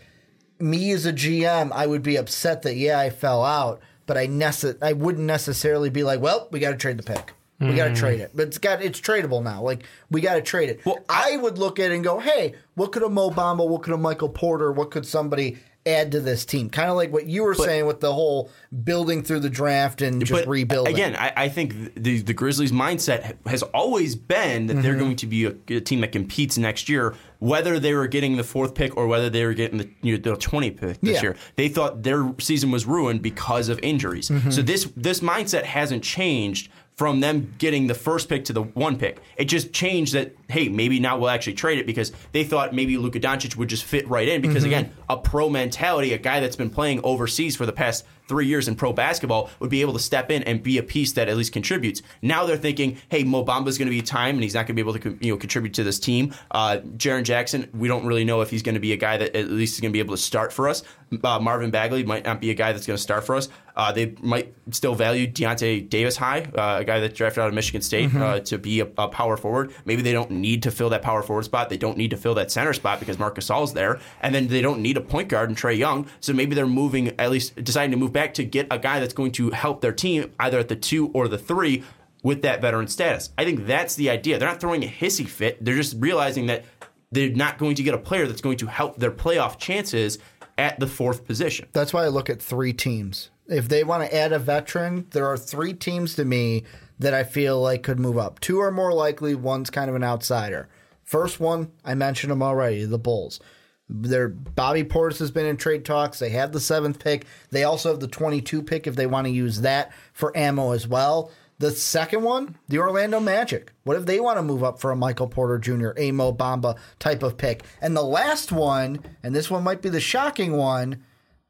me 0.59 0.91
as 0.93 1.05
a 1.05 1.13
GM, 1.13 1.71
I 1.73 1.87
would 1.87 2.03
be 2.03 2.17
upset 2.17 2.63
that 2.63 2.77
yeah, 2.77 2.99
I 2.99 3.11
fell 3.11 3.45
out, 3.45 3.81
but 4.07 4.17
I 4.17 4.27
nece- 4.27 4.79
I 4.81 4.95
wouldn't 4.95 5.27
necessarily 5.27 5.91
be 5.91 6.03
like, 6.03 6.21
well, 6.23 6.49
we 6.51 6.61
got 6.61 6.71
to 6.71 6.77
trade 6.77 6.97
the 6.97 7.03
pick. 7.03 7.35
We 7.59 7.75
got 7.75 7.89
to 7.89 7.95
trade 7.95 8.21
it, 8.21 8.33
but 8.35 8.49
it's 8.49 8.59
got 8.59 8.83
it's 8.83 9.01
tradable 9.01 9.43
now. 9.43 9.63
Like 9.63 9.85
we 10.11 10.21
got 10.21 10.35
to 10.35 10.43
trade 10.43 10.69
it. 10.69 10.85
Well, 10.85 10.99
I, 11.09 11.37
would 11.39 11.57
look 11.59 11.79
at 11.81 11.91
it 11.91 11.95
and 11.95 12.05
go, 12.05 12.19
hey, 12.19 12.55
what 12.75 12.93
could 12.93 13.03
a 13.03 13.09
Mo 13.09 13.31
Bamba, 13.31 13.67
what 13.67 13.83
could 13.83 13.95
a 13.95 13.99
Michael 13.99 14.29
Porter, 14.29 14.71
what 14.73 14.91
could 14.91 15.07
somebody 15.07 15.57
add 15.87 16.11
to 16.13 16.21
this 16.21 16.45
team? 16.45 16.69
Kind 16.69 16.91
of 16.91 16.97
like 16.97 17.13
what 17.13 17.27
you 17.27 17.45
were 17.45 17.55
saying 17.55 17.87
with 17.87 18.01
the 18.01 18.13
whole 18.13 18.51
building 18.85 19.23
through 19.23 19.41
the 19.41 19.49
draft 19.49 20.03
and 20.03 20.21
just 20.21 20.33
but 20.43 20.49
rebuilding. 20.49 20.93
Again, 20.93 21.17
I, 21.17 21.33
I 21.35 21.49
think 21.49 21.95
the 21.95 22.21
the 22.21 22.35
Grizzlies' 22.35 22.73
mindset 22.73 23.37
has 23.47 23.63
always 23.63 24.17
been 24.17 24.67
that 24.67 24.75
Mm-hmm. 24.75 24.83
they're 24.83 24.97
going 24.97 25.17
to 25.17 25.27
be 25.27 25.47
a, 25.47 25.55
a 25.71 25.81
team 25.81 26.01
that 26.03 26.13
competes 26.13 26.59
next 26.59 26.89
year, 26.91 27.15
whether 27.39 27.79
they 27.79 27.95
were 27.95 28.07
getting 28.09 28.37
the 28.37 28.45
fourth 28.45 28.75
pick 28.75 28.97
or 28.99 29.07
whether 29.07 29.31
they 29.31 29.47
were 29.47 29.55
getting 29.55 29.79
the 29.79 29.89
you 30.03 30.19
know, 30.19 30.33
the 30.33 30.37
twenty 30.37 30.71
pick 30.73 31.01
this 31.01 31.15
Yeah. 31.17 31.23
year. 31.23 31.37
They 31.55 31.69
thought 31.69 32.03
their 32.03 32.35
season 32.39 32.71
was 32.71 32.85
ruined 32.85 33.23
because 33.23 33.69
of 33.71 33.79
injuries. 33.83 34.29
Mm-hmm. 34.29 34.51
So 34.51 34.61
this 34.61 34.91
this 34.95 35.21
mindset 35.21 35.63
hasn't 35.63 36.03
changed 36.05 36.69
from 36.97 37.21
them 37.21 37.55
getting 37.59 37.87
the 37.87 37.95
first 37.95 38.29
pick 38.29 38.47
to 38.47 38.53
the 38.55 38.63
one 38.63 38.97
pick. 38.99 39.19
It 39.37 39.47
just 39.47 39.73
changed 39.73 40.15
that 40.15 40.35
hey, 40.49 40.69
maybe 40.69 40.99
now 40.99 41.19
we'll 41.19 41.29
actually 41.29 41.53
trade 41.55 41.79
it 41.79 41.87
because 41.87 42.13
they 42.33 42.43
thought 42.45 42.75
maybe 42.75 42.97
Luka 42.97 43.21
Doncic 43.21 43.57
would 43.57 43.69
just 43.69 43.85
fit 43.85 44.09
right 44.09 44.27
in 44.29 44.41
because 44.41 44.57
Mm-hmm. 44.65 44.73
again, 44.73 44.93
a 45.11 45.17
pro 45.17 45.51
mentality, 45.51 46.13
a 46.15 46.19
guy 46.19 46.41
that's 46.41 46.57
been 46.57 46.71
playing 46.71 47.01
overseas 47.05 47.55
for 47.57 47.67
the 47.67 47.73
past 47.73 48.07
three 48.29 48.47
years 48.47 48.69
in 48.69 48.75
pro 48.75 48.93
basketball 48.93 49.51
would 49.61 49.71
be 49.71 49.81
able 49.81 49.93
to 49.93 49.99
step 49.99 50.31
in 50.31 50.43
and 50.45 50.63
be 50.63 50.79
a 50.79 50.83
piece 50.83 51.13
that 51.13 51.29
at 51.29 51.37
least 51.37 51.53
contributes. 51.53 52.03
Now 52.23 52.47
they're 52.47 52.57
thinking, 52.57 52.99
hey, 53.09 53.25
Mo 53.25 53.45
Bamba's 53.45 53.79
going 53.79 53.87
to 53.87 53.95
be 53.95 54.03
time 54.03 54.37
and 54.37 54.43
he's 54.43 54.55
not 54.55 54.67
going 54.67 54.77
to 54.77 54.83
be 54.83 54.89
able 54.89 54.99
to 54.99 55.25
you 55.25 55.33
know 55.33 55.39
contribute 55.39 55.75
to 55.75 55.85
this 55.85 55.99
team. 55.99 56.35
Uh, 56.51 56.79
Jaren 56.97 57.25
Jackson, 57.25 57.69
we 57.75 57.89
don't 57.89 58.07
really 58.07 58.25
know 58.25 58.41
if 58.41 58.51
he's 58.51 58.63
going 58.63 58.75
to 58.75 58.81
be 58.81 58.93
a 58.93 58.97
guy 58.97 59.17
that 59.17 59.37
at 59.37 59.51
least 59.51 59.75
is 59.75 59.81
going 59.81 59.91
to 59.91 59.97
be 59.97 60.01
able 60.01 60.15
to 60.15 60.23
start 60.23 60.53
for 60.53 60.69
us. 60.69 60.83
Uh, 61.23 61.39
Marvin 61.39 61.71
Bagley 61.71 62.03
might 62.05 62.25
not 62.25 62.41
be 62.41 62.51
a 62.51 62.55
guy 62.55 62.73
that's 62.73 62.87
going 62.87 62.97
to 62.97 63.03
start 63.03 63.25
for 63.25 63.37
us. 63.37 63.49
Uh, 63.77 63.93
they 63.93 64.15
might 64.23 64.55
still 64.71 64.95
value 64.95 65.31
Deyonta 65.31 65.87
Davis 65.89 66.17
high, 66.17 66.49
uh, 66.57 66.79
a 66.81 66.85
guy 66.85 66.99
that 67.01 67.15
drafted 67.15 67.43
out 67.43 67.49
of 67.49 67.55
Michigan 67.55 67.83
State 67.83 68.13
uh, 68.15 68.41
to 68.41 68.57
be 68.57 68.81
a, 68.81 68.89
a 68.97 69.07
power 69.07 69.37
forward. 69.37 69.73
Maybe 69.85 70.01
they 70.01 70.13
don't 70.13 70.31
need 70.31 70.63
to 70.63 70.71
fill 70.71 70.89
that 70.91 71.03
power 71.03 71.23
forward 71.23 71.45
spot. 71.45 71.69
They 71.69 71.77
don't 71.77 71.99
need 71.99 72.11
to 72.11 72.17
fill 72.17 72.35
that 72.35 72.51
center 72.51 72.73
spot 72.73 73.01
because 73.01 73.19
Marcus 73.19 73.49
Gasol's 73.49 73.75
there, 73.75 74.01
and 74.23 74.35
then 74.35 74.49
they 74.49 74.63
don't 74.63 74.81
need 74.81 74.97
a 74.97 75.03
point 75.03 75.29
guard 75.29 75.51
and 75.51 75.59
Trae 75.59 75.77
Young. 75.77 76.07
So 76.21 76.33
maybe 76.33 76.55
they're 76.55 76.67
moving, 76.67 77.09
at 77.21 77.31
least 77.31 77.63
deciding 77.63 77.91
to 77.91 77.99
move 77.99 78.15
back 78.17 78.33
to 78.33 78.45
get 78.45 78.67
a 78.71 78.79
guy 78.79 78.99
that's 78.99 79.13
going 79.13 79.31
to 79.31 79.51
help 79.51 79.83
their 79.83 79.93
team 79.93 80.33
either 80.41 80.59
at 80.59 80.69
the 80.69 80.75
two 80.75 81.09
or 81.09 81.29
the 81.29 81.37
three 81.37 81.85
with 82.23 82.41
that 82.41 82.63
veteran 82.63 82.89
status. 82.89 83.29
I 83.37 83.45
think 83.45 83.67
that's 83.67 83.95
the 83.95 84.09
idea. 84.09 84.39
They're 84.39 84.49
not 84.49 84.59
throwing 84.59 84.83
a 84.83 84.89
hissy 84.89 85.29
fit. 85.29 85.63
They're 85.63 85.77
just 85.77 85.97
realizing 85.99 86.47
that 86.47 86.65
they're 87.13 87.29
not 87.29 87.59
going 87.59 87.75
to 87.75 87.83
get 87.83 87.93
a 87.93 87.99
player 87.99 88.27
that's 88.27 88.41
going 88.41 88.57
to 88.57 88.69
help 88.69 88.97
their 88.97 89.11
playoff 89.11 89.59
chances 89.59 90.19
at 90.57 90.81
the 90.81 90.87
fourth 90.87 91.27
position. 91.27 91.69
That's 91.75 91.93
why 91.93 92.05
I 92.05 92.09
look 92.09 92.31
at 92.31 92.41
three 92.41 92.73
teams. 92.73 93.29
If 93.49 93.69
they 93.69 93.85
want 93.85 94.03
to 94.03 94.17
add 94.17 94.33
a 94.33 94.39
veteran, 94.39 95.07
there 95.11 95.27
are 95.27 95.37
three 95.37 95.75
teams 95.75 96.15
to 96.15 96.25
me 96.25 96.65
that 96.99 97.13
I 97.13 97.23
feel 97.23 97.61
like 97.61 97.83
could 97.83 98.01
move 98.01 98.17
up. 98.17 98.41
Two 98.41 98.61
are 98.61 98.73
more 98.73 98.95
likely, 98.95 99.35
one's 99.35 99.69
kind 99.69 99.91
of 99.91 99.95
an 99.95 100.03
outsider. 100.03 100.71
First 101.05 101.39
one, 101.39 101.71
I 101.85 101.95
mentioned 101.95 102.31
them 102.31 102.43
already, 102.43 102.87
the 102.87 102.99
Bulls. 102.99 103.41
Their 103.89 104.29
Bobby 104.29 104.83
Portis 104.83 105.19
has 105.21 105.31
been 105.31 105.47
in 105.47 105.57
trade 105.57 105.85
talks. 105.85 106.19
They 106.19 106.31
have 106.31 106.53
the 106.53 106.61
seventh 106.61 106.99
pick. 106.99 107.27
They 107.51 107.65
also 107.65 107.91
have 107.91 108.01
the 108.01 108.09
22 108.09 108.63
pick 108.63 108.87
if 108.87 108.97
they 108.97 109.07
want 109.07 109.27
to 109.27 109.33
use 109.33 109.61
that 109.61 109.93
for 110.13 110.37
ammo 110.37 110.73
as 110.73 110.89
well. 110.89 111.31
The 111.59 111.71
second 111.71 112.23
one, 112.23 112.59
the 112.69 112.79
Orlando 112.79 113.19
Magic. 113.19 113.73
What 113.85 113.97
if 113.97 114.05
they 114.05 114.21
want 114.21 114.37
to 114.39 114.43
move 114.43 114.63
up 114.63 114.79
for 114.79 114.91
a 114.91 114.97
Michael 114.97 115.29
Porter 115.29 115.59
Jr., 115.59 115.93
a 115.97 116.13
Mo 116.13 116.33
Bamba 116.33 116.77
type 116.99 117.23
of 117.23 117.39
pick? 117.39 117.65
And 117.81 117.97
the 117.97 118.03
last 118.03 118.53
one, 118.53 119.01
and 119.23 119.35
this 119.35 119.51
one 119.51 119.65
might 119.65 119.81
be 119.81 119.89
the 119.89 120.01
shocking 120.01 120.53
one, 120.53 121.03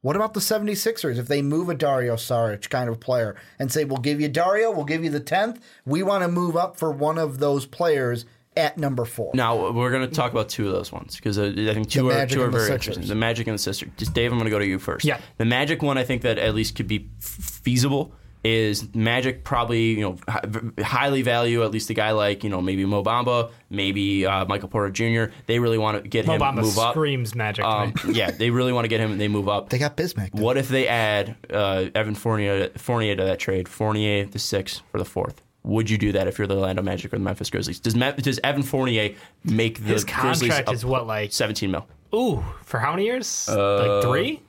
what 0.03 0.14
about 0.14 0.34
the 0.34 0.41
76ers 0.41 1.18
if 1.18 1.26
they 1.26 1.43
move 1.43 1.68
a 1.68 1.74
Dario 1.74 2.14
Saric 2.14 2.70
kind 2.70 2.89
of 2.89 3.01
player 3.01 3.34
and 3.59 3.72
say, 3.72 3.84
we'll 3.84 3.99
give 3.99 4.20
you 4.20 4.28
Dario, 4.28 4.70
we'll 4.70 4.84
give 4.84 5.03
you 5.03 5.11
the 5.11 5.20
10th? 5.20 5.61
We 5.84 6.05
want 6.05 6.22
to 6.22 6.28
move 6.28 6.57
up 6.57 6.76
for 6.76 6.93
one 6.93 7.18
of 7.18 7.41
those 7.41 7.66
players 7.66 8.26
at 8.57 8.78
number 8.78 9.04
four. 9.04 9.30
Now 9.34 9.70
we're 9.72 9.90
going 9.90 10.09
to 10.09 10.14
talk 10.14 10.32
about 10.32 10.48
two 10.48 10.66
of 10.66 10.72
those 10.72 10.90
ones 10.92 11.16
because 11.16 11.38
uh, 11.38 11.52
I 11.57 11.74
think 11.74 11.88
two 11.90 12.09
The 12.09 12.22
are 12.22 12.26
two 12.26 12.42
are 12.42 12.48
very 12.50 12.72
interesting. 12.72 13.07
The 13.07 13.14
Magic 13.14 13.46
and 13.46 13.54
the 13.54 13.59
Sixers. 13.62 13.90
Just 13.96 14.14
Dave, 14.14 14.32
I'm 14.32 14.38
going 14.38 14.46
to 14.46 14.50
go 14.50 14.59
to 14.59 14.66
you 14.66 14.78
first. 14.78 15.04
Yeah. 15.04 15.20
the 15.36 15.44
Magic 15.44 15.82
one 15.82 15.98
I 15.98 16.04
think 16.04 16.22
that 16.22 16.38
at 16.38 16.54
least 16.54 16.74
could 16.76 16.88
be 16.88 17.09
f- 17.20 17.26
feasible. 17.26 18.12
Is 18.44 18.94
Magic 18.94 19.42
probably 19.42 19.86
you 19.98 20.02
know 20.02 20.16
hi- 20.28 20.44
highly 20.80 21.22
value 21.22 21.64
at 21.64 21.72
least 21.72 21.90
a 21.90 21.94
guy 21.94 22.12
like 22.12 22.44
you 22.44 22.50
know 22.50 22.61
maybe 22.62 22.84
Mo 22.84 23.02
Bamba, 23.02 23.50
maybe 23.70 24.24
uh, 24.24 24.44
Michael 24.44 24.68
Porter 24.68 24.90
Jr. 24.92 25.32
They 25.46 25.59
really 25.59 25.78
want 25.78 26.00
to 26.00 26.09
get 26.09 26.26
Mo 26.28 26.34
him 26.34 26.40
Bamba 26.42 26.62
move 26.62 26.78
up. 26.78 26.92
screams 26.92 27.34
magic. 27.34 27.64
Um, 27.64 27.92
yeah, 28.12 28.30
they 28.30 28.50
really 28.50 28.72
want 28.72 28.84
to 28.84 28.88
get 28.88 29.00
him 29.00 29.11
and 29.11 29.20
they 29.20 29.26
move 29.26 29.48
up. 29.48 29.70
They 29.70 29.78
got 29.78 29.96
Bismack. 29.96 30.32
What 30.32 30.57
if 30.57 30.68
they 30.68 30.86
add 30.86 31.34
uh, 31.50 31.86
Evan 31.92 32.14
Fournier, 32.14 32.68
Fournier 32.76 33.16
to 33.16 33.24
that 33.24 33.40
trade? 33.40 33.68
Fournier 33.68 34.26
the 34.26 34.38
sixth 34.38 34.80
for 34.92 34.98
the 34.98 35.04
fourth. 35.04 35.42
Would 35.66 35.90
you 35.90 35.98
do 35.98 36.12
that 36.12 36.28
if 36.28 36.38
you're 36.38 36.46
the 36.46 36.54
Orlando 36.54 36.80
Magic 36.80 37.12
or 37.12 37.18
the 37.18 37.24
Memphis 37.24 37.50
Grizzlies? 37.50 37.80
Does 37.80 37.94
Me- 37.96 38.12
does 38.12 38.40
Evan 38.42 38.62
Fournier 38.62 39.14
make 39.44 39.78
the 39.80 39.92
His 39.92 40.04
Grizzlies 40.04 40.50
contract 40.50 40.68
up 40.68 40.74
is 40.74 40.84
what, 40.84 41.06
like- 41.06 41.32
17 41.32 41.70
mil? 41.70 41.86
Ooh, 42.14 42.42
for 42.64 42.78
how 42.78 42.92
many 42.92 43.04
years? 43.04 43.48
like 43.48 44.02
three? 44.02 44.40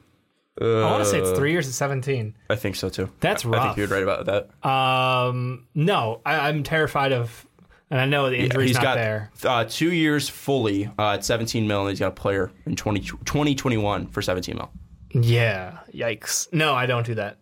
I 0.62 0.92
want 0.92 1.04
to 1.04 1.10
say 1.10 1.20
it's 1.20 1.38
three 1.38 1.52
years 1.52 1.68
at 1.68 1.74
17. 1.74 2.34
I 2.50 2.56
think 2.56 2.76
so 2.76 2.90
too. 2.90 3.10
That's 3.20 3.46
right. 3.46 3.60
I 3.62 3.66
think 3.66 3.78
you're 3.78 3.88
right 3.88 4.04
about 4.04 4.26
that. 4.26 4.68
Um, 4.68 5.68
no, 5.76 6.22
I, 6.26 6.48
I'm 6.50 6.64
terrified 6.64 7.12
of, 7.12 7.46
and 7.92 8.00
I 8.00 8.06
know 8.06 8.30
the 8.30 8.38
injury's 8.38 8.70
he's 8.70 8.76
not 8.78 8.84
got 8.84 8.96
there. 8.96 9.32
Uh, 9.44 9.66
two 9.66 9.92
years 9.92 10.30
fully 10.30 10.90
uh, 10.98 11.14
at 11.14 11.26
17 11.26 11.68
mil, 11.68 11.82
and 11.82 11.90
he's 11.90 12.00
got 12.00 12.08
a 12.08 12.12
player 12.12 12.52
in 12.66 12.76
20, 12.76 13.02
2021 13.02 14.08
for 14.08 14.22
17 14.22 14.56
mil. 14.56 14.72
Yeah, 15.14 15.80
yikes. 15.94 16.52
No, 16.52 16.74
I 16.74 16.86
don't 16.86 17.06
do 17.06 17.16
that. 17.16 17.38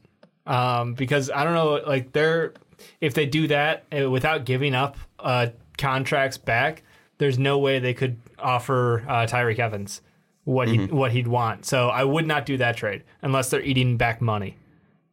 Um, 0.45 0.93
because 0.93 1.31
I 1.31 1.43
don't 1.43 1.53
know, 1.53 1.81
like 1.87 2.11
they're 2.11 2.53
if 3.01 3.13
they 3.13 3.25
do 3.25 3.47
that 3.47 3.83
uh, 3.97 4.09
without 4.09 4.45
giving 4.45 4.73
up 4.75 4.97
uh, 5.19 5.47
contracts 5.77 6.37
back, 6.37 6.83
there's 7.17 7.39
no 7.39 7.57
way 7.59 7.79
they 7.79 7.93
could 7.93 8.17
offer 8.39 9.03
uh, 9.07 9.25
Tyreke 9.27 9.59
Evans 9.59 10.01
what 10.43 10.67
he 10.67 10.77
Mm-hmm. 10.77 10.95
what 10.95 11.11
he'd 11.11 11.27
want. 11.27 11.65
So 11.65 11.89
I 11.89 12.03
would 12.03 12.27
not 12.27 12.45
do 12.45 12.57
that 12.57 12.77
trade 12.77 13.03
unless 13.21 13.49
they're 13.49 13.61
eating 13.61 13.97
back 13.97 14.21
money. 14.21 14.57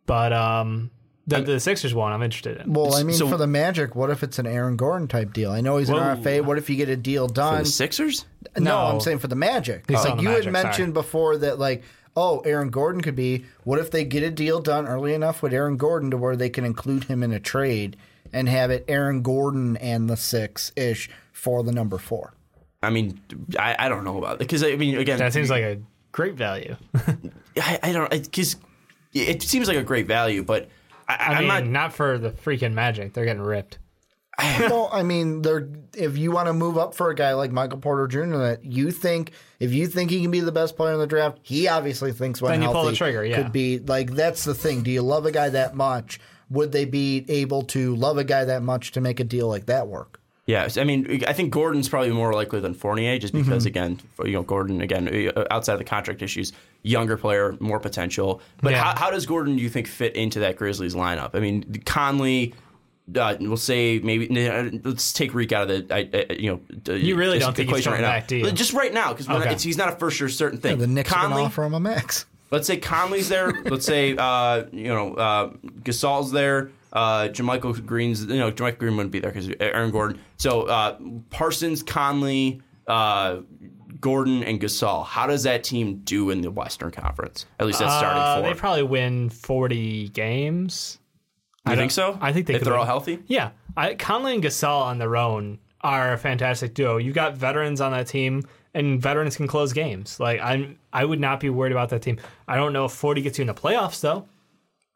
But 0.07 0.33
um, 0.33 0.91
the 1.27 1.41
the 1.41 1.61
Sixers 1.61 1.95
one, 1.95 2.13
I'm 2.13 2.23
interested 2.23 2.61
in. 2.61 2.73
Well, 2.73 2.95
I 2.95 3.03
mean, 3.03 3.17
So- 3.17 3.29
for 3.29 3.37
the 3.37 3.47
Magic, 3.47 3.95
what 3.95 4.11
if 4.11 4.23
it's 4.23 4.39
an 4.39 4.47
Aaron 4.47 4.77
Gordon 4.77 5.09
type 5.09 5.33
deal? 5.33 5.51
I 5.53 5.61
know 5.61 5.77
he's 5.79 5.89
an 5.89 5.95
Whoa. 5.95 6.17
RFA. 6.17 6.45
What 6.45 6.59
if 6.59 6.69
you 6.69 6.77
get 6.77 6.89
a 6.89 6.97
deal 6.97 7.29
For 7.29 7.35
done? 7.35 7.59
the 7.63 7.69
Sixers? 7.69 8.27
No, 8.59 8.65
No. 8.65 8.79
I'm 8.95 9.01
saying 9.01 9.21
for 9.21 9.29
the 9.29 9.37
Magic. 9.37 9.85
He's 9.89 10.05
like 10.05 10.17
the 10.17 10.23
you 10.23 10.29
Magic, 10.29 10.45
had 10.45 10.53
mentioned 10.53 10.77
sorry. 10.89 10.93
before 10.93 11.37
that, 11.39 11.59
like, 11.59 11.83
oh, 12.17 12.41
Aaron 12.41 12.71
Gordon 12.71 13.01
could 13.01 13.17
be. 13.17 13.45
What 13.65 13.79
if 13.79 13.91
they 13.91 14.05
get 14.05 14.23
a 14.23 14.31
deal 14.31 14.61
done 14.61 14.87
early 14.87 15.15
enough 15.15 15.43
with 15.43 15.53
Aaron 15.53 15.77
Gordon 15.77 16.11
to 16.11 16.17
where 16.17 16.37
they 16.37 16.51
can 16.51 16.65
include 16.65 17.05
him 17.05 17.23
in 17.23 17.33
a 17.33 17.41
trade 17.41 17.97
and 18.33 18.49
have 18.49 18.71
it 18.71 18.85
Aaron 18.89 19.23
Gordon 19.23 19.77
and 19.79 20.09
the 20.09 20.17
six 20.17 20.73
ish 20.77 21.11
for 21.33 21.63
the 21.63 21.73
number 21.73 21.99
four? 21.99 22.35
I 22.83 22.91
mean, 22.91 23.21
I, 23.59 23.77
I 23.79 23.89
don't 23.89 24.05
know 24.05 24.19
about 24.19 24.35
it 24.35 24.39
because 24.41 24.65
I 24.65 24.77
mean, 24.77 24.99
again, 24.99 25.19
That 25.19 25.33
seems 25.33 25.51
like 25.51 25.63
a 25.63 25.81
great 26.11 26.35
value. 26.35 26.77
I, 27.57 27.79
I 27.83 27.93
don't 27.93 28.11
because 28.11 28.57
it 29.13 29.43
seems 29.43 29.69
like 29.69 29.77
a 29.77 29.83
great 29.83 30.07
value, 30.07 30.43
but 30.43 30.69
I, 31.09 31.15
I 31.15 31.35
I'm 31.35 31.47
not. 31.47 31.67
not, 31.67 31.93
for 31.93 32.19
the 32.19 32.31
freaking 32.31 32.73
Magic. 32.73 33.13
They're 33.13 33.25
getting 33.25 33.43
ripped. 33.43 33.79
well, 34.61 34.89
I 34.93 35.03
mean, 35.03 35.43
they're 35.43 35.69
if 35.95 36.17
you 36.17 36.31
want 36.33 36.47
to 36.47 36.53
move 36.55 36.79
up 36.79 36.95
for 36.95 37.11
a 37.11 37.15
guy 37.15 37.35
like 37.35 37.53
Michael 37.53 37.79
Porter 37.79 38.07
Jr. 38.09 38.39
that 38.39 38.65
you 38.65 38.91
think 38.91 39.33
if 39.61 39.73
you 39.73 39.87
think 39.87 40.11
he 40.11 40.23
can 40.23 40.31
be 40.31 40.41
the 40.41 40.53
best 40.53 40.77
player 40.77 40.95
in 40.95 40.99
the 40.99 41.07
draft, 41.07 41.39
he 41.43 41.69
obviously 41.69 42.13
thinks 42.13 42.41
when 42.41 42.53
Then 42.53 42.63
you 42.63 42.69
pull 42.75 42.87
the 42.87 42.93
trigger, 42.95 43.25
yeah. 43.25 43.43
could 43.43 43.53
be 43.53 43.79
like 43.79 44.13
that's 44.13 44.45
the 44.45 44.55
thing. 44.55 44.83
Do 44.83 44.91
you 44.91 45.03
love 45.03 45.27
a 45.27 45.33
guy 45.33 45.51
that 45.51 45.75
much? 45.77 46.19
Would 46.51 46.73
they 46.73 46.85
be 46.85 47.25
able 47.29 47.63
to 47.65 47.95
love 47.97 48.19
a 48.19 48.25
guy 48.25 48.45
that 48.45 48.63
much 48.63 48.93
to 48.93 49.01
make 49.01 49.21
a 49.21 49.25
deal 49.25 49.49
like 49.49 49.67
that 49.67 49.89
work? 49.89 50.19
Yes, 50.45 50.77
I 50.77 50.83
mean, 50.83 51.23
I 51.29 51.33
think 51.33 51.53
Gordon's 51.53 51.89
probably 51.89 52.11
more 52.11 52.33
likely 52.35 52.59
than 52.59 52.75
Fournier, 52.75 53.17
just 53.19 53.33
Mm-hmm. 53.33 53.45
because 53.45 53.65
again, 53.65 54.01
you 54.25 54.33
know, 54.33 54.43
Gordon 54.43 54.81
again 54.81 55.31
uh, 55.37 55.45
outside 55.53 55.75
of 55.75 55.79
the 55.79 55.85
contract 55.85 56.21
issues, 56.21 56.53
younger 56.83 57.17
player, 57.17 57.57
more 57.61 57.79
potential. 57.79 58.43
But 58.61 58.73
Yeah. 58.73 58.83
how, 58.83 59.05
how 59.05 59.11
does 59.13 59.25
Gordon, 59.25 59.57
do 59.57 59.63
you 59.63 59.69
think, 59.69 59.87
fit 59.87 60.17
into 60.17 60.41
that 60.41 60.57
Grizzlies 60.57 60.95
lineup? 60.97 61.31
I 61.35 61.41
mean, 61.41 61.83
Conley. 61.85 62.55
Uh, 63.15 63.37
we'll 63.41 63.57
say 63.57 63.99
maybe 63.99 64.49
uh, 64.49 64.71
let's 64.85 65.13
take 65.13 65.35
Reek 65.35 65.51
out 65.53 65.69
of 65.69 65.89
the 65.89 65.95
I, 65.95 66.09
uh, 66.31 66.35
you 66.35 66.61
know 66.87 66.95
You 66.95 67.17
really 67.17 67.39
don't 67.41 67.55
think 67.55 67.69
he's 67.69 67.79
equation 67.81 67.93
coming 67.93 68.05
right 68.05 68.21
back, 68.21 68.29
do 68.29 68.39
now. 68.41 68.47
you? 68.47 68.53
Just 68.53 68.73
right 68.73 68.93
now 68.95 69.13
because 69.13 69.29
Okay. 69.29 69.55
he's 69.57 69.77
not 69.77 69.93
a 69.93 69.97
for 69.97 70.11
sure 70.11 70.29
certain 70.29 70.61
thing. 70.61 70.79
The 70.79 70.87
Knicks 70.87 71.11
are 71.13 71.17
Conley, 71.17 71.43
offer 71.43 71.65
him 71.65 71.75
a 71.75 71.81
max. 71.81 72.27
Let's 72.53 72.67
say 72.67 72.77
Conley's 72.77 73.29
there. 73.29 73.51
Let's 73.65 73.85
say 73.87 74.15
uh, 74.17 74.65
you 74.73 74.89
know 74.89 75.15
uh, 75.15 75.51
Gasol's 75.83 76.31
there. 76.31 76.71
Uh, 76.93 77.29
JaMychal 77.29 77.85
Green's 77.85 78.25
you 78.27 78.39
know 78.39 78.53
JaMychal 78.53 78.79
Green 78.79 78.97
wouldn't 78.97 79.13
be 79.13 79.19
there 79.21 79.33
because 79.33 79.51
Aaron 79.59 79.91
Gordon. 79.91 80.21
So 80.37 80.63
uh, 80.63 80.97
Parsons, 81.31 81.83
Conley, 81.83 82.61
uh, 82.87 83.39
Gordon, 84.01 84.45
and 84.45 84.61
Gasol. 84.61 85.05
How 85.07 85.27
does 85.27 85.43
that 85.45 85.65
team 85.65 86.03
do 86.05 86.31
in 86.31 86.41
the 86.43 86.51
Western 86.51 86.91
Conference? 86.93 87.47
At 87.59 87.67
least 87.67 87.79
that's 87.81 87.97
starting 87.97 88.23
Uh, 88.23 88.41
four. 88.43 88.49
they 88.49 88.55
probably 88.59 88.83
win 88.85 89.31
40 89.31 90.09
games. 90.11 90.99
You 91.67 91.73
I 91.73 91.77
think 91.77 91.91
so? 91.93 92.19
I 92.21 92.33
think 92.33 92.47
they 92.47 92.55
if 92.55 92.61
could 92.61 92.67
they're 92.67 92.75
all 92.75 92.81
win. 92.81 92.87
healthy. 92.89 93.19
Yeah, 93.27 93.51
I, 93.77 93.95
Conley 93.95 94.35
and 94.35 94.43
Gasol 94.43 94.83
on 94.83 94.99
their 94.99 95.17
own 95.17 95.59
are 95.83 96.13
a 96.13 96.19
fantastic 96.19 96.75
duo. 96.75 96.97
You've 96.97 97.15
got 97.15 97.37
veterans 97.37 97.81
on 97.81 97.93
that 97.93 98.07
team, 98.07 98.43
and 98.75 99.01
veterans 99.01 99.37
can 99.37 99.47
close 99.47 99.73
games. 99.73 100.19
Like 100.21 100.41
I'm, 100.41 100.79
I 100.93 101.05
would 101.05 101.21
not 101.21 101.41
be 101.41 101.51
worried 101.51 101.73
about 101.73 101.89
that 101.91 102.03
team. 102.03 102.19
I 102.49 102.57
don't 102.57 102.73
know 102.73 102.85
if 102.87 102.93
40 102.93 103.23
gets 103.23 103.39
you 103.39 103.43
in 103.43 103.47
the 103.49 103.55
playoffs 103.55 104.01
though, 104.01 104.27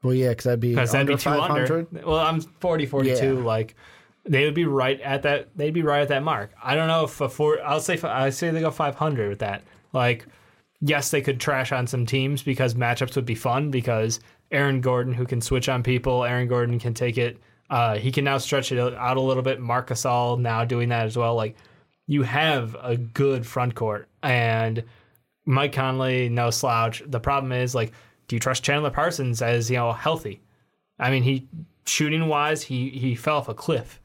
Well, 0.03 0.15
yeah, 0.15 0.31
because 0.31 0.45
that'd 0.45 0.61
be 0.61 0.71
because 0.71 0.93
that'd 0.93 1.07
be 1.07 1.17
two 1.17 1.31
under. 1.31 1.87
Well, 2.05 2.19
I'm 2.19 2.41
40, 2.41 2.87
42. 2.87 3.13
Yeah. 3.25 3.33
Like 3.45 3.75
they 4.25 4.45
would 4.45 4.55
be 4.55 4.65
right 4.67 5.01
at 5.01 5.23
that. 5.23 5.57
They'd 5.57 5.75
be 5.75 5.83
right 5.83 6.03
at 6.03 6.09
that 6.09 6.23
mark. 6.25 6.51
I 6.63 6.75
don't 6.75 6.89
know 6.89 7.05
if 7.05 7.21
a 7.21 7.29
four. 7.29 7.63
I'll 7.65 7.81
say 7.81 7.99
I 8.03 8.31
say 8.31 8.51
they 8.51 8.61
go 8.61 8.71
500 8.71 9.29
with 9.29 9.39
that. 9.41 9.63
Like 9.93 10.27
yes, 10.81 11.11
they 11.11 11.23
could 11.23 11.41
trash 11.41 11.73
on 11.73 11.87
some 11.87 12.05
teams 12.07 12.43
because 12.43 12.75
matchups 12.75 13.17
would 13.17 13.25
be 13.25 13.35
fun 13.35 13.71
because 13.71 14.21
Aaron 14.51 14.81
Gordon, 14.81 15.15
who 15.15 15.27
can 15.27 15.41
switch 15.41 15.69
on 15.69 15.83
people, 15.83 16.25
Aaron 16.25 16.49
Gordon 16.49 16.79
can 16.79 16.95
take 16.95 17.19
it. 17.19 17.39
Uh, 17.69 17.97
he 17.97 18.13
can 18.13 18.25
now 18.25 18.39
stretch 18.39 18.71
it 18.71 18.79
out 18.79 19.17
a 19.17 19.21
little 19.21 19.43
bit. 19.43 19.61
Marc 19.61 19.89
Gasol 19.89 20.39
now 20.39 20.65
doing 20.65 20.89
that 20.91 21.07
as 21.07 21.17
well. 21.17 21.35
Like 21.35 21.57
you 22.07 22.23
have 22.23 22.77
a 22.81 22.97
good 22.97 23.45
front 23.45 23.75
court 23.75 24.09
and 24.23 24.85
Mike 25.45 25.73
Conley, 25.73 26.29
no 26.29 26.51
slouch. 26.51 27.03
The 27.07 27.21
problem 27.21 27.53
is 27.53 27.75
like, 27.75 27.93
do 28.29 28.37
you 28.37 28.41
trust 28.41 28.63
Chandler 28.65 28.91
Parsons 28.91 29.43
as 29.43 29.71
you 29.71 29.77
know 29.77 29.93
healthy? 29.93 30.41
I 30.99 31.11
mean, 31.11 31.23
he 31.23 31.49
shooting 31.87 32.27
wise, 32.29 32.63
he 32.63 32.91
he 32.91 33.15
fell 33.15 33.39
off 33.39 33.49
a 33.49 33.55
cliff, 33.55 34.01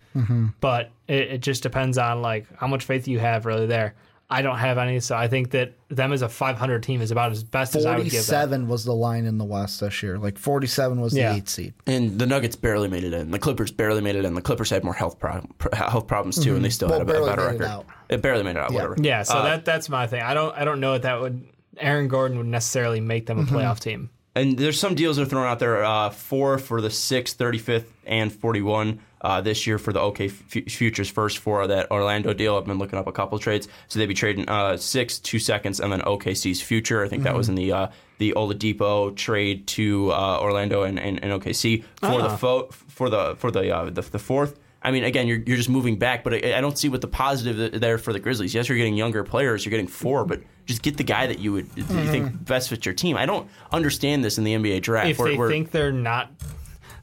but 0.60 0.92
it, 1.08 1.32
it 1.34 1.42
just 1.42 1.64
depends 1.64 1.98
on 1.98 2.22
like 2.22 2.46
how 2.58 2.68
much 2.68 2.84
faith 2.84 3.08
you 3.08 3.20
have 3.20 3.46
really 3.46 3.66
there. 3.66 3.96
I 4.34 4.42
don't 4.42 4.58
have 4.58 4.78
any, 4.78 5.02
so 5.02 5.16
I 5.16 5.28
think 5.28 5.52
that 5.52 5.74
them 5.90 6.14
as 6.14 6.22
a 6.22 6.30
500 6.30 6.82
team 6.84 7.02
is 7.02 7.12
about 7.12 7.34
as 7.34 7.44
best 7.44 7.76
as 7.76 7.86
I 7.86 7.98
would 7.98 8.04
give 8.06 8.14
them. 8.14 8.20
Forty-seven 8.22 8.68
was 8.70 8.86
the 8.86 8.94
line 8.96 9.26
in 9.26 9.38
the 9.38 9.44
West 9.44 9.82
this 9.82 10.02
year. 10.02 10.18
Like 10.18 10.38
forty-seven 10.38 11.02
was 11.02 11.12
the 11.12 11.30
eight 11.30 11.50
seed. 11.50 11.74
And 11.86 12.18
the 12.18 12.26
Nuggets 12.26 12.56
barely 12.56 12.88
made 12.88 13.04
it 13.04 13.14
in. 13.14 13.32
The 13.32 13.40
Clippers 13.40 13.72
barely 13.72 14.00
made 14.00 14.16
it 14.16 14.24
in. 14.24 14.34
The 14.34 14.42
Clippers 14.42 14.70
had 14.70 14.86
more 14.86 14.94
health 14.94 15.20
problem, 15.20 15.54
health 15.74 16.08
problems 16.08 16.42
too, 16.42 16.56
and 16.56 16.64
they 16.64 16.70
still 16.70 16.88
Well, 16.90 17.00
had 17.00 17.08
a, 17.10 17.12
a 17.12 17.14
barely 17.14 17.30
better 17.30 17.42
made 17.42 17.48
it 17.56 17.60
record. 17.60 17.68
out. 17.72 17.86
It 18.08 18.22
barely 18.22 18.44
made 18.44 18.52
it 18.52 18.58
out. 18.60 18.72
Whatever. 18.72 18.96
Yeah, 19.00 19.24
so 19.24 19.36
Uh, 19.40 19.44
that 19.44 19.66
that's 19.66 19.90
my 19.90 20.08
thing. 20.08 20.22
I 20.22 20.34
don't 20.34 20.56
I 20.58 20.64
don't 20.64 20.80
know 20.80 20.94
if 20.94 21.02
that 21.02 21.20
would 21.20 21.46
Aaron 21.78 22.08
Gordon 22.08 22.38
would 22.38 22.48
necessarily 22.48 23.02
make 23.02 23.26
them 23.26 23.38
a 23.40 23.44
playoff 23.44 23.80
team. 23.80 24.10
And 24.34 24.58
there's 24.58 24.80
some 24.80 24.96
deals 24.96 25.18
that 25.18 25.24
are 25.24 25.26
thrown 25.26 25.46
out 25.46 25.60
there. 25.60 25.84
Uh, 25.84 26.10
four 26.10 26.58
for 26.58 26.80
the 26.80 26.88
6th, 26.88 27.36
35th, 27.36 27.86
and 28.06 28.32
41 28.32 29.00
uh, 29.20 29.42
this 29.42 29.68
year 29.68 29.78
for 29.78 29.92
the 29.92 30.00
OK 30.00 30.26
F- 30.28 30.32
Futures 30.72 31.10
first 31.10 31.38
for 31.40 31.68
that 31.68 31.92
Orlando 31.92 32.34
deal. 32.34 32.56
I've 32.56 32.66
been 32.66 32.80
looking 32.80 32.98
up 32.98 33.08
a 33.08 33.12
couple 33.12 33.38
trades. 33.40 33.68
So 33.90 34.00
they'd 34.00 34.06
be 34.06 34.14
trading 34.14 34.48
uh, 34.48 34.78
six, 34.78 35.20
two 35.20 35.38
seconds, 35.38 35.80
and 35.80 35.92
then 35.92 36.02
OKC's 36.02 36.62
future. 36.62 37.04
I 37.04 37.10
think 37.10 37.24
that 37.24 37.36
was 37.36 37.50
in 37.50 37.56
the 37.56 37.72
uh, 37.74 37.88
the 38.20 38.34
Oladipo 38.38 39.16
trade 39.16 39.68
to 39.68 40.12
uh, 40.12 40.40
Orlando 40.40 40.84
and, 40.84 41.00
and, 41.00 41.22
and 41.24 41.42
OKC 41.42 41.84
for 42.00 42.22
the 42.22 42.30
fo- 42.38 42.68
for 42.72 43.10
the 43.10 43.36
for 43.36 43.52
the, 43.52 43.76
uh, 43.76 43.86
the 43.90 44.02
the 44.02 44.20
fourth. 44.20 44.58
I 44.84 44.90
mean, 44.90 45.04
again, 45.04 45.28
you're, 45.28 45.38
you're 45.46 45.58
just 45.58 45.70
moving 45.70 46.00
back, 46.00 46.24
but 46.24 46.34
I, 46.34 46.58
I 46.58 46.62
don't 46.62 46.76
see 46.78 46.90
what 46.90 47.02
the 47.02 47.08
positive 47.08 47.80
there 47.80 48.00
for 48.00 48.14
the 48.14 48.20
Grizzlies. 48.20 48.56
Yes, 48.56 48.68
you're 48.70 48.78
getting 48.80 48.96
younger 48.96 49.24
players, 49.24 49.64
you're 49.66 49.70
getting 49.72 49.88
four, 49.88 50.26
but 50.26 50.42
just 50.72 50.82
get 50.82 50.98
the 50.98 51.04
guy 51.04 51.28
that 51.28 51.40
you 51.40 51.54
would 51.54 51.70
that 51.76 52.04
you 52.04 52.10
think 52.10 52.46
best 52.46 52.70
fits 52.70 52.86
your 52.86 52.96
team. 52.96 53.16
I 53.18 53.26
don't 53.26 53.48
understand 53.72 54.24
this 54.24 54.38
in 54.38 54.44
the 54.44 54.54
NBA 54.56 54.82
draft. 54.82 55.10
if 55.10 55.20
where- 55.20 55.30
they 55.32 55.38
where- 55.38 55.50
think 55.50 55.72
they're 55.72 55.92
not 55.92 56.32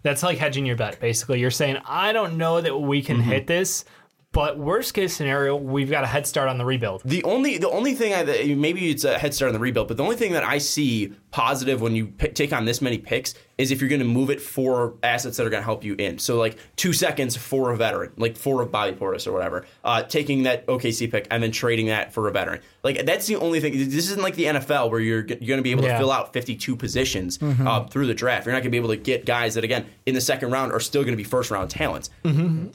that's 0.03 0.23
like 0.23 0.39
hedging 0.39 0.65
your 0.67 0.77
bet 0.77 1.01
basically 1.01 1.41
you're 1.41 1.51
saying 1.51 1.77
i 1.85 2.13
don't 2.13 2.37
know 2.39 2.61
that 2.61 2.77
we 2.79 3.03
can 3.03 3.17
Mm-hmm. 3.19 3.31
hit 3.31 3.47
this 3.49 3.85
but 4.33 4.57
worst 4.59 4.95
case 4.95 5.13
scenario 5.15 5.57
we've 5.57 5.91
got 5.91 6.05
a 6.05 6.07
head 6.07 6.25
start 6.27 6.49
on 6.49 6.57
the 6.57 6.65
rebuild 6.65 7.03
The 7.05 7.23
only 7.25 7.59
the 7.59 7.69
only 7.69 7.95
thing 7.95 8.15
I 8.15 8.23
maybe 8.55 8.91
it's 8.91 9.05
a 9.05 9.19
head 9.19 9.35
start 9.35 9.49
on 9.49 9.55
the 9.55 9.59
rebuild, 9.61 9.89
but 9.89 9.97
the 9.97 10.03
only 10.05 10.17
thing 10.17 10.33
that 10.33 10.45
I 10.45 10.59
see 10.59 11.13
positive 11.31 11.81
when 11.81 11.95
you 11.97 12.07
pick, 12.07 12.35
take 12.35 12.53
on 12.53 12.65
this 12.65 12.81
many 12.81 12.99
picks 12.99 13.35
is 13.59 13.73
if 13.73 13.81
you're 13.81 13.91
going 13.91 14.01
to 14.01 14.07
move 14.07 14.31
it 14.31 14.41
for 14.41 14.95
assets 15.03 15.37
that 15.37 15.47
are 15.47 15.51
going 15.51 15.61
to 15.61 15.65
help 15.65 15.83
you 15.85 15.95
in. 15.97 16.19
So 16.19 16.39
like 16.39 16.57
two 16.77 16.93
seconds 16.93 17.37
for 17.37 17.73
a 17.73 17.77
veteran, 17.77 18.13
like 18.17 18.37
for 18.37 18.63
a 18.63 18.67
Bobby 18.67 18.97
Portis 18.97 19.27
or 19.27 19.33
whatever, 19.33 19.67
uh, 19.85 20.05
taking 20.05 20.45
that 20.45 20.65
OKC 20.69 21.11
pick 21.11 21.27
and 21.31 21.43
then 21.43 21.51
trading 21.51 21.87
that 21.87 22.13
for 22.13 22.29
a 22.29 22.33
veteran. 22.33 22.61
Like 22.85 23.05
that's 23.05 23.27
the 23.27 23.37
only 23.37 23.59
thing. 23.61 23.77
This 23.77 24.09
isn't 24.11 24.23
like 24.23 24.37
the 24.37 24.45
NFL 24.45 24.91
where 24.91 25.01
you're 25.01 25.27
you're 25.27 25.37
going 25.39 25.59
to 25.59 25.63
be 25.63 25.73
able 25.73 25.83
to 25.83 25.99
fill 25.99 26.13
out 26.13 26.33
52 26.33 26.77
positions 26.77 27.39
uh, 27.43 27.85
through 27.85 28.07
the 28.07 28.15
draft. 28.15 28.47
You're 28.47 28.53
not 28.53 28.59
going 28.59 28.71
to 28.71 28.71
be 28.71 28.77
able 28.79 28.91
to 28.91 28.97
get 28.97 29.27
guys 29.27 29.55
that 29.55 29.65
again 29.65 29.87
in 30.07 30.15
the 30.15 30.21
second 30.21 30.53
round 30.53 30.73
are 30.73 30.81
still 30.81 31.03
going 31.03 31.13
to 31.13 31.17
be 31.17 31.25
first 31.25 31.51
round 31.51 31.69
talents. 31.71 32.11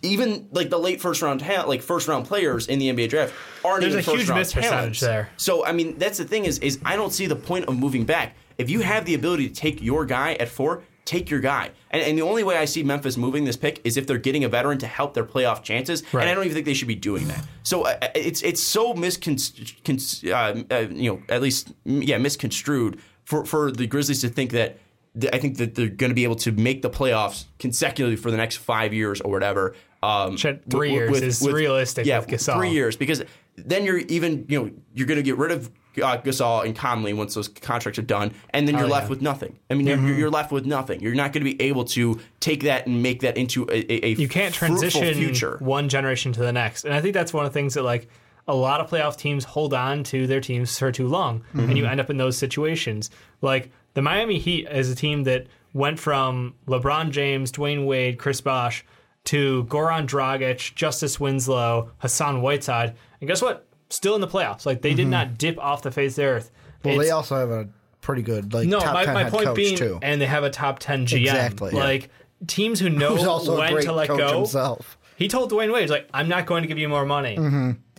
Even 0.02 0.48
like 0.52 0.70
the 0.70 0.78
late 0.78 1.02
first 1.02 1.22
round 1.22 1.40
talent, 1.40 1.70
like 1.70 1.82
first 1.82 2.08
round 2.08 2.26
players 2.26 2.68
in 2.68 2.80
the 2.80 2.90
NBA 2.92 3.10
draft 3.10 3.34
aren't 3.64 3.82
There's 3.82 3.94
even 3.94 4.00
a 4.02 4.04
first 4.04 4.18
huge 4.18 4.30
round 4.30 4.50
talents. 4.50 5.00
there. 5.00 5.30
So 5.38 5.66
I 5.66 5.72
mean, 5.72 5.98
that's 5.98 6.18
the 6.18 6.26
thing 6.26 6.46
is 6.46 6.60
is 6.60 6.80
I 6.84 6.96
don't 6.96 7.14
see 7.14 7.26
the 7.26 7.36
point 7.36 7.66
of 7.66 7.78
moving 7.78 8.04
back. 8.06 8.36
If 8.58 8.70
you 8.70 8.82
have 8.82 9.06
the 9.06 9.14
ability 9.16 9.48
to 9.50 9.54
take 9.54 9.82
your 9.82 10.06
guy 10.06 10.34
at 10.34 10.50
four, 10.50 10.84
take 11.06 11.30
your 11.30 11.40
guy. 11.40 11.72
And, 11.92 12.02
and 12.02 12.18
the 12.18 12.22
only 12.22 12.44
way 12.44 12.58
I 12.58 12.66
see 12.66 12.82
Memphis 12.84 13.18
moving 13.18 13.44
this 13.44 13.58
pick 13.58 13.82
is 13.84 13.98
if 13.98 14.08
they're 14.08 14.18
getting 14.18 14.44
a 14.44 14.50
veteran 14.50 14.78
to 14.80 14.88
help 14.88 15.14
their 15.14 15.26
playoff 15.26 15.62
chances. 15.64 16.02
Right. 16.14 16.22
And 16.22 16.30
I 16.30 16.34
don't 16.34 16.46
even 16.46 16.54
think 16.54 16.66
they 16.66 16.74
should 16.74 16.88
be 16.88 16.96
doing 16.96 17.28
that. 17.28 17.44
So 17.64 17.84
uh, 17.86 17.98
it's 18.16 18.42
it's 18.42 18.62
so 18.62 18.94
misconstrued, 18.94 20.32
uh, 20.32 20.64
uh, 20.72 20.88
you 20.90 21.12
know, 21.12 21.22
at 21.30 21.42
least 21.42 21.74
yeah, 21.86 22.18
misconstrued 22.18 23.00
for 23.26 23.46
for 23.46 23.72
the 23.72 23.88
Grizzlies 23.88 24.22
to 24.22 24.30
think 24.30 24.52
that. 24.52 24.78
th- 25.20 25.32
I 25.34 25.38
think 25.38 25.58
that 25.58 25.76
they're 25.76 25.90
going 25.90 26.10
to 26.10 26.16
be 26.16 26.24
able 26.24 26.38
to 26.38 26.52
make 26.52 26.82
the 26.82 26.90
playoffs 26.90 27.46
consecutively 27.60 28.16
for 28.16 28.32
the 28.32 28.38
next 28.38 28.58
five 28.58 28.94
years 28.94 29.22
or 29.22 29.30
whatever. 29.32 29.76
Um, 30.02 30.36
three 30.38 30.58
w- 30.70 30.94
years 30.94 31.22
is 31.22 31.48
realistic 31.48 32.06
Yeah, 32.06 32.20
with 32.20 32.28
Gasol. 32.30 32.56
three 32.58 32.72
years 32.72 32.96
because 32.98 33.24
then 33.56 33.86
you're 33.86 34.00
even 34.00 34.46
you 34.48 34.64
know 34.64 34.72
you're 34.94 35.08
going 35.08 35.18
to 35.18 35.24
get 35.24 35.38
rid 35.38 35.52
of 35.52 35.70
uh, 36.02 36.18
Gasol 36.18 36.66
and 36.66 36.76
Conley 36.76 37.14
once 37.14 37.36
those 37.36 37.48
contracts 37.48 38.00
are 38.00 38.04
done, 38.04 38.34
and 38.50 38.68
then 38.68 38.76
you're 38.76 38.86
Oh, 38.88 38.90
left 38.90 39.06
yeah. 39.06 39.10
with 39.12 39.22
nothing. 39.22 39.60
I 39.70 39.76
mean, 39.76 39.86
you're, 39.86 39.98
Mm-hmm. 39.98 40.18
you're 40.20 40.32
left 40.32 40.52
with 40.52 40.66
nothing. 40.66 41.02
You're 41.02 41.14
not 41.14 41.34
going 41.34 41.46
to 41.46 41.52
be 41.56 41.62
able 41.62 41.86
to 41.86 42.20
take 42.40 42.64
that 42.64 42.88
and 42.88 43.04
make 43.04 43.20
that 43.22 43.38
into 43.38 43.66
a, 43.70 43.76
a, 43.94 44.06
a 44.08 44.10
you 44.16 44.28
can't 44.28 44.56
transition 44.56 45.14
future. 45.14 45.58
one 45.60 45.90
generation 45.90 46.34
to 46.34 46.40
the 46.40 46.52
next 46.52 46.84
and 46.86 46.94
i 46.96 47.00
think 47.02 47.14
that's 47.14 47.32
one 47.34 47.46
of 47.46 47.52
the 47.54 47.60
things 47.60 47.76
that 47.76 47.84
like 47.84 48.08
a 48.48 48.56
lot 48.56 48.82
of 48.82 48.90
playoff 48.90 49.16
teams 49.18 49.44
hold 49.46 49.74
on 49.74 50.04
to 50.04 50.26
their 50.28 50.42
teams 50.42 50.78
for 50.78 50.92
too 50.92 51.08
long 51.08 51.44
and 51.54 51.62
Mm-hmm. 51.62 51.78
you 51.78 51.86
end 51.86 52.00
up 52.02 52.10
in 52.10 52.18
those 52.18 52.38
situations 52.38 53.10
like 53.42 53.70
the 53.94 54.02
miami 54.02 54.40
heat 54.40 54.68
is 54.70 54.90
a 54.90 54.96
team 54.96 55.24
that 55.26 55.46
went 55.74 56.00
from 56.00 56.56
lebron 56.68 57.12
james 57.12 57.52
dwyane 57.52 57.86
wade 57.86 58.18
chris 58.18 58.42
bosh 58.42 58.84
to 59.26 59.64
goran 59.66 60.06
dragic 60.08 60.74
justice 60.76 61.20
winslow 61.20 61.92
hassan 62.00 62.42
whiteside 62.42 62.96
and 63.24 63.28
guess 63.30 63.42
what 63.42 63.66
still 63.90 64.16
in 64.16 64.22
the 64.22 64.28
playoffs 64.28 64.66
like 64.66 64.82
they 64.82 64.94
did 64.94 65.08
not 65.08 65.38
dip 65.38 65.58
off 65.60 65.82
the 65.82 65.92
face 65.92 66.12
of 66.14 66.16
the 66.18 66.24
earth 66.26 66.52
Mm-hmm. 66.52 66.90
Well, 66.90 66.94
It's- 66.96 67.08
they 67.08 67.12
also 67.12 67.36
have 67.38 67.50
a 67.50 67.70
pretty 68.02 68.22
good 68.24 68.54
like 68.54 68.68
no, 68.68 68.80
top 68.82 68.94
my, 68.94 69.06
10 69.06 69.14
my 69.14 69.24
head 69.24 69.32
point 69.32 69.46
coach 69.46 69.56
being, 69.56 69.78
too. 69.78 70.00
and 70.02 70.20
they 70.20 70.26
have 70.26 70.44
a 70.44 70.50
top 70.50 70.80
ten 70.80 71.06
GM. 71.06 71.22
Exactly. 71.22 71.72
Like 71.72 72.10
teams 72.48 72.80
who 72.82 72.90
know 73.02 73.16
Who's 73.16 73.26
also 73.26 73.56
a 73.56 73.60
when 73.60 73.72
great 73.74 73.86
to 73.86 73.94
let 73.94 74.08
coach 74.10 74.18
go. 74.20 74.38
himself. 74.40 74.98
He 75.16 75.30
told 75.30 75.50
Dwyane 75.50 75.72
Wade, 75.72 75.84
he's 75.84 75.90
like, 75.92 76.10
"I'm 76.14 76.28
not 76.28 76.46
going 76.46 76.64
to 76.64 76.68
give 76.68 76.78
you 76.78 76.90
more 76.90 77.06
money. 77.06 77.38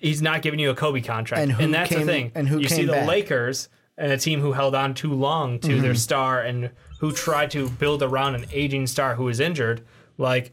He's 0.03 0.21
not 0.21 0.43
giving 0.43 0.59
you 0.61 0.69
a 0.69 0.75
Kobe 0.75 1.01
contract." 1.01 1.41
And 1.45 1.53
who 1.53 1.71
that's 1.73 1.89
came- 1.89 2.01
the 2.01 2.05
thing. 2.07 2.33
and 2.35 2.47
who 2.47 2.59
you 2.59 2.69
see 2.69 2.77
came 2.77 2.87
the 2.89 2.93
back? 2.93 3.07
Lakers 3.09 3.71
and 3.97 4.13
a 4.13 4.19
team 4.19 4.41
who 4.41 4.53
held 4.53 4.75
on 4.75 4.93
too 4.93 5.15
long 5.15 5.59
to 5.61 5.81
their 5.81 5.95
star 5.95 6.43
and 6.43 6.71
who 7.01 7.11
tried 7.13 7.51
to 7.53 7.71
build 7.71 8.03
around 8.03 8.35
an 8.35 8.45
aging 8.53 8.87
star 8.87 9.15
who 9.15 9.25
was 9.25 9.41
injured. 9.41 9.83
Like, 10.19 10.53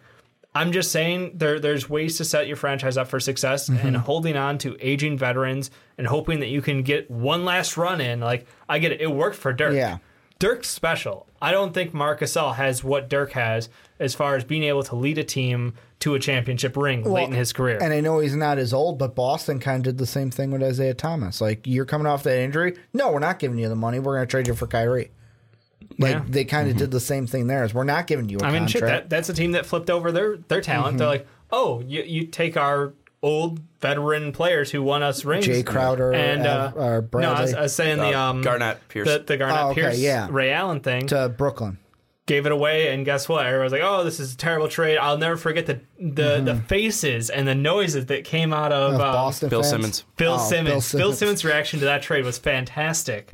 I'm 0.53 0.73
just 0.73 0.91
saying 0.91 1.31
there 1.35 1.59
there's 1.59 1.89
ways 1.89 2.17
to 2.17 2.25
set 2.25 2.47
your 2.47 2.57
franchise 2.57 2.97
up 2.97 3.07
for 3.07 3.19
success 3.19 3.69
and 3.69 3.79
mm-hmm. 3.79 3.95
holding 3.95 4.35
on 4.35 4.57
to 4.59 4.75
aging 4.81 5.17
veterans 5.17 5.71
and 5.97 6.05
hoping 6.05 6.41
that 6.41 6.49
you 6.49 6.61
can 6.61 6.83
get 6.83 7.09
one 7.09 7.45
last 7.45 7.77
run 7.77 8.01
in. 8.01 8.19
Like, 8.19 8.45
I 8.67 8.79
get 8.79 8.91
it. 8.91 9.01
It 9.01 9.11
worked 9.11 9.37
for 9.37 9.53
Dirk. 9.53 9.73
Yeah. 9.73 9.99
Dirk's 10.39 10.69
special. 10.69 11.27
I 11.39 11.51
don't 11.51 11.71
think 11.71 11.93
Marc 11.93 12.19
Gasol 12.19 12.55
has 12.55 12.83
what 12.83 13.09
Dirk 13.09 13.31
has 13.33 13.69
as 13.99 14.15
far 14.15 14.35
as 14.35 14.43
being 14.43 14.63
able 14.63 14.83
to 14.83 14.95
lead 14.95 15.19
a 15.19 15.23
team 15.23 15.75
to 15.99 16.15
a 16.15 16.19
championship 16.19 16.75
ring 16.75 17.03
late 17.03 17.27
in 17.27 17.33
his 17.33 17.53
career. 17.53 17.77
And 17.79 17.93
I 17.93 18.01
know 18.01 18.19
he's 18.19 18.35
not 18.35 18.57
as 18.57 18.73
old, 18.73 18.97
but 18.97 19.13
Boston 19.13 19.59
kind 19.59 19.85
of 19.85 19.93
did 19.93 19.97
the 19.99 20.07
same 20.07 20.31
thing 20.31 20.49
with 20.49 20.63
Isaiah 20.63 20.95
Thomas. 20.95 21.41
Like, 21.41 21.67
you're 21.67 21.85
coming 21.85 22.07
off 22.07 22.23
that 22.23 22.39
injury. 22.39 22.75
No, 22.91 23.11
we're 23.11 23.19
not 23.19 23.37
giving 23.37 23.59
you 23.59 23.69
the 23.69 23.75
money. 23.75 23.99
We're 23.99 24.15
going 24.15 24.27
to 24.27 24.31
trade 24.31 24.47
you 24.47 24.55
for 24.55 24.65
Kyrie. 24.65 25.11
Like, 26.01 26.13
Yeah. 26.13 26.23
they 26.27 26.45
kind 26.45 26.69
of 26.69 26.77
did 26.77 26.91
the 26.91 26.99
same 26.99 27.27
thing 27.27 27.47
there. 27.47 27.63
Is 27.63 27.73
we're 27.73 27.83
not 27.83 28.07
giving 28.07 28.27
you 28.29 28.39
a 28.41 28.43
I 28.45 28.51
mean, 28.51 28.67
shit, 28.67 28.81
contract. 28.81 29.09
that, 29.09 29.15
that's 29.15 29.29
a 29.29 29.33
team 29.33 29.53
that 29.53 29.65
flipped 29.65 29.89
over 29.89 30.11
their, 30.11 30.37
their 30.47 30.61
talent. 30.61 30.97
They're 30.97 31.07
like, 31.07 31.27
oh, 31.51 31.81
you, 31.81 32.01
you 32.03 32.25
take 32.27 32.57
our 32.57 32.93
old 33.23 33.59
veteran 33.81 34.31
players 34.31 34.71
who 34.71 34.81
won 34.81 35.03
us 35.03 35.23
rings. 35.25 35.45
Jae 35.47 35.65
Crowder 35.65 36.11
and 36.13 36.45
uh, 36.45 36.71
Av- 36.75 36.77
or 37.13 37.21
no, 37.21 37.31
I 37.33 37.41
was, 37.41 37.53
I 37.53 37.61
was 37.61 37.75
saying 37.75 37.97
the 37.99 38.13
Uh, 38.17 38.19
um 38.29 38.41
Garnett 38.41 38.87
Pierce. 38.89 39.07
the, 39.07 39.19
the 39.19 39.37
Garnett 39.37 39.59
Oh, 39.61 39.69
okay, 39.69 39.81
Pierce 39.81 39.99
yeah. 39.99 40.27
Ray 40.31 40.51
Allen 40.51 40.79
thing. 40.79 41.05
to 41.07 41.29
Brooklyn. 41.29 41.77
gave 42.25 42.45
it 42.45 42.51
away, 42.51 42.93
and 42.93 43.03
guess 43.05 43.27
what? 43.29 43.45
Everyone's 43.45 43.73
like, 43.73 43.81
"Oh, 43.83 44.03
this 44.03 44.19
is 44.19 44.33
a 44.33 44.37
terrible 44.37 44.67
trade." 44.69 44.97
I'll 44.97 45.17
never 45.17 45.35
forget 45.37 45.65
the 45.67 45.81
the, 45.99 46.39
the 46.41 46.55
faces 46.67 47.29
and 47.29 47.47
the 47.47 47.53
noises 47.55 48.05
that 48.07 48.23
came 48.23 48.53
out 48.53 48.71
of, 48.71 48.93
Of 48.95 49.01
um, 49.01 49.13
Boston 49.13 49.49
Bill. 49.49 49.63
Simmons. 49.63 50.03
Bill 50.17 50.33
Oh, 50.35 50.37
Simmons. 50.49 50.91
Bill 50.93 51.13
Simmons' 51.13 51.43
reaction 51.45 51.79
to 51.79 51.85
that 51.85 52.01
trade 52.01 52.23
was 52.25 52.37
fantastic. 52.39 53.29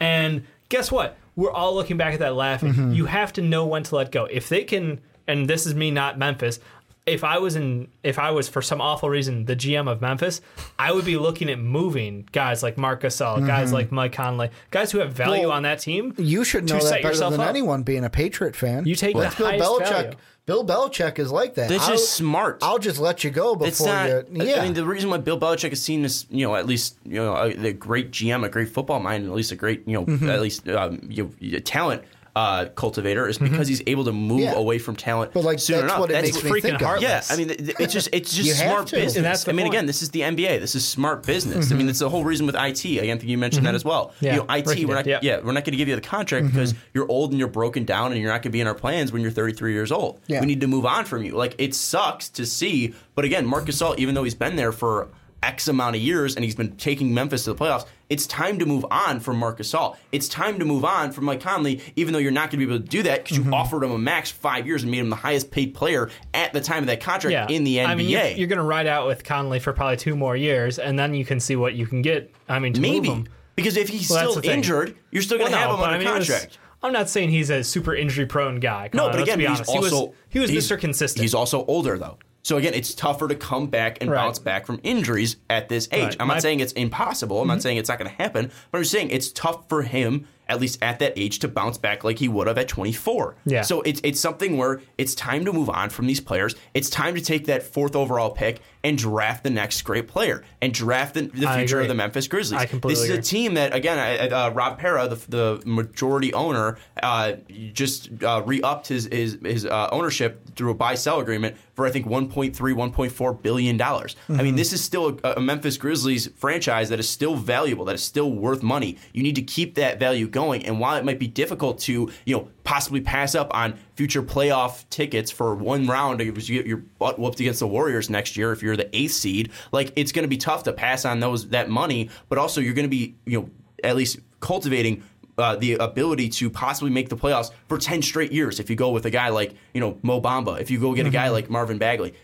And 0.00 0.44
guess 0.68 0.90
what? 0.92 1.16
We're 1.36 1.52
all 1.52 1.74
looking 1.74 1.96
back 1.96 2.14
at 2.14 2.20
that 2.20 2.34
laughing. 2.34 2.72
Mm-hmm. 2.72 2.92
You 2.92 3.06
have 3.06 3.32
to 3.34 3.42
know 3.42 3.66
when 3.66 3.82
to 3.84 3.96
let 3.96 4.10
go. 4.12 4.24
If 4.26 4.48
they 4.48 4.64
can, 4.64 5.00
and 5.26 5.48
this 5.48 5.66
is 5.66 5.74
me, 5.74 5.90
not 5.90 6.18
Memphis. 6.18 6.60
if 7.06 7.24
I 7.24 7.38
was 7.38 7.56
in, 7.56 7.88
if 8.02 8.18
I 8.18 8.30
was 8.30 8.48
for 8.48 8.60
some 8.62 8.80
awful 8.80 9.08
reason 9.08 9.46
the 9.46 9.56
GM 9.56 9.90
of 9.90 10.00
Memphis, 10.00 10.40
I 10.78 10.92
would 10.92 11.04
be 11.04 11.16
looking 11.16 11.48
at 11.50 11.58
moving 11.58 12.28
guys 12.30 12.62
like 12.62 12.76
Marc 12.76 13.02
Gasol, 13.02 13.46
guys 13.46 13.68
mm-hmm. 13.68 13.74
like 13.74 13.92
Mike 13.92 14.12
Conley, 14.12 14.50
guys 14.70 14.92
who 14.92 14.98
have 14.98 15.12
value 15.12 15.48
Well, 15.48 15.52
on 15.52 15.62
that 15.62 15.80
team. 15.80 16.14
You 16.18 16.44
should 16.44 16.68
know 16.68 16.78
that 16.78 16.90
better 17.02 17.08
yourself 17.08 17.32
than 17.32 17.40
up. 17.40 17.48
anyone 17.48 17.82
being 17.82 18.04
a 18.04 18.10
Patriot 18.10 18.54
fan. 18.54 18.84
You 18.84 18.94
take 18.94 19.16
That's 19.16 19.34
the 19.34 19.44
Bill 19.44 19.50
highest 19.50 19.64
Belichick. 19.64 19.90
value. 19.90 20.16
Bill 20.46 20.64
Belichick 20.66 21.18
is 21.18 21.30
like 21.30 21.54
that. 21.54 21.68
That's 21.68 21.84
I'll- 21.84 21.90
just 21.92 22.12
smart. 22.14 22.58
I'll 22.62 22.78
just 22.78 22.98
let 22.98 23.22
you 23.22 23.30
go 23.30 23.54
before 23.54 23.86
not. 23.86 24.08
you. 24.08 24.24
I- 24.40 24.44
Yeah. 24.44 24.60
I 24.60 24.64
mean, 24.64 24.74
the 24.74 24.84
reason 24.84 25.08
why 25.10 25.18
Bill 25.18 25.38
Belichick 25.38 25.72
is 25.72 25.80
seen 25.82 26.04
as 26.04 26.26
you 26.30 26.46
know 26.46 26.56
at 26.56 26.66
least 26.66 26.96
you 27.04 27.16
know 27.16 27.34
a, 27.36 27.48
a 27.66 27.72
great 27.72 28.10
GM, 28.10 28.44
a 28.44 28.48
great 28.48 28.68
football 28.68 28.98
mind, 29.00 29.24
at 29.26 29.32
least 29.32 29.52
a 29.52 29.56
great 29.56 29.86
you 29.86 29.94
know 29.94 30.04
Mm-hmm. 30.06 30.28
at 30.30 30.40
least 30.40 30.68
um, 30.68 31.00
you 31.08 31.30
know, 31.40 31.58
talent 31.60 32.02
uh, 32.36 32.66
cultivator 32.76 33.26
is 33.28 33.38
because 33.38 33.66
he's 33.68 33.82
able 33.86 34.04
to 34.04 34.12
move 34.12 34.40
Mm-hmm. 34.40 34.52
Yeah. 34.52 34.54
away 34.54 34.78
from 34.78 34.96
talent. 34.96 35.32
But, 35.34 35.44
like, 35.44 35.58
soon 35.58 35.80
that's 35.80 35.84
enough. 35.84 36.00
what 36.00 36.10
it 36.10 36.14
that's 36.14 36.32
makes 36.32 36.44
me 36.44 36.50
freaking 36.50 36.62
think 36.62 36.74
of. 36.76 36.80
heartless. 36.80 37.28
Yeah, 37.28 37.34
I 37.34 37.36
mean, 37.36 37.48
th- 37.48 37.58
th- 37.58 37.76
it's 37.80 37.92
just 37.92 38.08
it's 38.12 38.32
just 38.34 38.58
smart 38.60 38.86
to. 38.88 38.96
business. 38.96 39.16
And 39.16 39.24
that's 39.24 39.44
the 39.44 39.50
I 39.50 39.54
mean, 39.54 39.64
point. 39.66 39.74
again, 39.74 39.86
this 39.86 40.00
is 40.02 40.10
the 40.10 40.20
NBA. 40.20 40.60
This 40.60 40.74
is 40.74 40.86
smart 40.86 41.26
business. 41.26 41.70
I 41.72 41.74
mean, 41.74 41.88
it's 41.88 41.98
the 41.98 42.08
whole 42.08 42.24
reason 42.24 42.46
with 42.46 42.54
IT. 42.54 42.84
Again, 42.84 43.16
I 43.16 43.18
think 43.18 43.28
you 43.28 43.36
mentioned 43.38 43.66
that 43.66 43.74
as 43.74 43.84
well. 43.84 44.14
Yeah, 44.20 44.36
you 44.36 44.38
know, 44.40 44.46
IT. 44.54 44.66
Ricky 44.66 44.84
we're 44.86 44.94
not, 44.94 45.04
did, 45.04 45.10
yeah. 45.10 45.18
yeah, 45.22 45.36
we're 45.38 45.52
not 45.52 45.64
going 45.64 45.72
to 45.72 45.76
give 45.76 45.88
you 45.88 45.94
the 45.96 46.00
contract 46.00 46.46
because 46.46 46.74
you're 46.94 47.08
old 47.10 47.30
and 47.30 47.38
you're 47.38 47.48
broken 47.48 47.84
down 47.84 48.12
and 48.12 48.20
you're 48.20 48.30
not 48.30 48.36
going 48.42 48.42
to 48.44 48.50
be 48.50 48.60
in 48.60 48.66
our 48.66 48.74
plans 48.74 49.12
when 49.12 49.20
you're 49.22 49.30
33 49.30 49.72
years 49.72 49.90
old. 49.92 50.20
Yeah. 50.26 50.40
We 50.40 50.46
need 50.46 50.60
to 50.62 50.66
move 50.68 50.86
on 50.86 51.04
from 51.04 51.24
you. 51.24 51.32
Like 51.32 51.54
it 51.58 51.74
sucks 51.74 52.28
to 52.30 52.46
see, 52.46 52.94
but 53.14 53.24
again, 53.24 53.44
Marcus 53.46 53.80
Gasol, 53.82 53.98
even 53.98 54.14
though 54.14 54.24
he's 54.24 54.34
been 54.34 54.56
there 54.56 54.72
for 54.72 55.08
X 55.42 55.68
amount 55.68 55.96
of 55.96 56.02
years 56.02 56.36
and 56.36 56.44
he's 56.44 56.54
been 56.54 56.76
taking 56.76 57.14
Memphis 57.14 57.44
to 57.44 57.52
the 57.52 57.58
playoffs. 57.64 57.86
It's 58.08 58.26
time 58.26 58.58
to 58.58 58.66
move 58.66 58.84
on 58.90 59.20
from 59.20 59.38
Marc 59.38 59.58
Gasol. 59.58 59.96
It's 60.10 60.28
time 60.28 60.58
to 60.58 60.64
move 60.64 60.84
on 60.84 61.12
from 61.12 61.24
Mike 61.24 61.40
Conley, 61.40 61.80
even 61.96 62.12
though 62.12 62.18
you're 62.18 62.32
not 62.32 62.50
going 62.50 62.60
to 62.60 62.66
be 62.66 62.72
able 62.72 62.82
to 62.82 62.88
do 62.88 63.02
that 63.04 63.22
because 63.22 63.36
you 63.36 63.44
mm-hmm. 63.44 63.54
offered 63.54 63.84
him 63.84 63.92
a 63.92 63.98
max 63.98 64.30
five 64.30 64.66
years 64.66 64.82
and 64.82 64.90
made 64.90 64.98
him 64.98 65.10
the 65.10 65.16
highest 65.16 65.50
paid 65.50 65.74
player 65.74 66.10
at 66.34 66.52
the 66.52 66.60
time 66.60 66.82
of 66.82 66.86
that 66.88 67.00
contract 67.00 67.32
Yeah, 67.32 67.46
in 67.48 67.64
the 67.64 67.76
NBA. 67.76 67.86
I 67.86 67.94
mean, 67.94 68.08
you're, 68.08 68.26
you're 68.26 68.48
going 68.48 68.58
to 68.58 68.64
ride 68.64 68.86
out 68.86 69.06
with 69.06 69.22
Conley 69.24 69.60
for 69.60 69.72
probably 69.72 69.96
two 69.96 70.16
more 70.16 70.36
years, 70.36 70.78
and 70.78 70.98
then 70.98 71.14
you 71.14 71.24
can 71.24 71.38
see 71.38 71.56
what 71.56 71.74
you 71.74 71.86
can 71.86 72.02
get. 72.02 72.34
I 72.48 72.58
mean, 72.58 72.72
to 72.72 72.80
Maybe 72.80 73.24
because 73.54 73.76
if 73.76 73.88
he's 73.88 74.10
Well, 74.10 74.32
still 74.32 74.50
injured, 74.50 74.96
you're 75.10 75.22
still 75.22 75.38
going 75.38 75.50
to 75.50 75.56
Well, 75.56 75.68
have 75.68 75.70
no, 75.70 75.76
him 75.76 75.82
on 75.82 75.94
I 75.94 75.98
mean, 75.98 76.06
it 76.08 76.18
was- 76.18 76.28
contract. 76.28 76.58
I'm 76.82 76.92
not 76.92 77.10
saying 77.10 77.30
he's 77.30 77.50
a 77.50 77.62
super 77.62 77.94
injury 77.94 78.26
prone 78.26 78.58
guy. 78.58 78.88
Come 78.88 78.96
No, 78.98 79.06
on, 79.06 79.12
but 79.12 79.20
again, 79.20 79.38
he's 79.38 79.48
honest. 79.48 79.70
he 79.70 79.78
was 79.78 80.08
he 80.30 80.38
was 80.38 80.50
Mr. 80.50 80.78
Consistent. 80.78 81.22
He's 81.22 81.34
also 81.34 81.64
older 81.66 81.98
though. 81.98 82.18
So 82.42 82.56
again, 82.56 82.72
it's 82.74 82.94
tougher 82.94 83.28
to 83.28 83.34
come 83.34 83.66
back 83.66 83.98
and 84.00 84.10
Right. 84.10 84.16
bounce 84.24 84.38
back 84.38 84.64
from 84.66 84.80
injuries 84.82 85.36
at 85.50 85.68
this 85.68 85.88
age. 85.92 86.02
Right. 86.02 86.16
I'm 86.20 86.26
My- 86.28 86.34
Mm-hmm. 86.34 86.36
not 86.38 86.42
saying 86.42 86.60
it's 86.60 86.72
impossible. 86.72 87.40
I'm 87.42 87.48
not 87.48 87.60
saying 87.62 87.76
it's 87.76 87.88
not 87.88 87.98
going 87.98 88.10
to 88.10 88.16
happen. 88.16 88.50
But 88.70 88.78
I'm 88.78 88.84
saying 88.84 89.10
it's 89.10 89.30
tough 89.30 89.68
for 89.68 89.82
him, 89.82 90.26
at 90.50 90.60
least 90.60 90.78
at 90.82 90.98
that 90.98 91.14
age, 91.16 91.38
to 91.38 91.48
bounce 91.48 91.78
back 91.78 92.04
like 92.04 92.18
he 92.18 92.28
would 92.28 92.46
have 92.46 92.58
at 92.58 92.68
24. 92.68 93.36
Yeah. 93.46 93.62
So 93.62 93.80
it's 93.82 94.00
it's 94.04 94.20
something 94.20 94.56
where 94.58 94.80
it's 94.98 95.14
time 95.14 95.44
to 95.46 95.52
move 95.52 95.70
on 95.70 95.88
from 95.90 96.06
these 96.06 96.20
players. 96.20 96.54
It's 96.74 96.90
time 96.90 97.14
to 97.14 97.20
take 97.20 97.46
that 97.46 97.62
fourth 97.62 97.96
overall 97.96 98.30
pick 98.30 98.60
and 98.82 98.96
draft 98.96 99.44
the 99.44 99.50
next 99.50 99.82
great 99.82 100.08
player 100.08 100.42
and 100.62 100.72
draft 100.72 101.14
the, 101.14 101.22
the 101.22 101.46
future 101.52 101.80
of 101.80 101.88
the 101.88 101.94
Memphis 101.94 102.26
Grizzlies. 102.28 102.60
I 102.60 102.66
completely 102.66 103.08
this 103.08 103.10
is 103.10 103.18
a 103.18 103.22
team 103.22 103.54
that 103.54 103.74
again, 103.74 103.98
I- 103.98 104.26
I- 104.26 104.46
uh, 104.46 104.50
Rob 104.50 104.78
Pera, 104.78 105.06
the, 105.08 105.16
the 105.28 105.62
majority 105.66 106.32
owner, 106.34 106.78
uh, 107.02 107.32
just 107.72 108.10
uh, 108.24 108.42
re-upped 108.44 108.88
his 108.88 109.06
his, 109.12 109.38
his 109.44 109.66
uh, 109.66 109.88
ownership 109.92 110.54
through 110.56 110.70
a 110.70 110.74
buy-sell 110.74 111.20
agreement 111.20 111.56
for 111.74 111.86
I 111.86 111.90
think 111.90 112.06
1.3, 112.06 112.52
1.4 112.54 113.42
billion 113.42 113.76
dollars. 113.76 114.16
I 114.28 114.32
Mm-hmm. 114.32 114.42
mean, 114.44 114.56
this 114.56 114.72
is 114.72 114.82
still 114.82 115.18
a, 115.24 115.34
a 115.36 115.40
Memphis 115.40 115.76
Grizzlies 115.76 116.28
franchise 116.36 116.88
that 116.88 116.98
is 116.98 117.08
still 117.08 117.34
valuable, 117.36 117.84
that 117.86 117.94
is 117.94 118.02
still 118.02 118.32
worth 118.32 118.62
money. 118.62 118.96
You 119.12 119.22
need 119.22 119.34
to 119.36 119.42
keep 119.42 119.74
that 119.74 119.98
value 120.00 120.26
going, 120.26 120.39
and 120.48 120.80
while 120.80 120.96
it 120.96 121.04
might 121.04 121.18
be 121.18 121.26
difficult 121.26 121.78
to 121.78 122.10
you 122.24 122.36
know 122.36 122.48
possibly 122.64 123.00
pass 123.00 123.34
up 123.34 123.54
on 123.54 123.78
future 123.94 124.22
playoff 124.22 124.88
tickets 124.90 125.30
for 125.30 125.54
one 125.54 125.86
round 125.86 126.18
because 126.18 126.48
you 126.48 126.58
get 126.58 126.66
your 126.66 126.78
butt 126.98 127.18
whooped 127.18 127.40
against 127.40 127.60
the 127.60 127.66
Warriors 127.66 128.08
next 128.08 128.36
year 128.36 128.52
if 128.52 128.62
you're 128.62 128.76
the 128.76 128.94
eighth 128.96 129.12
seed, 129.12 129.50
like 129.72 129.92
it's 129.96 130.12
going 130.12 130.24
to 130.24 130.28
be 130.28 130.36
tough 130.36 130.64
to 130.64 130.72
pass 130.72 131.04
on 131.04 131.20
those 131.20 131.48
that 131.48 131.68
money, 131.68 132.10
but 132.28 132.38
also 132.38 132.60
you're 132.60 132.74
going 132.74 132.86
to 132.86 132.90
be 132.90 133.14
you 133.26 133.40
know 133.40 133.50
at 133.84 133.96
least 133.96 134.18
cultivating 134.40 135.02
uh, 135.38 135.56
the 135.56 135.74
ability 135.74 136.28
to 136.28 136.50
possibly 136.50 136.90
make 136.90 137.08
the 137.08 137.16
playoffs 137.16 137.50
for 137.68 137.78
10 137.78 138.02
straight 138.02 138.32
years 138.32 138.60
if 138.60 138.68
you 138.68 138.76
go 138.76 138.90
with 138.90 139.06
a 139.06 139.10
guy 139.10 139.28
like 139.30 139.54
you 139.72 139.80
know 139.80 139.98
Mo 140.02 140.20
Bamba 140.20 140.60
if 140.60 140.70
you 140.70 140.80
go 140.80 140.94
get 140.94 141.06
a 141.06 141.10
guy 141.10 141.28
like 141.28 141.50
Marvin 141.50 141.78
Bagley. 141.78 142.14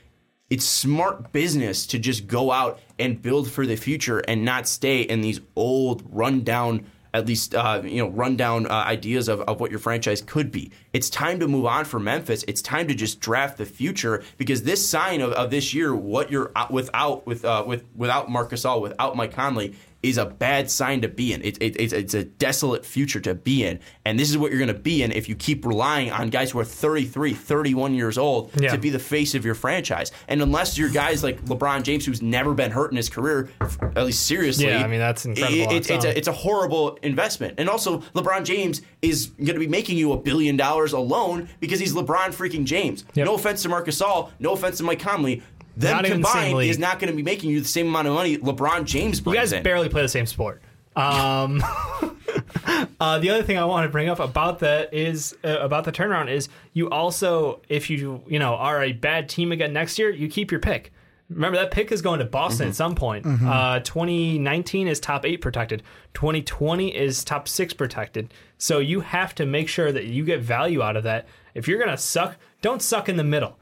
It's 0.49 0.65
smart 0.65 1.33
business 1.33 1.87
to 1.89 1.99
just 1.99 2.29
go 2.29 2.53
out 2.53 2.79
and 3.01 3.21
build 3.21 3.51
for 3.51 3.67
the 3.67 3.75
future 3.75 4.21
and 4.21 4.45
not 4.45 4.69
stay 4.69 5.01
in 5.01 5.21
these 5.21 5.41
old 5.57 6.05
rundown 6.09 6.87
at 7.17 7.27
least 7.27 7.55
uh, 7.55 7.81
you 7.85 8.03
know 8.03 8.09
rundown 8.11 8.67
uh, 8.67 8.71
ideas 8.71 9.29
of, 9.29 9.41
of 9.43 9.59
what 9.61 9.71
your 9.71 9.81
franchise 9.81 10.21
could 10.23 10.53
be 10.53 10.71
it's 10.93 11.09
time 11.11 11.41
to 11.41 11.49
move 11.49 11.65
on 11.67 11.85
for 11.85 11.99
memphis 11.99 12.45
it's 12.47 12.61
time 12.63 12.87
to 12.89 12.95
just 12.95 13.21
draft 13.21 13.57
the 13.59 13.65
future 13.67 14.23
because 14.37 14.63
this 14.65 14.87
sign 14.89 15.21
of, 15.21 15.33
of 15.33 15.51
this 15.51 15.73
year 15.75 15.95
what 15.95 16.31
you're 16.31 16.53
out 16.55 16.71
without 16.71 17.27
with 17.27 17.45
uh, 17.45 17.65
with 17.67 17.85
without 17.97 18.31
Marc 18.31 18.51
Gasol 18.51 18.81
without 18.83 19.17
Mike 19.17 19.33
Conley 19.33 19.75
is 20.03 20.19
a 20.19 20.27
bad 20.27 20.71
sign 20.71 21.01
to 21.01 21.09
be 21.09 21.33
in. 21.33 21.43
It, 21.43 21.57
it, 21.61 21.75
it's, 21.81 21.93
it's 21.93 22.15
a 22.15 22.23
desolate 22.23 22.85
future 22.87 23.19
to 23.21 23.35
be 23.35 23.65
in. 23.65 23.81
And 24.05 24.21
this 24.21 24.31
is 24.31 24.39
what 24.39 24.53
you're 24.53 24.61
going 24.61 24.69
to 24.69 24.75
be 24.75 25.03
in 25.03 25.11
if 25.11 25.29
you 25.29 25.35
keep 25.35 25.65
relying 25.67 26.13
on 26.13 26.29
guys 26.29 26.53
who 26.53 26.61
are 26.61 26.65
33, 26.65 27.33
31 27.35 27.95
years 27.95 28.17
old 28.17 28.53
Yeah. 28.61 28.71
to 28.71 28.79
be 28.79 28.91
the 28.91 29.01
face 29.01 29.35
of 29.35 29.45
your 29.45 29.57
franchise. 29.57 30.13
And 30.29 30.41
unless 30.43 30.79
you're 30.79 30.91
guys 30.91 31.25
like 31.25 31.45
LeBron 31.47 31.83
James, 31.83 32.07
who's 32.07 32.23
never 32.23 32.55
been 32.55 32.71
hurt 32.71 32.93
in 32.93 32.97
his 32.99 33.09
career, 33.09 33.49
at 33.97 34.05
least 34.05 34.27
seriously. 34.27 34.67
Yeah, 34.69 34.85
I 34.85 34.87
mean, 34.87 35.01
that's 35.01 35.25
incredible 35.25 35.57
it- 35.57 35.73
it's, 35.73 35.75
its 35.75 35.91
it's, 35.91 36.05
own. 36.05 36.11
a, 36.13 36.15
it's 36.15 36.29
a 36.29 36.33
horrible 36.33 36.99
investment. 37.07 37.55
And 37.59 37.69
also, 37.69 37.99
LeBron 38.15 38.45
James 38.45 38.83
is 39.01 39.29
going 39.39 39.55
to 39.55 39.59
be 39.59 39.67
making 39.69 39.97
you 39.97 40.13
a 40.13 40.17
billion 40.17 40.57
dollars 40.57 40.93
alone 40.93 41.49
because 41.61 41.81
he's 41.81 41.95
LeBron 41.95 42.29
freaking 42.35 42.65
James. 42.65 43.05
Yep. 43.15 43.27
No 43.27 43.35
offense 43.35 43.63
to 43.63 43.69
Marc 43.69 43.87
Gasol, 43.87 44.31
no 44.39 44.53
offense 44.53 44.79
to 44.79 44.83
Mike 44.85 45.01
Conley. 45.01 45.43
Them 45.77 45.97
Not 45.97 46.07
even 46.07 46.23
the 46.23 46.29
same 46.29 46.45
combined 46.45 46.71
is 46.71 46.79
not 46.79 46.99
going 46.99 47.11
to 47.11 47.17
be 47.17 47.23
making 47.23 47.51
you 47.51 47.61
the 47.61 47.69
same 47.69 47.89
amount 47.89 48.09
of 48.09 48.15
money 48.15 48.39
LeBron 48.39 48.85
James 48.85 49.21
You 49.25 49.35
guys 49.35 49.53
in. 49.53 49.63
barely 49.63 49.91
play 49.91 50.01
the 50.03 50.09
same 50.09 50.25
sport. 50.25 50.63
Um, 50.97 51.63
uh, 53.01 53.19
the 53.19 53.29
other 53.31 53.43
thing 53.43 53.59
I 53.59 53.65
want 53.67 53.85
to 53.85 53.91
bring 53.91 54.09
up 54.09 54.19
about 54.19 54.61
that 54.61 54.95
is 54.95 55.37
uh, 55.45 55.59
about 55.61 55.85
the 55.85 55.93
turnaround 55.93 56.31
is 56.31 56.49
you 56.73 56.89
also, 56.89 57.61
if 57.69 57.91
you 57.91 58.23
you 58.27 58.39
know 58.39 58.55
are 58.55 58.83
a 58.83 58.93
bad 58.93 59.29
team 59.29 59.53
again 59.53 59.73
next 59.75 59.99
year, 59.99 60.11
you 60.11 60.29
keep 60.29 60.51
your 60.51 60.61
pick. 60.61 60.93
Remember 61.29 61.59
that 61.59 61.71
pick 61.73 61.91
is 61.91 62.03
going 62.03 62.21
to 62.21 62.25
Boston 62.25 62.69
at 62.69 62.75
some 62.77 62.95
point. 62.95 63.27
Uh, 63.27 63.81
2019 63.81 64.87
is 64.89 65.01
top 65.01 65.25
eight 65.27 65.41
protected. 65.41 65.83
2020 66.15 66.95
is 66.95 67.25
top 67.25 67.49
six 67.49 67.73
protected. 67.75 68.33
So 68.59 68.79
you 68.79 69.01
have 69.01 69.35
to 69.37 69.47
make 69.47 69.69
sure 69.69 69.91
that 69.93 70.05
you 70.05 70.25
get 70.25 70.41
value 70.41 70.83
out 70.83 70.97
of 70.97 71.03
that. 71.05 71.27
If 71.55 71.67
you're 71.69 71.79
gonna 71.79 71.99
suck, 71.99 72.37
don't 72.63 72.81
suck 72.81 73.09
in 73.09 73.17
the 73.17 73.25
middle. 73.25 73.59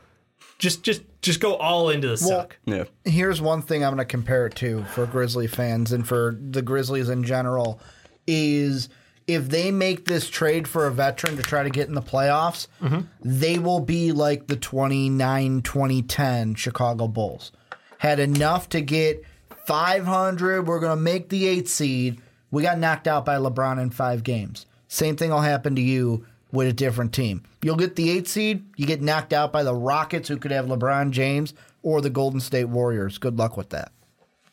Just 0.58 0.82
just 0.82 1.02
just 1.22 1.40
go 1.40 1.56
all 1.56 1.88
into 1.90 2.06
the 2.08 2.16
suck. 2.18 2.58
yeah. 2.66 2.84
Here's 3.04 3.40
one 3.40 3.62
thing 3.62 3.82
I'm 3.82 3.90
going 3.94 3.98
to 3.98 4.04
compare 4.04 4.46
it 4.46 4.54
to 4.56 4.84
for 4.84 5.06
Grizzly 5.06 5.46
fans 5.46 5.90
and 5.92 6.06
for 6.06 6.36
the 6.38 6.60
Grizzlies 6.60 7.08
in 7.08 7.24
general 7.24 7.80
is 8.26 8.88
if 9.26 9.48
they 9.48 9.70
make 9.70 10.04
this 10.04 10.28
trade 10.28 10.68
for 10.68 10.86
a 10.86 10.92
veteran 10.92 11.36
to 11.36 11.42
try 11.42 11.62
to 11.62 11.70
get 11.70 11.88
in 11.88 11.94
the 11.94 12.02
playoffs, 12.02 12.66
they 13.22 13.58
will 13.58 13.80
be 13.80 14.12
like 14.12 14.46
the 14.46 14.56
29 14.56 15.62
2010 15.62 16.54
Chicago 16.54 17.08
Bulls. 17.08 17.52
Had 17.98 18.20
enough 18.20 18.68
to 18.70 18.80
get 18.82 19.22
500. 19.66 20.66
We're 20.66 20.80
going 20.80 20.96
to 20.96 21.02
make 21.02 21.30
the 21.30 21.46
eighth 21.46 21.68
seed. 21.68 22.20
We 22.50 22.62
got 22.62 22.78
knocked 22.78 23.08
out 23.08 23.24
by 23.24 23.36
LeBron 23.36 23.80
in 23.82 23.90
five 23.90 24.22
games. 24.22 24.66
Same 24.88 25.16
thing 25.16 25.30
will 25.30 25.40
happen 25.40 25.74
to 25.76 25.82
you 25.82 26.26
with 26.52 26.68
a 26.68 26.72
different 26.72 27.12
team. 27.12 27.42
You'll 27.62 27.76
get 27.76 27.96
the 27.96 28.10
eighth 28.10 28.28
seed. 28.28 28.64
You 28.76 28.86
get 28.86 29.02
knocked 29.02 29.32
out 29.32 29.52
by 29.52 29.62
the 29.64 29.74
Rockets, 29.74 30.28
who 30.28 30.36
could 30.36 30.52
have 30.52 30.66
LeBron 30.66 31.10
James, 31.10 31.54
or 31.82 32.00
the 32.00 32.10
Golden 32.10 32.40
State 32.40 32.66
Warriors. 32.66 33.18
Good 33.18 33.38
luck 33.38 33.56
with 33.56 33.70
that. 33.70 33.90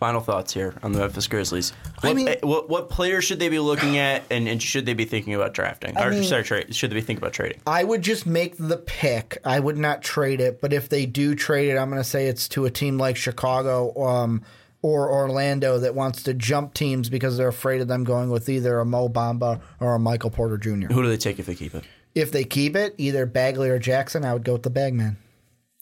Final 0.02 0.20
thoughts 0.20 0.52
here 0.52 0.74
on 0.82 0.94
the 0.94 0.98
Memphis 0.98 1.28
Grizzlies. 1.28 1.74
I 2.02 2.08
What, 2.08 2.16
mean- 2.16 2.28
eh, 2.28 2.36
what, 2.42 2.68
what 2.72 2.90
players 2.90 3.24
should 3.24 3.38
they 3.38 3.50
be 3.50 3.60
looking 3.60 4.00
at, 4.00 4.24
and, 4.32 4.48
and 4.48 4.60
should 4.60 4.88
they 4.88 4.96
be 4.96 5.06
thinking 5.06 5.36
about 5.36 5.54
drafting? 5.54 5.96
or 5.96 6.10
mean- 6.10 6.24
sorry, 6.24 6.42
trade, 6.44 6.76
should 6.76 6.90
they 6.90 6.96
be 6.96 7.02
thinking 7.02 7.22
about 7.22 7.34
trading? 7.34 7.62
I 7.68 7.84
would 7.84 8.02
just 8.02 8.26
make 8.26 8.56
the 8.58 8.78
pick. 8.78 9.38
I 9.46 9.60
would 9.60 9.78
not 9.78 10.02
trade 10.02 10.42
it, 10.42 10.60
but 10.60 10.74
if 10.74 10.90
they 10.90 11.06
do 11.06 11.36
trade 11.36 11.70
it, 11.70 11.78
I'm 11.78 11.92
going 11.92 12.02
to 12.02 12.10
say 12.10 12.26
it's 12.26 12.50
to 12.50 12.66
a 12.66 12.72
team 12.72 12.98
like 12.98 13.16
Chicago 13.16 13.94
um, 14.04 14.42
or 14.82 15.08
Orlando 15.12 15.78
that 15.78 15.94
wants 15.94 16.24
to 16.24 16.34
jump 16.34 16.74
teams 16.74 17.08
because 17.08 17.38
they're 17.38 17.48
afraid 17.48 17.80
of 17.82 17.88
them 17.88 18.04
going 18.04 18.32
with 18.32 18.50
either 18.50 18.80
a 18.80 18.86
Mo 18.86 19.08
Bamba 19.08 19.62
or 19.80 19.94
a 19.94 20.00
Michael 20.00 20.32
Porter 20.32 20.58
Jr. 20.58 20.88
Who 20.92 21.04
do 21.04 21.10
they 21.10 21.18
take 21.18 21.38
if 21.38 21.46
they 21.46 21.54
keep 21.54 21.76
it? 21.76 21.84
If 22.16 22.32
they 22.32 22.44
keep 22.44 22.76
it, 22.76 22.96
either 22.98 23.28
Bagley 23.28 23.70
or 23.70 23.78
Jackson, 23.78 24.26
I 24.26 24.34
would 24.34 24.44
go 24.46 24.54
with 24.54 24.64
the 24.64 24.72
Bagman. 24.72 25.18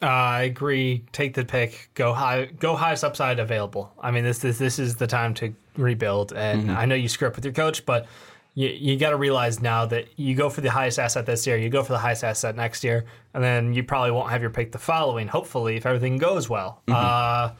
Uh, 0.02 0.06
I 0.06 0.42
agree. 0.44 1.04
Take 1.12 1.34
the 1.34 1.44
pick. 1.44 1.90
Go 1.94 2.14
high. 2.14 2.46
Go 2.46 2.76
highest 2.76 3.04
upside 3.04 3.40
available. 3.40 3.92
I 4.00 4.12
mean, 4.12 4.24
this 4.24 4.40
this 4.40 4.58
this 4.58 4.80
is 4.80 4.96
the 4.96 5.08
time 5.08 5.34
to 5.36 5.54
rebuild. 5.76 6.32
And 6.34 6.72
I 6.72 6.86
know 6.86 6.96
you 6.96 7.10
screw 7.10 7.28
up 7.28 7.36
with 7.36 7.44
your 7.44 7.54
coach, 7.54 7.86
but 7.86 8.08
you 8.56 8.70
you 8.70 8.98
got 8.98 9.10
to 9.10 9.18
realize 9.18 9.62
now 9.62 9.86
that 9.88 10.08
you 10.18 10.36
go 10.36 10.50
for 10.50 10.62
the 10.62 10.72
highest 10.72 11.00
asset 11.00 11.26
this 11.26 11.46
year, 11.46 11.58
you 11.58 11.70
go 11.70 11.84
for 11.84 11.92
the 11.92 11.98
highest 12.00 12.24
asset 12.24 12.56
next 12.56 12.84
year, 12.84 13.06
and 13.34 13.44
then 13.44 13.74
you 13.74 13.84
probably 13.84 14.12
won't 14.12 14.30
have 14.30 14.42
your 14.42 14.52
pick 14.52 14.72
the 14.72 14.78
following. 14.80 15.28
Hopefully, 15.28 15.76
if 15.76 15.86
everything 15.86 16.18
goes 16.18 16.50
well. 16.50 16.82
Uh, 16.88 17.52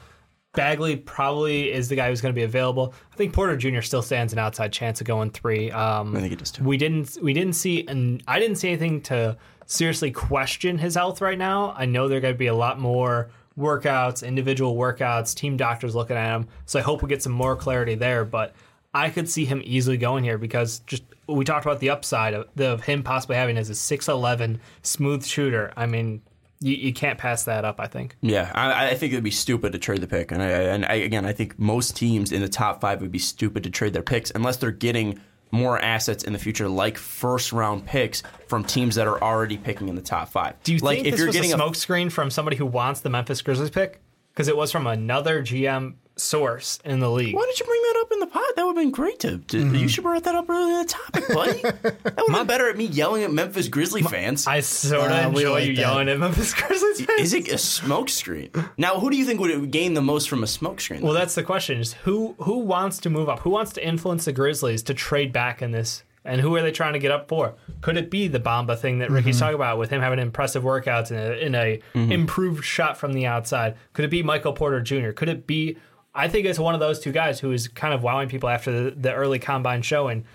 Bagley 0.54 0.96
probably 0.96 1.72
is 1.72 1.90
the 1.90 1.96
guy 1.96 2.10
who's 2.10 2.22
going 2.22 2.34
to 2.34 2.40
be 2.40 2.44
available. 2.44 2.94
I 3.14 3.16
think 3.16 3.34
Porter 3.34 3.56
Jr. 3.56 3.82
still 3.82 4.02
stands 4.02 4.34
an 4.34 4.40
outside 4.40 4.74
chance 4.74 5.00
of 5.00 5.06
going 5.06 5.30
three. 5.30 5.70
Um, 5.72 6.16
I 6.16 6.22
think 6.22 6.32
he 6.32 6.36
does 6.38 6.52
too. 6.52 6.64
we 6.64 6.76
didn't 6.76 7.18
we 7.22 7.34
didn't 7.34 7.54
see 7.54 7.86
and 7.88 8.24
I 8.28 8.40
didn't 8.40 8.56
see 8.58 8.70
anything 8.70 9.02
to 9.02 9.38
seriously 9.70 10.10
question 10.12 10.80
his 10.80 10.96
health 10.96 11.22
right 11.22 11.38
now. 11.38 11.74
I 11.78 11.86
know 11.86 12.08
there 12.08 12.18
are 12.18 12.22
going 12.22 12.34
to 12.34 12.38
be 12.38 12.48
a 12.48 12.56
lot 12.56 12.80
more 12.80 13.30
workouts, 13.58 14.26
individual 14.26 14.76
workouts, 14.76 15.36
team 15.36 15.58
doctors 15.58 15.96
looking 15.96 16.18
at 16.18 16.36
him. 16.36 16.48
So 16.66 16.80
I 16.80 16.82
hope 16.82 17.02
we 17.02 17.08
get 17.08 17.22
some 17.22 17.32
more 17.32 17.56
clarity 17.56 17.96
there. 17.96 18.26
But 18.26 18.56
I 18.94 19.10
could 19.10 19.30
see 19.30 19.46
him 19.46 19.62
easily 19.64 19.98
going 19.98 20.24
here 20.24 20.40
because 20.40 20.80
just 20.80 21.04
we 21.28 21.46
talked 21.46 21.66
about 21.66 21.80
the 21.80 21.92
upside 21.92 22.34
of, 22.34 22.48
of 22.60 22.84
him 22.84 23.04
possibly 23.04 23.36
having 23.36 23.58
as 23.58 23.70
a 23.70 23.74
6'11 23.74 24.60
smooth 24.82 25.24
shooter. 25.24 25.72
I 25.78 25.86
mean, 25.86 26.24
you, 26.60 26.76
you 26.76 26.92
can't 26.92 27.20
pass 27.20 27.44
that 27.44 27.64
up, 27.64 27.80
I 27.80 27.86
think. 27.86 28.18
Yeah, 28.22 28.52
I, 28.56 28.90
I 28.90 28.96
think 28.96 29.14
it'd 29.14 29.24
be 29.24 29.32
stupid 29.32 29.72
to 29.74 29.78
trade 29.78 30.02
the 30.02 30.08
pick, 30.08 30.32
and 30.32 30.42
I, 30.42 30.48
and 30.48 30.86
I, 30.86 30.96
again, 30.96 31.26
I 31.26 31.32
think 31.32 31.58
most 31.58 31.96
teams 31.96 32.32
in 32.32 32.42
the 32.42 32.50
top 32.50 32.82
five 32.82 33.02
would 33.02 33.12
be 33.12 33.20
stupid 33.20 33.64
to 33.64 33.70
trade 33.70 33.94
their 33.94 34.02
picks 34.02 34.32
unless 34.32 34.58
they're 34.58 34.72
getting 34.72 35.22
more 35.52 35.80
assets 35.80 36.24
in 36.24 36.34
the 36.34 36.40
future, 36.40 36.68
like 36.68 36.98
first 36.98 37.52
round 37.52 37.86
picks 37.86 38.24
from 38.48 38.64
teams 38.64 38.96
that 38.96 39.08
are 39.08 39.22
already 39.22 39.58
picking 39.58 39.88
in 39.90 39.96
the 39.96 40.02
top 40.02 40.30
five. 40.30 40.56
Do 40.64 40.74
you 40.74 40.80
like 40.80 40.98
think 40.98 41.08
if 41.08 41.12
this 41.14 41.20
you're 41.20 41.28
was 41.28 41.36
getting 41.36 41.52
a 41.52 41.56
a 41.56 41.58
smoke 41.58 41.76
from 42.10 42.30
somebody 42.30 42.58
who 42.58 42.66
wants 42.66 43.02
the 43.02 43.10
Memphis 43.10 43.42
Grizzlies 43.42 43.70
pick? 43.70 44.02
Because 44.32 44.48
it 44.48 44.56
was 44.56 44.72
from 44.72 44.88
another 44.88 45.42
GM 45.42 45.96
source 46.16 46.80
in 46.86 47.00
the 47.00 47.10
league. 47.10 47.36
Why 47.36 47.46
did 47.46 47.60
you 47.60 47.66
bring 47.66 47.82
that 47.82 47.89
up 48.22 48.24
in 48.24 48.30
the 48.30 48.34
pod? 48.34 48.44
That 48.56 48.66
would 48.66 48.76
have 48.76 48.84
been 48.84 48.92
great 48.92 49.20
to. 49.22 49.38
to 49.40 49.58
Mm-hmm. 49.58 49.76
You 49.76 49.88
should 49.88 50.04
have 50.04 50.12
brought 50.12 50.24
that 50.24 50.36
up 50.36 50.50
earlier 50.50 50.80
in 50.80 50.86
the 50.86 50.94
topic, 50.94 51.28
buddy. 51.30 51.62
that 51.62 51.94
would 52.04 52.16
have 52.18 52.28
been 52.28 52.48
better 52.48 52.70
at 52.70 52.78
me 52.78 52.86
yelling 52.86 53.24
at 53.24 53.32
Memphis 53.32 53.68
Grizzly 53.68 54.04
fans. 54.04 54.48
I 54.48 54.60
sort 54.62 55.12
of 55.12 55.26
Uh, 55.26 55.30
we 55.34 55.42
enjoy 55.44 55.52
like 55.54 55.66
you 55.68 55.76
that. 55.76 55.82
yelling 55.82 56.10
at 56.10 56.20
Memphis 56.20 56.54
Grizzlies 56.62 57.06
fans. 57.06 57.22
Is 57.22 57.34
it 57.34 57.48
a 57.50 57.58
smoke 57.58 58.10
screen? 58.10 58.50
Now, 58.78 59.00
who 59.00 59.10
do 59.10 59.18
you 59.18 59.26
think 59.26 59.40
would 59.40 59.72
gain 59.72 59.94
the 59.94 60.02
most 60.02 60.30
from 60.30 60.44
a 60.44 60.48
smoke 60.48 60.82
screen? 60.82 61.02
Well, 61.02 61.14
that's 61.14 61.36
the 61.36 61.44
question: 61.44 61.80
is 61.80 61.94
who 61.94 62.36
who 62.40 62.60
wants 62.60 63.00
to 63.00 63.10
move 63.10 63.30
up? 63.30 63.40
Who 63.40 63.50
wants 63.50 63.74
to 63.74 63.86
influence 63.88 64.26
the 64.26 64.34
Grizzlies 64.34 64.84
to 64.84 64.94
trade 64.94 65.32
back 65.34 65.62
in 65.62 65.72
this? 65.72 66.04
And 66.26 66.42
who 66.42 66.54
are 66.58 66.62
they 66.62 66.72
trying 66.72 66.94
to 66.94 67.00
get 67.00 67.12
up 67.12 67.30
for? 67.30 67.56
Could 67.82 67.96
it 67.96 68.12
be 68.12 68.28
the 68.28 68.42
Bamba 68.42 68.78
thing 68.78 69.00
that 69.00 69.10
Ricky's 69.10 69.40
talking 69.40 69.56
about 69.56 69.80
with 69.80 69.90
him 69.90 70.02
having 70.02 70.20
impressive 70.20 70.64
workouts 70.64 71.12
and 71.12 71.20
a, 71.20 71.46
in 71.46 71.56
a 71.56 71.82
improved 72.14 72.64
shot 72.64 72.98
from 72.98 73.14
the 73.14 73.26
outside? 73.26 73.78
Could 73.94 74.04
it 74.06 74.12
be 74.12 74.22
Michael 74.22 74.52
Porter 74.54 74.82
Jr.? 74.82 75.12
Could 75.12 75.30
it 75.30 75.48
be? 75.48 75.78
I 76.20 76.28
think 76.28 76.46
it's 76.46 76.60
one 76.60 76.74
of 76.74 76.82
those 76.82 77.00
two 77.00 77.14
guys 77.14 77.40
who 77.40 77.54
is 77.54 77.70
kind 77.70 77.94
of 77.94 78.04
wowing 78.04 78.28
people 78.28 78.50
after 78.50 78.90
the, 78.90 78.92
the 78.92 79.14
early 79.14 79.40
combine 79.40 79.84
showing. 79.84 80.26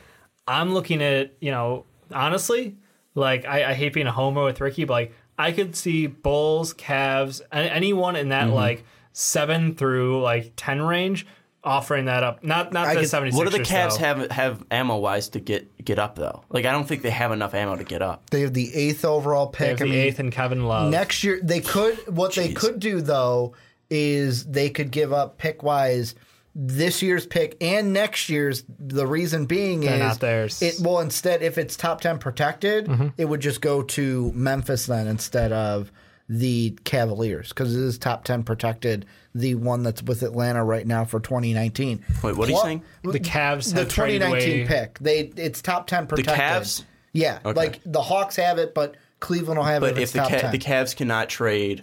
I'm 0.48 0.72
looking 0.72 1.02
at 1.02 1.34
you 1.40 1.50
know 1.50 1.84
honestly, 2.10 2.76
like 3.14 3.44
I, 3.44 3.70
I 3.70 3.74
hate 3.74 3.92
being 3.92 4.06
a 4.06 4.12
homer 4.12 4.44
with 4.44 4.62
Ricky, 4.62 4.84
but 4.84 4.94
like 4.94 5.14
I 5.38 5.52
could 5.52 5.76
see 5.76 6.06
Bulls, 6.06 6.72
Cavs, 6.72 7.42
a- 7.52 7.56
anyone 7.56 8.16
in 8.16 8.30
that 8.30 8.46
mm-hmm. 8.46 8.54
like 8.54 8.84
seven 9.12 9.74
through 9.74 10.22
like 10.22 10.54
ten 10.56 10.80
range 10.80 11.26
offering 11.62 12.06
that 12.06 12.22
up. 12.22 12.42
Not 12.42 12.72
not 12.72 12.86
I 12.86 12.94
the 12.94 13.00
could- 13.00 13.10
76ers. 13.10 13.34
what 13.34 13.50
do 13.50 13.58
the 13.58 13.64
Cavs 13.64 13.98
though. 13.98 13.98
have 13.98 14.30
have 14.30 14.64
ammo 14.70 14.96
wise 14.96 15.28
to 15.30 15.40
get 15.40 15.84
get 15.84 15.98
up 15.98 16.16
though? 16.16 16.44
Like 16.48 16.64
I 16.64 16.72
don't 16.72 16.88
think 16.88 17.02
they 17.02 17.10
have 17.10 17.30
enough 17.30 17.52
ammo 17.52 17.76
to 17.76 17.84
get 17.84 18.00
up. 18.00 18.30
They 18.30 18.40
have 18.40 18.54
the 18.54 18.74
eighth 18.74 19.04
overall 19.04 19.52
They 19.58 19.68
have 19.68 19.78
pick. 19.78 19.86
I 19.86 19.90
mean, 19.90 20.00
eighth 20.00 20.18
and 20.18 20.32
Kevin 20.32 20.64
Love. 20.64 20.90
next 20.90 21.24
year 21.24 21.40
they 21.42 21.60
could. 21.60 21.96
What 22.08 22.34
they 22.34 22.54
could 22.54 22.80
do 22.80 23.02
though 23.02 23.54
is 23.90 24.44
they 24.46 24.70
could 24.70 24.90
give 24.90 25.12
up 25.12 25.38
pick 25.38 25.62
wise 25.62 26.14
this 26.56 27.02
year's 27.02 27.26
pick 27.26 27.56
and 27.60 27.92
next 27.92 28.28
year's. 28.28 28.64
The 28.78 29.06
reason 29.06 29.46
being 29.46 29.80
They're 29.80 29.94
is 29.94 30.00
not 30.00 30.20
theirs. 30.20 30.62
It 30.62 30.76
well 30.80 31.00
instead 31.00 31.42
if 31.42 31.58
it's 31.58 31.76
top 31.76 32.00
ten 32.00 32.18
protected, 32.18 32.86
Mm-hmm. 32.86 33.08
it 33.18 33.24
would 33.24 33.40
just 33.40 33.60
go 33.60 33.82
to 33.82 34.30
Memphis 34.34 34.86
then 34.86 35.06
instead 35.08 35.50
of 35.52 35.90
the 36.28 36.76
Cavaliers 36.84 37.48
because 37.48 37.74
it 37.76 37.82
is 37.82 37.98
top 37.98 38.24
ten 38.24 38.42
protected. 38.44 39.04
The 39.34 39.56
one 39.56 39.82
that's 39.82 40.00
with 40.00 40.22
Atlanta 40.22 40.64
right 40.64 40.86
now 40.86 41.04
for 41.04 41.18
2019. 41.18 42.04
Wait, 42.22 42.36
what 42.36 42.46
are 42.48 42.52
you 42.52 42.56
Plu- 42.56 42.62
saying? 42.64 42.82
The 43.02 43.18
Cavs 43.18 43.72
the 43.74 43.80
have 43.80 43.88
traded 43.88 44.20
2019 44.22 44.58
away- 44.60 44.64
pick. 44.68 44.98
They 45.00 45.18
it's 45.36 45.60
top 45.60 45.88
10 45.88 46.06
protected. 46.06 46.32
The 46.34 46.38
Cavs? 46.40 46.84
Yeah, 47.12 47.40
Okay. 47.44 47.52
like 47.56 47.80
the 47.84 48.00
Hawks 48.00 48.36
have 48.36 48.58
it, 48.58 48.74
but 48.74 48.94
Cleveland 49.18 49.58
will 49.58 49.64
have 49.66 49.82
it 49.82 49.86
But 49.86 49.90
if 49.94 49.96
if 49.96 50.02
it's 50.04 50.12
the 50.12 50.18
top 50.20 50.30
Ca- 50.30 50.38
10. 50.38 50.52
the 50.52 50.58
Cavs 50.58 50.94
cannot 50.94 51.28
trade 51.28 51.82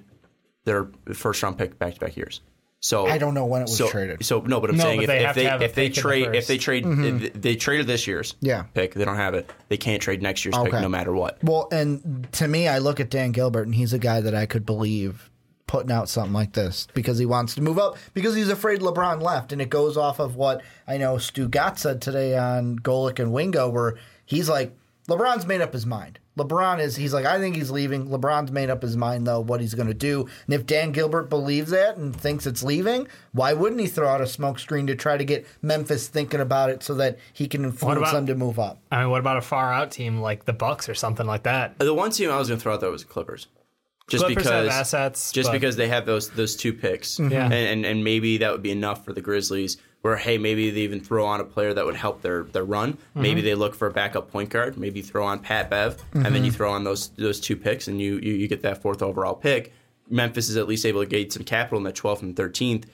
their 0.66 0.88
first 1.14 1.42
round 1.44 1.58
pick 1.58 1.78
back 1.80 1.96
to 1.96 2.00
back 2.00 2.16
years. 2.18 2.42
So 2.84 3.06
I 3.06 3.20
don't 3.20 3.36
know 3.36 3.46
when 3.46 3.62
it 3.62 3.66
was 3.66 3.78
so, 3.78 3.88
traded. 3.90 4.26
So 4.26 4.40
no, 4.42 4.60
but 4.60 4.72
I'm 4.72 4.78
No, 4.78 4.84
saying 4.86 5.02
but 5.02 5.04
if 5.04 5.08
they 5.08 5.18
if 5.20 5.26
have 5.26 5.36
to 5.36 5.40
they 5.42 5.46
have 5.48 5.62
a 5.62 5.66
if 5.66 5.76
they 5.76 5.88
pick 5.90 5.96
the 5.96 6.02
trade 6.02 6.36
if 6.36 6.48
they 6.48 6.58
trade 6.58 6.86
if 6.88 7.34
they 7.34 7.56
traded 7.56 7.86
this 7.88 8.08
year's 8.08 8.34
Mm-hmm. 8.34 8.46
Yeah. 8.48 8.64
pick, 8.74 8.96
they 8.96 9.06
don't 9.06 9.18
have 9.18 9.36
it. 9.36 9.52
They 9.70 9.78
can't 9.78 10.02
trade 10.02 10.22
next 10.24 10.44
year's 10.46 10.58
pick 10.58 10.74
no 10.74 10.90
matter 10.90 11.14
what. 11.14 11.44
Well, 11.44 11.68
and 11.72 12.28
to 12.34 12.48
me, 12.48 12.68
I 12.68 12.80
look 12.80 13.00
at 13.00 13.12
Dan 13.12 13.34
Gilbert, 13.34 13.64
and 13.68 13.76
he's 13.76 13.94
a 13.94 14.00
guy 14.00 14.22
that 14.22 14.34
I 14.34 14.48
could 14.48 14.66
believe 14.66 15.30
putting 15.68 15.92
out 15.92 16.10
something 16.10 16.34
like 16.34 16.54
this 16.54 16.88
because 16.96 17.18
he 17.20 17.26
wants 17.26 17.54
to 17.56 17.62
move 17.62 17.78
up 17.80 17.98
because 18.16 18.34
he's 18.36 18.50
afraid 18.50 18.82
LeBron 18.82 19.22
left, 19.22 19.52
and 19.54 19.62
it 19.62 19.70
goes 19.70 19.96
off 19.96 20.20
of 20.20 20.36
what 20.36 20.64
I 20.88 20.98
know 20.98 21.16
Stugotz 21.18 21.80
said 21.80 22.02
today 22.02 22.36
on 22.36 22.80
Golic 22.80 23.20
and 23.20 23.32
Wingo, 23.32 23.70
where 23.70 23.96
he's 24.26 24.50
like, 24.50 24.76
LeBron's 25.08 25.46
made 25.46 25.62
up 25.62 25.72
his 25.72 25.86
mind. 25.86 26.18
LeBron 26.38 26.80
is 26.80 26.96
he's 26.96 27.14
like, 27.14 27.26
I 27.26 27.40
think 27.40 27.56
he's 27.58 27.70
leaving. 27.72 28.08
LeBron's 28.08 28.52
made 28.52 28.70
up 28.70 28.82
his 28.82 28.96
mind 28.96 29.28
though 29.28 29.42
what 29.42 29.60
he's 29.60 29.74
going 29.74 29.88
to 29.90 29.94
do, 29.94 30.28
and 30.46 30.54
if 30.54 30.66
Dan 30.66 30.92
Gilbert 30.94 31.30
believes 31.30 31.72
that 31.72 31.98
and 31.98 32.16
thinks 32.16 32.48
it's 32.48 32.64
leaving, 32.64 33.08
why 33.34 33.52
wouldn't 33.54 33.82
he 33.82 33.88
throw 33.88 34.08
out 34.08 34.22
a 34.22 34.28
smoke 34.28 34.58
screen 34.60 34.88
to 34.88 34.96
try 34.96 35.18
to 35.18 35.26
get 35.26 35.46
Memphis 35.62 36.08
thinking 36.08 36.40
about 36.40 36.70
it 36.70 36.84
so 36.84 36.94
that 36.96 37.20
he 37.34 37.48
can 37.48 37.64
influence 37.66 37.98
about- 38.00 38.14
them 38.14 38.26
to 38.28 38.36
move 38.36 38.60
up? 38.60 38.80
I 38.92 39.02
mean, 39.02 39.10
what 39.10 39.20
about 39.20 39.38
a 39.38 39.42
far 39.42 39.74
out 39.74 39.92
team 39.92 40.22
like 40.22 40.46
the 40.46 40.54
Bucks 40.54 40.88
or 40.88 40.96
something 40.96 41.28
like 41.28 41.44
that? 41.44 41.78
The 41.80 41.94
one 41.94 42.12
team 42.12 42.30
I 42.32 42.38
was 42.38 42.48
going 42.48 42.60
to 42.60 42.64
throw 42.64 42.74
out 42.76 42.80
though 42.82 42.92
was 42.92 43.04
the 43.04 43.10
Clippers. 43.10 43.48
Just 44.08 44.26
Clippers 44.26 44.44
because 44.44 44.68
have 44.70 44.82
assets, 44.82 45.32
just 45.32 45.48
but- 45.50 45.54
because 45.54 45.76
they 45.76 45.88
have 45.88 46.06
those 46.06 46.30
those 46.32 46.56
two 46.56 46.74
picks, 46.74 47.20
Yeah. 47.20 47.44
and, 47.46 47.54
and 47.54 47.86
and 47.86 48.04
maybe 48.04 48.38
that 48.40 48.52
would 48.52 48.62
be 48.64 48.72
enough 48.72 49.06
for 49.06 49.14
the 49.14 49.22
Grizzlies. 49.22 49.78
Where 50.02 50.18
hey, 50.18 50.38
maybe 50.38 50.72
they 50.72 50.82
even 50.82 51.00
throw 51.00 51.26
on 51.26 51.40
a 51.40 51.44
player 51.44 51.74
that 51.74 51.86
would 51.86 51.96
help 51.96 52.22
their 52.22 52.44
their 52.44 52.64
run. 52.64 52.94
Mm-hmm. 52.94 53.22
Maybe 53.22 53.42
they 53.42 53.56
look 53.56 53.76
for 53.76 53.88
a 53.88 53.92
backup 53.92 54.32
point 54.32 54.50
guard. 54.50 54.78
Maybe 54.78 55.00
you 55.00 55.06
throw 55.06 55.26
on 55.26 55.40
Pat 55.40 55.70
Bev, 55.70 56.04
and 56.14 56.34
then 56.34 56.44
you 56.44 56.52
throw 56.52 56.72
on 56.72 56.84
those 56.84 57.10
those 57.10 57.40
two 57.40 57.56
picks, 57.56 57.88
and 57.88 58.02
you, 58.02 58.18
you 58.18 58.34
you 58.34 58.48
get 58.48 58.64
that 58.64 58.82
fourth 58.82 59.02
overall 59.02 59.36
pick. 59.36 59.74
Memphis 60.10 60.50
is 60.50 60.58
at 60.58 60.68
least 60.68 60.86
able 60.86 61.02
to 61.02 61.08
get 61.08 61.32
some 61.32 61.44
capital 61.44 61.78
in 61.78 61.84
that 61.86 61.96
12th 61.96 62.22
and 62.22 62.36
13th. 62.36 62.86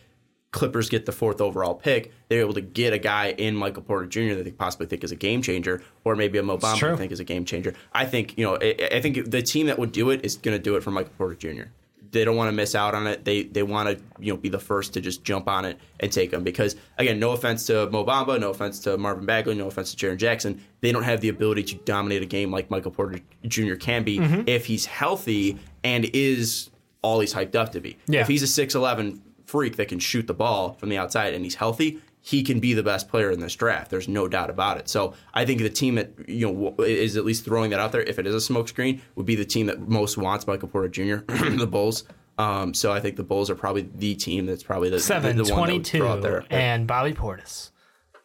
Clippers 0.51 0.87
get 0.87 1.05
the 1.05 1.11
fourth 1.11 1.41
overall 1.41 1.75
pick, 1.75 2.13
they're 2.29 2.39
able 2.39 2.53
to 2.53 2.61
get 2.61 2.93
a 2.93 2.97
guy 2.97 3.27
in 3.37 3.53
Michael 3.53 3.83
Porter 3.83 4.05
Jr. 4.05 4.35
that 4.35 4.43
they 4.45 4.51
possibly 4.51 4.87
think 4.87 5.03
is 5.03 5.11
a 5.11 5.15
game 5.15 5.41
changer, 5.41 5.83
or 6.05 6.15
maybe 6.15 6.37
a 6.37 6.43
Mo 6.43 6.57
Bamba 6.57 6.91
they 6.91 6.97
think 6.97 7.11
is 7.11 7.19
a 7.19 7.25
game 7.25 7.43
changer. 7.43 7.73
I 7.91 8.05
think 8.05 8.37
you 8.37 8.45
know, 8.45 8.57
I, 8.61 8.75
I 8.93 9.01
think 9.01 9.29
the 9.29 9.41
team 9.41 9.67
that 9.67 9.77
would 9.77 9.91
do 9.91 10.09
it 10.09 10.23
is 10.23 10.37
going 10.37 10.57
to 10.57 10.63
do 10.63 10.75
it 10.77 10.83
for 10.83 10.91
Michael 10.91 11.11
Porter 11.17 11.35
Jr. 11.35 11.69
They 12.17 12.25
don't 12.25 12.35
want 12.35 12.47
to 12.49 12.51
miss 12.51 12.73
out 12.75 12.95
on 12.95 13.05
it. 13.07 13.23
They 13.25 13.43
they 13.43 13.63
want 13.63 13.89
to 13.89 14.03
you 14.19 14.33
know 14.33 14.37
be 14.37 14.49
the 14.49 14.59
first 14.59 14.93
to 14.93 15.01
just 15.01 15.23
jump 15.23 15.47
on 15.47 15.65
it 15.65 15.79
and 15.99 16.11
take 16.11 16.31
them 16.31 16.43
because 16.43 16.75
again, 16.97 17.19
no 17.19 17.31
offense 17.31 17.65
to 17.67 17.89
Mo 17.89 18.03
Bamba, 18.03 18.39
no 18.39 18.49
offense 18.49 18.79
to 18.79 18.97
Marvin 18.97 19.25
Bagley, 19.25 19.55
no 19.55 19.67
offense 19.67 19.93
to 19.93 20.05
Jaren 20.05 20.17
Jackson, 20.17 20.61
they 20.81 20.91
don't 20.91 21.03
have 21.03 21.21
the 21.21 21.29
ability 21.29 21.63
to 21.63 21.75
dominate 21.85 22.21
a 22.21 22.25
game 22.25 22.51
like 22.51 22.69
Michael 22.71 22.91
Porter 22.91 23.19
Jr. 23.47 23.75
can 23.75 24.03
be 24.03 24.17
Mm-hmm. 24.19 24.41
if 24.47 24.65
he's 24.65 24.85
healthy 24.85 25.57
and 25.83 26.05
is 26.13 26.69
all 27.03 27.19
he's 27.19 27.33
hyped 27.33 27.55
up 27.55 27.71
to 27.73 27.79
be. 27.79 27.97
Yeah. 28.07 28.21
If 28.21 28.27
he's 28.27 28.41
a 28.43 28.47
six 28.47 28.73
eleven 28.75 29.21
freak 29.45 29.77
that 29.77 29.87
can 29.87 29.99
shoot 29.99 30.27
the 30.27 30.33
ball 30.33 30.73
from 30.73 30.89
the 30.89 30.97
outside 30.97 31.33
and 31.33 31.43
he's 31.43 31.55
healthy, 31.55 31.99
he 32.21 32.43
can 32.43 32.59
be 32.59 32.73
the 32.73 32.83
best 32.83 33.07
player 33.09 33.31
in 33.31 33.39
this 33.39 33.55
draft. 33.55 33.89
There's 33.89 34.07
no 34.07 34.27
doubt 34.27 34.49
about 34.49 34.77
it. 34.77 34.89
So 34.89 35.13
I 35.33 35.45
think 35.45 35.61
the 35.61 35.69
team 35.69 35.95
that 35.95 36.11
you 36.27 36.51
know 36.51 36.75
is 36.83 37.15
at 37.17 37.23
least 37.25 37.45
throwing 37.45 37.71
that 37.71 37.79
out 37.79 37.91
there, 37.91 38.01
if 38.01 38.19
it 38.19 38.27
is 38.27 38.35
a 38.49 38.53
smokescreen, 38.53 38.99
would 39.15 39.25
be 39.25 39.35
the 39.35 39.45
team 39.45 39.67
that 39.67 39.87
most 39.87 40.17
wants 40.17 40.45
Michael 40.47 40.67
Porter 40.67 40.89
Jr. 40.89 41.23
the 41.57 41.67
Bulls. 41.67 42.03
Um, 42.37 42.73
so 42.73 42.91
I 42.91 42.99
think 42.99 43.15
the 43.15 43.23
Bulls 43.23 43.49
are 43.49 43.55
probably 43.55 43.89
the 43.95 44.13
team 44.13 44.45
that's 44.45 44.61
probably 44.61 44.89
the, 44.89 44.99
Seven 44.99 45.37
the, 45.37 45.43
the 45.43 45.55
one 45.55 45.67
that 45.69 45.73
would 45.73 45.87
throw 45.87 46.07
out 46.07 46.21
twenty-two 46.21 46.21
there. 46.29 46.45
and 46.49 46.85
Bobby 46.85 47.13
Portis. 47.13 47.71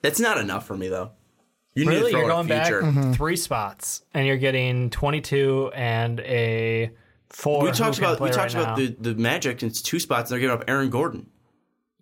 That's 0.02 0.20
not 0.20 0.36
enough 0.36 0.66
for 0.66 0.76
me 0.76 0.88
though. 0.88 1.12
You 1.74 1.86
need 1.86 1.90
Really, 1.96 2.10
to 2.12 2.18
throw 2.18 2.20
you're 2.20 2.28
in 2.28 2.30
a 2.30 2.34
going 2.34 2.48
back 2.48 2.66
future. 2.66 3.12
three 3.14 3.36
spots, 3.36 4.02
and 4.12 4.26
you're 4.26 4.36
getting 4.36 4.90
22 4.90 5.70
and 5.74 6.20
a 6.20 6.90
four. 7.30 7.62
We 7.64 7.70
talked 7.72 7.96
about 7.96 8.20
we 8.20 8.28
talked 8.28 8.52
right 8.54 8.62
about 8.62 8.78
now. 8.78 8.84
the, 8.98 9.12
the 9.12 9.14
Magic. 9.14 9.62
and 9.62 9.70
It's 9.70 9.80
two 9.80 9.98
spots. 9.98 10.30
and 10.30 10.34
They're 10.34 10.40
giving 10.48 10.54
up 10.60 10.64
Aaron 10.68 10.90
Gordon. 10.90 11.30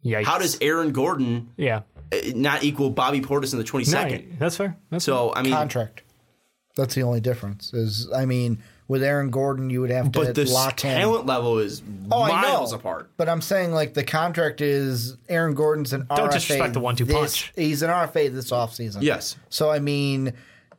Yikes. 0.04 0.24
How 0.24 0.38
does 0.38 0.56
Aaron 0.60 0.92
Gordon 0.92 1.50
yeah? 1.56 1.82
uh, 2.12 2.16
not 2.34 2.64
equal 2.64 2.90
Bobby 2.90 3.20
Portis 3.20 3.52
in 3.52 3.58
the 3.58 3.64
22nd? 3.64 4.30
No, 4.30 4.36
that's 4.38 4.56
fair. 4.56 4.76
That's 4.90 5.04
So 5.04 5.32
I 5.34 5.42
mean, 5.42 5.52
contract. 5.52 6.02
That's 6.76 6.94
the 6.94 7.02
only 7.02 7.20
difference. 7.20 7.74
Is 7.74 8.08
I 8.14 8.24
mean, 8.24 8.62
with 8.88 9.02
Aaron 9.02 9.30
Gordon, 9.30 9.68
you 9.70 9.80
would 9.82 9.90
have 9.90 10.06
to 10.12 10.18
but 10.18 10.34
the 10.34 10.44
lock 10.46 10.80
him. 10.80 10.96
talent 10.98 11.26
level 11.26 11.58
is 11.58 11.82
Oh, 12.10 12.22
I 12.22 12.28
know. 12.42 12.48
miles 12.48 12.72
apart. 12.72 13.10
But 13.16 13.28
I'm 13.28 13.40
saying 13.42 13.72
like 13.72 13.92
the 13.94 14.04
contract 14.04 14.60
is 14.60 15.16
Aaron 15.28 15.54
Gordon's 15.54 15.92
an 15.92 16.06
Don't 16.08 16.28
RFA. 16.28 16.32
disrespect 16.32 16.72
the 16.74 16.80
one-two 16.80 17.04
this- 17.04 17.14
punch. 17.16 17.52
He's 17.56 17.82
an 17.82 17.90
RFA 17.90 18.32
this 18.32 18.50
offseason. 18.50 19.02
Yes. 19.02 19.36
So 19.48 19.70
I 19.70 19.80
mean, 19.80 20.32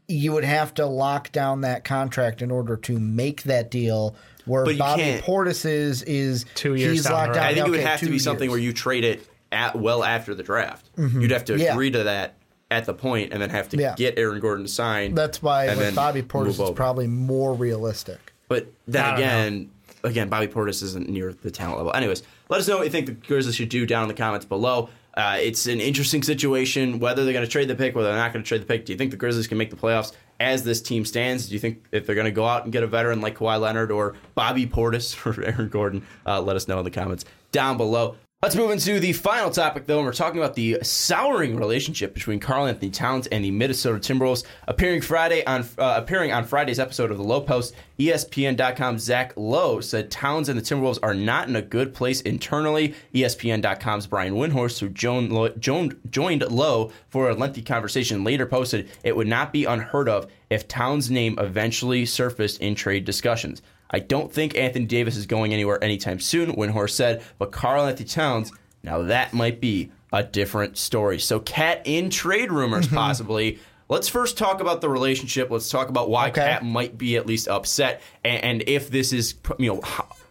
you 0.07 0.31
would 0.33 0.43
have 0.43 0.73
to 0.75 0.85
lock 0.85 1.31
down 1.31 1.61
that 1.61 1.83
contract 1.83 2.41
in 2.41 2.51
order 2.51 2.75
to 2.77 2.99
make 2.99 3.43
that 3.43 3.69
deal. 3.71 4.15
Where 4.45 4.65
But 4.65 4.77
Bobby 4.77 5.01
can't- 5.03 5.23
Portis 5.25 5.65
is 5.65 6.03
is 6.03 6.45
Two 6.55 6.75
years 6.75 6.91
he's 6.93 7.03
down 7.03 7.13
locked 7.13 7.27
road. 7.29 7.33
down. 7.35 7.43
I 7.45 7.53
think 7.53 7.67
it 7.67 7.69
would 7.69 7.79
okay, 7.79 7.89
have 7.89 7.99
to 7.99 8.05
two 8.05 8.11
be 8.11 8.19
something 8.19 8.49
where 8.49 8.59
you 8.59 8.73
trade 8.73 9.03
it 9.03 9.27
at 9.51 9.75
well 9.75 10.03
after 10.03 10.33
the 10.35 10.43
draft. 10.43 10.89
You'd 10.97 11.31
have 11.31 11.45
to 11.45 11.53
Mm-hmm. 11.53 11.61
Yeah. 11.61 11.73
agree 11.73 11.91
to 11.91 12.03
that 12.03 12.35
at 12.69 12.85
the 12.85 12.93
point, 12.93 13.33
and 13.33 13.41
then 13.41 13.49
have 13.49 13.67
to 13.69 13.77
Yeah. 13.77 13.95
get 13.97 14.17
Aaron 14.17 14.39
Gordon 14.39 14.67
signed. 14.67 15.17
That's 15.17 15.43
why 15.43 15.65
and 15.65 15.77
with 15.77 15.93
Bobby 15.93 16.21
Portis, 16.21 16.57
is 16.63 16.71
probably 16.71 17.05
more 17.07 17.53
realistic. 17.53 18.33
But 18.47 18.67
then 18.87 19.03
I 19.03 19.09
don't 19.11 19.17
again, 19.19 19.69
again, 20.05 20.29
Bobby 20.29 20.47
Portis 20.47 20.81
isn't 20.81 21.09
near 21.09 21.33
the 21.33 21.51
talent 21.51 21.77
level. 21.77 21.93
Anyways, 21.93 22.23
let 22.49 22.59
us 22.61 22.67
know 22.69 22.77
what 22.77 22.85
you 22.85 22.89
think 22.89 23.07
the 23.07 23.11
Grizzlies 23.11 23.55
should 23.55 23.67
do 23.69 23.85
down 23.85 24.03
in 24.03 24.07
the 24.07 24.13
comments 24.13 24.45
below. 24.45 24.89
Uh, 25.15 25.37
it's 25.41 25.67
an 25.67 25.81
interesting 25.81 26.23
situation 26.23 26.99
whether 26.99 27.25
they're 27.25 27.33
going 27.33 27.45
to 27.45 27.51
trade 27.51 27.67
the 27.67 27.75
pick, 27.75 27.93
whether 27.93 28.07
they're 28.07 28.17
not 28.17 28.31
going 28.31 28.41
to 28.41 28.47
trade 28.47 28.61
the 28.61 28.65
pick. 28.65 28.85
Do 28.85 28.93
you 28.93 28.97
think 28.97 29.11
the 29.11 29.17
Grizzlies 29.17 29.47
can 29.47 29.57
make 29.57 29.69
the 29.69 29.75
playoffs 29.75 30.13
as 30.41 30.63
this 30.63 30.81
team 30.81 31.05
stands? 31.05 31.47
Do 31.47 31.53
you 31.53 31.59
think 31.59 31.85
if 31.91 32.05
they're 32.05 32.15
going 32.15 32.25
to 32.25 32.31
go 32.31 32.45
out 32.45 32.63
and 32.63 32.73
get 32.73 32.83
a 32.83 32.87
veteran 32.87 33.21
like 33.21 33.37
Kawhi 33.37 33.59
Leonard 33.59 33.91
or 33.91 34.15
Bobby 34.35 34.65
Portis 34.65 35.15
or 35.25 35.43
Aaron 35.43 35.69
Gordon? 35.69 36.05
Uh, 36.25 36.41
let 36.41 36.55
us 36.55 36.67
know 36.67 36.79
in 36.79 36.83
the 36.83 36.91
comments 36.91 37.25
down 37.51 37.77
below. 37.77 38.15
Let's 38.43 38.55
move 38.55 38.71
into 38.71 38.99
the 38.99 39.13
final 39.13 39.51
topic, 39.51 39.85
though, 39.85 39.99
and 39.99 40.05
we're 40.07 40.13
talking 40.13 40.41
about 40.41 40.55
the 40.55 40.79
souring 40.81 41.57
relationship 41.57 42.15
between 42.15 42.39
Karl-Anthony 42.39 42.89
Towns 42.89 43.27
and 43.27 43.45
the 43.45 43.51
Minnesota 43.51 43.99
Timberwolves. 43.99 44.45
Appearing 44.67 45.01
Friday 45.01 45.45
on 45.45 45.61
uh, 45.77 45.93
appearing 45.95 46.31
on 46.31 46.45
Friday's 46.45 46.79
episode 46.79 47.11
of 47.11 47.19
the 47.19 47.23
Low 47.23 47.41
Post, 47.41 47.75
ESPN.com 47.99 48.97
Zach 48.97 49.33
Lowe 49.35 49.79
said 49.79 50.09
Towns 50.09 50.49
and 50.49 50.59
the 50.59 50.63
Timberwolves 50.63 50.97
are 51.03 51.13
not 51.13 51.49
in 51.49 51.55
a 51.55 51.61
good 51.61 51.93
place 51.93 52.21
internally. 52.21 52.95
ESPN.com's 53.13 54.07
Brian 54.07 54.33
Windhorst, 54.33 54.79
who 54.79 54.89
joined, 54.89 55.31
Lo- 55.31 55.49
joined, 55.49 55.99
joined 56.09 56.41
Lowe 56.41 56.91
for 57.09 57.29
a 57.29 57.35
lengthy 57.35 57.61
conversation, 57.61 58.23
later 58.23 58.47
posted 58.47 58.89
it 59.03 59.15
would 59.15 59.27
not 59.27 59.53
be 59.53 59.65
unheard 59.65 60.09
of 60.09 60.31
if 60.49 60.67
Towns' 60.67 61.11
name 61.11 61.37
eventually 61.37 62.07
surfaced 62.07 62.59
in 62.59 62.73
trade 62.73 63.05
discussions. 63.05 63.61
I 63.91 63.99
don't 63.99 64.31
think 64.31 64.57
Anthony 64.57 64.85
Davis 64.85 65.17
is 65.17 65.25
going 65.25 65.53
anywhere 65.53 65.83
anytime 65.83 66.19
soon, 66.19 66.53
Windhorst 66.53 66.91
said, 66.91 67.23
but 67.37 67.51
Karl-Anthony 67.51 68.07
Towns, 68.07 68.51
now 68.83 69.03
that 69.03 69.33
might 69.33 69.59
be 69.59 69.91
a 70.13 70.23
different 70.23 70.77
story. 70.77 71.19
So, 71.19 71.39
Cat 71.39 71.81
in 71.85 72.09
trade 72.09 72.51
rumors, 72.51 72.87
mm-hmm. 72.87 72.95
possibly. 72.95 73.59
Let's 73.89 74.07
first 74.07 74.37
talk 74.37 74.61
about 74.61 74.79
the 74.79 74.87
relationship. 74.87 75.51
Let's 75.51 75.69
talk 75.69 75.89
about 75.89 76.09
why 76.09 76.29
Okay. 76.29 76.41
Cat 76.41 76.63
might 76.63 76.97
be 76.97 77.17
at 77.17 77.25
least 77.25 77.49
upset, 77.49 78.01
and, 78.23 78.43
and 78.43 78.63
if 78.67 78.89
this 78.89 79.11
is, 79.11 79.35
you 79.59 79.73
know, 79.73 79.81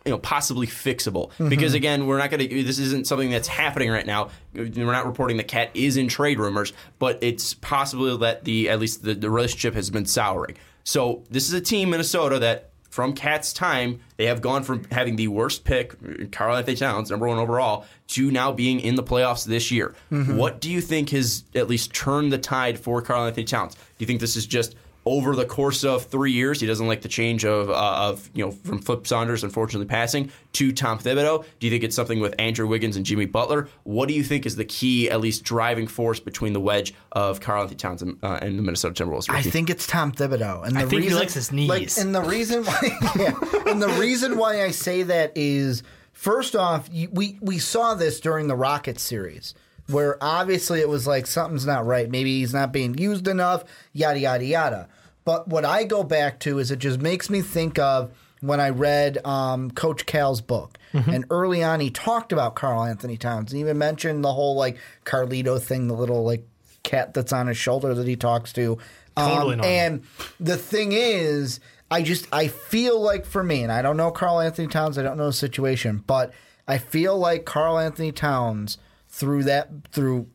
you 0.04 0.12
know, 0.12 0.18
possibly 0.18 0.66
fixable. 0.66 1.28
Mm-hmm. 1.32 1.48
Because 1.50 1.74
again, 1.74 2.06
we're 2.06 2.18
not 2.18 2.30
going 2.30 2.48
to. 2.48 2.62
This 2.64 2.78
isn't 2.78 3.06
something 3.06 3.30
that's 3.30 3.48
happening 3.48 3.90
right 3.90 4.06
now. 4.06 4.30
We're 4.54 4.68
not 4.68 5.06
reporting 5.06 5.36
that 5.36 5.48
Cat 5.48 5.70
is 5.74 5.96
in 5.96 6.08
trade 6.08 6.38
rumors, 6.38 6.72
but 6.98 7.18
it's 7.20 7.54
possible 7.54 8.16
that 8.18 8.44
the 8.44 8.70
at 8.70 8.80
least 8.80 9.02
the, 9.02 9.14
the 9.14 9.30
relationship 9.30 9.74
has 9.74 9.90
been 9.90 10.06
souring. 10.06 10.56
So 10.84 11.24
this 11.30 11.46
is 11.46 11.52
a 11.52 11.60
team, 11.60 11.90
Minnesota, 11.90 12.38
that 12.38 12.69
from 12.90 13.14
Cat's 13.14 13.52
time, 13.52 14.00
they 14.16 14.26
have 14.26 14.42
gone 14.42 14.64
from 14.64 14.84
having 14.90 15.16
the 15.16 15.28
worst 15.28 15.64
pick, 15.64 15.94
Karl-Anthony 16.32 16.76
Towns, 16.76 17.10
number 17.10 17.26
one 17.26 17.38
overall, 17.38 17.86
to 18.08 18.30
now 18.30 18.52
being 18.52 18.80
in 18.80 18.96
the 18.96 19.02
playoffs 19.02 19.46
this 19.46 19.70
year. 19.70 19.94
Mm-hmm. 20.10 20.36
What 20.36 20.60
do 20.60 20.70
you 20.70 20.80
think 20.80 21.10
has 21.10 21.44
at 21.54 21.68
least 21.68 21.94
turned 21.94 22.32
the 22.32 22.38
tide 22.38 22.78
for 22.78 23.00
Karl-Anthony 23.00 23.44
Towns? 23.44 23.74
Do 23.74 23.80
you 23.98 24.06
think 24.06 24.20
this 24.20 24.36
is 24.36 24.44
just 24.44 24.74
over 25.12 25.34
the 25.34 25.44
course 25.44 25.82
of 25.84 26.04
three 26.06 26.32
years? 26.32 26.60
He 26.60 26.66
doesn't 26.66 26.86
like 26.86 27.02
the 27.02 27.08
change 27.08 27.44
of, 27.44 27.68
uh, 27.70 27.74
of 28.08 28.30
you 28.34 28.44
know, 28.44 28.50
from 28.52 28.78
Flip 28.78 29.06
Saunders 29.06 29.42
unfortunately 29.42 29.86
passing 29.86 30.30
to 30.52 30.70
Tom 30.72 30.98
Thibodeau. 30.98 31.44
Do 31.58 31.66
you 31.66 31.70
think 31.70 31.82
it's 31.84 31.96
something 31.96 32.20
with 32.20 32.34
Andrew 32.38 32.66
Wiggins 32.66 32.96
and 32.96 33.04
Jimmy 33.04 33.26
Butler? 33.26 33.68
What 33.82 34.08
do 34.08 34.14
you 34.14 34.22
think 34.22 34.46
is 34.46 34.56
the 34.56 34.64
key, 34.64 35.10
at 35.10 35.20
least 35.20 35.42
driving 35.42 35.86
force 35.86 36.20
between 36.20 36.52
the 36.52 36.60
wedge 36.60 36.94
of 37.12 37.40
Karl-Anthony 37.40 37.76
Towns 37.76 38.02
and, 38.02 38.16
uh, 38.22 38.38
and 38.40 38.58
the 38.58 38.62
Minnesota 38.62 39.02
Timberwolves? 39.04 39.28
I 39.28 39.42
think 39.42 39.68
it's 39.70 39.86
Tom 39.86 40.12
Thibodeau, 40.12 40.64
and 40.66 40.76
the 40.76 40.80
I 40.80 40.86
think 40.86 41.02
he 41.04 41.10
likes 41.14 41.34
his 41.34 41.50
Like, 41.52 41.80
knees. 41.80 41.98
and 41.98 42.14
the 42.14 42.22
reason 42.22 42.64
why, 42.64 42.80
yeah, 43.16 43.34
and 43.66 43.82
the 43.82 43.88
reason 43.98 44.36
why 44.38 44.62
I 44.64 44.70
say 44.70 45.02
that 45.02 45.32
is, 45.34 45.82
first 46.12 46.54
off, 46.54 46.88
we 47.12 47.38
we 47.40 47.58
saw 47.58 47.94
this 47.94 48.20
during 48.20 48.46
the 48.46 48.56
Rockets 48.56 49.02
series, 49.02 49.54
where 49.88 50.16
obviously 50.22 50.80
it 50.80 50.88
was 50.88 51.06
like 51.06 51.26
something's 51.26 51.66
not 51.66 51.84
right. 51.86 52.08
Maybe 52.10 52.38
he's 52.40 52.54
not 52.54 52.72
being 52.72 52.96
used 52.98 53.26
enough. 53.26 53.64
Yada 53.92 54.20
yada 54.20 54.44
yada. 54.44 54.88
But 55.24 55.48
what 55.48 55.64
I 55.64 55.84
go 55.84 56.02
back 56.02 56.40
to 56.40 56.58
is 56.58 56.70
it 56.70 56.78
just 56.78 57.00
makes 57.00 57.30
me 57.30 57.40
think 57.42 57.78
of 57.78 58.10
when 58.40 58.58
I 58.58 58.70
read 58.70 59.24
um, 59.24 59.70
Coach 59.70 60.06
Cal's 60.06 60.40
book. 60.40 60.78
Mm-hmm. 60.92 61.10
And 61.10 61.24
early 61.30 61.62
on, 61.62 61.80
he 61.80 61.90
talked 61.90 62.32
about 62.32 62.54
Karl-Anthony 62.54 63.16
Towns 63.16 63.52
and 63.52 63.60
even 63.60 63.78
mentioned 63.78 64.24
the 64.24 64.32
whole 64.32 64.56
like 64.56 64.78
Carlito 65.04 65.60
thing, 65.60 65.88
the 65.88 65.94
little 65.94 66.24
like 66.24 66.46
cat 66.82 67.14
that's 67.14 67.32
on 67.32 67.46
his 67.46 67.56
shoulder 67.56 67.94
that 67.94 68.06
he 68.06 68.16
talks 68.16 68.52
to. 68.54 68.78
Totally 69.16 69.54
Um, 69.54 69.64
and 69.64 70.04
the 70.38 70.56
thing 70.56 70.92
is, 70.92 71.60
I 71.90 72.02
just 72.02 72.26
I 72.32 72.48
feel 72.48 73.00
like 73.00 73.26
for 73.26 73.42
me, 73.42 73.62
and 73.62 73.72
I 73.72 73.82
don't 73.82 73.96
know 73.96 74.10
Karl-Anthony 74.10 74.68
Towns, 74.68 74.96
I 74.96 75.02
don't 75.02 75.16
know 75.16 75.26
the 75.26 75.32
situation, 75.32 76.02
but 76.06 76.32
I 76.66 76.78
feel 76.78 77.18
like 77.18 77.44
Karl-Anthony 77.44 78.12
Towns 78.12 78.78
through 79.08 79.44
that 79.44 79.68
through 79.90 80.28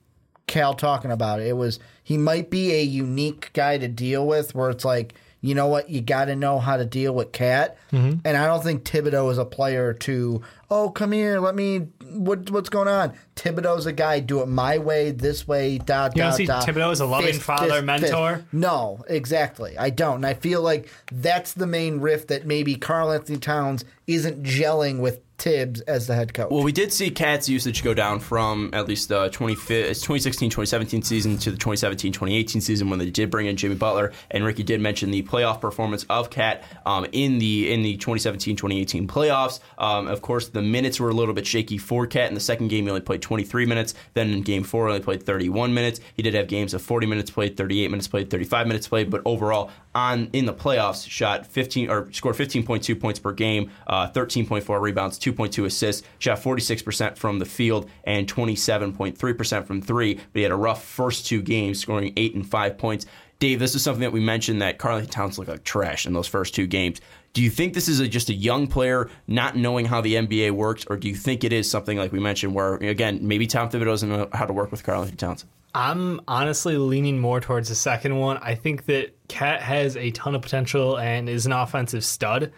Cal 0.48 0.74
talking 0.74 1.12
about 1.12 1.40
it, 1.40 1.48
it 1.48 1.58
was 1.58 1.80
he 2.04 2.18
might 2.18 2.50
be 2.50 2.72
a 2.74 2.82
unique 2.82 3.52
guy 3.54 3.78
to 3.78 3.88
deal 3.88 4.26
with 4.28 4.54
where 4.54 4.70
it's 4.70 4.86
like, 4.86 5.16
you 5.42 5.54
know 5.54 5.68
what, 5.68 5.90
you 5.90 6.02
got 6.02 6.26
to 6.26 6.36
know 6.36 6.60
how 6.60 6.76
to 6.76 6.86
deal 6.86 7.14
with 7.14 7.32
Cat. 7.32 7.78
Mm-hmm. 7.92 8.20
And 8.26 8.38
I 8.38 8.48
don't 8.48 8.64
think 8.64 8.84
Thibodeau 8.84 9.32
is 9.32 9.38
a 9.38 9.46
player 9.46 9.94
to, 9.94 10.42
oh, 10.72 10.90
come 10.90 11.12
here, 11.12 11.40
let 11.40 11.54
me, 11.54 11.88
what, 12.14 12.50
what's 12.50 12.70
going 12.70 12.88
on? 12.88 13.14
Thibodeau's 13.36 13.86
a 13.86 13.94
guy, 13.94 14.22
do 14.22 14.42
it 14.42 14.48
my 14.48 14.80
way, 14.80 15.12
this 15.12 15.48
way, 15.48 15.78
dot, 15.78 16.16
You 16.16 16.24
don't 16.24 16.32
dot, 16.32 16.38
see 16.38 16.46
dot. 16.48 16.68
Thibodeau 16.68 16.92
as 16.92 17.00
a 17.00 17.06
loving 17.06 17.34
Fist, 17.34 17.42
father, 17.44 17.70
fist, 17.70 17.86
mentor? 17.86 18.38
fist. 18.38 18.54
No, 18.54 19.04
exactly. 19.08 19.78
I 19.78 19.92
don't. 19.92 20.16
And 20.16 20.26
I 20.26 20.34
feel 20.34 20.62
like 20.62 20.90
that's 21.12 21.54
the 21.54 21.68
main 21.68 22.00
rift 22.00 22.30
that 22.30 22.48
maybe 22.48 22.76
Karl-Anthony 22.76 23.38
Towns 23.38 23.86
isn't 24.08 24.42
gelling 24.42 25.00
with 25.00 25.22
Thibs 25.38 25.82
as 25.82 26.08
the 26.08 26.16
head 26.16 26.34
coach. 26.34 26.50
Well, 26.50 26.64
we 26.64 26.72
did 26.72 26.94
see 26.94 27.10
Cat's 27.10 27.50
usage 27.50 27.84
go 27.84 27.94
down 27.94 28.20
from 28.20 28.70
at 28.74 28.88
least 28.88 29.10
the 29.10 29.30
2016 29.30 30.50
2017 30.50 31.02
season 31.02 31.38
to 31.40 31.52
the 31.52 31.58
2017 31.58 32.14
2018 32.14 32.62
season 32.62 32.90
when 32.90 33.00
they 33.00 33.10
did 33.10 33.30
bring 33.30 33.48
in 33.48 33.56
Jimmy 33.56 33.76
Butler. 33.76 34.14
And 34.32 34.46
Ricky 34.46 34.64
did 34.64 34.80
mention 34.80 35.12
the 35.12 35.24
playoff 35.24 35.60
performance 35.60 36.06
of 36.10 36.30
Cat 36.30 36.64
um, 36.86 37.06
in 37.12 37.38
the 37.40 37.72
in 37.72 37.84
the 37.84 37.98
2017 37.98 38.56
2018 38.56 39.08
playoffs. 39.08 39.60
Um, 39.78 40.08
of 40.08 40.22
course, 40.22 40.48
the 40.50 40.62
minutes 40.62 41.00
were 41.00 41.10
a 41.10 41.14
little 41.14 41.34
bit 41.34 41.46
shaky 41.46 41.78
for 41.78 42.08
Cat. 42.08 42.30
In 42.30 42.34
the 42.34 42.40
second 42.40 42.70
game, 42.70 42.86
he 42.86 42.90
only 42.90 43.02
played 43.02 43.22
23 43.22 43.66
minutes. 43.66 43.94
Then 44.14 44.30
in 44.32 44.42
game 44.42 44.64
four, 44.64 44.88
he 44.88 44.94
only 44.94 45.04
played 45.04 45.24
31 45.24 45.74
minutes. 45.74 46.00
He 46.14 46.24
did 46.24 46.34
have 46.34 46.48
games 46.48 46.74
of 46.74 46.82
40 46.82 47.08
minutes 47.08 47.30
played, 47.30 47.58
38 47.58 47.92
minutes 47.92 48.08
played, 48.08 48.30
35 48.30 48.68
minutes 48.68 48.88
played. 48.88 49.10
But 49.10 49.22
overall, 49.26 49.72
on 49.94 50.30
in 50.34 50.46
the 50.46 50.54
playoffs, 50.54 51.10
shot 51.10 51.46
15 51.46 51.90
or 51.90 52.12
scored 52.12 52.36
15.2 52.36 53.00
points 53.00 53.20
per 53.20 53.32
game, 53.32 53.72
uh, 53.88 54.10
13.4 54.10 54.82
rebounds, 54.82 55.18
2.2 55.26 55.66
assists, 55.66 56.08
shot 56.20 56.40
46% 56.40 57.18
from 57.18 57.40
the 57.40 57.46
field 57.46 57.90
and 58.04 58.28
27.3% 58.28 59.66
from 59.66 59.82
three. 59.82 60.16
But 60.16 60.24
he 60.34 60.42
had 60.44 60.52
a 60.52 60.56
rough 60.56 60.84
first 60.84 61.26
two 61.26 61.42
games, 61.42 61.80
scoring 61.80 62.14
eight 62.16 62.36
and 62.36 62.48
five 62.48 62.78
points. 62.78 63.06
Dave, 63.40 63.60
this 63.60 63.76
is 63.76 63.84
something 63.84 64.02
that 64.02 64.14
we 64.14 64.22
mentioned 64.22 64.62
that 64.62 64.78
Karl-Anthony 64.78 65.12
Towns 65.12 65.38
looked 65.38 65.50
like 65.50 65.64
trash 65.64 66.06
in 66.06 66.14
those 66.14 66.28
first 66.28 66.56
two 66.56 66.68
games. 66.68 67.02
Do 67.34 67.42
you 67.42 67.50
think 67.50 67.74
this 67.74 67.90
is 67.90 68.00
a, 68.00 68.08
just 68.08 68.30
a 68.30 68.34
young 68.34 68.68
player 68.68 69.10
not 69.28 69.58
knowing 69.58 69.86
how 69.86 70.00
the 70.00 70.16
NBA 70.16 70.52
works, 70.52 70.86
or 70.90 70.96
do 70.96 71.10
you 71.10 71.16
think 71.16 71.44
it 71.44 71.52
is 71.52 71.70
something 71.70 71.98
like 71.98 72.14
we 72.14 72.20
mentioned 72.20 72.54
where, 72.54 72.76
again, 72.76 73.20
maybe 73.22 73.46
Tom 73.46 73.70
Thibodeau 73.70 73.86
doesn't 73.86 74.10
know 74.10 74.30
how 74.32 74.46
to 74.46 74.54
work 74.54 74.72
with 74.72 74.84
Karl-Anthony 74.84 75.18
Towns? 75.18 75.46
I'm 75.76 76.22
honestly 76.30 76.78
leaning 76.78 77.20
more 77.20 77.42
towards 77.42 77.68
the 77.68 77.76
second 77.76 78.18
one. 78.18 78.38
I 78.38 78.56
think 78.56 78.86
that 78.86 79.14
Cat 79.28 79.62
has 79.62 79.98
a 79.98 80.12
ton 80.12 80.34
of 80.34 80.42
potential 80.42 80.98
and 80.98 81.28
is 81.28 81.46
an 81.46 81.52
offensive 81.52 82.06
stud. 82.06 82.54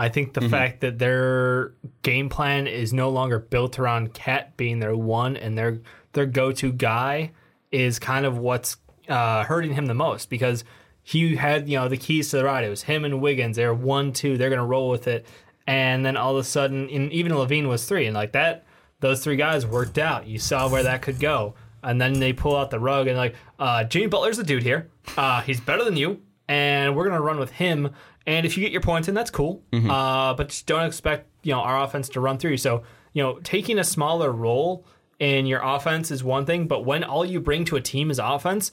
I 0.00 0.08
think 0.08 0.32
the 0.32 0.40
fact 0.48 0.80
that 0.80 0.98
their 0.98 1.74
game 2.02 2.30
plan 2.30 2.66
is 2.66 2.94
no 2.94 3.10
longer 3.10 3.38
built 3.38 3.78
around 3.78 4.14
Cat 4.14 4.56
being 4.56 4.78
their 4.78 4.96
one 4.96 5.36
and 5.36 5.58
their 5.58 5.80
their 6.14 6.24
go 6.24 6.52
to 6.52 6.72
guy 6.72 7.32
is 7.70 7.98
kind 7.98 8.24
of 8.24 8.38
what's 8.38 8.78
uh, 9.10 9.44
hurting 9.44 9.74
him 9.74 9.84
the 9.84 9.94
most 9.94 10.30
because 10.30 10.64
he 11.02 11.36
had 11.36 11.68
you 11.68 11.76
know 11.76 11.88
the 11.88 11.98
keys 11.98 12.30
to 12.30 12.38
the 12.38 12.44
ride. 12.44 12.64
It 12.64 12.70
was 12.70 12.82
him 12.82 13.04
and 13.04 13.20
Wiggins. 13.20 13.56
They're 13.56 13.74
one 13.74 14.14
two. 14.14 14.38
They're 14.38 14.48
gonna 14.48 14.64
roll 14.64 14.88
with 14.88 15.06
it, 15.06 15.26
and 15.66 16.02
then 16.04 16.16
all 16.16 16.32
of 16.32 16.38
a 16.38 16.44
sudden, 16.44 16.88
and 16.88 17.12
even 17.12 17.32
LaVine 17.32 17.68
was 17.68 17.84
three, 17.84 18.06
and 18.06 18.14
like 18.14 18.32
that, 18.32 18.64
those 19.00 19.22
three 19.22 19.36
guys 19.36 19.66
worked 19.66 19.98
out. 19.98 20.26
You 20.26 20.38
saw 20.38 20.70
where 20.70 20.84
that 20.84 21.02
could 21.02 21.20
go, 21.20 21.56
and 21.82 22.00
then 22.00 22.14
they 22.14 22.32
pull 22.32 22.56
out 22.56 22.70
the 22.70 22.80
rug 22.80 23.06
and 23.06 23.18
like 23.18 23.34
uh, 23.58 23.84
Jimmy 23.84 24.06
Butler's 24.06 24.38
the 24.38 24.44
dude 24.44 24.62
here. 24.62 24.88
Uh, 25.16 25.42
he's 25.42 25.60
better 25.60 25.84
than 25.84 25.98
you, 25.98 26.22
and 26.48 26.96
we're 26.96 27.06
gonna 27.06 27.20
run 27.20 27.38
with 27.38 27.50
him. 27.50 27.90
And 28.26 28.44
if 28.46 28.56
you 28.56 28.62
get 28.62 28.72
your 28.72 28.82
points 28.82 29.08
in, 29.08 29.14
that's 29.14 29.30
cool. 29.30 29.62
Uh, 29.72 30.34
but 30.34 30.48
just 30.48 30.66
don't 30.66 30.84
expect 30.86 31.28
you 31.42 31.52
know 31.52 31.60
our 31.60 31.82
offense 31.82 32.08
to 32.10 32.20
run 32.20 32.38
through 32.38 32.52
you. 32.52 32.56
So 32.58 32.82
you 33.12 33.22
know 33.22 33.38
taking 33.40 33.78
a 33.78 33.84
smaller 33.84 34.30
role 34.30 34.84
in 35.18 35.46
your 35.46 35.60
offense 35.62 36.10
is 36.10 36.22
one 36.24 36.46
thing, 36.46 36.66
but 36.66 36.84
when 36.84 37.04
all 37.04 37.24
you 37.24 37.40
bring 37.40 37.64
to 37.66 37.76
a 37.76 37.80
team 37.80 38.10
is 38.10 38.18
offense, 38.18 38.72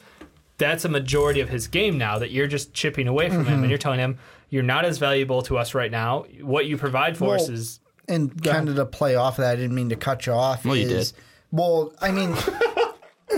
that's 0.57 0.85
a 0.85 0.89
majority 0.89 1.39
of 1.41 1.49
his 1.49 1.67
game 1.67 1.97
now 1.97 2.19
that 2.19 2.31
you're 2.31 2.47
just 2.47 2.73
chipping 2.73 3.07
away 3.07 3.29
from 3.29 3.45
him 3.45 3.61
and 3.61 3.69
you're 3.69 3.77
telling 3.77 3.99
him 3.99 4.17
you're 4.49 4.63
not 4.63 4.85
as 4.85 4.97
valuable 4.97 5.41
to 5.43 5.57
us 5.57 5.73
right 5.73 5.91
now. 5.91 6.25
What 6.41 6.65
you 6.65 6.77
provide 6.77 7.17
for 7.17 7.35
us 7.35 7.49
is 7.49 7.79
and 8.07 8.41
kind 8.41 8.69
of 8.69 8.75
to 8.75 8.85
play 8.85 9.15
off 9.15 9.37
of 9.37 9.43
that, 9.43 9.51
I 9.51 9.55
didn't 9.57 9.75
mean 9.75 9.89
to 9.89 9.97
cut 9.97 10.25
you 10.25 10.33
off. 10.33 10.63
Well, 10.65 10.75
you 10.77 10.87
did. 10.87 11.11
Well, 11.51 11.93
I 12.01 12.11
mean, 12.11 12.33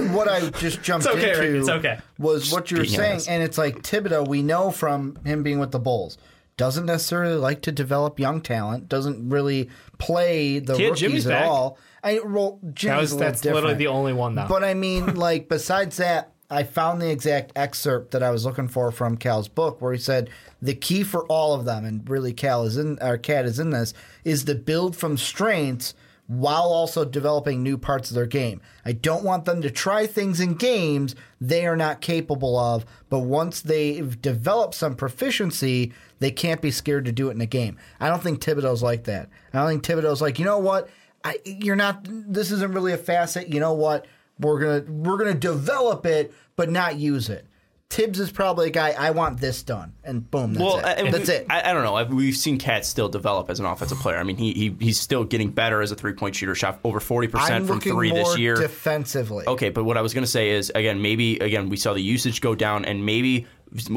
what 0.08 0.28
I 0.28 0.50
just 0.52 0.82
jumped 0.82 1.06
It's 1.06 1.16
okay, 1.16 1.30
into 1.30 1.42
Rick, 1.42 1.60
it's 1.62 1.70
okay. 1.70 2.00
was 2.18 2.52
what 2.52 2.72
you 2.72 2.78
were 2.78 2.84
Being 2.84 2.96
saying, 2.96 3.12
honest. 3.14 3.30
and 3.30 3.44
it's 3.44 3.58
like 3.58 3.82
Thibodeau. 3.84 4.28
We 4.28 4.42
know 4.42 4.72
from 4.72 5.18
him 5.26 5.44
being 5.44 5.60
with 5.60 5.72
the 5.72 5.80
Bulls, 5.80 6.18
doesn't 6.58 6.86
necessarily 6.86 7.36
like 7.36 7.62
to 7.62 7.72
develop 7.72 8.20
young 8.20 8.42
talent. 8.42 8.90
Doesn't 8.90 9.30
really 9.30 9.70
play 9.98 10.60
the 10.60 10.76
He 10.76 10.84
had 10.84 10.90
rookies 10.92 11.00
Jimmy's 11.02 11.28
at 11.28 11.30
back. 11.42 11.48
all. 11.48 11.78
I 12.04 12.20
well, 12.26 12.60
Jimmy's 12.74 12.84
that 12.84 13.00
was 13.02 13.12
a 13.12 13.16
little 13.16 13.28
that's 13.32 13.44
literally 13.46 13.62
different. 13.62 13.78
the 13.80 13.88
only 13.88 14.14
one 14.14 14.36
though. 14.36 14.46
But 14.48 14.64
I 14.64 14.74
mean, 14.74 15.16
like, 15.16 15.48
besides 15.50 15.98
that, 15.98 16.32
I 16.50 16.64
found 16.64 17.02
the 17.02 17.12
exact 17.12 17.52
excerpt 17.56 18.12
that 18.12 18.24
I 18.24 18.32
was 18.32 18.46
looking 18.46 18.68
for 18.68 18.92
from 18.92 19.18
Cal's 19.18 19.48
book, 19.48 19.82
where 19.82 19.94
he 19.94 20.00
said 20.00 20.30
the 20.62 20.74
key 20.74 21.04
for 21.04 21.26
all 21.28 21.54
of 21.54 21.64
them, 21.66 21.86
and 21.86 22.10
really 22.10 22.34
Cal 22.34 22.64
is 22.64 22.76
in, 22.78 22.98
or 23.02 23.18
Cat 23.18 23.46
is 23.46 23.60
in 23.60 23.70
this, 23.70 23.94
is 24.24 24.44
to 24.46 24.56
build 24.56 24.96
from 24.96 25.16
strengths 25.18 25.94
while 26.30 26.72
also 26.72 27.04
developing 27.04 27.64
new 27.64 27.76
parts 27.76 28.12
of 28.12 28.16
their 28.16 28.28
game. 28.28 28.62
I 28.86 28.92
don't 28.92 29.24
want 29.24 29.46
them 29.46 29.64
to 29.64 29.72
try 29.72 30.06
things 30.06 30.40
in 30.40 30.54
games 30.54 31.16
they 31.42 31.66
are 31.66 31.76
not 31.76 32.02
capable 32.02 32.56
of, 32.56 32.86
but 33.10 33.22
once 33.22 33.62
they've 33.62 34.22
developed 34.22 34.76
some 34.76 34.94
proficiency, 34.94 35.92
they 36.20 36.30
can't 36.30 36.62
be 36.62 36.70
scared 36.70 37.06
to 37.06 37.12
do 37.12 37.30
it 37.30 37.32
in 37.32 37.42
a 37.42 37.48
game. 37.48 37.78
I 38.00 38.10
don't 38.10 38.22
think 38.22 38.42
Thibodeau's 38.42 38.84
like 38.84 39.06
that. 39.06 39.28
I 39.54 39.58
don't 39.58 39.70
think 39.70 39.84
Thibodeau's 39.84 40.22
like, 40.22 40.38
you 40.38 40.46
know 40.46 40.60
what? 40.60 40.88
I, 41.24 41.40
you're 41.44 41.76
not. 41.76 42.06
This 42.08 42.52
isn't 42.52 42.74
really 42.74 42.94
a 42.94 42.98
facet. 42.98 43.50
You 43.52 43.60
know 43.60 43.74
what? 43.74 44.06
We're 44.40 44.60
gonna 44.60 44.92
we're 44.92 45.18
gonna 45.18 45.34
develop 45.34 46.06
it, 46.06 46.32
but 46.56 46.70
not 46.70 46.98
use 46.98 47.28
it. 47.30 47.48
Thibs 47.92 48.20
is 48.20 48.30
probably 48.30 48.68
a 48.68 48.70
guy. 48.70 48.92
I 48.92 49.10
want 49.10 49.40
this 49.40 49.64
done, 49.64 49.94
and 50.04 50.30
boom, 50.30 50.54
that's 50.54 50.64
Well, 50.64 50.78
it. 50.78 51.00
and 51.00 51.12
that's 51.12 51.28
we- 51.28 51.34
it. 51.38 51.48
I, 51.50 51.72
I 51.72 51.74
don't 51.74 51.84
know. 51.84 51.96
I've- 51.96 52.14
We've 52.14 52.38
seen 52.38 52.60
Cat 52.60 52.86
still 52.86 53.10
develop 53.10 53.50
as 53.50 53.60
an 53.60 53.66
offensive 53.66 53.98
player. 53.98 54.18
I 54.18 54.24
mean, 54.24 54.38
he, 54.38 54.54
he 54.54 54.76
he's 54.80 55.00
still 55.00 55.24
getting 55.24 55.50
better 55.50 55.82
as 55.82 55.92
a 55.92 55.96
three 55.96 56.14
point 56.14 56.36
shooter. 56.36 56.54
Shot 56.54 56.80
over 56.84 57.00
forty 57.00 57.28
percent 57.28 57.66
from 57.66 57.82
three 57.82 58.12
this 58.12 58.38
year. 58.38 58.54
defensively. 58.56 59.46
Okay, 59.48 59.70
but 59.72 59.86
what 59.86 59.98
I 59.98 60.02
was 60.04 60.14
going 60.14 60.24
to 60.24 60.30
say 60.30 60.52
is 60.52 60.72
again, 60.76 61.02
maybe 61.02 61.40
again 61.40 61.68
we 61.70 61.78
saw 61.78 61.94
the 61.96 62.00
usage 62.02 62.42
go 62.42 62.54
down, 62.54 62.86
and 62.86 63.04
maybe 63.08 63.48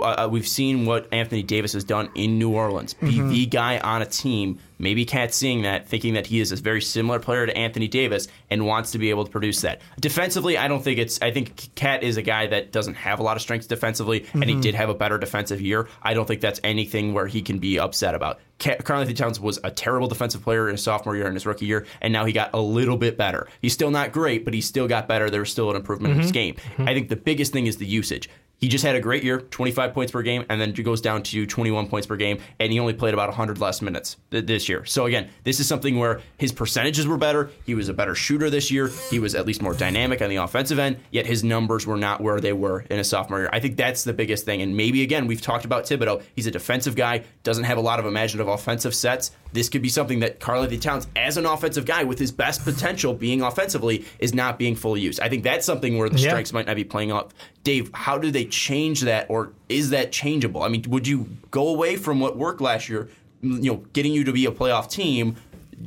uh, 0.03 0.29
we've 0.31 0.47
seen 0.49 0.85
what 0.87 1.09
Anthony 1.13 1.43
Davis 1.43 1.73
has 1.73 1.85
done 1.85 2.11
in 2.15 2.39
New 2.39 2.51
Orleans. 2.55 2.95
Be 2.95 3.07
Mm-hmm. 3.13 3.29
the 3.31 3.47
guy 3.47 3.79
on 3.79 4.03
a 4.03 4.07
team. 4.07 4.59
Maybe 4.79 5.05
Cat 5.05 5.33
seeing 5.33 5.63
that, 5.63 5.87
thinking 5.89 6.15
that 6.15 6.27
he 6.27 6.41
is 6.41 6.51
a 6.51 6.57
very 6.57 6.83
similar 6.83 7.21
player 7.21 7.47
to 7.47 7.57
Anthony 7.57 7.87
Davis, 7.87 8.27
and 8.51 8.67
wants 8.67 8.91
to 8.93 8.99
be 8.99 9.11
able 9.11 9.25
to 9.25 9.31
produce 9.31 9.61
that. 9.61 9.81
Defensively, 10.01 10.59
I 10.59 10.67
don't 10.67 10.83
think 10.83 10.99
it's. 10.99 11.23
I 11.23 11.31
think 11.31 11.73
Cat 11.77 12.03
is 12.03 12.17
a 12.17 12.23
guy 12.23 12.49
that 12.49 12.73
doesn't 12.73 12.95
have 12.95 13.21
a 13.21 13.23
lot 13.23 13.37
of 13.37 13.43
strengths 13.43 13.69
defensively, 13.69 14.27
and 14.33 14.43
Mm-hmm. 14.43 14.57
he 14.57 14.61
did 14.61 14.75
have 14.75 14.89
a 14.89 14.95
better 14.95 15.19
defensive 15.19 15.61
year. 15.61 15.87
I 16.03 16.15
don't 16.15 16.27
think 16.27 16.41
that's 16.41 16.59
anything 16.65 17.15
where 17.15 17.29
he 17.29 17.43
can 17.43 17.59
be 17.61 17.79
upset 17.79 18.15
about. 18.17 18.41
Karl-Anthony 18.59 19.15
Towns 19.15 19.41
was 19.41 19.59
a 19.65 19.71
terrible 19.73 20.07
defensive 20.09 20.43
player 20.43 20.69
in 20.69 20.75
his 20.75 20.83
sophomore 20.85 21.17
year 21.17 21.27
and 21.27 21.35
his 21.35 21.47
rookie 21.47 21.67
year, 21.67 21.85
and 22.01 22.13
now 22.13 22.25
he 22.25 22.33
got 22.33 22.51
a 22.55 22.61
little 22.61 22.97
bit 22.97 23.17
better. 23.17 23.49
He's 23.61 23.73
still 23.73 23.91
not 23.91 24.13
great, 24.13 24.45
but 24.45 24.55
he 24.55 24.61
still 24.61 24.87
got 24.89 25.07
better. 25.09 25.31
There 25.31 25.41
was 25.41 25.51
still 25.51 25.71
an 25.71 25.77
improvement 25.77 26.15
in 26.15 26.21
his 26.21 26.33
game. 26.33 26.57
I 26.79 26.93
think 26.95 27.09
the 27.09 27.17
biggest 27.17 27.53
thing 27.53 27.67
is 27.67 27.77
the 27.79 27.87
usage. 27.87 28.29
He 28.63 28.69
just 28.69 28.85
had 28.85 28.95
a 28.95 29.01
great 29.01 29.25
year, 29.25 29.41
25 29.41 29.93
points 29.93 30.13
per 30.13 30.23
game, 30.23 30.45
and 30.49 30.61
then 30.61 30.71
it 30.71 30.83
goes 30.85 31.01
down 31.01 31.25
to 31.25 31.45
21 31.47 31.89
points 31.89 32.07
per 32.07 32.15
game, 32.15 32.39
and 32.61 32.73
he 32.73 32.79
only 32.79 32.93
played 32.95 33.13
about 33.13 33.29
100 33.29 33.59
less 33.59 33.83
minutes 33.83 34.19
th- 34.31 34.47
this 34.47 34.69
year. 34.69 34.85
So 34.85 35.07
again, 35.07 35.31
this 35.43 35.59
is 35.59 35.67
something 35.67 35.99
where 35.99 36.21
his 36.39 36.53
percentages 36.53 37.05
were 37.09 37.17
better. 37.17 37.51
He 37.67 37.75
was 37.75 37.89
a 37.89 37.93
better 37.93 38.15
shooter 38.15 38.51
this 38.51 38.71
year. 38.71 38.89
He 39.11 39.19
was 39.19 39.35
at 39.35 39.47
least 39.47 39.63
more 39.63 39.75
dynamic 39.75 40.23
on 40.23 40.31
the 40.31 40.37
offensive 40.37 40.79
end, 40.79 40.99
yet 41.11 41.27
his 41.27 41.43
numbers 41.43 41.89
were 41.89 41.97
not 41.97 42.21
where 42.21 42.41
they 42.41 42.53
were 42.53 42.83
in 42.89 42.99
his 42.99 43.09
sophomore 43.09 43.41
year. 43.41 43.51
I 43.53 43.59
think 43.59 43.77
that's 43.77 44.05
the 44.05 44.13
biggest 44.13 44.45
thing. 44.45 44.63
And 44.63 44.77
maybe 44.77 45.03
again, 45.03 45.27
we've 45.27 45.43
talked 45.43 45.65
about 45.65 45.85
Thibodeau. 45.87 46.23
He's 46.37 46.47
a 46.47 46.53
defensive 46.53 46.95
guy, 46.95 47.25
doesn't 47.43 47.65
have 47.65 47.79
a 47.79 47.83
lot 47.83 47.99
of 47.99 48.07
imaginative 48.07 48.47
offensive 48.47 48.95
sets. 48.95 49.33
This 49.53 49.69
could 49.69 49.83
be 49.83 49.89
something 49.89 50.21
that 50.21 50.39
Carly 50.39 50.63
Anthony 50.63 50.79
Towns, 50.79 51.09
as 51.17 51.37
an 51.37 51.47
offensive 51.47 51.85
guy 51.85 52.05
with 52.05 52.19
his 52.21 52.31
best 52.31 52.63
potential 52.65 53.13
being 53.13 53.43
offensively, 53.43 54.05
is 54.21 54.33
not 54.33 54.57
being 54.57 54.77
fully 54.77 55.01
used. 55.01 55.19
I 55.19 55.29
think 55.29 55.43
that's 55.43 55.67
something 55.67 55.99
where 55.99 56.09
the 56.09 56.19
Yeah. 56.19 56.29
strengths 56.31 56.53
might 56.53 56.67
not 56.67 56.77
be 56.77 56.85
playing 56.85 57.11
up. 57.11 57.35
Dave, 57.65 57.91
how 57.93 58.17
do 58.19 58.31
they 58.31 58.45
change 58.53 59.01
that, 59.01 59.27
or 59.29 59.53
is 59.69 59.91
that 59.91 60.13
changeable? 60.13 60.63
I 60.63 60.69
mean, 60.69 60.85
would 60.89 61.09
you 61.09 61.29
go 61.51 61.69
away 61.69 61.97
from 61.97 62.21
what 62.21 62.37
worked 62.37 62.61
last 62.61 62.89
year, 62.89 63.09
you 63.43 63.73
know, 63.73 63.77
getting 63.93 64.13
you 64.13 64.23
to 64.25 64.33
be 64.33 64.47
a 64.47 64.53
playoff 64.53 64.89
team, 64.89 65.37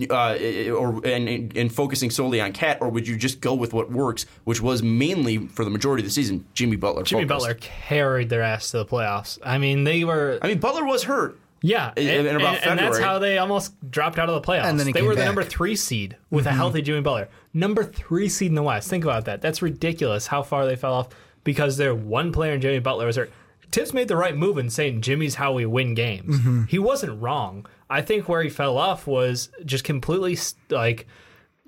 uh, 0.09 0.35
or 0.73 1.05
and, 1.07 1.55
and 1.55 1.73
focusing 1.73 2.09
solely 2.09 2.41
on 2.41 2.51
Cat, 2.51 2.79
or 2.81 2.89
would 2.89 3.07
you 3.07 3.15
just 3.15 3.39
go 3.39 3.53
with 3.53 3.73
what 3.73 3.89
works, 3.91 4.25
which 4.43 4.59
was 4.61 4.83
mainly 4.83 5.47
for 5.47 5.63
the 5.63 5.69
majority 5.71 6.01
of 6.01 6.05
the 6.05 6.11
season, 6.11 6.43
Jimmy 6.53 6.75
Butler? 6.75 7.03
Jimmy 7.03 7.25
focused? 7.25 7.47
Butler 7.47 7.59
carried 7.61 8.27
their 8.29 8.41
ass 8.41 8.71
to 8.71 8.77
the 8.79 8.85
playoffs. 8.85 9.39
I 9.43 9.57
mean, 9.57 9.85
they 9.85 10.03
were 10.03 10.39
I 10.41 10.47
mean, 10.47 10.59
Butler 10.59 10.83
was 10.83 11.03
hurt. 11.03 11.39
Yeah, 11.61 11.93
in- 11.95 12.07
and, 12.07 12.27
in 12.27 12.35
about 12.35 12.57
and- 12.57 12.71
and 12.71 12.79
that's 12.79 12.99
how 12.99 13.17
they 13.19 13.37
almost 13.37 13.73
dropped 13.89 14.19
out 14.19 14.29
of 14.29 14.35
the 14.35 14.41
playoffs. 14.41 14.65
And 14.65 14.77
then 14.77 14.85
they 14.85 14.93
came 14.93 15.05
were 15.05 15.15
the 15.15 15.25
number 15.25 15.43
three 15.43 15.75
seed 15.75 16.17
with 16.29 16.45
a 16.45 16.51
healthy 16.51 16.81
Jimmy 16.81 17.01
Butler. 17.01 17.29
Number 17.53 17.83
three 17.83 18.27
seed 18.29 18.49
in 18.49 18.55
the 18.55 18.61
West. 18.63 18.89
Think 18.89 19.03
about 19.03 19.25
that. 19.25 19.41
That's 19.41 19.61
ridiculous 19.61 20.27
how 20.27 20.43
far 20.43 20.65
they 20.67 20.75
fell 20.75 20.93
off 20.93 21.07
because 21.45 21.77
their 21.77 21.95
one 21.95 22.33
player 22.33 22.53
in 22.53 22.59
Jimmy 22.59 22.79
Butler 22.79 23.05
was 23.05 23.15
hurt. 23.15 23.31
Tips 23.71 23.93
made 23.93 24.09
the 24.09 24.17
right 24.17 24.35
move 24.35 24.57
in 24.57 24.69
saying 24.69 25.01
Jimmy's 25.01 25.35
how 25.35 25.53
we 25.53 25.65
win 25.65 25.93
games. 25.93 26.39
Mm-hmm. 26.39 26.63
He 26.65 26.77
wasn't 26.77 27.21
wrong. 27.21 27.65
I 27.89 28.01
think 28.01 28.27
where 28.27 28.43
he 28.43 28.49
fell 28.49 28.77
off 28.77 29.07
was 29.07 29.49
just 29.63 29.85
completely 29.85 30.37
like 30.69 31.07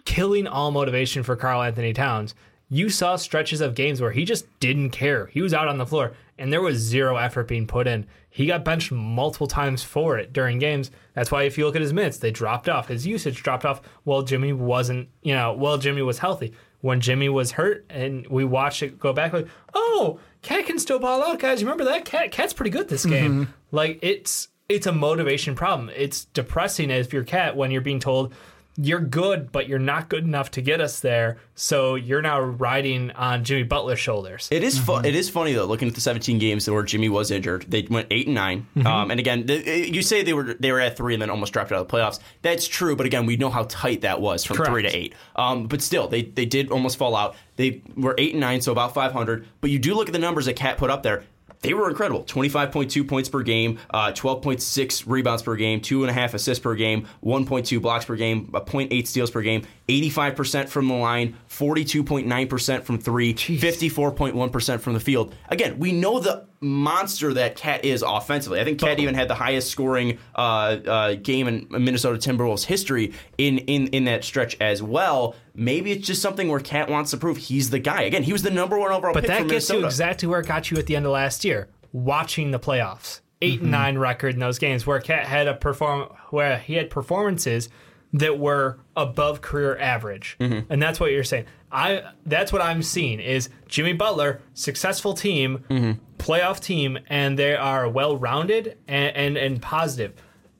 killing 0.04 0.48
all 0.48 0.72
motivation 0.72 1.24
for 1.24 1.36
Karl-Anthony 1.36 1.94
Towns. 1.94 2.36
You 2.70 2.90
saw 2.90 3.16
stretches 3.16 3.62
of 3.62 3.76
games 3.76 4.02
where 4.02 4.12
he 4.12 4.26
just 4.26 4.46
didn't 4.60 4.90
care. 4.90 5.28
He 5.28 5.42
was 5.42 5.54
out 5.54 5.68
on 5.68 5.78
the 5.78 5.86
floor 5.86 6.14
and 6.38 6.52
there 6.52 6.62
was 6.62 6.78
zero 6.78 7.18
effort 7.18 7.48
being 7.48 7.68
put 7.68 7.88
in. 7.88 8.06
He 8.38 8.46
got 8.46 8.64
benched 8.64 8.92
multiple 8.92 9.48
times 9.48 9.82
for 9.82 10.20
it 10.20 10.32
during 10.32 10.60
games. 10.60 10.92
That's 11.16 11.32
why 11.32 11.46
if 11.46 11.58
you 11.58 11.66
look 11.66 11.76
at 11.76 11.82
his 11.82 11.92
minutes, 11.92 12.20
they 12.20 12.30
dropped 12.30 12.70
off. 12.70 12.88
His 12.88 13.08
usage 13.08 13.42
dropped 13.42 13.66
off 13.66 13.82
while 14.04 14.22
Jimmy 14.22 14.54
wasn't, 14.54 15.10
you 15.24 15.34
know, 15.34 15.54
while 15.54 15.80
Jimmy 15.80 16.04
was 16.04 16.20
healthy. 16.20 16.54
When 16.82 17.02
Jimmy 17.02 17.30
was 17.30 17.54
hurt 17.54 17.88
and 17.90 18.28
we 18.28 18.46
watched 18.46 18.84
it 18.84 19.00
go 19.00 19.12
back 19.12 19.34
like, 19.34 19.48
"Oh, 19.74 20.20
Cat 20.44 20.68
can 20.68 20.78
still 20.78 21.00
ball 21.00 21.24
out, 21.24 21.40
guys. 21.40 21.64
Remember 21.64 21.86
that? 21.86 22.06
Cat 22.06 22.30
Cat's 22.32 22.54
pretty 22.54 22.70
good 22.70 22.90
this 22.90 23.08
game." 23.08 23.32
Mm-hmm. 23.32 23.52
Like 23.72 23.98
it's 24.04 24.50
it's 24.70 24.86
a 24.86 24.92
motivation 24.92 25.56
problem. 25.56 25.90
It's 25.96 26.26
depressing 26.26 26.92
if 26.92 27.12
you're 27.14 27.24
Cat 27.24 27.58
when 27.58 27.72
you're 27.72 27.82
being 27.82 28.00
told 28.00 28.36
you're 28.80 29.00
good, 29.00 29.52
but 29.52 29.68
you're 29.68 29.80
not 29.80 30.08
good 30.08 30.24
enough 30.24 30.52
to 30.52 30.62
get 30.62 30.80
us 30.80 31.00
there. 31.00 31.38
So 31.56 31.96
you're 31.96 32.22
now 32.22 32.40
riding 32.40 33.12
on 33.12 33.44
Jimmy 33.44 33.64
Butler's 33.64 34.00
shoulders. 34.00 34.48
It 34.52 34.64
is 34.64 34.78
fu- 34.78 34.98
it 35.00 35.16
is 35.16 35.30
funny 35.30 35.54
though 35.54 35.66
looking 35.66 35.88
at 35.88 35.96
the 35.96 36.02
17 36.02 36.38
games 36.38 36.70
where 36.70 36.84
Jimmy 36.84 37.10
was 37.10 37.32
injured. 37.32 37.66
They 37.68 37.88
went 37.90 38.08
8 38.12 38.28
and 38.28 38.36
9. 38.36 38.68
Um, 38.86 39.12
and 39.12 39.20
again, 39.20 39.46
the, 39.48 39.90
you 39.90 40.02
say 40.04 40.22
they 40.22 40.34
were 40.34 40.54
they 40.54 40.72
were 40.72 40.80
at 40.80 40.96
3 40.96 41.14
and 41.16 41.22
then 41.22 41.30
almost 41.30 41.54
dropped 41.54 41.72
out 41.72 41.82
of 41.82 41.88
the 41.88 41.94
playoffs. 41.98 42.20
That's 42.44 42.68
true, 42.68 42.96
but 42.96 43.06
again, 43.06 43.26
we 43.26 43.36
know 43.36 43.50
how 43.50 43.64
tight 43.64 44.02
that 44.02 44.22
was 44.22 44.44
from 44.44 44.58
3 44.58 44.84
to 44.84 44.96
8. 44.96 45.14
Um, 45.36 45.68
but 45.68 45.82
still, 45.82 46.08
they 46.08 46.22
they 46.24 46.46
did 46.46 46.70
almost 46.72 46.98
fall 46.98 47.16
out. 47.16 47.36
They 47.56 47.82
were 47.96 48.14
8 48.20 48.34
and 48.34 48.42
9, 48.42 48.62
so 48.62 48.72
about 48.72 48.94
500. 48.94 49.48
But 49.62 49.72
you 49.72 49.80
do 49.80 49.96
look 49.96 50.08
at 50.10 50.14
the 50.14 50.20
numbers 50.20 50.46
that 50.46 50.56
Cat 50.56 50.78
put 50.78 50.92
up 50.92 51.02
there. 51.02 51.24
They 51.62 51.74
were 51.74 51.90
incredible. 51.90 52.24
25.2 52.24 53.08
points 53.08 53.30
per 53.30 53.42
game, 53.44 53.80
uh, 53.90 54.12
12.6 54.12 55.04
rebounds 55.08 55.44
per 55.44 55.56
game, 55.56 55.82
2.5 55.82 56.34
assists 56.34 56.62
per 56.62 56.76
game, 56.76 57.08
1.2 57.24 57.82
blocks 57.82 58.06
per 58.06 58.16
game, 58.16 58.50
a 58.54 58.62
0.8 58.62 59.08
steals 59.08 59.32
per 59.32 59.42
game, 59.42 59.64
85% 59.88 60.70
from 60.70 60.88
the 60.88 60.94
line, 60.94 61.36
42.9% 61.50 62.84
from 62.84 63.00
three, 63.00 63.34
54.1% 63.34 64.80
from 64.80 64.94
the 64.94 65.00
field. 65.00 65.34
Again, 65.50 65.80
we 65.80 65.92
know 65.92 66.20
the 66.20 66.47
monster 66.60 67.34
that 67.34 67.56
Cat 67.56 67.86
is 67.86 68.02
offensively. 68.02 68.60
I 68.60 68.64
think 68.64 68.80
Cat 68.80 69.00
even 69.00 69.16
had 69.16 69.28
the 69.28 69.36
highest 69.36 69.70
scoring 69.70 70.18
uh, 70.36 70.40
uh, 70.40 71.14
game 71.16 71.48
in 71.48 71.68
Minnesota 71.70 72.18
Timberwolves 72.18 72.66
history 72.66 73.14
in, 73.38 73.60
in, 73.60 73.88
in 73.88 74.06
that 74.06 74.24
stretch 74.24 74.58
as 74.60 74.82
well. 74.82 75.36
Maybe 75.54 75.92
it's 75.92 76.06
just 76.06 76.22
something 76.22 76.50
where 76.50 76.60
Cat 76.60 76.90
wants 76.90 77.12
to 77.12 77.18
prove 77.18 77.38
he's 77.38 77.70
the 77.70 77.80
guy. 77.80 78.04
Again, 78.04 78.24
he 78.24 78.34
was 78.34 78.44
the 78.44 78.52
number 78.52 78.78
one 78.78 78.92
overall 78.92 79.14
But 79.14 79.22
pick 79.22 79.30
that 79.30 79.40
gets 79.42 79.70
Minnesota. 79.70 79.80
you 79.80 79.86
exactly 79.86 80.28
where 80.28 80.40
it 80.40 80.48
got 80.48 80.72
you 80.72 80.78
at 80.78 80.86
the 80.88 80.96
end 80.96 81.06
of 81.06 81.12
last 81.12 81.46
year. 81.46 81.68
Watching 81.92 82.52
the 82.52 82.60
playoffs, 82.60 83.22
8 83.42 83.62
and 83.62 83.72
nine 83.72 83.98
record 83.98 84.34
in 84.34 84.40
those 84.40 84.60
games, 84.60 84.86
where 84.86 85.00
Cat 85.00 85.26
had 85.26 85.48
a 85.48 85.54
perform 85.54 86.10
where 86.30 86.58
he 86.58 86.74
had 86.74 86.90
performances 86.90 87.70
that 88.14 88.40
were 88.40 88.80
above 88.96 89.42
career 89.42 89.78
average, 89.78 90.38
and 90.40 90.82
that's 90.82 91.00
what 91.00 91.12
you're 91.12 91.24
saying. 91.24 91.46
I 91.72 92.04
that's 92.26 92.54
what 92.54 92.62
I'm 92.62 92.82
seeing 92.82 93.20
is 93.20 93.50
Jimmy 93.68 93.94
Butler, 93.94 94.42
successful 94.54 95.14
team, 95.14 95.64
mm-hmm. 95.70 95.92
playoff 96.18 96.60
team, 96.60 96.98
and 97.08 97.38
they 97.38 97.56
are 97.56 97.90
well 97.90 98.18
rounded 98.18 98.78
and, 98.88 99.16
and 99.16 99.38
and 99.38 99.62
positive. 99.62 100.14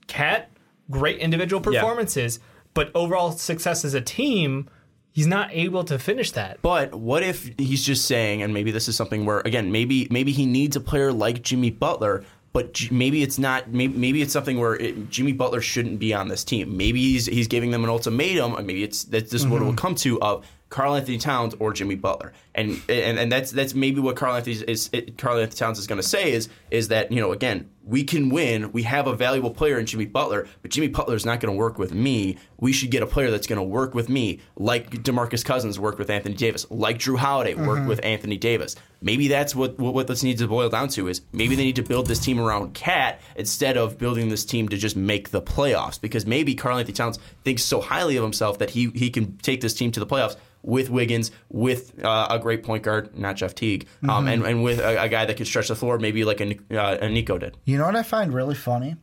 Cat, 0.06 0.50
great 0.90 1.18
individual 1.18 1.60
performances, 1.60 2.40
but 2.74 2.90
overall 2.94 3.32
success 3.32 3.84
as 3.84 3.94
a 3.94 4.00
team. 4.00 4.68
He's 5.10 5.26
not 5.26 5.50
able 5.52 5.82
to 5.84 5.98
finish 5.98 6.30
that. 6.32 6.62
But 6.62 6.94
what 6.94 7.24
if 7.24 7.50
he's 7.58 7.82
just 7.82 8.04
saying, 8.04 8.40
and 8.42 8.54
maybe 8.54 8.70
this 8.70 8.86
is 8.86 8.94
something 8.94 9.24
where 9.24 9.40
again, 9.40 9.72
maybe 9.72 10.06
maybe 10.10 10.30
he 10.30 10.46
needs 10.46 10.76
a 10.76 10.80
player 10.80 11.12
like 11.12 11.42
Jimmy 11.42 11.70
Butler, 11.70 12.24
but 12.52 12.90
maybe 12.90 13.22
it's 13.22 13.38
not. 13.38 13.68
Maybe, 13.70 13.96
maybe 13.96 14.22
it's 14.22 14.32
something 14.32 14.58
where 14.58 14.76
it, 14.76 15.10
Jimmy 15.10 15.32
Butler 15.32 15.60
shouldn't 15.60 15.98
be 15.98 16.14
on 16.14 16.28
this 16.28 16.44
team. 16.44 16.76
Maybe 16.76 17.00
he's 17.00 17.26
he's 17.26 17.48
giving 17.48 17.70
them 17.70 17.82
an 17.82 17.90
ultimatum, 17.90 18.54
and 18.54 18.66
maybe 18.66 18.84
it's 18.84 19.04
that's 19.04 19.30
just 19.30 19.48
what 19.48 19.60
it 19.60 19.64
will 19.64 19.72
mm-hmm. 19.72 19.78
come 19.78 19.94
to 19.96 20.20
of 20.20 20.46
Karl-Anthony 20.70 21.18
Towns 21.18 21.54
or 21.58 21.72
Jimmy 21.72 21.94
Butler, 21.94 22.32
and 22.54 22.80
and, 22.88 23.18
and 23.18 23.32
that's 23.32 23.50
that's 23.50 23.74
maybe 23.74 24.00
what 24.00 24.16
Karl-Anthony 24.16 24.56
is 24.56 24.90
Karl-Anthony 25.16 25.56
Towns 25.56 25.78
is 25.78 25.86
going 25.86 26.00
to 26.00 26.06
say 26.06 26.32
is 26.32 26.48
is 26.70 26.88
that 26.88 27.10
you 27.10 27.20
know 27.20 27.32
again 27.32 27.70
we 27.88 28.04
can 28.04 28.28
win. 28.28 28.70
We 28.72 28.82
have 28.82 29.06
a 29.06 29.16
valuable 29.16 29.50
player 29.50 29.78
in 29.78 29.86
Jimmy 29.86 30.04
Butler, 30.04 30.46
but 30.60 30.70
Jimmy 30.70 30.88
Butler 30.88 31.14
is 31.14 31.24
not 31.24 31.40
going 31.40 31.52
to 31.52 31.58
work 31.58 31.78
with 31.78 31.94
me. 31.94 32.36
We 32.58 32.72
should 32.72 32.90
get 32.90 33.02
a 33.02 33.06
player 33.06 33.30
that's 33.30 33.46
going 33.46 33.58
to 33.58 33.62
work 33.62 33.94
with 33.94 34.10
me, 34.10 34.40
like 34.56 34.90
DeMarcus 34.90 35.42
Cousins 35.42 35.80
worked 35.80 35.98
with 35.98 36.10
Anthony 36.10 36.34
Davis, 36.34 36.66
like 36.70 36.98
Jrue 36.98 37.16
Holiday 37.16 37.54
worked 37.54 37.80
mm-hmm. 37.80 37.88
with 37.88 38.04
Anthony 38.04 38.36
Davis. 38.36 38.76
Maybe 39.00 39.28
that's 39.28 39.54
what, 39.54 39.78
what 39.78 39.94
what 39.94 40.06
this 40.06 40.22
needs 40.22 40.40
to 40.40 40.48
boil 40.48 40.68
down 40.68 40.88
to 40.90 41.08
is 41.08 41.22
maybe 41.32 41.54
they 41.54 41.64
need 41.64 41.76
to 41.76 41.82
build 41.82 42.06
this 42.06 42.18
team 42.18 42.40
around 42.40 42.74
Cat 42.74 43.20
instead 43.36 43.76
of 43.76 43.98
building 43.98 44.28
this 44.28 44.44
team 44.44 44.68
to 44.70 44.76
just 44.76 44.96
make 44.96 45.30
the 45.30 45.40
playoffs. 45.40 46.00
Because 46.00 46.26
maybe 46.26 46.54
Karl-Anthony 46.54 46.94
Towns 46.94 47.18
thinks 47.44 47.62
so 47.62 47.80
highly 47.80 48.16
of 48.16 48.22
himself 48.22 48.58
that 48.58 48.70
he 48.70 48.90
he 48.94 49.10
can 49.10 49.36
take 49.38 49.60
this 49.60 49.74
team 49.74 49.92
to 49.92 50.00
the 50.00 50.06
playoffs 50.06 50.36
with 50.62 50.90
Wiggins, 50.90 51.30
with 51.48 52.04
uh, 52.04 52.26
a 52.30 52.38
great 52.38 52.62
point 52.64 52.82
guard, 52.82 53.16
not 53.16 53.36
Jeff 53.36 53.54
Teague, 53.54 53.86
um, 54.08 54.26
and, 54.26 54.44
and 54.44 54.62
with 54.64 54.80
a, 54.80 55.02
a 55.02 55.08
guy 55.08 55.24
that 55.24 55.36
can 55.36 55.46
stretch 55.46 55.68
the 55.68 55.76
floor, 55.76 55.98
maybe 56.00 56.24
like 56.24 56.40
a, 56.40 56.56
uh, 56.72 56.98
a 57.00 57.08
Nico 57.08 57.38
did. 57.38 57.56
You 57.64 57.78
know 57.78 57.86
what 57.86 57.94
I 57.94 58.02
find 58.02 58.34
really 58.34 58.56
funny? 58.56 58.96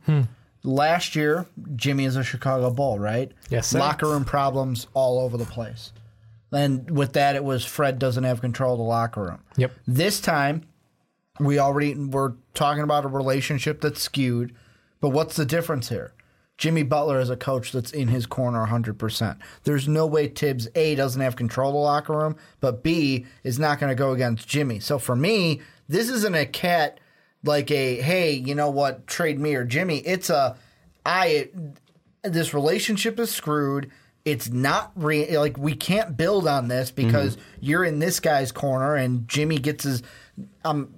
last 0.66 1.16
year, 1.16 1.46
Jimmy 1.76 2.04
is 2.04 2.16
a 2.16 2.24
Chicago 2.24 2.70
Bull, 2.70 2.98
right? 2.98 3.32
Yes, 3.48 3.68
sir. 3.68 3.78
Locker 3.78 4.06
room 4.06 4.24
problems 4.24 4.86
all 4.94 5.20
over 5.20 5.36
the 5.36 5.44
place. 5.44 5.92
And 6.52 6.90
with 6.90 7.12
that, 7.14 7.36
it 7.36 7.44
was 7.44 7.64
Fred 7.64 7.98
doesn't 7.98 8.24
have 8.24 8.40
control 8.40 8.74
of 8.74 8.78
the 8.78 8.84
locker 8.84 9.22
room. 9.22 9.42
Yep. 9.56 9.72
This 9.86 10.20
time, 10.20 10.62
we 11.40 11.58
already 11.58 11.94
we're 11.94 12.34
talking 12.54 12.82
about 12.82 13.04
a 13.04 13.08
relationship 13.08 13.80
that's 13.80 14.00
skewed. 14.00 14.54
But 15.00 15.10
what's 15.10 15.36
the 15.36 15.44
difference 15.44 15.88
here? 15.88 16.12
Jimmy 16.58 16.82
Butler 16.82 17.20
is 17.20 17.28
a 17.28 17.36
coach 17.36 17.70
that's 17.72 17.92
in 17.92 18.08
his 18.08 18.24
corner 18.24 18.66
100%. 18.66 19.38
There's 19.64 19.86
no 19.86 20.06
way 20.06 20.28
Thibs, 20.28 20.68
A, 20.74 20.94
doesn't 20.94 21.20
have 21.20 21.36
control 21.36 21.68
of 21.70 21.74
the 21.74 21.80
locker 21.80 22.16
room, 22.16 22.36
but 22.60 22.82
B, 22.82 23.26
is 23.44 23.58
not 23.58 23.78
going 23.78 23.90
to 23.90 23.94
go 23.94 24.12
against 24.12 24.48
Jimmy. 24.48 24.80
So 24.80 24.98
for 24.98 25.14
me, 25.14 25.60
this 25.88 26.08
isn't 26.08 26.34
a 26.34 26.46
cat 26.46 26.98
like 27.44 27.70
a, 27.70 28.00
hey, 28.00 28.32
you 28.32 28.54
know 28.54 28.70
what, 28.70 29.06
trade 29.06 29.38
me 29.38 29.54
or 29.54 29.64
Jimmy. 29.64 29.98
It's 29.98 30.30
a, 30.30 30.56
I, 31.04 31.50
this 32.22 32.54
relationship 32.54 33.20
is 33.20 33.30
screwed. 33.30 33.90
It's 34.26 34.50
not 34.50 34.90
re- 34.96 35.38
like 35.38 35.56
we 35.56 35.74
can't 35.74 36.16
build 36.16 36.46
on 36.48 36.66
this 36.68 36.90
because 36.90 37.36
mm-hmm. 37.36 37.44
you're 37.60 37.84
in 37.84 38.00
this 38.00 38.20
guy's 38.20 38.50
corner 38.52 38.96
and 38.96 39.26
Jimmy 39.28 39.56
gets 39.58 39.84
his. 39.84 40.02
I'm 40.64 40.92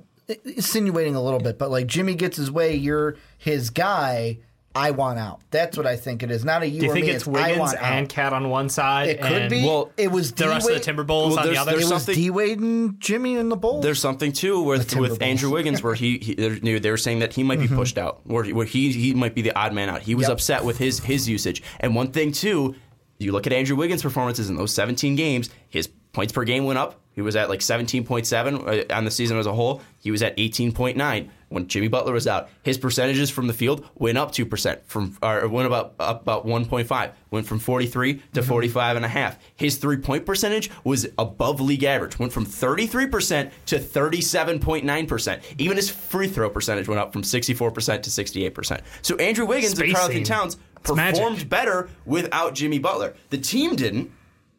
insinuating 0.45 1.15
a 1.15 1.23
little 1.23 1.39
bit, 1.39 1.59
but 1.59 1.71
like 1.71 1.87
Jimmy 1.87 2.15
gets 2.15 2.39
his 2.39 2.51
way, 2.51 2.75
you're 2.75 3.17
his 3.37 3.71
guy. 3.71 4.39
I 4.75 4.93
want 4.93 5.19
out. 5.19 5.41
That's 5.51 5.77
what 5.77 5.87
I 5.87 5.97
think 5.97 6.23
it 6.23 6.31
is. 6.31 6.45
Not 6.45 6.63
a 6.63 6.67
you 6.69 6.81
Do 6.81 6.87
you 6.87 6.93
or 6.93 6.95
think 6.95 7.07
me. 7.07 7.13
it's 7.13 7.27
I 7.27 7.31
Wiggins 7.31 7.59
want 7.59 7.83
and. 7.83 8.09
Cat 8.09 8.33
on 8.33 8.49
one 8.49 8.69
side? 8.69 9.09
It 9.09 9.21
could 9.21 9.33
and 9.33 9.51
be. 9.51 9.65
Well, 9.65 9.91
it 9.97 10.09
was 10.13 10.33
the 10.33 10.47
rest 10.47 10.69
of 10.69 10.75
the 10.75 10.81
D-Wade- 10.81 10.97
Timberwolves 10.97 11.31
Well, 11.31 11.39
on 11.41 11.47
the 11.47 11.53
there's- 11.53 11.59
other. 11.59 11.79
It 11.81 11.91
was 11.91 12.07
D 12.07 12.31
Wade 12.31 12.61
and 12.61 13.01
Jimmy 13.01 13.37
in 13.37 13.49
the 13.49 13.57
Bulls. 13.57 13.83
There's 13.83 13.99
something 13.99 14.31
too 14.31 14.63
with 14.63 14.95
with 14.95 15.21
Andrew 15.21 15.51
Wiggins 15.51 15.83
where 15.83 15.95
he, 15.95 16.19
he 16.19 16.35
they're- 16.35 16.55
you 16.55 16.75
know, 16.75 16.79
they 16.79 16.91
were 16.91 16.97
saying 16.97 17.19
that 17.21 17.33
he 17.33 17.43
might 17.43 17.59
be 17.59 17.67
mm-hmm. 17.67 17.77
pushed 17.77 17.99
out, 17.99 18.21
where 18.25 18.45
he, 18.45 18.53
where 18.53 18.67
he 18.67 18.93
he 18.93 19.15
might 19.15 19.35
be 19.35 19.43
the 19.43 19.57
odd 19.59 19.73
man 19.73 19.89
out. 19.89 20.03
He 20.03 20.15
was 20.15 20.25
Yep. 20.29 20.33
upset 20.33 20.65
with 20.65 20.79
his 20.79 21.01
his 21.01 21.29
usage. 21.29 21.63
And 21.81 21.97
one 21.97 22.13
thing 22.13 22.31
too, 22.31 22.77
you 23.19 23.33
look 23.33 23.47
at 23.47 23.53
Andrew 23.53 23.77
Wiggins' 23.77 24.03
performances 24.03 24.49
in 24.49 24.57
those 24.57 24.73
17 24.73 25.17
games, 25.17 25.51
his 25.69 25.89
points 26.13 26.33
per 26.33 26.45
game 26.45 26.65
went 26.65 26.79
up. 26.79 27.01
He 27.13 27.23
was 27.23 27.35
at 27.35 27.49
like 27.49 27.61
17.7 27.61 28.91
uh, 28.91 28.95
on 28.95 29.05
the 29.05 29.11
season 29.11 29.39
as 29.39 29.47
a 29.47 29.53
whole. 29.53 29.83
He 30.01 30.13
was 30.13 30.23
at 30.23 30.37
18.9 30.37 31.29
when 31.49 31.67
Jimmy 31.67 31.89
Butler 31.89 32.13
was 32.13 32.29
out. 32.29 32.49
His 32.63 32.79
percentages 32.79 33.29
from 33.29 33.49
the 33.49 33.53
field 33.53 33.85
went 33.97 34.19
up 34.19 34.31
2% 34.31 34.83
from 34.85 35.17
or 35.21 35.49
went 35.49 35.67
about 35.67 35.95
up 35.99 36.23
about 36.23 36.47
1.5. 36.47 37.13
Went 37.31 37.47
from 37.47 37.59
43 37.59 38.23
to 38.35 38.43
45 38.43 38.97
and 38.97 39.05
a 39.05 39.09
half. 39.09 39.37
His 39.57 39.79
three-point 39.79 40.27
percentage 40.27 40.71
was 40.85 41.09
above 41.19 41.61
league 41.61 41.83
average. 41.85 42.19
Went 42.19 42.33
from 42.33 42.47
33% 42.47 43.51
to 43.67 43.79
37.9%. 43.79 45.41
Even 45.59 45.77
his 45.77 45.91
free 45.91 46.29
throw 46.29 46.49
percentage 46.49 46.89
went 46.89 47.01
up 47.01 47.13
from 47.13 47.23
64% 47.23 48.03
to 48.03 48.11
68%. 48.11 48.81
So 49.03 49.17
Andrew 49.17 49.45
Wiggins 49.45 49.73
and 49.73 49.79
Spacing. 49.79 49.95
Carlton 49.97 50.25
Towns 50.25 50.57
It's 50.81 50.95
magic. 50.95 51.21
performed 51.21 51.49
better 51.49 51.91
without 52.05 52.55
Jimmy 52.55 52.79
Butler. 52.79 53.15
The 53.31 53.39
team 53.39 53.77
didn't, 53.77 54.11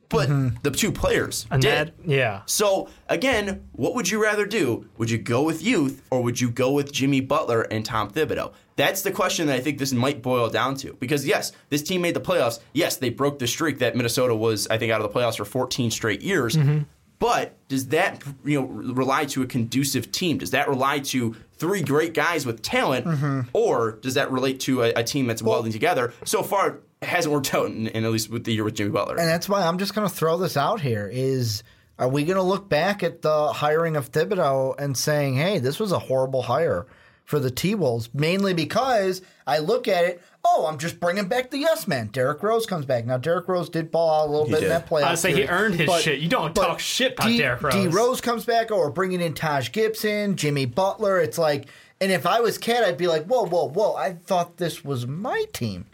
but 0.10 0.28
mm-hmm. 0.28 0.58
the 0.64 0.72
two 0.72 0.92
players 0.92 1.46
and 1.52 1.62
did. 1.62 1.88
that, 1.88 1.94
yeah. 2.06 2.42
So 2.48 2.90
again, 3.08 3.68
what 3.74 3.94
would 3.96 4.10
you 4.10 4.22
rather 4.22 4.46
do? 4.46 4.88
Would 4.98 5.10
you 5.10 5.20
go 5.20 5.44
with 5.44 5.64
youth 5.64 6.02
or 6.10 6.22
would 6.22 6.42
you 6.42 6.50
go 6.50 6.72
with 6.72 6.92
Jimmy 6.92 7.22
Butler 7.22 7.62
and 7.62 7.86
Tom 7.86 8.12
Thibodeau? 8.12 8.54
That's 8.76 9.02
the 9.02 9.12
question 9.12 9.48
that 9.48 9.56
I 9.56 9.60
think 9.60 9.78
this 9.78 9.94
might 9.94 10.22
boil 10.22 10.50
down 10.50 10.76
to. 10.78 10.94
Because 11.00 11.28
yes, 11.28 11.52
this 11.70 11.84
team 11.84 12.02
made 12.02 12.16
the 12.16 12.22
playoffs. 12.22 12.60
Yes, 12.74 12.98
they 12.98 13.10
broke 13.10 13.38
the 13.38 13.48
streak 13.48 13.80
that 13.80 13.96
Minnesota 13.96 14.36
was, 14.36 14.68
I 14.68 14.78
think, 14.78 14.92
out 14.92 15.02
of 15.02 15.12
the 15.12 15.20
playoffs 15.20 15.38
for 15.38 15.46
14 15.46 15.92
straight 15.92 16.22
years. 16.22 16.56
Mm-hmm. 16.56 16.80
But 17.20 17.58
does 17.68 17.88
that 17.90 18.24
you 18.46 18.62
know 18.62 18.68
rely 18.68 19.26
to 19.26 19.44
a 19.44 19.46
conducive 19.46 20.12
team? 20.12 20.38
Does 20.38 20.52
that 20.52 20.70
rely 20.70 21.00
to 21.00 21.36
three 21.60 21.82
great 21.82 22.14
guys 22.14 22.46
with 22.46 22.62
talent, 22.62 23.06
mm-hmm. 23.06 23.42
or 23.54 23.94
does 24.02 24.16
that 24.16 24.32
relate 24.32 24.62
to 24.62 24.84
a, 24.84 24.94
a 24.94 25.04
team 25.04 25.28
that's 25.28 25.44
welding 25.44 25.72
together? 25.72 26.14
So 26.24 26.42
far, 26.42 26.80
it 27.02 27.08
hasn't 27.08 27.34
worked 27.34 27.54
out, 27.54 27.68
in, 27.68 27.88
in 27.88 28.06
at 28.06 28.12
least 28.12 28.30
with 28.30 28.46
the 28.46 28.54
year 28.54 28.64
with 28.64 28.76
Jimmy 28.76 28.92
Butler. 28.92 29.18
And 29.18 29.28
that's 29.28 29.48
why 29.48 29.62
I'm 29.62 29.78
just 29.78 29.94
going 29.94 30.08
to 30.08 30.14
throw 30.14 30.38
this 30.38 30.58
out 30.58 30.82
here: 30.82 31.10
is 31.12 31.64
are 32.00 32.08
we 32.08 32.24
going 32.24 32.38
to 32.38 32.44
look 32.44 32.70
back 32.70 33.04
at 33.04 33.22
the 33.22 33.54
hiring 33.54 33.96
of 33.96 34.12
Thibodeau 34.12 34.80
and 34.80 34.98
saying, 34.98 35.36
"Hey, 35.36 35.60
this 35.60 35.80
was 35.80 35.92
a 35.92 36.00
horrible 36.00 36.44
hire 36.44 36.88
for 37.26 37.40
the 37.40 37.52
T 37.52 37.76
Wolves"? 37.76 38.10
Mainly 38.14 38.54
because 38.54 39.22
I 39.46 39.60
look 39.60 39.88
at 39.88 40.06
it. 40.06 40.22
Oh, 40.46 40.66
I'm 40.68 40.78
just 40.78 41.00
bringing 41.00 41.28
back 41.28 41.52
the 41.52 41.58
yes 41.58 41.88
man. 41.88 42.08
Derrick 42.08 42.42
Rose 42.42 42.66
comes 42.66 42.86
back 42.86 43.06
now. 43.06 43.18
Derrick 43.18 43.48
Rose 43.48 43.70
did 43.70 43.92
ball 43.92 44.22
out 44.24 44.28
a 44.28 44.32
little 44.32 44.48
bit 44.48 44.64
in 44.64 44.70
that 44.70 44.88
playoff. 44.88 45.04
I 45.04 45.10
would 45.12 45.20
say 45.20 45.34
he 45.34 45.46
earned 45.48 45.76
his 45.76 45.88
but- 45.88 46.02
shit. 46.02 46.20
You 46.20 46.30
don't 46.30 46.56
talk 46.56 46.80
shit 46.80 47.14
about 47.14 47.28
D, 47.28 47.38
Derrick 47.38 47.62
Rose. 47.62 47.74
D 47.74 47.88
Rose 47.88 48.22
comes 48.22 48.46
back, 48.46 48.72
or 48.72 48.90
bringing 48.90 49.22
in 49.22 49.34
Taj 49.34 49.72
Gibson, 49.72 50.36
Jimmy 50.38 50.66
Butler. 50.66 51.20
It's 51.20 51.38
like, 51.38 51.68
and 52.00 52.12
if 52.12 52.26
I 52.26 52.40
was 52.40 52.58
Cat, 52.58 52.84
I'd 52.84 52.98
be 52.98 53.08
like, 53.08 53.26
"Whoa, 53.26 53.46
whoa, 53.46 53.68
whoa! 53.70 53.96
I 53.96 54.14
thought 54.14 54.58
this 54.58 54.84
was 54.86 55.06
my 55.06 55.46
team." 55.54 55.86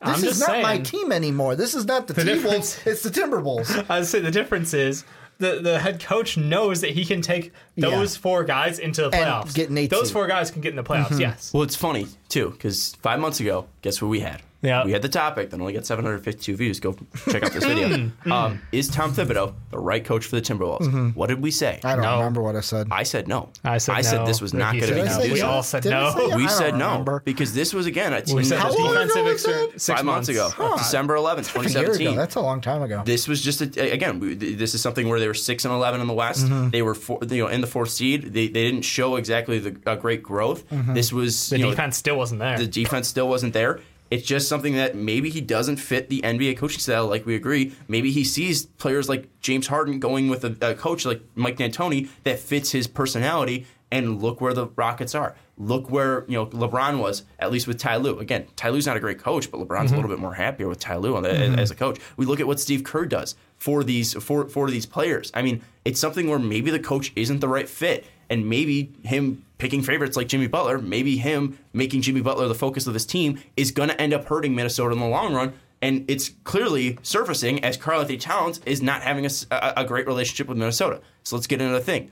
This 0.00 0.08
I'm 0.08 0.14
is 0.16 0.22
just 0.38 0.40
not 0.48 0.62
my 0.62 0.78
team 0.78 1.10
anymore. 1.12 1.56
This 1.56 1.74
is 1.74 1.86
not 1.86 2.06
the, 2.06 2.12
The 2.12 2.24
T 2.24 2.44
Wolves. 2.44 2.78
It's 2.84 3.02
the 3.02 3.10
Timberwolves. 3.10 3.86
I 3.90 4.00
would 4.00 4.08
say 4.08 4.20
the 4.20 4.30
difference 4.30 4.74
is 4.74 5.04
the 5.38 5.60
the 5.60 5.78
head 5.78 6.00
coach 6.02 6.36
knows 6.36 6.80
that 6.82 6.90
he 6.90 7.04
can 7.04 7.20
take 7.22 7.52
those 7.76 8.14
Yeah. 8.16 8.20
four 8.20 8.44
guys 8.44 8.78
into 8.78 9.02
the 9.02 9.16
And 9.16 9.26
playoffs. 9.26 9.54
get 9.54 9.70
an 9.70 9.78
eight 9.78 9.90
those 9.90 10.06
seed. 10.08 10.12
four 10.12 10.26
guys 10.26 10.50
can 10.50 10.60
get 10.62 10.70
in 10.70 10.76
the 10.76 10.84
playoffs. 10.84 11.08
Mm-hmm. 11.08 11.20
Yes. 11.20 11.50
Well, 11.52 11.62
it's 11.62 11.76
funny 11.76 12.06
too 12.28 12.50
because 12.50 12.94
five 13.02 13.18
months 13.20 13.40
ago, 13.40 13.66
guess 13.82 14.00
what 14.00 14.08
we 14.08 14.20
had? 14.20 14.42
Yeah. 14.64 14.84
we 14.84 14.92
had 14.92 15.02
the 15.02 15.08
topic 15.08 15.50
that 15.50 15.60
only 15.60 15.72
got 15.74 15.86
752 15.86 16.56
views. 16.56 16.80
Go 16.80 16.96
check 17.30 17.42
out 17.44 17.52
this 17.52 17.64
video. 17.64 17.84
Hmm. 18.24 18.32
um, 18.32 18.60
is 18.72 18.88
Tom 18.88 19.12
Thibodeau 19.12 19.54
the 19.70 19.78
right 19.78 20.04
coach 20.04 20.24
for 20.26 20.36
the 20.36 20.42
Timberwolves? 20.42 21.14
What 21.14 21.28
did 21.28 21.42
we 21.42 21.50
say? 21.50 21.80
I 21.84 21.94
don't 21.96 22.02
No. 22.04 22.16
remember 22.18 22.40
what 22.42 22.56
I 22.56 22.60
said. 22.60 22.88
I 22.90 23.02
said 23.02 23.28
no. 23.28 23.50
I 23.64 23.78
said 23.78 24.02
no. 24.02 24.26
this 24.26 24.40
was 24.40 24.54
not 24.54 24.74
he 24.74 24.80
going 24.80 24.92
to 24.92 24.96
said 24.96 25.04
be 25.04 25.08
no. 25.08 25.08
Did 25.08 25.10
I 25.10 25.14
say 25.14 25.22
We 25.22 25.28
conducive. 25.28 25.48
all 25.50 25.62
said 25.62 25.82
Did 25.82 25.92
I 25.92 26.00
no. 26.02 26.10
say 26.18 26.28
yeah? 26.28 26.36
We 26.36 26.42
don't 26.46 26.50
said 26.50 26.74
no 26.76 26.88
remember. 26.90 27.22
because 27.24 27.54
this 27.54 27.74
was 27.74 27.86
again 27.86 28.12
a 28.14 28.22
team. 28.22 28.42
Said 28.44 28.58
that 28.58 28.66
his 28.68 28.76
was 28.76 28.84
long 28.84 28.92
defensive 28.94 29.16
ago 29.16 29.32
was 29.32 29.42
exer- 29.44 29.72
that? 29.72 29.80
six 29.80 29.98
five 29.98 30.04
months, 30.06 30.28
ago, 30.28 30.50
December 30.78 31.16
11th, 31.16 31.36
a 31.54 31.58
year 31.60 31.68
2017. 31.68 32.16
That's 32.16 32.34
a 32.36 32.40
long 32.40 32.60
time 32.60 32.82
ago. 32.82 33.02
This 33.04 33.28
was 33.28 33.42
just 33.42 33.60
a, 33.60 33.92
again. 33.92 34.20
we- 34.20 34.34
This 34.34 34.74
is 34.74 34.80
something 34.80 35.08
where 35.08 35.20
they 35.20 35.26
were 35.28 35.34
six 35.34 35.64
and 35.64 35.74
eleven 35.74 36.00
in 36.00 36.06
the 36.06 36.14
West. 36.14 36.46
Mm-hmm. 36.46 36.70
They 36.70 36.82
were 36.82 36.94
four, 36.94 37.18
you 37.22 37.42
know 37.44 37.48
in 37.48 37.60
the 37.60 37.66
fourth 37.66 37.90
seed. 37.90 38.22
They, 38.32 38.48
they 38.48 38.64
didn't 38.64 38.82
show 38.82 39.16
exactly 39.16 39.58
the 39.58 39.76
uh, 39.90 39.96
great 39.96 40.22
growth. 40.22 40.68
Mm-hmm. 40.70 40.94
This 40.94 41.12
was 41.12 41.50
The 41.50 41.58
you 41.58 41.64
know, 41.64 41.70
defense 41.70 41.96
still 41.96 42.16
wasn't 42.16 42.40
there. 42.40 42.56
the 42.58 42.66
defense 42.66 43.08
still 43.08 43.28
wasn't 43.28 43.52
there. 43.52 43.80
It's 44.14 44.24
just 44.24 44.46
something 44.46 44.76
that 44.76 44.94
maybe 44.94 45.28
he 45.28 45.40
doesn't 45.40 45.78
fit 45.78 46.08
the 46.08 46.20
NBA 46.20 46.56
coaching 46.56 46.78
style, 46.78 47.08
like 47.08 47.26
we 47.26 47.34
agree. 47.34 47.72
Maybe 47.88 48.12
he 48.12 48.22
sees 48.22 48.64
players 48.64 49.08
like 49.08 49.28
James 49.40 49.66
Harden 49.66 49.98
going 49.98 50.28
with 50.28 50.44
a, 50.44 50.56
a 50.70 50.76
coach 50.76 51.04
like 51.04 51.20
Mike 51.34 51.56
D'Antoni 51.56 52.08
that 52.22 52.38
fits 52.38 52.70
his 52.70 52.86
personality. 52.86 53.66
And 53.90 54.22
look 54.22 54.40
where 54.40 54.54
the 54.54 54.68
Rockets 54.74 55.14
are. 55.14 55.36
Look 55.56 55.88
where 55.88 56.24
you 56.26 56.34
know 56.34 56.46
LeBron 56.46 57.00
was, 57.00 57.24
at 57.38 57.52
least 57.52 57.68
with 57.68 57.78
Ty 57.78 57.96
Lue. 57.96 58.18
Again, 58.18 58.46
Ty 58.56 58.70
Lue's 58.70 58.86
not 58.86 58.96
a 58.96 59.00
great 59.00 59.18
coach, 59.18 59.50
but 59.50 59.60
LeBron's 59.60 59.68
a 59.68 59.68
mm-hmm. 59.68 59.94
little 59.96 60.10
bit 60.10 60.18
more 60.18 60.34
happier 60.34 60.68
with 60.68 60.80
Ty 60.80 60.96
Lue 60.96 61.16
on 61.16 61.22
the, 61.22 61.28
mm-hmm. 61.28 61.58
as 61.58 61.70
a 61.70 61.76
coach. 61.76 62.00
We 62.16 62.26
look 62.26 62.40
at 62.40 62.46
what 62.46 62.58
Steve 62.58 62.82
Kerr 62.82 63.04
does 63.04 63.36
for 63.56 63.84
these 63.84 64.14
for 64.14 64.48
for 64.48 64.68
these 64.70 64.86
players. 64.86 65.30
I 65.32 65.42
mean, 65.42 65.62
it's 65.84 66.00
something 66.00 66.28
where 66.28 66.40
maybe 66.40 66.72
the 66.72 66.80
coach 66.80 67.12
isn't 67.14 67.40
the 67.40 67.48
right 67.48 67.68
fit, 67.68 68.04
and 68.30 68.48
maybe 68.48 68.92
him 69.02 69.44
picking 69.58 69.82
favorites 69.82 70.16
like 70.16 70.28
Jimmy 70.28 70.46
Butler, 70.46 70.78
maybe 70.78 71.16
him 71.16 71.58
making 71.72 72.02
Jimmy 72.02 72.20
Butler 72.20 72.48
the 72.48 72.54
focus 72.54 72.86
of 72.86 72.92
this 72.92 73.06
team 73.06 73.40
is 73.56 73.70
going 73.70 73.88
to 73.88 74.00
end 74.00 74.12
up 74.12 74.24
hurting 74.26 74.54
Minnesota 74.54 74.92
in 74.92 75.00
the 75.00 75.06
long 75.06 75.34
run. 75.34 75.54
And 75.80 76.04
it's 76.08 76.30
clearly 76.44 76.98
surfacing 77.02 77.62
as 77.62 77.76
Karl-Anthony 77.76 78.18
Towns 78.18 78.60
is 78.64 78.80
not 78.80 79.02
having 79.02 79.28
a 79.50 79.84
great 79.84 80.06
relationship 80.06 80.48
with 80.48 80.56
Minnesota. 80.56 81.00
So 81.24 81.36
let's 81.36 81.46
get 81.46 81.60
into 81.60 81.74
the 81.74 81.80
thing, 81.80 82.10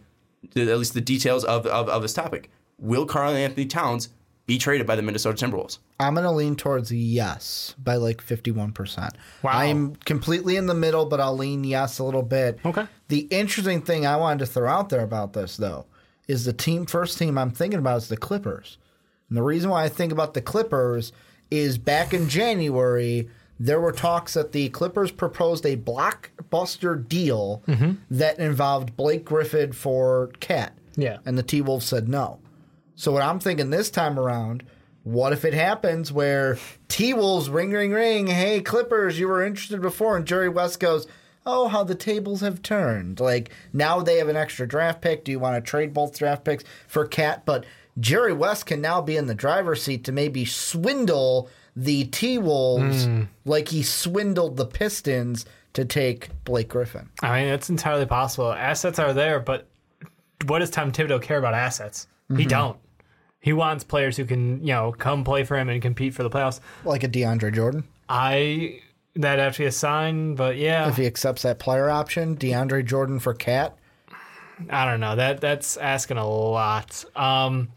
the, 0.52 0.70
at 0.70 0.78
least 0.78 0.94
the 0.94 1.00
details 1.00 1.44
of, 1.44 1.66
of, 1.66 1.88
of 1.88 2.02
this 2.02 2.12
topic. 2.12 2.50
Will 2.78 3.06
Karl-Anthony 3.06 3.66
Towns 3.66 4.10
be 4.44 4.58
traded 4.58 4.86
by 4.86 4.96
the 4.96 5.02
Minnesota 5.02 5.46
Timberwolves? 5.46 5.78
I'm 6.00 6.14
going 6.14 6.24
to 6.24 6.32
lean 6.32 6.56
towards 6.56 6.92
yes 6.92 7.74
by 7.78 7.96
like 7.96 8.22
51%. 8.22 9.14
Wow. 9.42 9.52
I'm 9.52 9.96
completely 9.96 10.56
in 10.56 10.66
the 10.66 10.74
middle, 10.74 11.06
but 11.06 11.20
I'll 11.20 11.36
lean 11.36 11.64
yes 11.64 11.98
a 11.98 12.04
little 12.04 12.22
bit. 12.22 12.58
Okay. 12.64 12.86
The 13.08 13.20
interesting 13.30 13.82
thing 13.82 14.04
I 14.04 14.16
wanted 14.16 14.40
to 14.40 14.46
throw 14.46 14.68
out 14.68 14.88
there 14.88 15.02
about 15.02 15.32
this, 15.32 15.56
though, 15.56 15.86
is 16.28 16.44
the 16.44 16.52
team 16.52 16.86
first 16.86 17.18
team 17.18 17.36
I'm 17.36 17.50
thinking 17.50 17.78
about 17.78 17.98
is 17.98 18.08
the 18.08 18.16
Clippers. 18.16 18.78
And 19.28 19.36
the 19.36 19.42
reason 19.42 19.70
why 19.70 19.84
I 19.84 19.88
think 19.88 20.12
about 20.12 20.34
the 20.34 20.42
Clippers 20.42 21.12
is 21.50 21.78
back 21.78 22.14
in 22.14 22.28
January, 22.28 23.28
there 23.58 23.80
were 23.80 23.92
talks 23.92 24.34
that 24.34 24.52
the 24.52 24.68
Clippers 24.70 25.10
proposed 25.10 25.64
a 25.64 25.76
blockbuster 25.76 27.06
deal 27.08 27.62
mm-hmm. 27.66 27.92
that 28.10 28.38
involved 28.38 28.96
Blake 28.96 29.24
Griffin 29.24 29.72
for 29.72 30.28
Cat. 30.40 30.72
Yeah. 30.96 31.18
And 31.24 31.38
the 31.38 31.42
T 31.42 31.60
Wolves 31.60 31.86
said 31.86 32.08
no. 32.08 32.40
So 32.94 33.12
what 33.12 33.22
I'm 33.22 33.40
thinking 33.40 33.70
this 33.70 33.90
time 33.90 34.18
around, 34.18 34.64
what 35.04 35.32
if 35.32 35.44
it 35.44 35.54
happens 35.54 36.12
where 36.12 36.58
T 36.88 37.14
Wolves 37.14 37.50
ring 37.50 37.70
ring 37.72 37.92
ring, 37.92 38.26
hey 38.26 38.60
Clippers, 38.60 39.18
you 39.18 39.28
were 39.28 39.42
interested 39.42 39.80
before, 39.80 40.16
and 40.16 40.26
Jerry 40.26 40.48
West 40.48 40.78
goes, 40.78 41.06
Oh, 41.44 41.68
how 41.68 41.84
the 41.84 41.94
tables 41.94 42.40
have 42.40 42.62
turned. 42.62 43.20
Like 43.20 43.50
now 43.72 44.00
they 44.00 44.18
have 44.18 44.28
an 44.28 44.36
extra 44.36 44.66
draft 44.66 45.00
pick. 45.00 45.24
Do 45.24 45.32
you 45.32 45.38
want 45.38 45.62
to 45.62 45.68
trade 45.68 45.92
both 45.92 46.18
draft 46.18 46.44
picks 46.44 46.64
for 46.86 47.06
Cat? 47.06 47.44
But 47.44 47.64
Jerry 47.98 48.32
West 48.32 48.66
can 48.66 48.80
now 48.80 49.00
be 49.00 49.16
in 49.16 49.26
the 49.26 49.34
driver's 49.34 49.82
seat 49.82 50.04
to 50.04 50.12
maybe 50.12 50.44
swindle 50.44 51.48
the 51.74 52.04
T 52.04 52.38
Wolves 52.38 53.08
like 53.44 53.68
he 53.68 53.82
swindled 53.82 54.56
the 54.56 54.66
Pistons 54.66 55.46
to 55.72 55.84
take 55.84 56.28
Blake 56.44 56.68
Griffin. 56.68 57.08
I 57.22 57.42
mean, 57.42 57.52
it's 57.52 57.70
entirely 57.70 58.06
possible. 58.06 58.52
Assets 58.52 58.98
are 58.98 59.12
there, 59.12 59.40
but 59.40 59.66
what 60.46 60.58
does 60.58 60.70
Tom 60.70 60.92
Thibodeau 60.92 61.22
care 61.22 61.38
about 61.38 61.54
assets? 61.54 62.06
Mm-hmm. 62.30 62.40
He 62.40 62.46
don't. 62.46 62.78
He 63.40 63.52
wants 63.52 63.82
players 63.82 64.16
who 64.16 64.24
can, 64.24 64.60
you 64.60 64.72
know, 64.72 64.92
come 64.92 65.24
play 65.24 65.44
for 65.44 65.58
him 65.58 65.68
and 65.68 65.82
compete 65.82 66.14
for 66.14 66.22
the 66.22 66.30
playoffs. 66.30 66.60
Like 66.84 67.02
a 67.02 67.08
DeAndre 67.08 67.54
Jordan. 67.54 67.84
I 68.08 68.80
that 69.16 69.38
have 69.38 69.54
to 69.54 69.58
be 69.62 69.66
a 69.66 69.72
sign, 69.72 70.34
but 70.34 70.56
yeah, 70.56 70.88
If 70.88 70.96
he 70.96 71.06
accepts 71.06 71.42
that 71.42 71.58
player 71.58 71.90
option, 71.90 72.36
DeAndre 72.36 72.84
Jordan 72.84 73.18
for 73.18 73.34
Cat. 73.34 73.76
I 74.70 74.84
don't 74.84 75.00
know. 75.00 75.16
That 75.16 75.40
that's 75.40 75.76
asking 75.76 76.18
a 76.18 76.28
lot. 76.28 77.04
Um, 77.16 77.70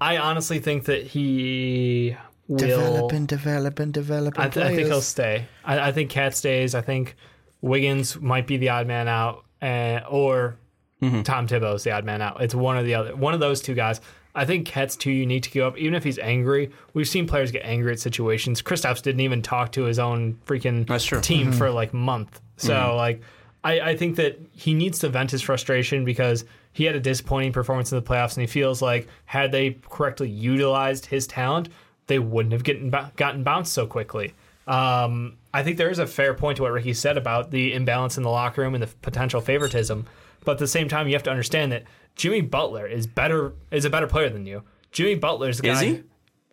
I 0.00 0.16
honestly 0.18 0.58
think 0.60 0.84
that 0.86 1.02
he 1.06 2.16
will. 2.48 2.58
Developing, 2.58 3.26
developing, 3.26 3.90
developing. 3.92 4.40
I, 4.40 4.48
th- 4.48 4.64
I 4.66 4.74
think 4.74 4.88
he'll 4.88 5.00
stay. 5.02 5.46
I, 5.64 5.88
I 5.88 5.92
think 5.92 6.10
Cat 6.10 6.34
stays. 6.34 6.74
I 6.74 6.80
think 6.80 7.16
Wiggins 7.60 8.18
might 8.20 8.46
be 8.46 8.56
the 8.56 8.70
odd 8.70 8.86
man 8.86 9.08
out, 9.08 9.44
uh, 9.62 10.00
or 10.08 10.56
Tom 11.02 11.46
Thibodeau's 11.46 11.84
the 11.84 11.92
odd 11.92 12.04
man 12.04 12.22
out. 12.22 12.40
It's 12.42 12.54
one 12.54 12.76
or 12.76 12.82
the 12.82 12.94
other. 12.94 13.14
One 13.14 13.34
of 13.34 13.40
those 13.40 13.60
two 13.60 13.74
guys. 13.74 14.00
I 14.36 14.44
think 14.44 14.66
Cat's 14.66 14.96
too 14.96 15.10
unique 15.10 15.44
to 15.44 15.50
give 15.50 15.64
up. 15.64 15.78
Even 15.78 15.94
if 15.94 16.04
he's 16.04 16.18
angry, 16.18 16.70
we've 16.92 17.08
seen 17.08 17.26
players 17.26 17.50
get 17.50 17.64
angry 17.64 17.92
at 17.92 17.98
situations. 17.98 18.60
Kristaps 18.62 19.02
didn't 19.02 19.22
even 19.22 19.40
talk 19.40 19.72
to 19.72 19.84
his 19.84 19.98
own 19.98 20.38
freaking 20.46 20.86
That's 20.86 21.04
true. 21.04 21.20
team 21.20 21.52
for 21.52 21.70
like 21.70 21.92
a 21.92 21.96
month. 21.96 22.40
So 22.58 22.94
like, 22.96 23.22
I, 23.64 23.80
I 23.80 23.96
think 23.96 24.16
that 24.16 24.38
he 24.52 24.74
needs 24.74 24.98
to 25.00 25.08
vent 25.08 25.30
his 25.30 25.42
frustration 25.42 26.04
because 26.04 26.44
he 26.72 26.84
had 26.84 26.94
a 26.94 27.00
disappointing 27.00 27.52
performance 27.52 27.90
in 27.90 27.96
the 27.96 28.04
playoffs, 28.04 28.34
and 28.36 28.42
he 28.42 28.46
feels 28.46 28.82
like 28.82 29.08
had 29.24 29.50
they 29.50 29.78
correctly 29.88 30.28
utilized 30.28 31.06
his 31.06 31.26
talent, 31.26 31.70
they 32.06 32.18
wouldn't 32.18 32.52
have 32.52 32.62
gotten 32.62 32.90
gotten 33.16 33.42
bounced 33.42 33.72
so 33.72 33.86
quickly. 33.86 34.34
Um, 34.66 35.38
I 35.54 35.62
think 35.62 35.78
there 35.78 35.90
is 35.90 35.98
a 35.98 36.06
fair 36.06 36.34
point 36.34 36.56
to 36.56 36.62
what 36.62 36.72
Ricky 36.72 36.92
said 36.92 37.16
about 37.16 37.50
the 37.50 37.72
imbalance 37.72 38.16
in 38.18 38.22
the 38.22 38.30
locker 38.30 38.60
room 38.60 38.74
and 38.74 38.82
the 38.82 38.88
potential 39.00 39.40
favoritism. 39.40 40.06
But 40.44 40.52
at 40.52 40.58
the 40.58 40.66
same 40.68 40.88
time, 40.88 41.08
you 41.08 41.14
have 41.14 41.22
to 41.24 41.30
understand 41.30 41.72
that 41.72 41.84
Jimmy 42.16 42.40
Butler 42.40 42.86
is 42.86 43.06
better 43.06 43.52
is 43.70 43.84
a 43.84 43.90
better 43.90 44.06
player 44.06 44.28
than 44.30 44.46
you. 44.46 44.62
Jimmy 44.90 45.14
Butler's 45.14 45.58
the 45.60 45.68
Is 45.68 45.78
guy. 45.78 45.84
he? 45.84 46.02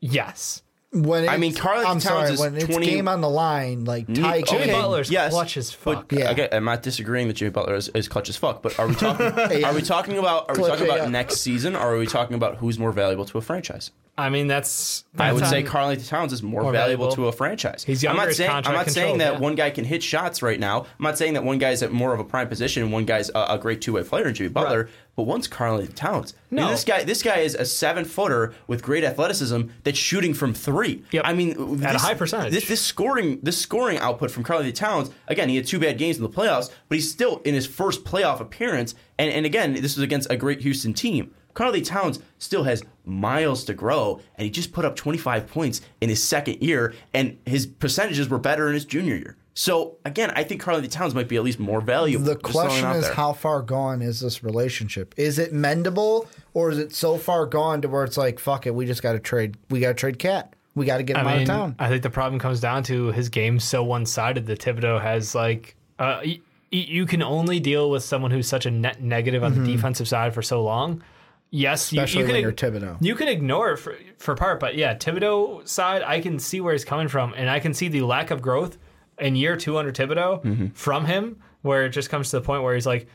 Yes. 0.02 0.63
When 0.94 1.28
I 1.28 1.38
mean, 1.38 1.52
it's- 1.52 1.62
Karl-Anthony 1.62 1.92
I'm 1.92 2.00
sorry, 2.00 2.20
Towns 2.28 2.32
is 2.36 2.40
when 2.40 2.56
it's 2.56 2.66
20 2.66 2.86
game 2.86 3.08
on 3.08 3.22
the 3.22 3.30
line, 3.30 3.84
like 3.86 4.06
Ty 4.14 4.42
Jimmy 4.44 4.66
King- 4.66 4.72
Butler's 4.74 5.10
yes, 5.10 5.32
clutch 5.34 5.58
as 5.58 5.72
fuck. 5.72 6.08
But 6.08 6.20
Yeah. 6.20 6.30
again, 6.30 6.50
I'm 6.52 6.66
not 6.66 6.84
disagreeing 6.84 7.28
that 7.30 7.34
Jimmy 7.34 7.50
Butler 7.52 7.74
is, 7.76 7.90
is 7.90 8.08
clutch 8.08 8.30
as 8.30 8.38
fuck. 8.38 8.62
But 8.62 8.78
are 8.78 8.88
we 8.88 8.94
talking? 8.94 9.26
Are 9.66 9.74
we 9.74 9.82
talking 9.82 10.18
about? 10.20 10.50
Are 10.50 10.56
we 10.56 10.68
talking 10.70 10.86
about 10.86 11.00
AF. 11.00 11.10
next 11.10 11.38
season? 11.42 11.76
Or 11.76 11.96
are 11.96 11.98
we 11.98 12.06
talking 12.06 12.36
about 12.36 12.58
who's 12.58 12.78
more 12.78 12.92
valuable 12.92 13.26
to 13.26 13.38
a 13.40 13.42
franchise? 13.42 13.90
I 14.16 14.30
mean, 14.30 14.46
that's, 14.46 15.06
I 15.18 15.34
would 15.34 15.48
say 15.48 15.62
on- 15.62 15.66
Carl 15.66 15.90
Anthony 15.90 16.08
Towns 16.08 16.34
is 16.34 16.44
more, 16.44 16.62
More 16.62 16.72
valuable, 16.72 17.06
valuable. 17.08 17.16
to 17.24 17.28
a 17.30 17.32
franchise. 17.32 17.84
He's 17.84 18.04
I'm 18.04 18.10
younger, 18.10 18.22
not 18.22 18.28
his 18.28 18.38
saying 18.38 18.50
I'm 18.52 18.56
contract 18.64 18.88
not 18.90 18.94
saying 18.94 19.18
that 19.18 19.34
yeah. 19.34 19.40
one 19.40 19.56
guy 19.56 19.72
can 19.72 19.86
hit 19.86 20.04
shots 20.04 20.44
right 20.44 20.60
now. 20.60 20.82
I'm 20.82 21.04
not 21.04 21.18
saying 21.18 21.34
that 21.34 21.44
one 21.44 21.58
guy's 21.58 21.82
at 21.82 21.92
more 21.92 22.14
of 22.14 22.20
a 22.20 22.24
prime 22.24 22.48
position 22.48 22.84
and 22.84 22.92
one 22.94 23.06
guy's 23.06 23.32
a, 23.34 23.46
a 23.50 23.58
great 23.58 23.82
two 23.82 23.94
way 23.94 24.04
player 24.04 24.28
in 24.28 24.36
Jimmy 24.36 24.50
Butler. 24.50 24.88
But 25.16 25.24
one's 25.24 25.48
Karl-Anthony 25.48 25.94
Towns. 25.94 26.34
I 26.52 26.56
mean, 26.56 26.66
No. 26.66 26.72
this 26.72 26.84
guy 26.84 27.04
this 27.04 27.24
guy 27.24 27.38
is 27.40 27.56
a 27.56 27.66
seven 27.66 28.04
footer 28.06 28.54
with 28.68 28.84
great 28.84 29.04
athleticism 29.04 29.62
that's 29.84 29.98
shooting 29.98 30.36
from 30.36 30.54
three. 30.54 30.83
Yep. 31.12 31.24
I 31.26 31.34
mean, 31.34 31.84
At 31.84 31.96
a 31.96 32.00
high 32.00 32.14
percentage. 32.14 32.54
This, 32.54 32.68
this 32.68 32.82
scoring 32.82 33.40
this 33.42 33.58
scoring 33.58 33.98
output 33.98 34.32
from 34.32 34.44
Karl-Anthony 34.44 34.74
Towns. 34.74 35.10
Again, 35.28 35.50
he 35.50 35.56
had 35.56 35.66
two 35.66 35.80
bad 35.80 35.98
games 35.98 36.18
in 36.18 36.24
the 36.24 36.30
playoffs, 36.30 36.70
but 36.90 36.96
he's 36.96 37.10
still 37.12 37.42
in 37.46 37.54
his 37.54 37.66
first 37.68 38.04
playoff 38.04 38.40
appearance. 38.40 38.96
And 39.18 39.32
and 39.32 39.46
again, 39.46 39.74
this 39.74 39.96
was 39.96 40.00
against 40.00 40.30
a 40.32 40.38
great 40.38 40.62
Houston 40.62 40.94
team. 40.94 41.34
Carly 41.54 41.82
Towns 41.82 42.20
still 42.40 42.64
has 42.64 42.84
miles 43.06 43.64
to 43.66 43.74
grow, 43.74 44.20
and 44.36 44.46
he 44.46 44.50
just 44.50 44.74
put 44.74 44.86
up 44.86 44.96
25 44.96 45.48
points 45.48 45.82
in 46.02 46.10
his 46.10 46.22
second 46.24 46.62
year, 46.64 46.94
and 47.14 47.38
his 47.46 47.68
percentages 47.68 48.28
were 48.28 48.40
better 48.40 48.68
in 48.68 48.74
his 48.74 48.86
junior 48.86 49.16
year. 49.16 49.38
So 49.56 49.98
again, 50.04 50.32
I 50.36 50.44
think 50.44 50.62
Carly 50.62 50.88
Towns 50.88 51.14
might 51.14 51.28
be 51.28 51.36
at 51.36 51.44
least 51.44 51.60
more 51.60 51.80
valuable. 51.80 52.26
The 52.26 52.34
Just 52.36 52.52
throwing 52.52 52.66
it 52.66 52.70
question 52.72 52.92
is, 52.98 53.06
there. 53.06 53.14
how 53.14 53.34
far 53.34 53.62
gone 53.62 54.02
is 54.02 54.20
this 54.20 54.44
relationship? 54.44 55.14
Is 55.16 55.38
it 55.38 55.54
mendable, 55.54 56.28
or 56.56 56.72
is 56.72 56.80
it 56.80 56.94
so 56.96 57.18
far 57.20 57.46
gone 57.46 57.82
to 57.84 57.88
where 57.88 58.04
it's 58.04 58.18
like, 58.18 58.40
fuck 58.40 58.66
it, 58.66 58.74
we 58.74 58.88
just 58.88 59.04
got 59.04 59.14
to 59.14 59.20
trade, 59.20 59.56
we 59.70 59.80
got 59.80 59.90
to 59.90 59.94
trade 59.94 60.18
Cat, 60.18 60.56
we 60.76 60.86
got 60.86 60.98
to 60.98 61.04
get 61.04 61.18
him 61.18 61.28
I 61.28 61.32
out 61.32 61.34
mean, 61.34 61.42
of 61.44 61.48
town. 61.48 61.76
I 61.80 61.90
think 61.90 62.04
the 62.04 62.10
problem 62.10 62.40
comes 62.40 62.60
down 62.60 62.84
to 62.84 63.12
his 63.12 63.30
game's 63.30 63.64
so 63.64 63.84
one 63.84 64.06
sided 64.06 64.46
that 64.48 64.60
Thibodeau 64.60 65.02
has 65.02 65.36
like 65.36 65.76
uh, 66.00 66.22
y- 66.26 66.40
you 66.72 67.06
can 67.06 67.22
only 67.22 67.60
deal 67.60 67.90
with 67.92 68.04
someone 68.04 68.32
who's 68.32 68.48
such 68.48 68.66
a 68.66 68.72
net 68.72 69.02
negative 69.02 69.44
on 69.44 69.54
the 69.54 69.72
defensive 69.72 70.08
side 70.08 70.34
for 70.34 70.42
so 70.42 70.64
long. 70.64 71.04
Yes, 71.52 71.94
you, 71.94 71.98
Mm-hmm. 71.98 72.04
Especially 72.06 72.20
you 72.22 72.26
can 72.26 72.34
when 72.34 72.42
you're 72.42 72.52
Thibodeau. 72.54 72.98
You 73.00 73.14
can 73.16 73.28
ignore 73.28 73.72
it 73.74 73.78
for, 73.78 73.96
for 74.18 74.34
part, 74.36 74.60
but 74.60 74.74
yeah, 74.76 74.96
Thibodeau 74.96 75.68
side, 75.68 76.02
I 76.02 76.20
can 76.20 76.40
see 76.40 76.60
where 76.62 76.74
he's 76.74 76.84
coming 76.84 77.08
from, 77.08 77.34
and 77.38 77.48
I 77.48 77.60
can 77.60 77.76
see 77.76 77.90
the 77.90 78.02
lack 78.02 78.32
of 78.32 78.42
growth 78.42 78.80
in 79.20 79.36
year 79.36 79.56
two 79.56 79.78
under 79.78 79.92
Thibodeau 79.92 80.42
Mm-hmm. 80.44 80.68
from 80.70 81.06
him, 81.06 81.40
where 81.62 81.86
it 81.86 81.90
just 81.90 82.10
comes 82.10 82.32
to 82.32 82.38
the 82.38 82.42
point 82.42 82.64
where 82.64 82.74
he's 82.74 82.88
like, 82.88 83.08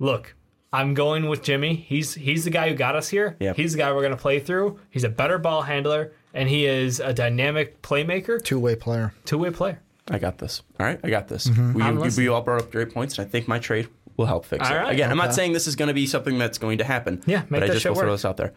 "Look, 0.00 0.34
I'm 0.72 0.94
going 0.94 1.28
with 1.28 1.44
Jimmy. 1.44 1.76
He's 1.76 2.14
he's 2.14 2.42
the 2.42 2.50
guy 2.50 2.68
who 2.68 2.74
got 2.74 2.96
us 2.96 3.08
here. 3.08 3.36
Yep. 3.38 3.54
He's 3.56 3.74
the 3.74 3.78
guy 3.78 3.92
we're 3.92 4.00
going 4.02 4.10
to 4.10 4.16
play 4.20 4.40
through. 4.40 4.80
He's 4.90 5.04
a 5.04 5.08
better 5.08 5.38
ball 5.38 5.62
handler, 5.62 6.12
and 6.34 6.48
he 6.48 6.66
is 6.66 7.00
a 7.00 7.14
dynamic 7.14 7.80
playmaker, 7.80 8.42
Two 8.42 8.58
way 8.58 8.76
player. 8.76 9.14
two 9.24 9.38
way 9.38 9.50
player. 9.50 9.80
I 10.10 10.18
got 10.18 10.36
this. 10.36 10.60
All 10.78 10.84
right, 10.84 11.00
I 11.02 11.08
got 11.08 11.28
this. 11.28 11.46
Mm-hmm. 11.46 11.72
We, 11.72 11.82
I'm 11.82 11.96
we, 11.98 12.10
we 12.16 12.28
all 12.28 12.42
brought 12.42 12.60
up 12.62 12.70
great 12.70 12.92
points, 12.92 13.18
and 13.18 13.26
I 13.26 13.30
think 13.30 13.48
my 13.48 13.58
trade 13.58 13.88
will 14.18 14.26
help 14.26 14.44
fix 14.44 14.68
All 14.68 14.76
it. 14.76 14.78
right, 14.78 14.92
Again, 14.92 15.10
I'm 15.10 15.16
not 15.16 15.32
saying 15.34 15.52
this 15.54 15.66
is 15.66 15.76
going 15.76 15.88
to 15.88 15.94
be 15.94 16.06
something 16.06 16.36
that's 16.36 16.58
going 16.58 16.78
to 16.78 16.84
happen. 16.84 17.22
Yeah, 17.26 17.40
make 17.48 17.60
but 17.60 17.62
I 17.62 17.66
just 17.68 17.80
shit 17.80 17.92
will 17.92 17.96
throw 18.00 18.08
work. 18.08 18.14
this 18.18 18.24
out 18.26 18.36
there. 18.36 18.52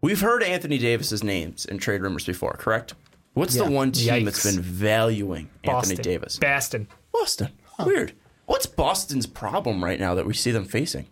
We've 0.00 0.20
heard 0.20 0.42
Anthony 0.42 0.78
Davis's 0.78 1.22
names 1.22 1.66
in 1.66 1.78
trade 1.78 2.00
rumors 2.02 2.24
before, 2.24 2.52
correct? 2.58 2.94
What's 3.34 3.54
the 3.54 3.70
one 3.70 3.92
team 3.92 4.24
that's 4.24 4.42
been 4.50 4.62
valuing 4.62 5.50
Boston, 5.64 5.92
Anthony 5.98 6.02
Davis? 6.02 6.38
Boston. 6.38 6.88
Boston. 7.12 7.48
Weird. 7.84 8.14
What's 8.46 8.64
Boston's 8.66 9.26
problem 9.26 9.84
right 9.84 10.00
now 10.00 10.14
that 10.14 10.24
we 10.26 10.32
see 10.32 10.50
them 10.50 10.64
facing? 10.64 11.08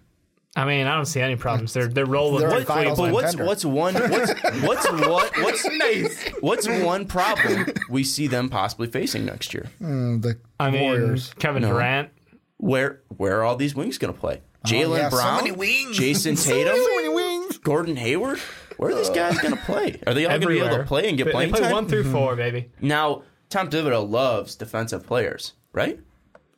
I 0.56 0.64
mean, 0.64 0.86
I 0.86 0.94
don't 0.94 1.06
see 1.06 1.20
any 1.20 1.34
problems. 1.36 1.72
They're 1.72 1.88
they're 1.88 2.06
rolling. 2.06 2.40
They're 2.40 2.48
a 2.48 2.64
quickly. 2.64 2.74
finals 2.74 2.98
But 2.98 3.12
what's 3.12 3.30
contender. 3.34 3.48
what's 3.48 3.64
one 3.64 3.94
what's 3.94 4.34
what's 4.62 4.90
what 5.08 5.32
what's 5.38 6.30
what's 6.40 6.68
one 6.68 7.06
problem 7.06 7.66
we 7.90 8.04
see 8.04 8.26
them 8.28 8.48
possibly 8.48 8.86
facing 8.86 9.24
next 9.24 9.52
year? 9.52 9.66
Mm, 9.80 10.22
the 10.22 10.38
I 10.60 10.70
mean, 10.70 10.82
Warriors. 10.82 11.34
Kevin 11.38 11.62
Durant. 11.62 12.10
Where 12.58 13.02
where 13.16 13.40
are 13.40 13.42
all 13.42 13.56
these 13.56 13.74
wings 13.74 13.98
going 13.98 14.14
to 14.14 14.18
play? 14.20 14.42
Jaylen 14.64 14.90
Oh, 14.92 14.96
yeah, 14.96 15.08
so 15.10 15.16
Brown, 15.16 15.36
many 15.38 15.52
wings. 15.52 15.98
Jayson 15.98 16.36
So 16.38 16.50
Tatum, 16.52 16.72
many 16.78 17.08
wings. 17.08 17.58
Gordon 17.58 17.96
Hayward. 17.96 18.38
Where 18.76 18.90
are 18.90 18.94
these 18.94 19.10
guys 19.10 19.38
going 19.40 19.54
to 19.56 19.60
play? 19.62 20.00
Are 20.06 20.14
they 20.14 20.24
all 20.24 20.30
going 20.30 20.40
to 20.42 20.46
be 20.48 20.58
able 20.60 20.78
to 20.78 20.84
play 20.84 21.08
and 21.08 21.16
get 21.18 21.24
They- 21.26 21.30
playing 21.32 21.50
They 21.52 21.58
play 21.58 21.66
time? 21.68 21.72
one 21.72 21.88
through 21.88 22.10
four, 22.10 22.34
baby. 22.36 22.70
Now, 22.80 23.22
Tom 23.50 23.68
Thibodeau 23.70 24.08
loves 24.08 24.54
defensive 24.56 25.06
players, 25.06 25.52
right? 25.72 26.00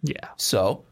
Yeah. 0.02 0.28
So, 0.36 0.84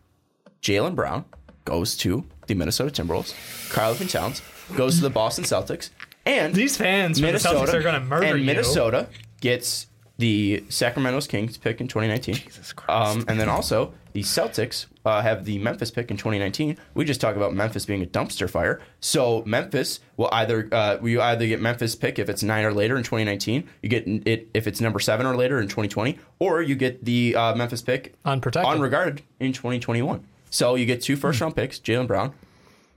Jaylen 0.60 0.94
Brown 0.94 1.24
goes 1.64 1.96
to 1.98 2.24
the 2.46 2.54
Minnesota 2.54 3.02
Timberwolves. 3.02 3.34
Karl-Anthony 3.72 4.10
Towns 4.10 4.42
goes 4.76 4.96
to 4.96 5.02
the 5.02 5.10
Boston 5.10 5.44
Celtics, 5.44 5.90
and 6.26 6.54
These 6.54 6.76
fans 6.76 7.18
from 7.18 7.26
the 7.26 7.32
Minnesota 7.32 7.58
Celtics 7.70 7.74
are 7.74 7.82
going 7.82 7.94
to 7.94 8.00
murder 8.00 8.26
and 8.26 8.38
you. 8.40 8.44
Minnesota 8.46 9.08
gets 9.40 9.86
the 10.16 10.64
Sacramento 10.68 11.20
Kings 11.22 11.56
pick 11.58 11.80
in 11.80 11.88
2019. 11.88 12.36
Jesus 12.36 12.72
Christ. 12.72 13.16
Um, 13.18 13.24
and 13.28 13.38
then 13.38 13.48
also 13.48 13.92
the 14.12 14.22
Celtics 14.22 14.86
uh, 15.04 15.20
have 15.20 15.44
the 15.44 15.58
Memphis 15.58 15.90
pick 15.90 16.10
in 16.10 16.16
2019. 16.16 16.78
We 16.94 17.04
just 17.04 17.20
talk 17.20 17.34
about 17.36 17.52
Memphis 17.52 17.84
being 17.84 18.02
a 18.02 18.06
dumpster 18.06 18.48
fire. 18.48 18.80
So 19.00 19.42
Memphis 19.44 20.00
will 20.16 20.28
either 20.32 20.68
uh, 20.70 20.98
you 21.02 21.20
either 21.20 21.46
get 21.46 21.60
Memphis 21.60 21.96
pick 21.96 22.18
if 22.20 22.28
it's 22.28 22.42
nine 22.44 22.64
or 22.64 22.72
later 22.72 22.96
in 22.96 23.02
2019. 23.02 23.68
You 23.82 23.88
get 23.88 24.06
it 24.06 24.48
if 24.54 24.66
it's 24.68 24.80
number 24.80 25.00
seven 25.00 25.26
or 25.26 25.34
later 25.36 25.60
in 25.60 25.66
2020, 25.66 26.18
or 26.38 26.62
you 26.62 26.76
get 26.76 27.04
the 27.04 27.34
uh, 27.34 27.54
Memphis 27.56 27.82
pick 27.82 28.14
Unprotected. 28.24 28.72
unregarded 28.72 29.22
in 29.40 29.52
2021. 29.52 30.24
So 30.54 30.76
you 30.76 30.86
get 30.86 31.02
two 31.02 31.16
first 31.16 31.40
hmm. 31.40 31.46
round 31.46 31.56
picks, 31.56 31.80
Jaylen 31.80 32.06
Brown 32.06 32.32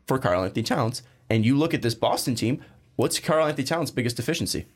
for 0.05 0.19
Karl-Anthony 0.19 0.61
Towns, 0.61 1.01
and 1.27 1.43
you 1.43 1.57
look 1.57 1.73
at 1.73 1.81
this 1.81 1.95
Boston 1.95 2.35
team. 2.35 2.63
What's 2.97 3.19
Karl-Anthony 3.19 3.63
Towns' 3.63 3.89
biggest 3.89 4.15
deficiency? 4.15 4.67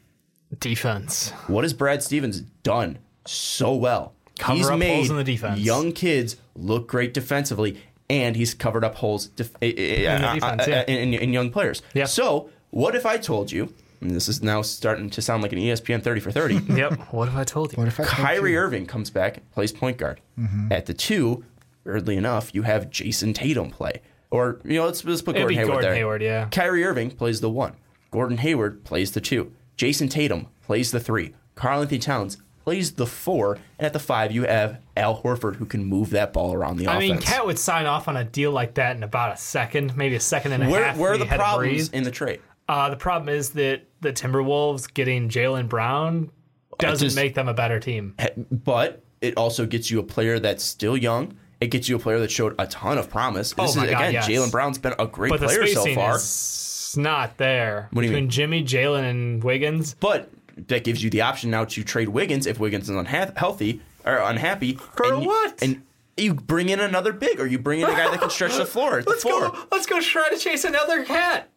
Defense. 0.60 1.30
What 1.45 1.64
has 1.64 1.74
Brad 1.74 2.02
Stevens 2.02 2.41
done 2.41 2.98
so 3.26 3.76
well? 3.76 4.16
Cover 4.40 4.58
he's 4.58 4.68
up 4.68 4.80
made 4.80 4.95
holes 4.95 5.12
in 5.12 5.18
the 5.18 5.24
defense. 5.24 5.60
young 5.60 5.91
kids 5.91 6.38
look 6.56 6.88
great 6.88 7.14
defensively, 7.14 7.80
and 8.10 8.36
he's 8.36 8.56
covered 8.56 8.84
up 8.84 8.95
holes 8.95 9.28
def- 9.28 9.56
in, 9.62 9.76
the 9.76 10.08
uh, 10.08 10.14
uh, 10.14 10.34
defense, 10.34 10.62
uh, 10.64 10.72
yeah. 10.72 10.84
in, 10.88 11.14
in 11.14 11.34
young 11.34 11.52
players. 11.52 11.84
Yeah. 11.94 12.06
So, 12.06 12.49
what 12.72 12.95
if 12.95 13.06
I 13.06 13.18
told 13.18 13.52
you, 13.52 13.72
and 14.02 14.10
this 14.10 14.28
is 14.28 14.41
now 14.41 14.64
starting 14.64 15.12
to 15.12 15.22
sound 15.22 15.44
like 15.44 15.53
an 15.53 15.60
ESPN 15.60 16.02
30 16.02 16.20
for 16.20 16.32
30, 16.32 16.56
Yep. 16.74 17.14
What 17.14 17.30
have 17.30 17.38
I 17.38 17.44
told 17.44 17.74
you? 17.74 17.78
What 17.78 17.88
if 17.88 17.99
I 17.99 18.06
told 18.06 18.16
Kyrie 18.16 18.53
you- 18.53 18.58
Irving 18.58 18.88
comes 18.88 19.12
back, 19.12 19.48
plays 19.52 19.72
point 19.72 19.98
guard. 19.98 20.20
Mm-hmm. 20.40 20.72
At 20.72 20.88
the 20.88 20.95
two, 20.95 21.45
weirdly 21.84 22.18
enough, 22.18 22.53
you 22.53 22.64
have 22.64 22.90
Jayson 22.90 23.34
Tatum 23.34 23.72
play. 23.72 24.02
Or, 24.30 24.60
you 24.64 24.76
know, 24.80 24.86
let's, 24.86 25.03
let's 25.03 25.22
put 25.22 25.36
It'd 25.36 25.41
Gordon 25.41 25.49
be 25.49 25.56
Hayward 25.58 25.72
Gordon 25.74 25.90
there. 25.90 25.95
Hayward, 25.95 26.22
yeah. 26.22 26.48
Kyrie 26.49 26.84
Irving 26.86 27.12
plays 27.12 27.41
the 27.41 27.49
one. 27.49 27.76
Gordon 28.12 28.38
Hayward 28.38 28.84
plays 28.84 29.12
the 29.12 29.22
two. 29.22 29.52
Jayson 29.78 30.10
Tatum 30.10 30.48
plays 30.62 30.91
the 30.91 30.99
three. 30.99 31.34
Karl-Anthony 31.56 31.99
Towns 31.99 32.38
plays 32.64 32.94
the 32.94 33.06
four. 33.06 33.56
And 33.78 33.86
at 33.86 33.94
the 33.94 33.99
five, 33.99 34.32
you 34.32 34.44
have 34.44 34.80
Al 34.95 35.22
Horford 35.22 35.56
who 35.56 35.66
can 35.66 35.84
move 35.84 36.12
that 36.12 36.32
ball 36.32 36.53
around 36.53 36.78
the 36.78 36.88
I 36.88 36.95
offense. 36.95 37.10
mean, 37.10 37.22
Cat 37.22 37.45
would 37.45 37.60
sign 37.60 37.86
off 37.88 38.08
on 38.08 38.16
a 38.16 38.24
deal 38.24 38.52
like 38.52 38.76
that 38.76 38.95
in 38.95 39.03
about 39.03 39.34
a 39.34 39.38
second, 39.38 39.98
maybe 39.98 40.16
a 40.16 40.20
second 40.22 40.53
and 40.53 40.64
a 40.64 40.70
where, 40.70 40.84
half. 40.86 40.98
where 40.98 41.14
are 41.14 41.18
the 41.18 41.26
he 41.26 41.30
had 41.30 41.38
to 41.38 41.44
problems 41.44 41.90
in 41.90 42.03
the 42.03 42.12
trade? 42.12 42.40
Uh, 42.70 42.90
the 42.90 42.95
problem 42.95 43.28
is 43.28 43.49
that 43.52 43.82
the 43.99 44.14
Timberwolves 44.14 44.94
getting 44.94 45.28
Jaylen 45.28 45.68
Brown 45.68 46.32
doesn't 46.80 47.08
just- 47.08 47.16
make 47.18 47.34
them 47.34 47.49
a 47.49 47.53
better 47.53 47.80
team. 47.82 48.16
But 48.49 49.03
it 49.20 49.36
also 49.36 49.66
gets 49.66 49.91
you 49.91 49.99
a 49.99 50.03
player 50.03 50.40
that's 50.40 50.64
still 50.64 50.95
young. 50.95 51.34
It 51.62 51.68
gets 51.68 51.88
you 51.88 51.96
a 51.96 52.00
player 52.00 52.20
that 52.20 52.32
showed 52.32 52.56
a 52.60 52.66
ton 52.68 52.98
of 52.98 53.10
promise. 53.10 53.54
Oh 53.58 53.68
This 53.68 53.76
my 53.76 53.86
is, 53.86 53.92
God, 53.92 53.98
again, 54.02 54.14
yes. 54.14 54.28
Jaylen 54.28 54.52
Brown's 54.52 54.80
been 54.80 54.96
a 54.98 55.06
great 55.08 55.30
But 55.30 55.40
the 55.42 55.46
player 55.46 55.68
so 55.68 55.86
far. 55.94 56.16
it's 56.16 56.98
not 56.98 57.38
there 57.38 57.88
What 57.92 58.02
do 58.02 58.08
you 58.08 58.12
between 58.12 58.24
mean? 58.26 58.30
Jimmy, 58.32 58.64
Jaylen, 58.64 59.10
and 59.10 59.44
Wiggins. 59.44 59.96
But 60.00 60.30
that 60.68 60.84
gives 60.84 61.04
you 61.04 61.10
the 61.12 61.22
option 61.22 61.52
now 61.52 61.66
to 61.66 61.84
trade 61.84 62.10
Wiggins 62.10 62.46
if 62.48 62.60
Wiggins 62.60 62.90
is 62.90 62.96
unhealthy 62.96 63.80
or 64.06 64.18
unhappy. 64.18 64.74
For 64.74 65.06
and 65.14 65.22
you- 65.22 65.28
what? 65.30 65.62
and 65.62 65.84
you 66.18 66.34
bring 66.34 66.70
in 66.70 66.80
another 66.80 67.14
big, 67.14 67.40
or 67.40 67.48
you 67.48 67.58
bring 67.58 67.80
in 67.80 67.88
a 67.90 67.94
guy 67.94 68.10
that 68.12 68.20
can 68.20 68.30
stretch 68.30 68.56
the 68.58 68.66
floor. 68.66 69.02
Let's 69.08 69.22
floor. 69.22 69.50
go. 69.50 69.58
Let's 69.72 69.86
go 69.86 70.02
try 70.02 70.30
to 70.30 70.38
chase 70.38 70.66
another 70.66 71.06
cat. 71.06 71.50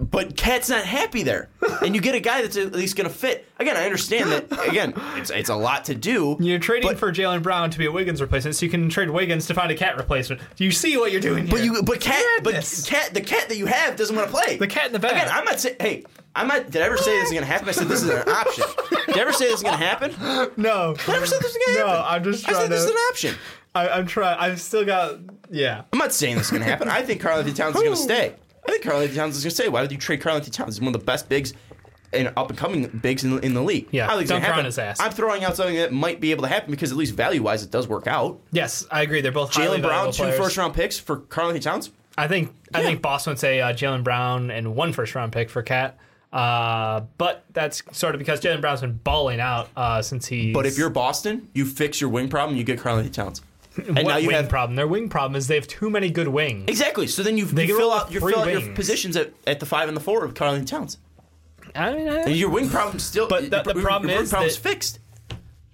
But 0.00 0.36
Cat's 0.36 0.68
not 0.68 0.84
happy 0.84 1.24
there, 1.24 1.48
and 1.82 1.92
you 1.92 2.00
get 2.00 2.14
a 2.14 2.20
guy 2.20 2.42
that's 2.42 2.56
at 2.56 2.72
least 2.72 2.94
going 2.94 3.08
to 3.08 3.14
fit. 3.14 3.48
Again, 3.58 3.76
I 3.76 3.84
understand 3.84 4.30
that. 4.30 4.68
Again, 4.68 4.94
it's 5.16 5.28
it's 5.30 5.48
a 5.48 5.56
lot 5.56 5.86
to 5.86 5.94
do. 5.96 6.36
You're 6.38 6.60
trading 6.60 6.88
but, 6.88 6.98
for 6.98 7.10
Jaylen 7.10 7.42
Brown 7.42 7.70
to 7.70 7.78
be 7.78 7.86
a 7.86 7.90
Wiggins 7.90 8.20
replacement, 8.20 8.54
so 8.54 8.64
you 8.64 8.70
can 8.70 8.88
trade 8.90 9.10
Wiggins 9.10 9.46
to 9.48 9.54
find 9.54 9.72
a 9.72 9.74
cat 9.74 9.96
replacement. 9.96 10.40
Do 10.54 10.64
you 10.64 10.70
see 10.70 10.96
what 10.96 11.10
you're 11.10 11.20
doing 11.20 11.46
here? 11.46 11.50
But 11.50 11.64
you, 11.64 11.82
but 11.82 12.00
cat, 12.00 12.24
but 12.44 12.54
cat, 12.86 13.12
the 13.12 13.20
cat 13.20 13.48
that 13.48 13.56
you 13.56 13.66
have 13.66 13.96
doesn't 13.96 14.14
want 14.14 14.30
to 14.30 14.32
play. 14.36 14.56
The 14.56 14.68
cat 14.68 14.86
in 14.86 14.92
the 14.92 15.00
bag. 15.00 15.12
Again, 15.12 15.28
I'm 15.32 15.44
not 15.44 15.58
saying. 15.58 15.76
Hey, 15.80 16.04
I'm 16.36 16.46
not. 16.46 16.70
Did 16.70 16.80
I 16.80 16.86
ever 16.86 16.96
say 16.96 17.18
this 17.18 17.24
is 17.24 17.32
going 17.32 17.42
to 17.42 17.50
happen? 17.50 17.68
I 17.68 17.72
said 17.72 17.88
this 17.88 18.04
is 18.04 18.08
an 18.08 18.28
option. 18.28 18.64
Did 19.06 19.18
I 19.18 19.20
ever 19.20 19.32
say 19.32 19.46
this 19.46 19.56
is 19.56 19.62
going 19.64 19.78
to 19.78 19.84
happen? 19.84 20.10
Did 20.10 20.58
no, 20.58 20.94
I 21.08 21.16
ever 21.16 21.26
say 21.26 21.38
this 21.40 21.56
is 21.56 21.58
going 21.66 21.76
to 21.76 21.80
No, 21.80 21.86
happen? 21.88 22.02
No, 22.02 22.08
I'm 22.08 22.22
just 22.22 22.48
I 22.48 22.52
said 22.52 22.70
this 22.70 22.84
is 22.84 22.90
an 22.90 22.96
option. 23.10 23.34
I, 23.74 23.88
I'm 23.88 24.06
trying. 24.06 24.38
I've 24.38 24.60
still 24.60 24.84
got. 24.84 25.18
Yeah. 25.50 25.82
I'm 25.92 25.98
not 25.98 26.12
saying 26.12 26.36
this 26.36 26.46
is 26.46 26.50
going 26.52 26.62
to 26.62 26.68
happen. 26.68 26.88
I 26.88 27.02
think 27.02 27.20
Karl-Anthony 27.20 27.54
Towns 27.54 27.74
is 27.74 27.82
going 27.82 27.96
to 27.96 28.00
stay. 28.00 28.36
I 28.68 28.72
think 28.72 28.84
Karl-Anthony 28.84 29.16
Towns 29.16 29.36
is 29.36 29.42
going 29.44 29.50
to 29.50 29.56
say, 29.56 29.68
Why 29.68 29.80
would 29.80 29.90
you 29.90 29.98
trade 29.98 30.20
Karl-Anthony 30.20 30.52
Towns? 30.52 30.76
He's 30.76 30.80
one 30.80 30.94
of 30.94 31.00
the 31.00 31.04
best 31.04 31.28
bigs 31.28 31.54
and 32.12 32.32
up 32.36 32.50
and 32.50 32.58
coming 32.58 32.86
bigs 32.86 33.24
in 33.24 33.36
the, 33.36 33.44
in 33.44 33.54
the 33.54 33.62
league. 33.62 33.88
Yeah, 33.90 34.04
I 34.04 34.08
don't 34.08 34.16
think 34.16 34.22
it's 34.22 34.30
don't 34.30 34.36
gonna 34.36 34.44
throw 34.46 34.52
happen. 34.52 34.58
on 34.60 34.64
his 34.66 34.78
ass. 34.78 35.00
I'm 35.00 35.10
throwing 35.12 35.44
out 35.44 35.56
something 35.56 35.76
that 35.76 35.92
might 35.92 36.20
be 36.20 36.30
able 36.30 36.42
to 36.42 36.48
happen 36.48 36.70
because 36.70 36.90
at 36.90 36.96
least 36.96 37.14
value 37.14 37.42
wise, 37.42 37.62
it 37.62 37.70
does 37.70 37.88
work 37.88 38.06
out. 38.06 38.40
Yes, 38.52 38.86
I 38.90 39.02
agree. 39.02 39.20
They're 39.20 39.32
both 39.32 39.52
Jaylen 39.52 39.82
Brown, 39.82 40.12
two 40.12 40.30
first 40.32 40.56
round 40.56 40.74
picks 40.74 40.98
for 40.98 41.16
Karl-Anthony 41.18 41.60
Towns. 41.60 41.90
I 42.16 42.28
think 42.28 42.54
I 42.74 42.82
think 42.82 43.00
Boston 43.00 43.32
would 43.32 43.38
say 43.38 43.60
uh, 43.60 43.72
Jaylen 43.72 44.04
Brown 44.04 44.50
and 44.50 44.74
one 44.74 44.92
first 44.92 45.14
round 45.14 45.32
pick 45.32 45.50
for 45.50 45.62
Cat. 45.62 45.98
Uh, 46.32 47.02
but 47.16 47.44
that's 47.52 47.82
sort 47.92 48.14
of 48.14 48.18
because 48.18 48.40
Jaylen 48.40 48.60
Brown's 48.60 48.82
been 48.82 49.00
balling 49.02 49.40
out 49.40 49.68
uh, 49.76 50.02
since 50.02 50.26
he. 50.26 50.52
But 50.52 50.66
if 50.66 50.76
you're 50.76 50.90
Boston, 50.90 51.48
you 51.54 51.64
fix 51.64 52.00
your 52.00 52.10
wing 52.10 52.28
problem, 52.28 52.56
you 52.58 52.64
get 52.64 52.78
Karl-Anthony 52.78 53.12
Towns. 53.12 53.40
And 53.86 53.96
what 53.96 54.04
now 54.06 54.16
you 54.16 54.28
wing 54.28 54.36
have 54.36 54.48
problem, 54.48 54.76
their 54.76 54.86
wing 54.88 55.08
problem 55.08 55.36
is 55.36 55.46
they 55.46 55.54
have 55.54 55.66
too 55.68 55.88
many 55.90 56.10
good 56.10 56.28
wings. 56.28 56.64
exactly. 56.68 57.06
So 57.06 57.22
then 57.22 57.36
you, 57.38 57.44
They 57.46 57.62
you 57.62 57.68
can 57.68 57.76
fill 57.76 57.88
roll 57.90 57.98
out 57.98 58.10
you 58.12 58.20
three 58.20 58.32
fill 58.32 58.42
out 58.42 58.48
your 58.50 58.60
wings. 58.60 58.74
positions 58.76 59.16
at, 59.16 59.32
at 59.46 59.60
the 59.60 59.66
five 59.66 59.88
and 59.88 59.96
the 59.96 60.00
four 60.00 60.26
with 60.26 60.34
Karl 60.34 60.62
Towns. 60.64 60.98
I 61.74 61.92
mean, 61.94 62.08
I- 62.08 62.16
And 62.22 62.36
your 62.36 62.50
wing 62.50 62.68
problem 62.68 62.98
still. 62.98 63.28
But 63.28 63.50
the- 63.50 63.62
the 63.62 63.74
your- 63.74 63.82
problem 63.82 64.08
your 64.10 64.18
wing 64.18 64.24
is 64.24 64.30
problem's 64.30 64.56
that- 64.58 64.68
fixed. 64.68 64.98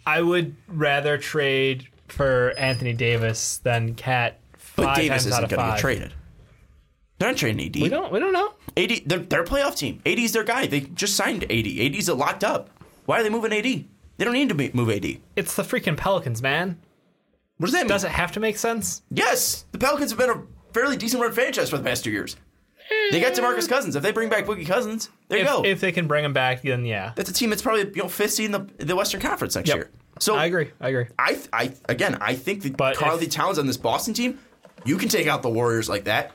I 0.07 0.21
would 0.21 0.55
rather 0.69 1.17
trade 1.19 1.89
for 2.09 2.53
Anthony 2.59 2.93
Davis 2.93 3.59
than 3.59 3.95
Cat. 3.95 4.39
But 4.77 4.85
five 4.87 4.97
Davis 4.97 5.25
times 5.25 5.27
out 5.27 5.29
isn't 5.29 5.45
of 5.45 5.51
going 5.51 5.61
to 5.61 5.65
get 5.67 5.71
five. 5.73 5.81
traded. 5.81 6.13
They're 7.19 7.29
not 7.31 7.39
trading 7.39 7.65
AD. 7.67 7.81
We 7.81 7.89
don't. 7.89 8.13
We 8.13 8.19
don't 8.19 8.33
know. 8.33 8.53
AD, 8.77 9.03
they're, 9.07 9.21
they're 9.21 9.43
a 9.43 9.47
playoff 9.47 9.77
team. 9.79 10.03
AD 10.05 10.19
is 10.19 10.33
their 10.33 10.43
guy. 10.45 10.67
They 10.67 10.81
just 10.81 11.15
signed 11.17 11.45
AD. 11.45 11.51
AD's 11.79 12.09
a 12.09 12.15
locked 12.15 12.43
up. 12.45 12.69
Why 13.07 13.21
are 13.21 13.23
they 13.23 13.31
moving 13.31 13.53
AD? 13.53 13.63
They 14.17 14.25
don't 14.25 14.35
need 14.35 14.49
to 14.49 14.55
be- 14.55 14.71
move 14.75 14.91
AD. 14.91 15.19
It's 15.37 15.55
the 15.55 15.63
freaking 15.63 15.97
Pelicans, 15.97 16.43
man. 16.43 16.79
What 17.59 17.67
does 17.67 17.73
that 17.75 17.81
mean? 17.83 17.89
Does 17.89 18.05
it 18.05 18.11
have 18.11 18.33
to 18.33 18.41
make 18.41 18.57
sense? 18.59 19.03
Yes, 19.11 19.65
the 19.73 19.79
Pelicans 19.79 20.11
have 20.11 20.19
been 20.19 20.31
a 20.31 20.43
fairly 20.73 20.97
decent 20.97 21.23
run 21.23 21.33
franchise 21.33 21.71
for 21.71 21.79
the 21.79 21.85
past 21.85 22.05
two 22.05 22.11
years. 22.11 22.37
They 23.11 23.21
got 23.21 23.33
DeMarcus 23.33 23.69
Cousins. 23.69 23.97
If 23.97 24.03
they 24.03 24.13
bring 24.13 24.29
back 24.29 24.45
Boogie 24.45 24.67
Cousins, 24.67 25.09
there 25.29 25.39
you 25.39 25.45
If, 25.45 25.51
go. 25.51 25.65
if 25.65 25.81
they 25.81 25.91
can 25.93 26.07
bring 26.07 26.25
him 26.25 26.33
back, 26.35 26.63
then 26.63 26.85
yeah. 26.85 27.13
That's 27.17 27.31
a 27.31 27.33
team 27.33 27.49
that's 27.51 27.63
probably 27.63 27.83
you 27.95 28.03
know 28.03 28.09
fifth 28.09 28.33
seed 28.33 28.47
in 28.47 28.53
the, 28.53 28.85
the 28.85 28.95
Western 28.95 29.21
Conference 29.21 29.57
next 29.57 29.69
Yep. 29.69 29.77
year. 29.77 29.91
So 30.21 30.35
I 30.37 30.45
agree. 30.47 30.71
I 30.81 30.89
agree. 30.91 31.07
I, 31.19 31.39
I 31.53 31.73
again, 31.89 32.19
I 32.21 32.35
think 32.35 32.63
that 32.65 32.77
But 32.77 32.97
Karl 32.97 33.19
if- 33.19 33.31
Towns 33.31 33.59
on 33.59 33.67
this 33.67 33.77
Boston 33.79 34.13
team, 34.15 34.39
you 34.85 34.99
can 34.99 35.09
take 35.09 35.27
out 35.27 35.43
the 35.43 35.49
Warriors 35.51 35.89
like 35.89 36.05
that. 36.05 36.33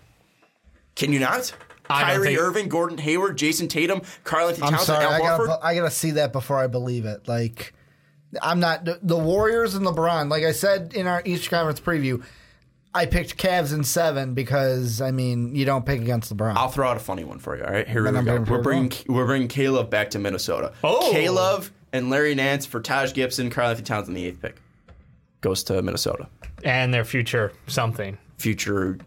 Can 0.96 1.14
you 1.14 1.20
not? 1.20 1.54
I 1.90 2.02
don't 2.02 2.10
Kyrie 2.12 2.28
think- 2.28 2.40
Irving, 2.40 2.70
Gordon 2.70 2.98
Hayward, 2.98 3.38
Jayson 3.38 3.68
Tatum, 3.68 4.02
Karl-Anthony 4.24 4.68
I'm 4.68 4.74
Towns, 4.74 4.86
sorry, 4.86 5.06
and 5.06 5.14
I 5.14 5.18
Al 5.20 5.38
gotta, 5.38 5.44
Horford. 5.52 5.60
I 5.64 5.76
gotta 5.76 5.92
see 5.92 6.12
that 6.12 6.32
before 6.34 6.58
I 6.58 6.68
believe 6.68 7.06
it. 7.06 7.28
Like, 7.28 7.74
I'm 8.42 8.60
not 8.60 8.86
the, 8.86 9.00
the 9.02 9.18
Warriors 9.18 9.76
and 9.76 9.86
LeBron. 9.86 10.30
Like 10.30 10.44
I 10.44 10.52
said 10.52 10.94
in 10.94 11.08
our 11.08 11.22
East 11.26 11.50
Conference 11.50 11.80
preview, 11.80 12.24
I 12.94 13.06
picked 13.06 13.38
Cavs 13.38 13.74
in 13.74 13.84
seven 13.84 14.34
because 14.34 15.02
I 15.02 15.12
mean 15.12 15.56
you 15.56 15.66
don't 15.66 15.86
pick 15.86 16.02
against 16.02 16.36
LeBron. 16.36 16.56
I'll 16.56 16.70
throw 16.70 16.90
out 16.90 16.98
a 16.98 17.00
funny 17.00 17.24
one 17.24 17.40
for 17.40 17.58
you. 17.58 17.64
All 17.64 17.72
right, 17.72 17.88
here 17.88 18.04
Then 18.04 18.14
we 18.14 18.20
I'm 18.20 18.26
go. 18.46 18.52
We're 18.52 18.62
bringing 18.62 18.90
K-Love 18.90 19.16
we're 19.16 19.26
bringing 19.26 19.48
K-Love 19.48 19.90
back 19.90 20.12
to 20.12 20.20
Minnesota. 20.20 20.74
Oh. 20.84 21.10
K-Love 21.12 21.72
and 21.92 22.10
Larry 22.10 22.36
Nance 22.36 22.66
for 22.66 22.80
Taj 22.82 23.14
Gibson, 23.14 23.50
Karl-Anthony 23.50 23.86
Towns 23.86 24.08
in 24.08 24.14
the 24.14 24.26
eighth 24.26 24.42
pick 24.42 24.58
goes 25.42 25.64
to 25.64 25.82
Minnesota. 25.82 26.28
And 26.64 26.94
their 26.94 27.06
future 27.06 27.54
something. 27.68 28.18
Future, 28.38 28.98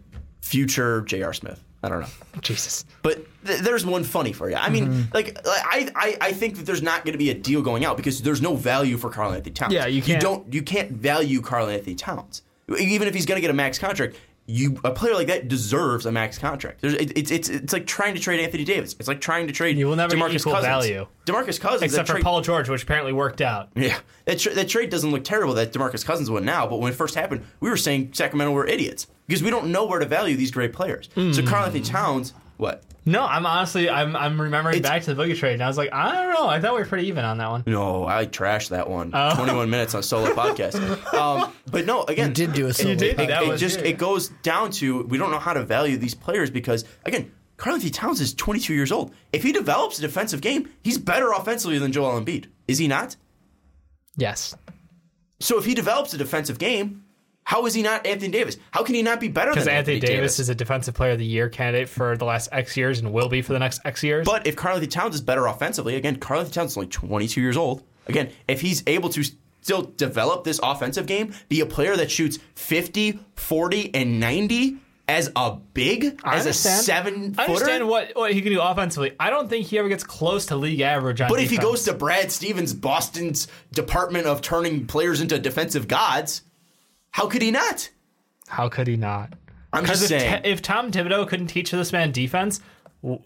future 0.41 1.01
J.R. 1.01 1.33
Smith. 1.33 1.62
I 1.83 1.89
don't 1.89 1.99
know. 1.99 2.07
Jesus. 2.41 2.85
But 3.01 3.25
th- 3.45 3.59
there's 3.59 3.85
one 3.85 4.03
funny 4.05 4.31
for 4.31 4.49
you. 4.49 4.55
I 4.55 4.69
mean, 4.69 4.87
Mm-hmm. 4.87 5.13
like, 5.13 5.37
I, 5.45 5.89
I, 5.95 6.17
I 6.21 6.31
think 6.31 6.55
that 6.57 6.65
there's 6.65 6.81
not 6.81 7.03
going 7.03 7.11
to 7.11 7.17
be 7.17 7.29
a 7.29 7.33
deal 7.33 7.61
going 7.61 7.83
out 7.83 7.97
because 7.97 8.21
there's 8.21 8.41
no 8.41 8.55
value 8.55 8.97
for 8.97 9.09
Karl-Anthony 9.09 9.51
Towns. 9.53 9.73
Yeah, 9.73 9.85
you 9.87 10.01
can't- 10.01 10.21
don't, 10.21 10.53
you 10.53 10.61
can't 10.63 10.91
value 10.91 11.41
Karl-Anthony 11.41 11.95
Towns. 11.95 12.41
Even 12.79 13.07
if 13.07 13.13
he's 13.13 13.25
going 13.25 13.35
to 13.37 13.41
get 13.41 13.49
a 13.51 13.53
max 13.53 13.77
contract, 13.77 14.15
you 14.45 14.77
a 14.83 14.91
player 14.91 15.13
like 15.13 15.27
that 15.27 15.47
deserves 15.47 16.05
a 16.05 16.11
max 16.11 16.37
contract. 16.37 16.81
There's, 16.81 16.93
it, 16.95 17.17
it's, 17.17 17.31
it's, 17.31 17.49
it's 17.49 17.71
like 17.73 17.85
trying 17.85 18.13
to 18.15 18.19
trade 18.19 18.39
Anthony 18.41 18.63
Davis. 18.65 18.93
It's 18.99 19.07
like 19.07 19.21
trying 19.21 19.47
to 19.47 19.53
trade. 19.53 19.77
You 19.77 19.87
will 19.87 19.95
never 19.95 20.15
DeMarcus 20.15 20.35
equal 20.35 20.53
Cousins. 20.53 20.67
value. 20.69 21.07
Demarcus 21.25 21.59
Cousins, 21.61 21.83
Except 21.83 22.07
for 22.07 22.13
trade- 22.15 22.23
Paul 22.25 22.41
George, 22.41 22.67
which 22.69 22.83
apparently 22.83 23.13
worked 23.13 23.39
out. 23.41 23.69
Yeah, 23.75 23.97
that, 24.25 24.39
tra- 24.39 24.53
that 24.53 24.67
trade 24.67 24.89
doesn't 24.89 25.11
look 25.11 25.23
terrible 25.23 25.53
that 25.55 25.71
Demarcus 25.71 26.05
Cousins 26.05 26.29
won 26.29 26.43
now, 26.45 26.67
but 26.67 26.79
when 26.81 26.91
it 26.91 26.95
first 26.95 27.15
happened, 27.15 27.45
we 27.61 27.69
were 27.69 27.77
saying 27.77 28.11
Sacramento 28.13 28.51
were 28.53 28.65
idiots 28.67 29.07
because 29.27 29.43
we 29.43 29.49
don't 29.49 29.67
know 29.71 29.85
where 29.85 29.99
to 29.99 30.05
value 30.05 30.35
these 30.35 30.51
great 30.51 30.73
players. 30.73 31.09
So 31.15 31.43
Karl-Anthony 31.45 31.81
Towns, 31.83 32.33
what? 32.57 32.83
No, 33.05 33.25
I'm 33.25 33.45
honestly, 33.45 33.89
I'm, 33.89 34.15
I'm 34.15 34.39
remembering 34.39 34.77
It's- 34.77 34.89
back 34.89 35.03
to 35.03 35.13
the 35.13 35.21
Boogie 35.21 35.35
trade, 35.37 35.55
and 35.55 35.63
I 35.63 35.67
was 35.67 35.77
like, 35.77 35.91
I 35.93 36.13
don't 36.23 36.33
know. 36.33 36.47
I 36.47 36.61
thought 36.61 36.73
we 36.73 36.79
were 36.79 36.85
pretty 36.85 37.07
even 37.09 37.25
on 37.25 37.37
that 37.39 37.49
one. 37.49 37.63
No, 37.67 38.07
I 38.07 38.25
trashed 38.25 38.69
that 38.69 38.89
one. 38.89 39.11
Oh. 39.13 39.35
21 39.35 39.69
minutes 39.69 39.93
on 39.93 40.03
solo 40.03 40.31
podcast. 40.33 41.13
Um, 41.13 41.51
but 41.69 41.85
no, 41.85 42.03
again, 42.03 42.29
you 42.29 42.33
did 42.33 42.53
do 42.53 42.67
a 42.67 42.73
solo 42.73 42.91
You 42.91 42.95
did. 42.95 43.15
pod. 43.17 43.25
It, 43.25 43.27
That 43.27 43.43
it 43.43 43.49
was 43.49 43.59
just 43.59 43.77
good. 43.79 43.87
it 43.87 43.97
goes 43.97 44.29
down 44.41 44.71
to 44.71 45.03
we 45.03 45.17
don't 45.17 45.31
know 45.31 45.39
how 45.39 45.51
to 45.51 45.63
value 45.65 45.97
these 45.97 46.13
players 46.15 46.49
because 46.49 46.85
again, 47.05 47.29
Karl-Anthony 47.57 47.91
Towns 47.91 48.21
is 48.21 48.33
22 48.33 48.73
years 48.73 48.91
old. 48.91 49.13
If 49.33 49.43
he 49.43 49.51
develops 49.51 49.99
a 49.99 50.01
defensive 50.01 50.39
game, 50.39 50.69
he's 50.81 50.97
better 50.97 51.31
offensively 51.33 51.79
than 51.79 51.91
Joel 51.91 52.21
Embiid. 52.21 52.45
Is 52.69 52.77
he 52.77 52.87
not? 52.87 53.17
Yes. 54.15 54.55
So 55.41 55.57
if 55.57 55.65
he 55.65 55.73
develops 55.73 56.13
a 56.13 56.17
defensive 56.17 56.57
game, 56.57 57.02
how 57.43 57.65
is 57.65 57.73
he 57.73 57.81
not 57.81 58.05
Anthony 58.05 58.31
Davis? 58.31 58.57
How 58.71 58.83
can 58.83 58.95
he 58.95 59.01
not 59.01 59.19
be 59.19 59.27
better 59.27 59.51
than 59.51 59.55
Because 59.55 59.67
Anthony 59.67 59.99
Davis? 59.99 60.15
Davis 60.15 60.39
is 60.39 60.49
a 60.49 60.55
defensive 60.55 60.93
player 60.93 61.11
of 61.11 61.19
the 61.19 61.25
year 61.25 61.49
candidate 61.49 61.89
for 61.89 62.17
the 62.17 62.25
last 62.25 62.49
X 62.51 62.77
years 62.77 62.99
and 62.99 63.11
will 63.11 63.29
be 63.29 63.41
for 63.41 63.53
the 63.53 63.59
next 63.59 63.81
X 63.85 64.03
years. 64.03 64.25
But 64.25 64.47
if 64.47 64.55
Karl-Anthony 64.55 64.87
Towns 64.87 65.15
is 65.15 65.21
better 65.21 65.45
offensively, 65.45 65.95
again, 65.95 66.17
Karl-Anthony 66.17 66.53
Towns 66.53 66.71
is 66.71 66.77
only 66.77 66.89
22 66.89 67.41
years 67.41 67.57
old. 67.57 67.83
Again, 68.07 68.31
if 68.47 68.61
he's 68.61 68.83
able 68.87 69.09
to 69.09 69.23
still 69.61 69.83
develop 69.97 70.43
this 70.43 70.59
offensive 70.61 71.05
game, 71.05 71.33
be 71.49 71.61
a 71.61 71.65
player 71.65 71.95
that 71.95 72.11
shoots 72.11 72.37
50, 72.55 73.19
40, 73.35 73.95
and 73.95 74.19
90 74.19 74.77
as 75.07 75.31
a 75.35 75.57
big, 75.73 76.21
I 76.23 76.35
as 76.35 76.45
a 76.45 76.49
understand. 76.49 76.83
seven 76.83 77.35
I 77.37 77.45
understand 77.45 77.87
what, 77.89 78.11
what 78.15 78.33
he 78.33 78.41
can 78.41 78.53
do 78.53 78.61
offensively. 78.61 79.13
I 79.19 79.29
don't 79.29 79.49
think 79.49 79.67
he 79.67 79.77
ever 79.77 79.89
gets 79.89 80.03
close 80.03 80.45
to 80.47 80.55
league 80.55 80.79
average 80.79 81.19
on 81.19 81.29
But 81.29 81.39
if 81.39 81.49
he 81.49 81.57
defense. 81.57 81.71
goes 81.71 81.83
to 81.85 81.93
Brad 81.93 82.31
Stevens, 82.31 82.73
Boston's 82.73 83.47
department 83.73 84.27
of 84.27 84.41
turning 84.41 84.87
players 84.87 85.19
into 85.19 85.37
defensive 85.39 85.87
gods, 85.89 86.43
how 87.13 87.27
could 87.27 87.41
he 87.41 87.51
not? 87.51 87.89
How 88.47 88.69
could 88.69 88.87
he 88.87 88.97
not? 88.97 89.33
I'm 89.71 89.83
Because 89.83 90.01
just 90.01 90.11
if, 90.11 90.21
saying. 90.21 90.41
if 90.45 90.61
Tom 90.61 90.91
Thibodeau 90.91 91.27
couldn't 91.27 91.47
teach 91.47 91.71
this 91.71 91.91
man 91.91 92.11
defense, 92.11 92.59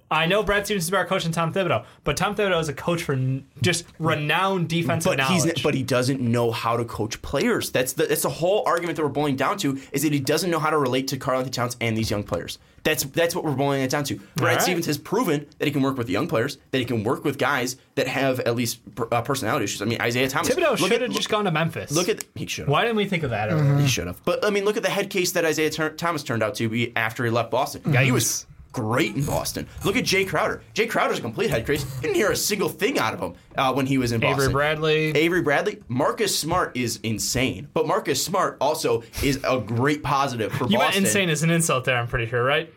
I 0.09 0.25
know 0.25 0.41
Brad 0.41 0.65
Stevens 0.65 0.85
is 0.85 0.89
a 0.89 0.91
better 0.91 1.07
coach 1.07 1.23
than 1.23 1.31
Tom 1.31 1.53
Thibodeau, 1.53 1.85
but 2.03 2.17
Tom 2.17 2.33
Thibodeau 2.35 2.59
is 2.59 2.67
a 2.67 2.73
coach 2.73 3.03
for 3.03 3.13
n- 3.13 3.45
just 3.61 3.85
renowned 3.99 4.69
defensive 4.69 5.11
but 5.11 5.17
knowledge. 5.19 5.43
he's 5.53 5.61
but 5.61 5.75
he 5.75 5.83
doesn't 5.83 6.19
know 6.19 6.51
how 6.51 6.77
to 6.77 6.83
coach 6.83 7.21
players. 7.21 7.69
That's 7.71 7.93
the 7.93 8.05
that's 8.07 8.23
the 8.23 8.29
whole 8.29 8.63
argument 8.65 8.95
that 8.97 9.03
we're 9.03 9.09
boiling 9.09 9.35
down 9.35 9.57
to 9.59 9.79
is 9.91 10.01
that 10.01 10.13
he 10.13 10.19
doesn't 10.19 10.49
know 10.49 10.59
how 10.59 10.71
to 10.71 10.77
relate 10.77 11.07
to 11.09 11.17
Karl-Anthony 11.17 11.51
Towns 11.51 11.77
and 11.79 11.95
these 11.95 12.09
young 12.09 12.23
players. 12.23 12.57
That's 12.83 13.03
that's 13.03 13.35
what 13.35 13.43
we're 13.43 13.51
boiling 13.51 13.81
it 13.81 13.91
down 13.91 14.03
to. 14.05 14.15
Brad 14.35 14.55
right. 14.55 14.61
Stevens 14.61 14.85
has 14.87 14.97
proven 14.97 15.45
that 15.59 15.65
he 15.65 15.71
can 15.71 15.81
work 15.83 15.97
with 15.97 16.09
young 16.09 16.27
players, 16.27 16.57
that 16.71 16.79
he 16.79 16.85
can 16.85 17.03
work 17.03 17.23
with 17.23 17.37
guys 17.37 17.75
that 17.95 18.07
have 18.07 18.39
at 18.39 18.55
least 18.55 18.79
uh, 19.11 19.21
personality 19.21 19.65
issues. 19.65 19.81
I 19.81 19.85
mean, 19.85 20.01
Isaiah 20.01 20.29
Thomas. 20.29 20.49
Thibodeau 20.49 20.77
should 20.77 21.01
have 21.01 21.11
just 21.11 21.29
gone 21.29 21.45
to 21.45 21.51
Memphis. 21.51 21.91
Look 21.91 22.09
at 22.09 22.23
he 22.33 22.47
should. 22.47 22.67
Why 22.67 22.83
didn't 22.83 22.97
we 22.97 23.05
think 23.05 23.23
of 23.23 23.29
that? 23.31 23.51
earlier? 23.51 23.77
He 23.77 23.87
should 23.87 24.07
have. 24.07 24.23
But 24.25 24.43
I 24.43 24.49
mean, 24.49 24.65
look 24.65 24.77
at 24.77 24.83
the 24.83 24.89
head 24.89 25.09
case 25.09 25.33
that 25.33 25.45
Isaiah 25.45 25.69
Thomas 25.69 26.23
turned 26.23 26.41
out 26.41 26.55
to 26.55 26.69
be 26.69 26.95
after 26.95 27.23
he 27.25 27.29
left 27.29 27.51
Boston. 27.51 27.81
Yeah, 27.93 28.01
He 28.01 28.11
was 28.11 28.45
great 28.77 29.15
in 29.15 29.25
Boston. 29.25 29.67
Look 29.83 29.95
at 29.95 30.03
Jae 30.03 30.27
Crowder. 30.27 30.61
Jae 30.75 30.87
Crowder's 30.87 31.17
a 31.17 31.21
complete 31.21 31.49
head 31.49 31.65
case. 31.65 31.83
Didn't 32.01 32.15
hear 32.15 32.31
a 32.31 32.35
single 32.35 32.69
thing 32.69 32.99
out 32.99 33.15
of 33.15 33.19
him 33.19 33.33
uh, 33.57 33.73
when 33.73 33.87
he 33.87 33.97
was 33.97 34.11
in 34.11 34.19
Boston. 34.21 34.41
Avery 34.41 34.53
Bradley. 34.53 35.11
Avery 35.15 35.41
Bradley. 35.41 35.81
Marcus 35.87 36.37
Smart 36.37 36.77
is 36.77 36.99
insane, 37.01 37.69
but 37.73 37.87
Marcus 37.87 38.23
Smart 38.23 38.57
also 38.61 39.01
is 39.23 39.39
a 39.43 39.59
great 39.59 40.03
positive 40.03 40.51
for 40.51 40.67
you 40.67 40.77
Boston. 40.77 41.05
insane 41.05 41.29
as 41.29 41.41
an 41.41 41.49
insult 41.49 41.85
there, 41.85 41.97
I'm 41.97 42.07
pretty 42.07 42.27
sure, 42.27 42.43
right? 42.43 42.71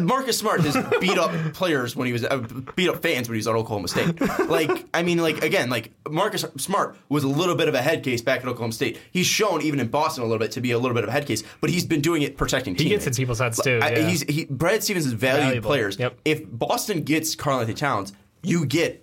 Marcus 0.00 0.38
Smart 0.38 0.60
has 0.62 0.76
beat 1.00 1.18
up 1.18 1.30
players 1.54 1.94
when 1.96 2.06
he 2.06 2.12
was 2.12 2.24
uh, 2.24 2.38
beat 2.76 2.88
up 2.88 3.02
fans 3.02 3.28
when 3.28 3.34
he 3.34 3.38
was 3.38 3.46
at 3.48 3.54
Oklahoma 3.54 3.88
State. 3.88 4.20
Like, 4.48 4.86
I 4.94 5.02
mean, 5.02 5.18
like 5.18 5.42
again, 5.42 5.70
like 5.70 5.92
Marcus 6.08 6.44
Smart 6.56 6.96
was 7.08 7.24
a 7.24 7.28
little 7.28 7.54
bit 7.54 7.68
of 7.68 7.74
a 7.74 7.82
head 7.82 8.02
case 8.02 8.20
back 8.22 8.40
at 8.40 8.46
Oklahoma 8.48 8.72
State. 8.72 8.98
He's 9.10 9.26
shown 9.26 9.62
even 9.62 9.80
in 9.80 9.88
Boston 9.88 10.22
a 10.24 10.26
little 10.26 10.38
bit 10.38 10.52
to 10.52 10.60
be 10.60 10.70
a 10.72 10.78
little 10.78 10.94
bit 10.94 11.04
of 11.04 11.08
a 11.08 11.12
head 11.12 11.26
case, 11.26 11.42
but 11.60 11.70
he's 11.70 11.84
been 11.86 12.00
doing 12.00 12.22
it 12.22 12.36
protecting 12.36 12.74
He 12.74 12.84
teammates. 12.84 13.04
gets 13.04 13.16
in 13.18 13.22
people's 13.22 13.38
heads 13.40 13.60
too. 13.62 13.80
I- 13.82 13.90
yeah. 13.90 14.08
he's 14.08 14.22
he, 14.22 14.44
Brad 14.46 14.82
Stevens 14.82 15.06
is 15.06 15.12
valued 15.12 15.44
Valuable. 15.46 15.68
players. 15.68 15.98
Yep. 15.98 16.18
If 16.24 16.42
Boston 16.50 17.02
gets 17.02 17.34
Karl-Anthony 17.34 17.74
Towns, 17.74 18.12
you 18.42 18.66
get. 18.66 19.00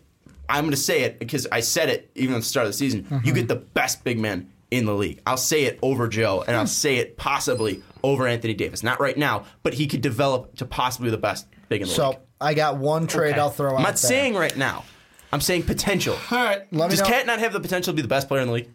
I'm 0.49 0.65
going 0.65 0.71
to 0.71 0.77
say 0.77 1.03
it 1.03 1.17
because 1.17 1.47
I 1.49 1.61
said 1.61 1.87
it 1.87 2.11
even 2.13 2.35
at 2.35 2.39
the 2.39 2.45
start 2.45 2.65
of 2.65 2.73
the 2.73 2.77
season. 2.77 3.03
Mm-hmm. 3.05 3.25
You 3.25 3.33
get 3.33 3.47
the 3.47 3.55
best 3.55 4.03
big 4.03 4.19
man 4.19 4.50
in 4.71 4.85
the 4.85 4.93
league. 4.95 5.21
I'll 5.27 5.37
say 5.37 5.65
it 5.65 5.77
over 5.81 6.07
Joe, 6.07 6.43
and 6.47 6.55
I'll 6.55 6.65
say 6.65 6.97
it 6.97 7.17
possibly 7.17 7.83
over 8.03 8.25
Anthony 8.25 8.53
Davis. 8.53 8.81
Not 8.83 8.99
right 8.99 9.17
now, 9.17 9.45
but 9.63 9.73
he 9.73 9.85
could 9.87 10.01
develop 10.01 10.55
to 10.57 10.65
possibly 10.65 11.11
the 11.11 11.17
best 11.17 11.45
big 11.69 11.81
in 11.81 11.87
the 11.87 11.93
So 11.93 12.07
league. 12.09 12.15
So 12.17 12.21
I 12.39 12.53
got 12.53 12.77
one 12.77 13.05
trade 13.05 13.31
Okay. 13.31 13.39
I'll 13.39 13.49
throw 13.49 13.71
out. 13.73 13.75
I'm 13.77 13.83
not 13.83 13.89
there. 13.89 13.97
saying 13.97 14.33
right 14.35 14.55
now. 14.57 14.85
I'm 15.33 15.41
saying 15.41 15.63
potential. 15.63 16.17
All 16.31 16.37
right, 16.43 16.59
Let 16.73 16.89
me 16.89 16.89
Does 16.91 16.99
know. 17.01 17.05
Cat 17.05 17.25
not 17.25 17.39
have 17.39 17.53
the 17.53 17.59
potential 17.59 17.93
to 17.93 17.95
be 17.95 18.01
the 18.01 18.07
best 18.07 18.27
player 18.27 18.41
in 18.41 18.47
the 18.47 18.53
league? 18.53 18.69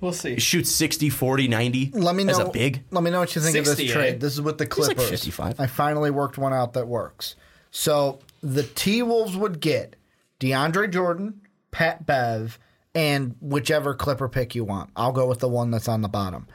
we'll 0.00 0.12
see. 0.12 0.34
He 0.34 0.40
shoots 0.40 0.70
60, 0.70 1.10
40, 1.10 1.48
90 1.48 1.90
Let 1.94 2.14
me 2.14 2.22
know. 2.24 2.30
as 2.32 2.38
a 2.38 2.48
big. 2.50 2.84
Let 2.92 3.02
me 3.02 3.10
know 3.10 3.18
what 3.20 3.34
you 3.34 3.40
think 3.42 3.56
of 3.56 3.66
60, 3.66 3.82
this 3.86 3.90
eh? 3.90 3.94
trade. 3.94 4.20
This 4.20 4.32
is 4.32 4.40
with 4.40 4.58
the 4.58 4.66
Clippers. 4.66 4.88
like 4.88 4.96
Clippers. 4.96 5.20
55. 5.24 5.58
I 5.60 5.66
finally 5.66 6.10
worked 6.12 6.38
one 6.38 6.52
out 6.54 6.74
that 6.74 6.86
works. 6.86 7.34
So 7.72 8.20
the 8.42 8.62
T 8.62 9.02
Wolves 9.02 9.36
would 9.36 9.60
get 9.60 9.96
DeAndre 10.40 10.90
Jordan, 10.92 11.40
Pat 11.72 12.06
Bev, 12.06 12.58
and 12.98 13.36
whichever 13.40 13.94
Clipper 13.94 14.28
pick 14.28 14.56
you 14.56 14.64
want. 14.64 14.90
I'll 14.96 15.12
go 15.12 15.28
with 15.28 15.38
the 15.38 15.48
one 15.48 15.70
that's 15.70 15.86
on 15.86 16.02
the 16.02 16.08
bottom. 16.08 16.48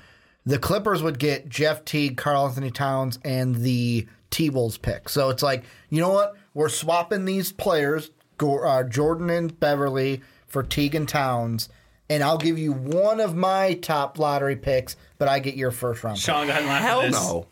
The 0.45 0.60
Clippers 0.60 1.02
would 1.02 1.18
get 1.18 1.48
Jeff 1.48 1.86
Teague, 1.86 2.18
Karl-Anthony 2.18 2.70
Towns, 2.70 3.18
and 3.24 3.56
the 3.56 4.06
T 4.30 4.49
Wolves 4.49 4.78
pick. 4.78 5.07
So 5.07 5.30
it's 5.30 5.41
like, 5.41 5.64
you 5.90 6.02
know 6.02 6.10
what? 6.10 6.36
We're 6.53 6.68
swapping 6.68 7.24
these 7.24 7.53
players, 7.53 8.11
uh, 8.41 8.84
Jordan 8.84 9.30
and 9.30 9.57
Beverley, 9.57 10.22
for 10.48 10.64
Teague 10.64 10.95
and 10.95 11.07
Towns. 11.07 11.70
And 12.10 12.22
I'll 12.22 12.38
give 12.38 12.60
you 12.60 12.74
one 12.74 13.22
of 13.22 13.38
my 13.38 13.76
top 13.76 14.20
lottery 14.20 14.57
picks, 14.57 14.98
but 15.18 15.30
I 15.30 15.40
get 15.40 15.56
your 15.56 15.72
first 15.72 16.03
round. 16.03 16.18
pick. 16.18 16.26
Sean, 16.26 16.45
go 16.48 16.52
ahead 16.52 16.64
and 16.64 16.70
laugh 16.70 16.82
Hell 16.82 17.02
at 17.03 17.11
this. 17.14 17.24
no. 17.24 17.48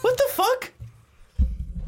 What 0.00 0.16
the 0.16 0.26
fuck? 0.30 0.72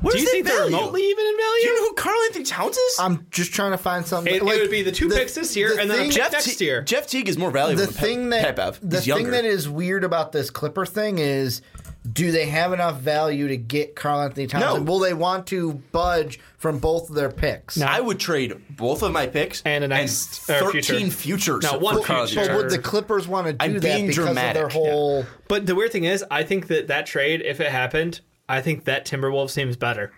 Where's 0.00 0.14
Do 0.14 0.20
you 0.20 0.26
that 0.26 0.30
think 0.32 0.46
they're 0.46 0.64
remotely 0.66 1.02
even 1.02 1.26
in 1.26 1.36
value? 1.36 1.60
Do 1.62 1.66
you 1.68 1.74
know 1.80 1.88
who 1.88 1.94
Carl 1.94 2.20
Anthony 2.28 2.44
Towns 2.44 2.76
is? 2.76 2.96
I'm 3.00 3.26
just 3.30 3.52
trying 3.52 3.72
to 3.72 3.78
find 3.78 4.06
something. 4.06 4.32
It- 4.32 4.42
it 4.42 4.44
would 4.44 4.70
be 4.70 4.82
the 4.82 4.92
two 4.92 5.08
picks 5.08 5.34
this 5.34 5.56
year 5.56 5.76
and 5.78 5.90
then 5.90 5.98
a 6.08 6.10
thing, 6.10 6.16
next 6.32 6.56
Te- 6.56 6.64
year. 6.64 6.82
Jeff 6.82 7.06
Teague 7.08 7.28
is 7.28 7.36
more 7.36 7.50
valuable 7.50 7.80
the 7.80 7.86
than 7.86 7.94
thing 7.94 8.30
Pat, 8.30 8.42
that 8.42 8.56
Pat 8.56 8.80
Bev. 8.80 8.90
the 8.90 8.96
He's 8.98 9.04
thing 9.06 9.14
younger. 9.24 9.30
that 9.32 9.44
is 9.44 9.68
weird 9.68 10.04
about 10.04 10.30
this 10.32 10.50
Clipper 10.50 10.86
thing 10.86 11.18
is, 11.18 11.62
do 12.10 12.30
they 12.30 12.46
have 12.46 12.72
enough 12.72 13.00
value 13.00 13.48
to 13.48 13.56
get 13.56 13.96
Karl-Anthony 13.96 14.46
Towns? 14.46 14.64
No. 14.64 14.76
And 14.76 14.86
will 14.88 15.00
they 15.00 15.14
want 15.14 15.48
to 15.48 15.74
budge 15.92 16.38
from 16.58 16.78
both 16.78 17.10
of 17.10 17.16
their 17.16 17.28
picks? 17.30 17.80
I 17.80 17.98
would 18.00 18.20
trade 18.20 18.54
both 18.70 19.02
of 19.02 19.10
my 19.12 19.26
picks 19.26 19.62
And 19.66 19.82
a 19.84 19.88
next- 19.88 20.48
and 20.48 20.58
13 20.58 21.10
future. 21.10 21.10
futures. 21.58 21.64
No, 21.64 21.76
one 21.78 22.02
Carl 22.04 22.26
future. 22.28 22.46
But 22.46 22.56
would 22.56 22.70
the 22.70 22.78
Clippers 22.78 23.26
want 23.26 23.48
to 23.48 23.52
do 23.54 23.58
I'm 23.60 23.74
that 23.74 23.82
being 23.82 24.06
because 24.06 24.18
of 24.28 24.34
their 24.36 24.52
dramatic. 24.52 24.72
whole? 24.72 25.26
But 25.48 25.66
the 25.66 25.74
weird 25.74 25.90
thing 25.90 26.04
is, 26.04 26.24
I 26.30 26.44
think 26.44 26.68
that 26.68 26.86
that 26.86 27.04
trade, 27.04 27.42
if 27.44 27.60
it 27.60 27.68
happened, 27.68 28.20
I 28.48 28.60
think 28.60 28.84
that 28.84 29.06
Timberwolves 29.06 29.54
team 29.54 29.68
is 29.68 29.76
better. 29.76 30.12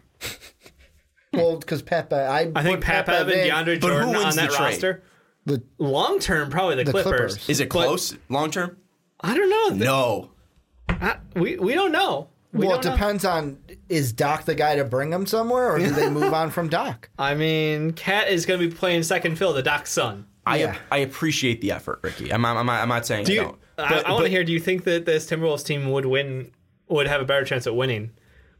Well, 1.33 1.57
because 1.59 1.81
Pat, 1.83 2.13
I, 2.13 2.51
I 2.55 2.63
think 2.63 2.79
put 2.79 2.85
Pat 2.85 3.07
Bev 3.07 3.27
Bev 3.27 3.37
and 3.37 3.47
in, 3.47 3.49
DeAndre 3.77 3.81
But 3.81 3.89
who 3.89 3.99
Jordan 3.99 4.09
wins 4.11 4.25
on 4.25 4.37
that 4.37 4.51
the 4.51 4.57
roster. 4.57 5.03
The, 5.47 5.63
Long 5.79 6.19
term, 6.19 6.51
probably 6.51 6.77
the, 6.77 6.85
The 6.85 6.91
Clippers. 6.93 7.13
Clippers. 7.35 7.49
Is 7.49 7.61
it 7.61 7.67
close 7.67 8.17
long 8.29 8.51
term? 8.51 8.77
I 9.21 9.37
don't 9.37 9.49
know. 9.79 9.85
No. 9.85 10.31
I- 10.89 11.19
we 11.35 11.57
we 11.57 11.75
don't 11.75 11.93
know. 11.93 12.29
We 12.53 12.67
well, 12.67 12.79
it 12.79 12.83
don't 12.83 12.91
know. 12.93 12.97
depends 12.97 13.25
on 13.25 13.59
is 13.89 14.13
Doc 14.13 14.45
the 14.45 14.57
guy 14.57 14.75
to 14.75 14.85
bring 14.85 15.11
them 15.11 15.25
somewhere, 15.25 15.71
or 15.73 15.79
do 15.79 15.91
they 15.91 16.11
move 16.11 16.35
on 16.35 16.51
from 16.51 16.69
Doc? 16.69 17.09
I 17.17 17.35
mean, 17.35 17.93
Cat 17.93 18.29
is 18.29 18.45
going 18.45 18.59
to 18.61 18.69
be 18.69 18.75
playing 18.75 19.05
second 19.05 19.37
fill, 19.39 19.53
the 19.53 19.63
Doc's 19.63 19.91
son. 19.93 20.27
I 20.45 20.59
Yeah. 20.59 20.77
I 20.91 20.99
appreciate 20.99 21.61
the 21.61 21.71
effort, 21.73 22.01
Ricky. 22.03 22.33
I'm 22.33 22.43
not, 22.43 22.57
I'm 22.57 22.69
I'm 22.69 22.89
not 22.89 23.07
saying 23.07 23.27
Do 23.27 23.33
I 23.33 23.35
you? 23.37 23.41
don't. 23.43 23.59
I, 23.79 23.89
But- 23.89 24.07
I 24.07 24.13
want 24.13 24.25
to 24.25 24.31
hear. 24.31 24.43
Do 24.43 24.53
you 24.53 24.59
think 24.61 24.83
that 24.85 25.07
this 25.07 25.31
Timberwolves 25.31 25.65
team 25.65 25.91
would 25.93 26.07
win? 26.07 26.51
Would 26.89 27.07
have 27.07 27.21
a 27.21 27.25
better 27.25 27.45
chance 27.45 27.69
at 27.69 27.77
winning 27.77 28.11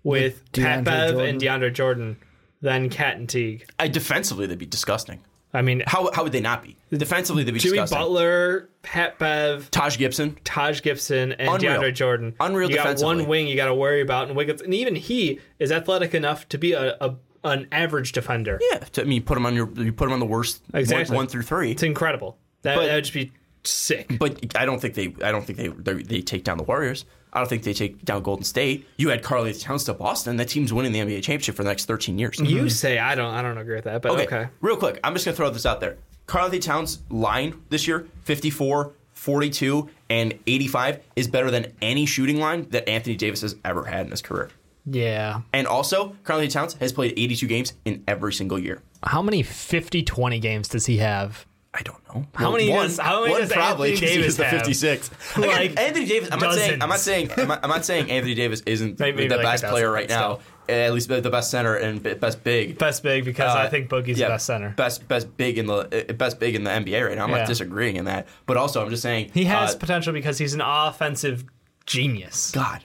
with 0.03 0.43
With 0.53 0.53
Pat 0.53 0.85
Bev 0.85 1.13
Jordan? 1.13 1.29
and 1.29 1.41
DeAndre 1.41 1.73
Jordan 1.75 2.17
than 2.61 2.89
Cat 2.91 3.17
and 3.17 3.29
Teague? 3.29 3.67
I, 3.79 3.89
defensively, 3.89 4.47
they'd 4.47 4.59
be 4.59 4.67
disgusting. 4.67 5.21
I 5.53 5.63
mean, 5.63 5.83
How, 5.87 6.11
how 6.13 6.23
would 6.23 6.31
they 6.33 6.41
not 6.41 6.63
be? 6.63 6.77
Defensively, 6.97 7.43
they'd 7.43 7.51
be 7.53 7.59
Jimmy 7.59 7.73
disgusting. 7.79 7.99
Butler, 7.99 8.69
Pat 8.83 9.19
Bev, 9.19 9.69
Taj 9.73 9.99
Gibson. 9.99 10.39
Taj 10.45 10.81
Gibson, 10.83 11.33
and 11.33 11.49
Unreal. 11.49 11.81
DeAndre 11.81 11.93
Jordan. 11.95 12.35
Unreal 12.39 12.71
You 12.71 12.77
got 12.77 13.01
one 13.01 13.27
wing 13.27 13.49
you 13.49 13.57
got 13.57 13.67
to 13.67 13.75
worry 13.75 14.01
about, 14.01 14.29
and 14.29 14.37
Wiggins, 14.37 14.63
and 14.63 14.73
even 14.73 14.95
he 14.95 15.41
is 15.59 15.73
athletic 15.73 16.15
enough 16.15 16.49
to 16.51 16.59
be 16.59 16.73
a, 16.73 16.97
a 17.01 17.17
an 17.43 17.67
average 17.73 18.13
defender. 18.13 18.61
Yeah, 18.71 18.79
to, 18.79 19.01
I 19.01 19.05
mean, 19.05 19.15
you 19.17 19.23
put 19.23 19.37
him 19.39 19.47
on 19.47 19.55
your, 19.57 19.69
you 19.73 19.93
put 19.93 20.07
him 20.07 20.13
on 20.13 20.21
the 20.21 20.27
worst 20.27 20.63
Exactly. 20.75 21.15
one, 21.17 21.23
one 21.25 21.27
through 21.27 21.43
three. 21.43 21.73
It's 21.73 21.83
incredible. 21.83 22.37
That 22.63 22.77
But- 22.77 22.87
that 22.87 22.95
would 22.97 23.05
just 23.05 23.15
be 23.15 23.33
sick. 23.65 24.19
But 24.21 24.55
I 24.57 24.65
don't 24.67 24.79
think 24.81 24.95
they. 24.95 25.15
I 25.25 25.33
don't 25.33 25.45
think 25.45 25.59
they. 25.59 25.69
They, 25.69 26.03
they 26.03 26.21
take 26.21 26.45
down 26.45 26.59
the 26.59 26.65
Warriors. 26.65 27.07
I 27.33 27.39
don't 27.39 27.49
think 27.49 27.63
they 27.63 27.73
take 27.73 28.05
down 28.05 28.23
Golden 28.23 28.45
State. 28.45 28.87
You 28.97 29.09
had 29.11 29.23
Carly 29.23 29.53
Towns 29.53 29.85
to 29.85 29.95
Boston. 29.95 30.37
That 30.37 30.49
team's 30.49 30.73
winning 30.73 30.93
the 30.93 31.01
NBA 31.01 31.23
championship 31.23 31.55
for 31.55 31.63
the 31.63 31.69
next 31.69 31.87
13 31.87 32.19
years. 32.19 32.39
You 32.39 32.45
mm-hmm. 32.45 32.69
say 32.69 32.99
I 32.99 33.15
don't. 33.15 33.33
I 33.33 33.43
don't 33.43 33.59
agree 33.59 33.77
with 33.77 33.85
that, 33.85 34.03
but 34.03 34.13
Okay. 34.13 34.25
okay. 34.25 34.49
Real 34.61 34.77
quick, 34.77 34.99
I'm 35.05 35.13
just 35.15 35.25
going 35.25 35.35
to 35.35 35.37
throw 35.37 35.51
this 35.51 35.67
out 35.67 35.81
there. 35.81 35.99
Karl-Anthony 36.27 36.61
Towns' 36.61 37.01
line 37.11 37.61
this 37.71 37.89
year, 37.89 38.07
54, 38.23 38.93
42, 39.13 39.89
and 40.09 40.39
85, 40.47 41.01
is 41.17 41.27
better 41.29 41.51
than 41.51 41.73
any 41.83 42.07
shooting 42.07 42.39
line 42.39 42.69
that 42.71 42.89
Anthony 42.89 43.17
Davis 43.17 43.43
has 43.43 43.57
ever 43.65 43.85
had 43.85 44.07
in 44.07 44.11
his 44.13 44.23
career. 44.23 44.51
Yeah. 44.87 45.43
And 45.53 45.67
also, 45.67 46.17
Karl-Anthony 46.25 46.53
Towns 46.53 46.75
has 46.75 46.93
played 46.93 47.15
82 47.17 47.47
games 47.47 47.73
in 47.85 48.05
every 48.07 48.33
single 48.33 48.59
year. 48.59 48.83
How 49.03 49.23
many 49.23 49.43
50-20 49.43 50.41
games 50.41 50.69
does 50.69 50.87
he 50.87 50.99
have? 50.99 51.47
I 51.73 51.83
don't 51.83 52.03
know. 52.13 52.27
How 52.35 52.51
many 52.51 52.69
one, 52.69 52.87
does- 52.89 52.99
how 52.99 53.21
many 53.21 53.33
one 53.33 53.41
does 53.43 53.53
probably 53.53 53.93
Anthony 53.93 54.07
Davis 54.17 54.37
the 54.37 54.45
have? 54.45 54.61
56. 54.63 55.11
Like, 55.39 55.79
Anthony 55.79 56.07
Davis. 56.07 56.29
I'm 56.33 56.41
not 56.41 56.55
saying. 56.55 56.83
I'm 56.83 56.89
not 56.89 56.99
saying. 56.99 57.31
I'm 57.37 57.49
not, 57.49 57.61
I'm 57.63 57.71
not 57.71 57.85
saying 57.85 58.11
Anthony 58.11 58.35
Davis 58.35 58.61
isn't 58.67 58.99
Maybe 58.99 59.29
the 59.29 59.37
like 59.37 59.45
best 59.45 59.65
player 59.65 59.91
right 59.91 60.09
now. 60.09 60.41
At 60.69 60.93
least 60.93 61.09
the 61.09 61.21
best 61.31 61.51
center 61.51 61.75
and 61.77 62.01
best 62.21 62.45
big. 62.45 62.79
Best 62.79 63.03
big 63.03 63.25
because 63.25 63.55
Uh, 63.55 63.59
I 63.59 63.69
think 63.69 63.89
Boogie's 63.89 64.19
yeah, 64.19 64.27
the 64.29 64.35
best 64.35 64.47
center. 64.47 64.71
Best 64.71 65.07
best 65.09 65.37
big 65.37 65.59
in 65.59 65.67
the 65.67 66.09
uh, 66.11 66.13
best 66.13 66.39
big 66.41 66.55
in 66.55 66.63
the 66.65 66.71
NBA 66.71 67.07
right 67.09 67.17
now. 67.17 67.25
I'm 67.25 67.31
Yeah. 67.31 67.39
not 67.39 67.49
disagreeing 67.49 67.97
in 67.97 68.05
that, 68.07 68.27
but 68.47 68.57
also 68.57 68.83
I'm 68.83 68.91
just 68.91 69.03
saying 69.03 69.31
He 69.35 69.45
has 69.45 69.75
uh, 69.75 69.79
potential 69.79 70.13
because 70.13 70.39
he's 70.39 70.55
an 70.55 70.61
offensive 70.61 71.45
genius. 71.87 72.51
God, 72.53 72.85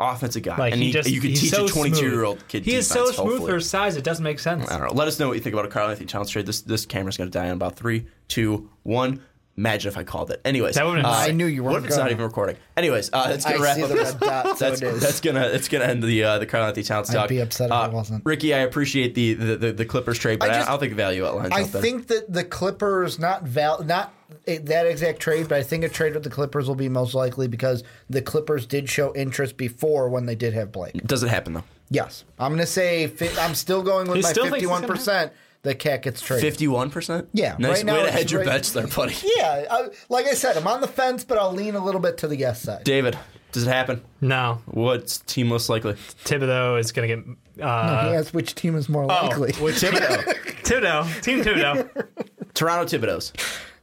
offensive 0.00 0.42
guy, 0.42 0.56
Like 0.56 0.72
and 0.72 0.80
he 0.80 0.88
he, 0.88 0.92
just 0.92 1.10
you 1.10 1.20
can 1.20 1.30
he's 1.30 1.40
teach 1.42 1.50
so 1.50 1.64
a 1.64 1.68
22 1.68 1.96
smooth. 1.96 2.12
year 2.12 2.24
old 2.24 2.46
kid. 2.48 2.64
He 2.64 2.74
is 2.74 2.86
so 2.86 3.06
smooth 3.06 3.16
hopefully. 3.16 3.50
for 3.50 3.54
his 3.56 3.68
size. 3.68 3.96
It 3.96 4.04
doesn't 4.04 4.22
make 4.24 4.38
sense. 4.38 4.70
I 4.70 4.78
don't 4.78 4.88
know. 4.88 4.94
Let 4.94 5.08
us 5.08 5.18
know 5.18 5.28
what 5.28 5.34
you 5.34 5.40
think 5.40 5.54
about 5.54 5.64
a 5.64 5.68
Karl-Anthony 5.68 6.06
Towns 6.06 6.30
trade. 6.30 6.46
This 6.46 6.60
this 6.62 6.86
camera's 6.86 7.16
going 7.16 7.30
to 7.30 7.36
die 7.38 7.46
in 7.46 7.52
about 7.52 7.76
three, 7.76 8.06
two, 8.28 8.70
one. 8.84 9.20
Imagine 9.56 9.88
if 9.90 9.98
I 9.98 10.04
called 10.04 10.30
it. 10.30 10.40
Anyways, 10.44 10.76
That 10.76 10.86
uh. 10.86 11.02
I 11.04 11.32
knew 11.32 11.46
you 11.46 11.64
weren't 11.64 11.78
if 11.78 11.86
it's 11.86 11.96
not 11.96 12.02
gonna. 12.04 12.12
even 12.12 12.24
recording? 12.24 12.54
Anyways, 12.76 13.10
uh, 13.12 13.26
that's 13.26 13.44
gonna 13.44 13.56
I 13.58 13.60
wrap 13.60 13.74
see 13.76 13.82
up. 13.82 13.88
the 13.88 13.96
red 13.96 14.20
dot, 14.20 14.56
so 14.56 14.68
that's 14.70 14.80
it 14.82 14.86
is. 14.86 15.00
that's 15.02 15.20
gonna 15.20 15.40
it's 15.48 15.66
gonna 15.66 15.84
end 15.86 16.00
the 16.04 16.22
uh, 16.22 16.38
the 16.38 16.46
Karl-Anthony 16.46 16.84
Towns 16.84 17.10
I'd 17.10 17.14
talk. 17.14 17.28
be 17.28 17.40
upset 17.40 17.66
if 17.66 17.72
uh, 17.72 17.88
it 17.90 17.92
wasn't. 17.92 18.24
Ricky, 18.24 18.54
I 18.54 18.58
appreciate 18.58 19.16
the 19.16 19.34
the, 19.34 19.56
the, 19.56 19.72
the 19.72 19.84
Clippers 19.84 20.16
trade, 20.16 20.38
but 20.38 20.48
I, 20.50 20.52
I 20.52 20.56
just- 20.58 20.68
I 20.68 20.72
don't 20.74 20.78
think 20.78 20.92
the 20.92 20.96
value 20.96 21.26
outlines 21.26 21.50
I 21.52 21.62
out 21.62 21.72
there. 21.72 21.82
think 21.82 22.06
that 22.06 22.32
the 22.32 22.44
Clippers 22.44 23.18
not 23.18 23.42
val 23.42 23.82
not 23.82 24.14
that 24.46 24.86
exact 24.86 25.20
trade, 25.20 25.48
but 25.48 25.58
I 25.58 25.62
think 25.62 25.84
a 25.84 25.88
trade 25.88 26.14
with 26.14 26.22
the 26.24 26.30
Clippers 26.30 26.68
will 26.68 26.74
be 26.74 26.88
most 26.88 27.14
likely 27.14 27.48
because 27.48 27.82
the 28.10 28.22
Clippers 28.22 28.66
did 28.66 28.88
show 28.88 29.14
interest 29.14 29.56
before 29.56 30.08
when 30.08 30.26
they 30.26 30.34
did 30.34 30.52
have 30.54 30.72
Blake. 30.72 30.94
Does 31.06 31.22
it 31.22 31.28
happen 31.28 31.54
though? 31.54 31.64
Yes, 31.90 32.24
I'm 32.38 32.50
going 32.50 32.60
to 32.60 32.66
say 32.66 33.06
fi- 33.06 33.38
I'm 33.40 33.54
still 33.54 33.82
going 33.82 34.08
with 34.08 34.16
He 34.16 34.22
my 34.22 34.30
still 34.30 34.44
thinks 34.44 34.58
it's 34.58 34.66
gonna 34.66 34.80
51 34.86 34.96
percent 34.96 35.32
that 35.62 35.78
KAT 35.78 36.02
gets 36.02 36.20
traded. 36.20 36.42
Fifty-one 36.44 36.90
percent. 36.90 37.28
Yeah, 37.32 37.56
nice 37.58 37.78
right 37.78 37.86
now 37.86 37.94
way 37.94 38.00
to 38.02 38.06
it's 38.08 38.14
hedge 38.16 38.32
your 38.32 38.42
right- 38.42 38.46
bets 38.48 38.72
there, 38.72 38.86
buddy. 38.86 39.14
Yeah, 39.36 39.64
I, 39.70 39.88
like 40.08 40.26
I 40.26 40.34
said, 40.34 40.56
I'm 40.56 40.66
on 40.66 40.80
the 40.82 40.86
fence, 40.88 41.24
but 41.24 41.38
I'll 41.38 41.52
lean 41.52 41.74
a 41.74 41.84
little 41.84 42.00
bit 42.00 42.18
to 42.18 42.28
the 42.28 42.36
yes 42.36 42.60
side. 42.62 42.84
David, 42.84 43.18
does 43.52 43.66
it 43.66 43.70
happen? 43.70 44.02
No, 44.20 44.60
What's 44.66 45.18
team 45.20 45.48
most 45.48 45.68
likely? 45.70 45.94
Thibodeau 46.24 46.78
is 46.78 46.92
going 46.92 47.08
to 47.08 47.16
get 47.56 47.64
uh, 47.64 48.10
Yes, 48.12 48.32
which 48.34 48.54
team 48.54 48.76
is 48.76 48.88
more 48.90 49.06
likely? 49.06 49.52
with 49.60 49.76
Thibodeau. 49.80 50.22
Thibodeau, 50.62 51.22
Team 51.22 51.42
Thibodeau. 51.42 52.06
Toronto 52.54 52.84
Thibodeau's. 52.98 53.32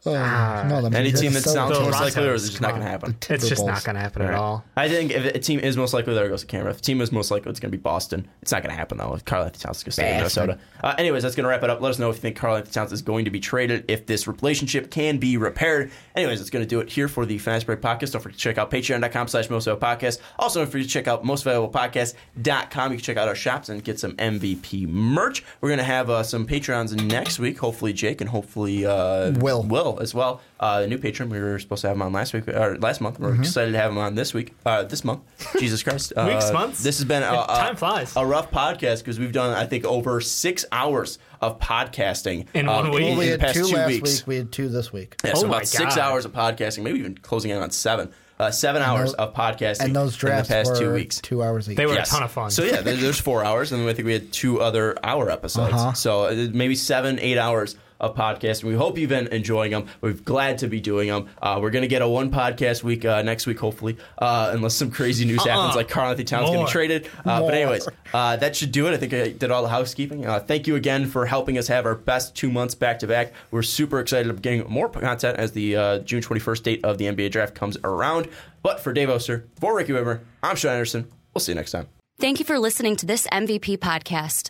Oh, 0.07 0.11
no, 0.11 0.81
that 0.81 0.93
Any 0.93 1.11
team 1.11 1.33
that's 1.33 1.45
that 1.45 1.51
so 1.51 1.55
sounds 1.55 1.79
most 1.79 1.99
likely, 1.99 2.27
or 2.27 2.33
is 2.33 2.47
just 2.47 2.61
not 2.61 2.71
going 2.71 2.81
to 2.83 2.87
happen? 2.87 3.17
It's 3.29 3.49
just 3.49 3.65
not 3.65 3.83
going 3.83 3.95
to 3.95 4.01
happen 4.01 4.21
at 4.21 4.35
all. 4.35 4.63
I 4.75 4.87
think 4.87 5.11
if 5.11 5.35
a 5.35 5.39
team 5.39 5.59
is 5.59 5.75
most 5.77 5.93
likely, 5.93 6.13
there 6.13 6.29
goes 6.29 6.41
the 6.41 6.47
camera. 6.47 6.69
If 6.69 6.77
a 6.77 6.81
team 6.81 7.01
is 7.01 7.11
most 7.11 7.31
likely, 7.31 7.49
it's 7.49 7.59
going 7.59 7.71
to 7.71 7.77
be 7.77 7.81
Boston. 7.81 8.27
It's 8.41 8.51
not 8.51 8.61
going 8.61 8.69
to 8.69 8.77
happen 8.77 8.99
though. 8.99 9.13
If 9.15 9.25
Karl-Anthony 9.25 9.63
Towns 9.63 9.77
is 9.77 9.83
going 9.83 9.89
to 9.89 9.91
stay 9.93 10.11
in 10.11 10.17
Minnesota. 10.17 10.59
Uh, 10.83 10.93
anyways, 10.97 11.23
that's 11.23 11.35
going 11.35 11.45
to 11.45 11.49
wrap 11.49 11.63
it 11.63 11.69
up. 11.69 11.81
Let 11.81 11.89
us 11.89 11.99
know 11.99 12.09
if 12.09 12.17
you 12.17 12.21
think 12.21 12.35
Karl-Anthony 12.37 12.71
Towns 12.71 12.91
is 12.91 13.01
going 13.01 13.25
to 13.25 13.31
be 13.31 13.39
traded. 13.39 13.85
If 13.87 14.05
this 14.05 14.27
relationship 14.27 14.91
can 14.91 15.17
be 15.17 15.37
repaired. 15.37 15.91
Anyways, 16.15 16.39
that's 16.39 16.51
going 16.51 16.63
to 16.63 16.69
do 16.69 16.79
it 16.81 16.89
here 16.89 17.07
for 17.07 17.25
the 17.25 17.37
Fast 17.39 17.65
Break 17.65 17.81
Podcast. 17.81 18.11
Don't 18.11 18.21
forget 18.21 18.37
to 18.37 18.43
check 18.43 18.57
out 18.59 18.69
Patreon.com/slash 18.69 19.49
Most 19.49 19.65
Valuable 19.65 19.85
Podcast. 19.87 20.19
Also, 20.37 20.59
don't 20.59 20.69
forget 20.69 20.87
to 20.87 20.93
check 20.93 21.07
out 21.07 21.23
MostValuablePodcast.com. 21.23 22.91
You 22.91 22.97
can 22.97 23.03
check 23.03 23.17
out 23.17 23.27
our 23.27 23.35
shops 23.35 23.69
and 23.69 23.83
get 23.83 23.99
some 23.99 24.13
MVP 24.17 24.87
merch. 24.87 25.43
We're 25.61 25.69
going 25.69 25.79
to 25.79 25.83
have 25.83 26.09
uh, 26.09 26.23
some 26.23 26.45
Patreons 26.45 26.93
next 27.03 27.39
week. 27.39 27.57
Hopefully, 27.57 27.93
Jake 27.93 28.21
and 28.21 28.29
hopefully 28.29 28.85
uh, 28.85 29.31
Will. 29.39 29.63
Will 29.63 29.94
Hall 29.95 30.01
as 30.03 30.13
well. 30.13 30.41
Uh, 30.59 30.81
a 30.83 30.87
new 30.87 30.97
patron. 30.97 31.29
We 31.29 31.39
were 31.39 31.57
supposed 31.59 31.81
to 31.81 31.87
have 31.87 31.97
him 31.97 32.01
on 32.01 32.13
last 32.13 32.33
week 32.33 32.47
or 32.47 32.77
last 32.79 33.01
month. 33.01 33.19
We're 33.19 33.31
Mm-hmm. 33.31 33.41
excited 33.41 33.71
to 33.71 33.77
have 33.77 33.91
him 33.91 33.97
on 33.97 34.15
this 34.15 34.33
week. 34.33 34.53
Uh, 34.65 34.83
this 34.83 35.03
month. 35.03 35.21
Jesus 35.59 35.83
Christ. 35.83 36.13
Uh, 36.15 36.29
Weeks, 36.31 36.51
months? 36.51 36.83
This 36.83 36.97
has 36.99 37.05
been 37.05 37.23
a, 37.23 37.27
a- 37.31 37.47
Time 37.47 37.75
flies. 37.75 38.13
a 38.15 38.25
rough 38.25 38.51
podcast 38.51 38.99
because 38.99 39.19
we've 39.19 39.31
done 39.31 39.53
I 39.55 39.65
think 39.65 39.85
over 39.85 40.21
six 40.21 40.65
hours 40.71 41.19
of 41.41 41.59
podcasting 41.59 42.47
In 42.53 42.67
uh, 42.67 42.73
one 42.75 42.91
week? 42.91 43.03
Well, 43.03 43.17
we 43.17 43.27
had 43.27 43.39
past 43.39 43.55
two 43.55 43.67
two 43.67 43.75
last 43.75 43.87
weeks. 43.87 44.19
week. 44.21 44.27
We 44.27 44.35
had 44.37 44.51
two 44.51 44.69
this 44.69 44.91
week. 44.93 45.15
Yeah, 45.23 45.31
Oh 45.35 45.41
so 45.41 45.47
my 45.47 45.57
about 45.57 45.67
six 45.67 45.97
hours 45.97 46.25
of 46.25 46.31
podcasting, 46.33 46.83
maybe 46.83 46.99
even 46.99 47.17
closing 47.17 47.51
in 47.51 47.57
on 47.61 47.71
seven. 47.71 48.11
Uh, 48.37 48.51
seven 48.51 48.81
hours 48.81 49.11
those- 49.11 49.15
of 49.15 49.33
podcasting 49.33 49.85
And 49.85 49.95
those 49.95 50.15
drafts 50.17 50.49
in 50.49 50.57
the 50.57 50.63
past 50.63 50.71
were 50.81 50.87
two 50.87 50.93
weeks. 50.93 51.21
two 51.21 51.41
hours 51.41 51.65
each. 51.65 51.69
Week. 51.69 51.77
They 51.77 51.85
were 51.85 51.93
Yes. 51.93 52.09
a 52.11 52.15
ton 52.15 52.23
of 52.23 52.31
fun. 52.31 52.51
So 52.51 52.63
yeah, 52.63 52.81
there's 52.81 53.19
four 53.19 53.45
hours, 53.45 53.71
and 53.71 53.81
then 53.81 53.87
I 53.89 53.93
think 53.93 54.05
we 54.07 54.13
had 54.13 54.31
two 54.33 54.59
other 54.61 54.97
hour 55.03 55.29
episodes. 55.29 55.73
Uh-huh. 55.73 55.93
So 55.93 56.25
uh, 56.25 56.47
maybe 56.53 56.75
seven, 56.75 57.17
eight 57.19 57.37
hours 57.37 57.77
of 57.99 58.15
podcasting. 58.15 58.63
We 58.65 58.73
hope 58.75 58.97
you've 58.97 59.09
been 59.09 59.27
enjoying 59.27 59.71
them. 59.71 59.87
We're 60.01 60.13
glad 60.13 60.57
to 60.59 60.67
be 60.67 60.79
doing 60.79 61.09
them. 61.09 61.29
Uh, 61.41 61.59
we're 61.61 61.69
gonna 61.69 61.87
get 61.87 62.01
a 62.01 62.07
one 62.07 62.31
podcast 62.31 62.83
week 62.83 63.05
uh, 63.05 63.21
next 63.21 63.45
week, 63.47 63.59
hopefully, 63.59 63.97
uh, 64.17 64.51
unless 64.53 64.75
some 64.75 64.91
crazy 64.91 65.25
news 65.25 65.43
happens, 65.45 65.75
like 65.75 65.87
Karl-Anthony 65.89 66.25
Towns 66.25 66.45
getting 66.45 66.59
More. 66.61 66.67
traded. 66.67 67.09
Uh, 67.25 67.41
but 67.41 67.53
anyways, 67.53 67.87
uh, 68.13 68.35
that 68.37 68.55
should 68.55 68.71
do 68.71 68.87
it. 68.87 68.93
I 68.93 68.97
think 68.97 69.13
I 69.13 69.29
did 69.29 69.51
all 69.51 69.61
the 69.63 69.69
housekeeping. 69.69 70.25
Uh, 70.25 70.39
thank 70.39 70.67
you 70.67 70.75
again 70.75 71.05
for 71.05 71.25
helping 71.25 71.57
us 71.57 71.67
have 71.67 71.85
our 71.85 71.95
best 71.95 72.35
two 72.35 72.51
months 72.51 72.75
back 72.75 72.99
to 72.99 73.07
back. 73.07 73.33
We're 73.51 73.61
super 73.63 73.99
excited 73.99 74.29
of 74.29 74.41
getting 74.41 74.65
more 74.69 74.89
content 74.89 75.37
as 75.37 75.51
the 75.51 75.75
uh, 75.75 75.99
June 75.99 76.21
21st 76.21 76.63
date 76.63 76.85
of 76.85 76.97
the 76.97 77.05
NBA 77.05 77.31
draft 77.31 77.55
comes 77.55 77.77
around. 77.83 78.27
But 78.63 78.79
for 78.79 78.93
Dave 78.93 79.09
Oster, 79.09 79.45
for 79.59 79.75
Ricky 79.75 79.93
Widmer, 79.93 80.21
I'm 80.41 80.55
Sean 80.55 80.71
Anderson. 80.71 81.11
We'll 81.33 81.41
see 81.41 81.51
you 81.51 81.55
next 81.55 81.71
time. 81.71 81.87
Thank 82.19 82.39
you 82.39 82.45
for 82.45 82.57
listening 82.57 82.95
to 82.97 83.05
this 83.05 83.27
MVP 83.27 83.77
podcast. 83.77 84.49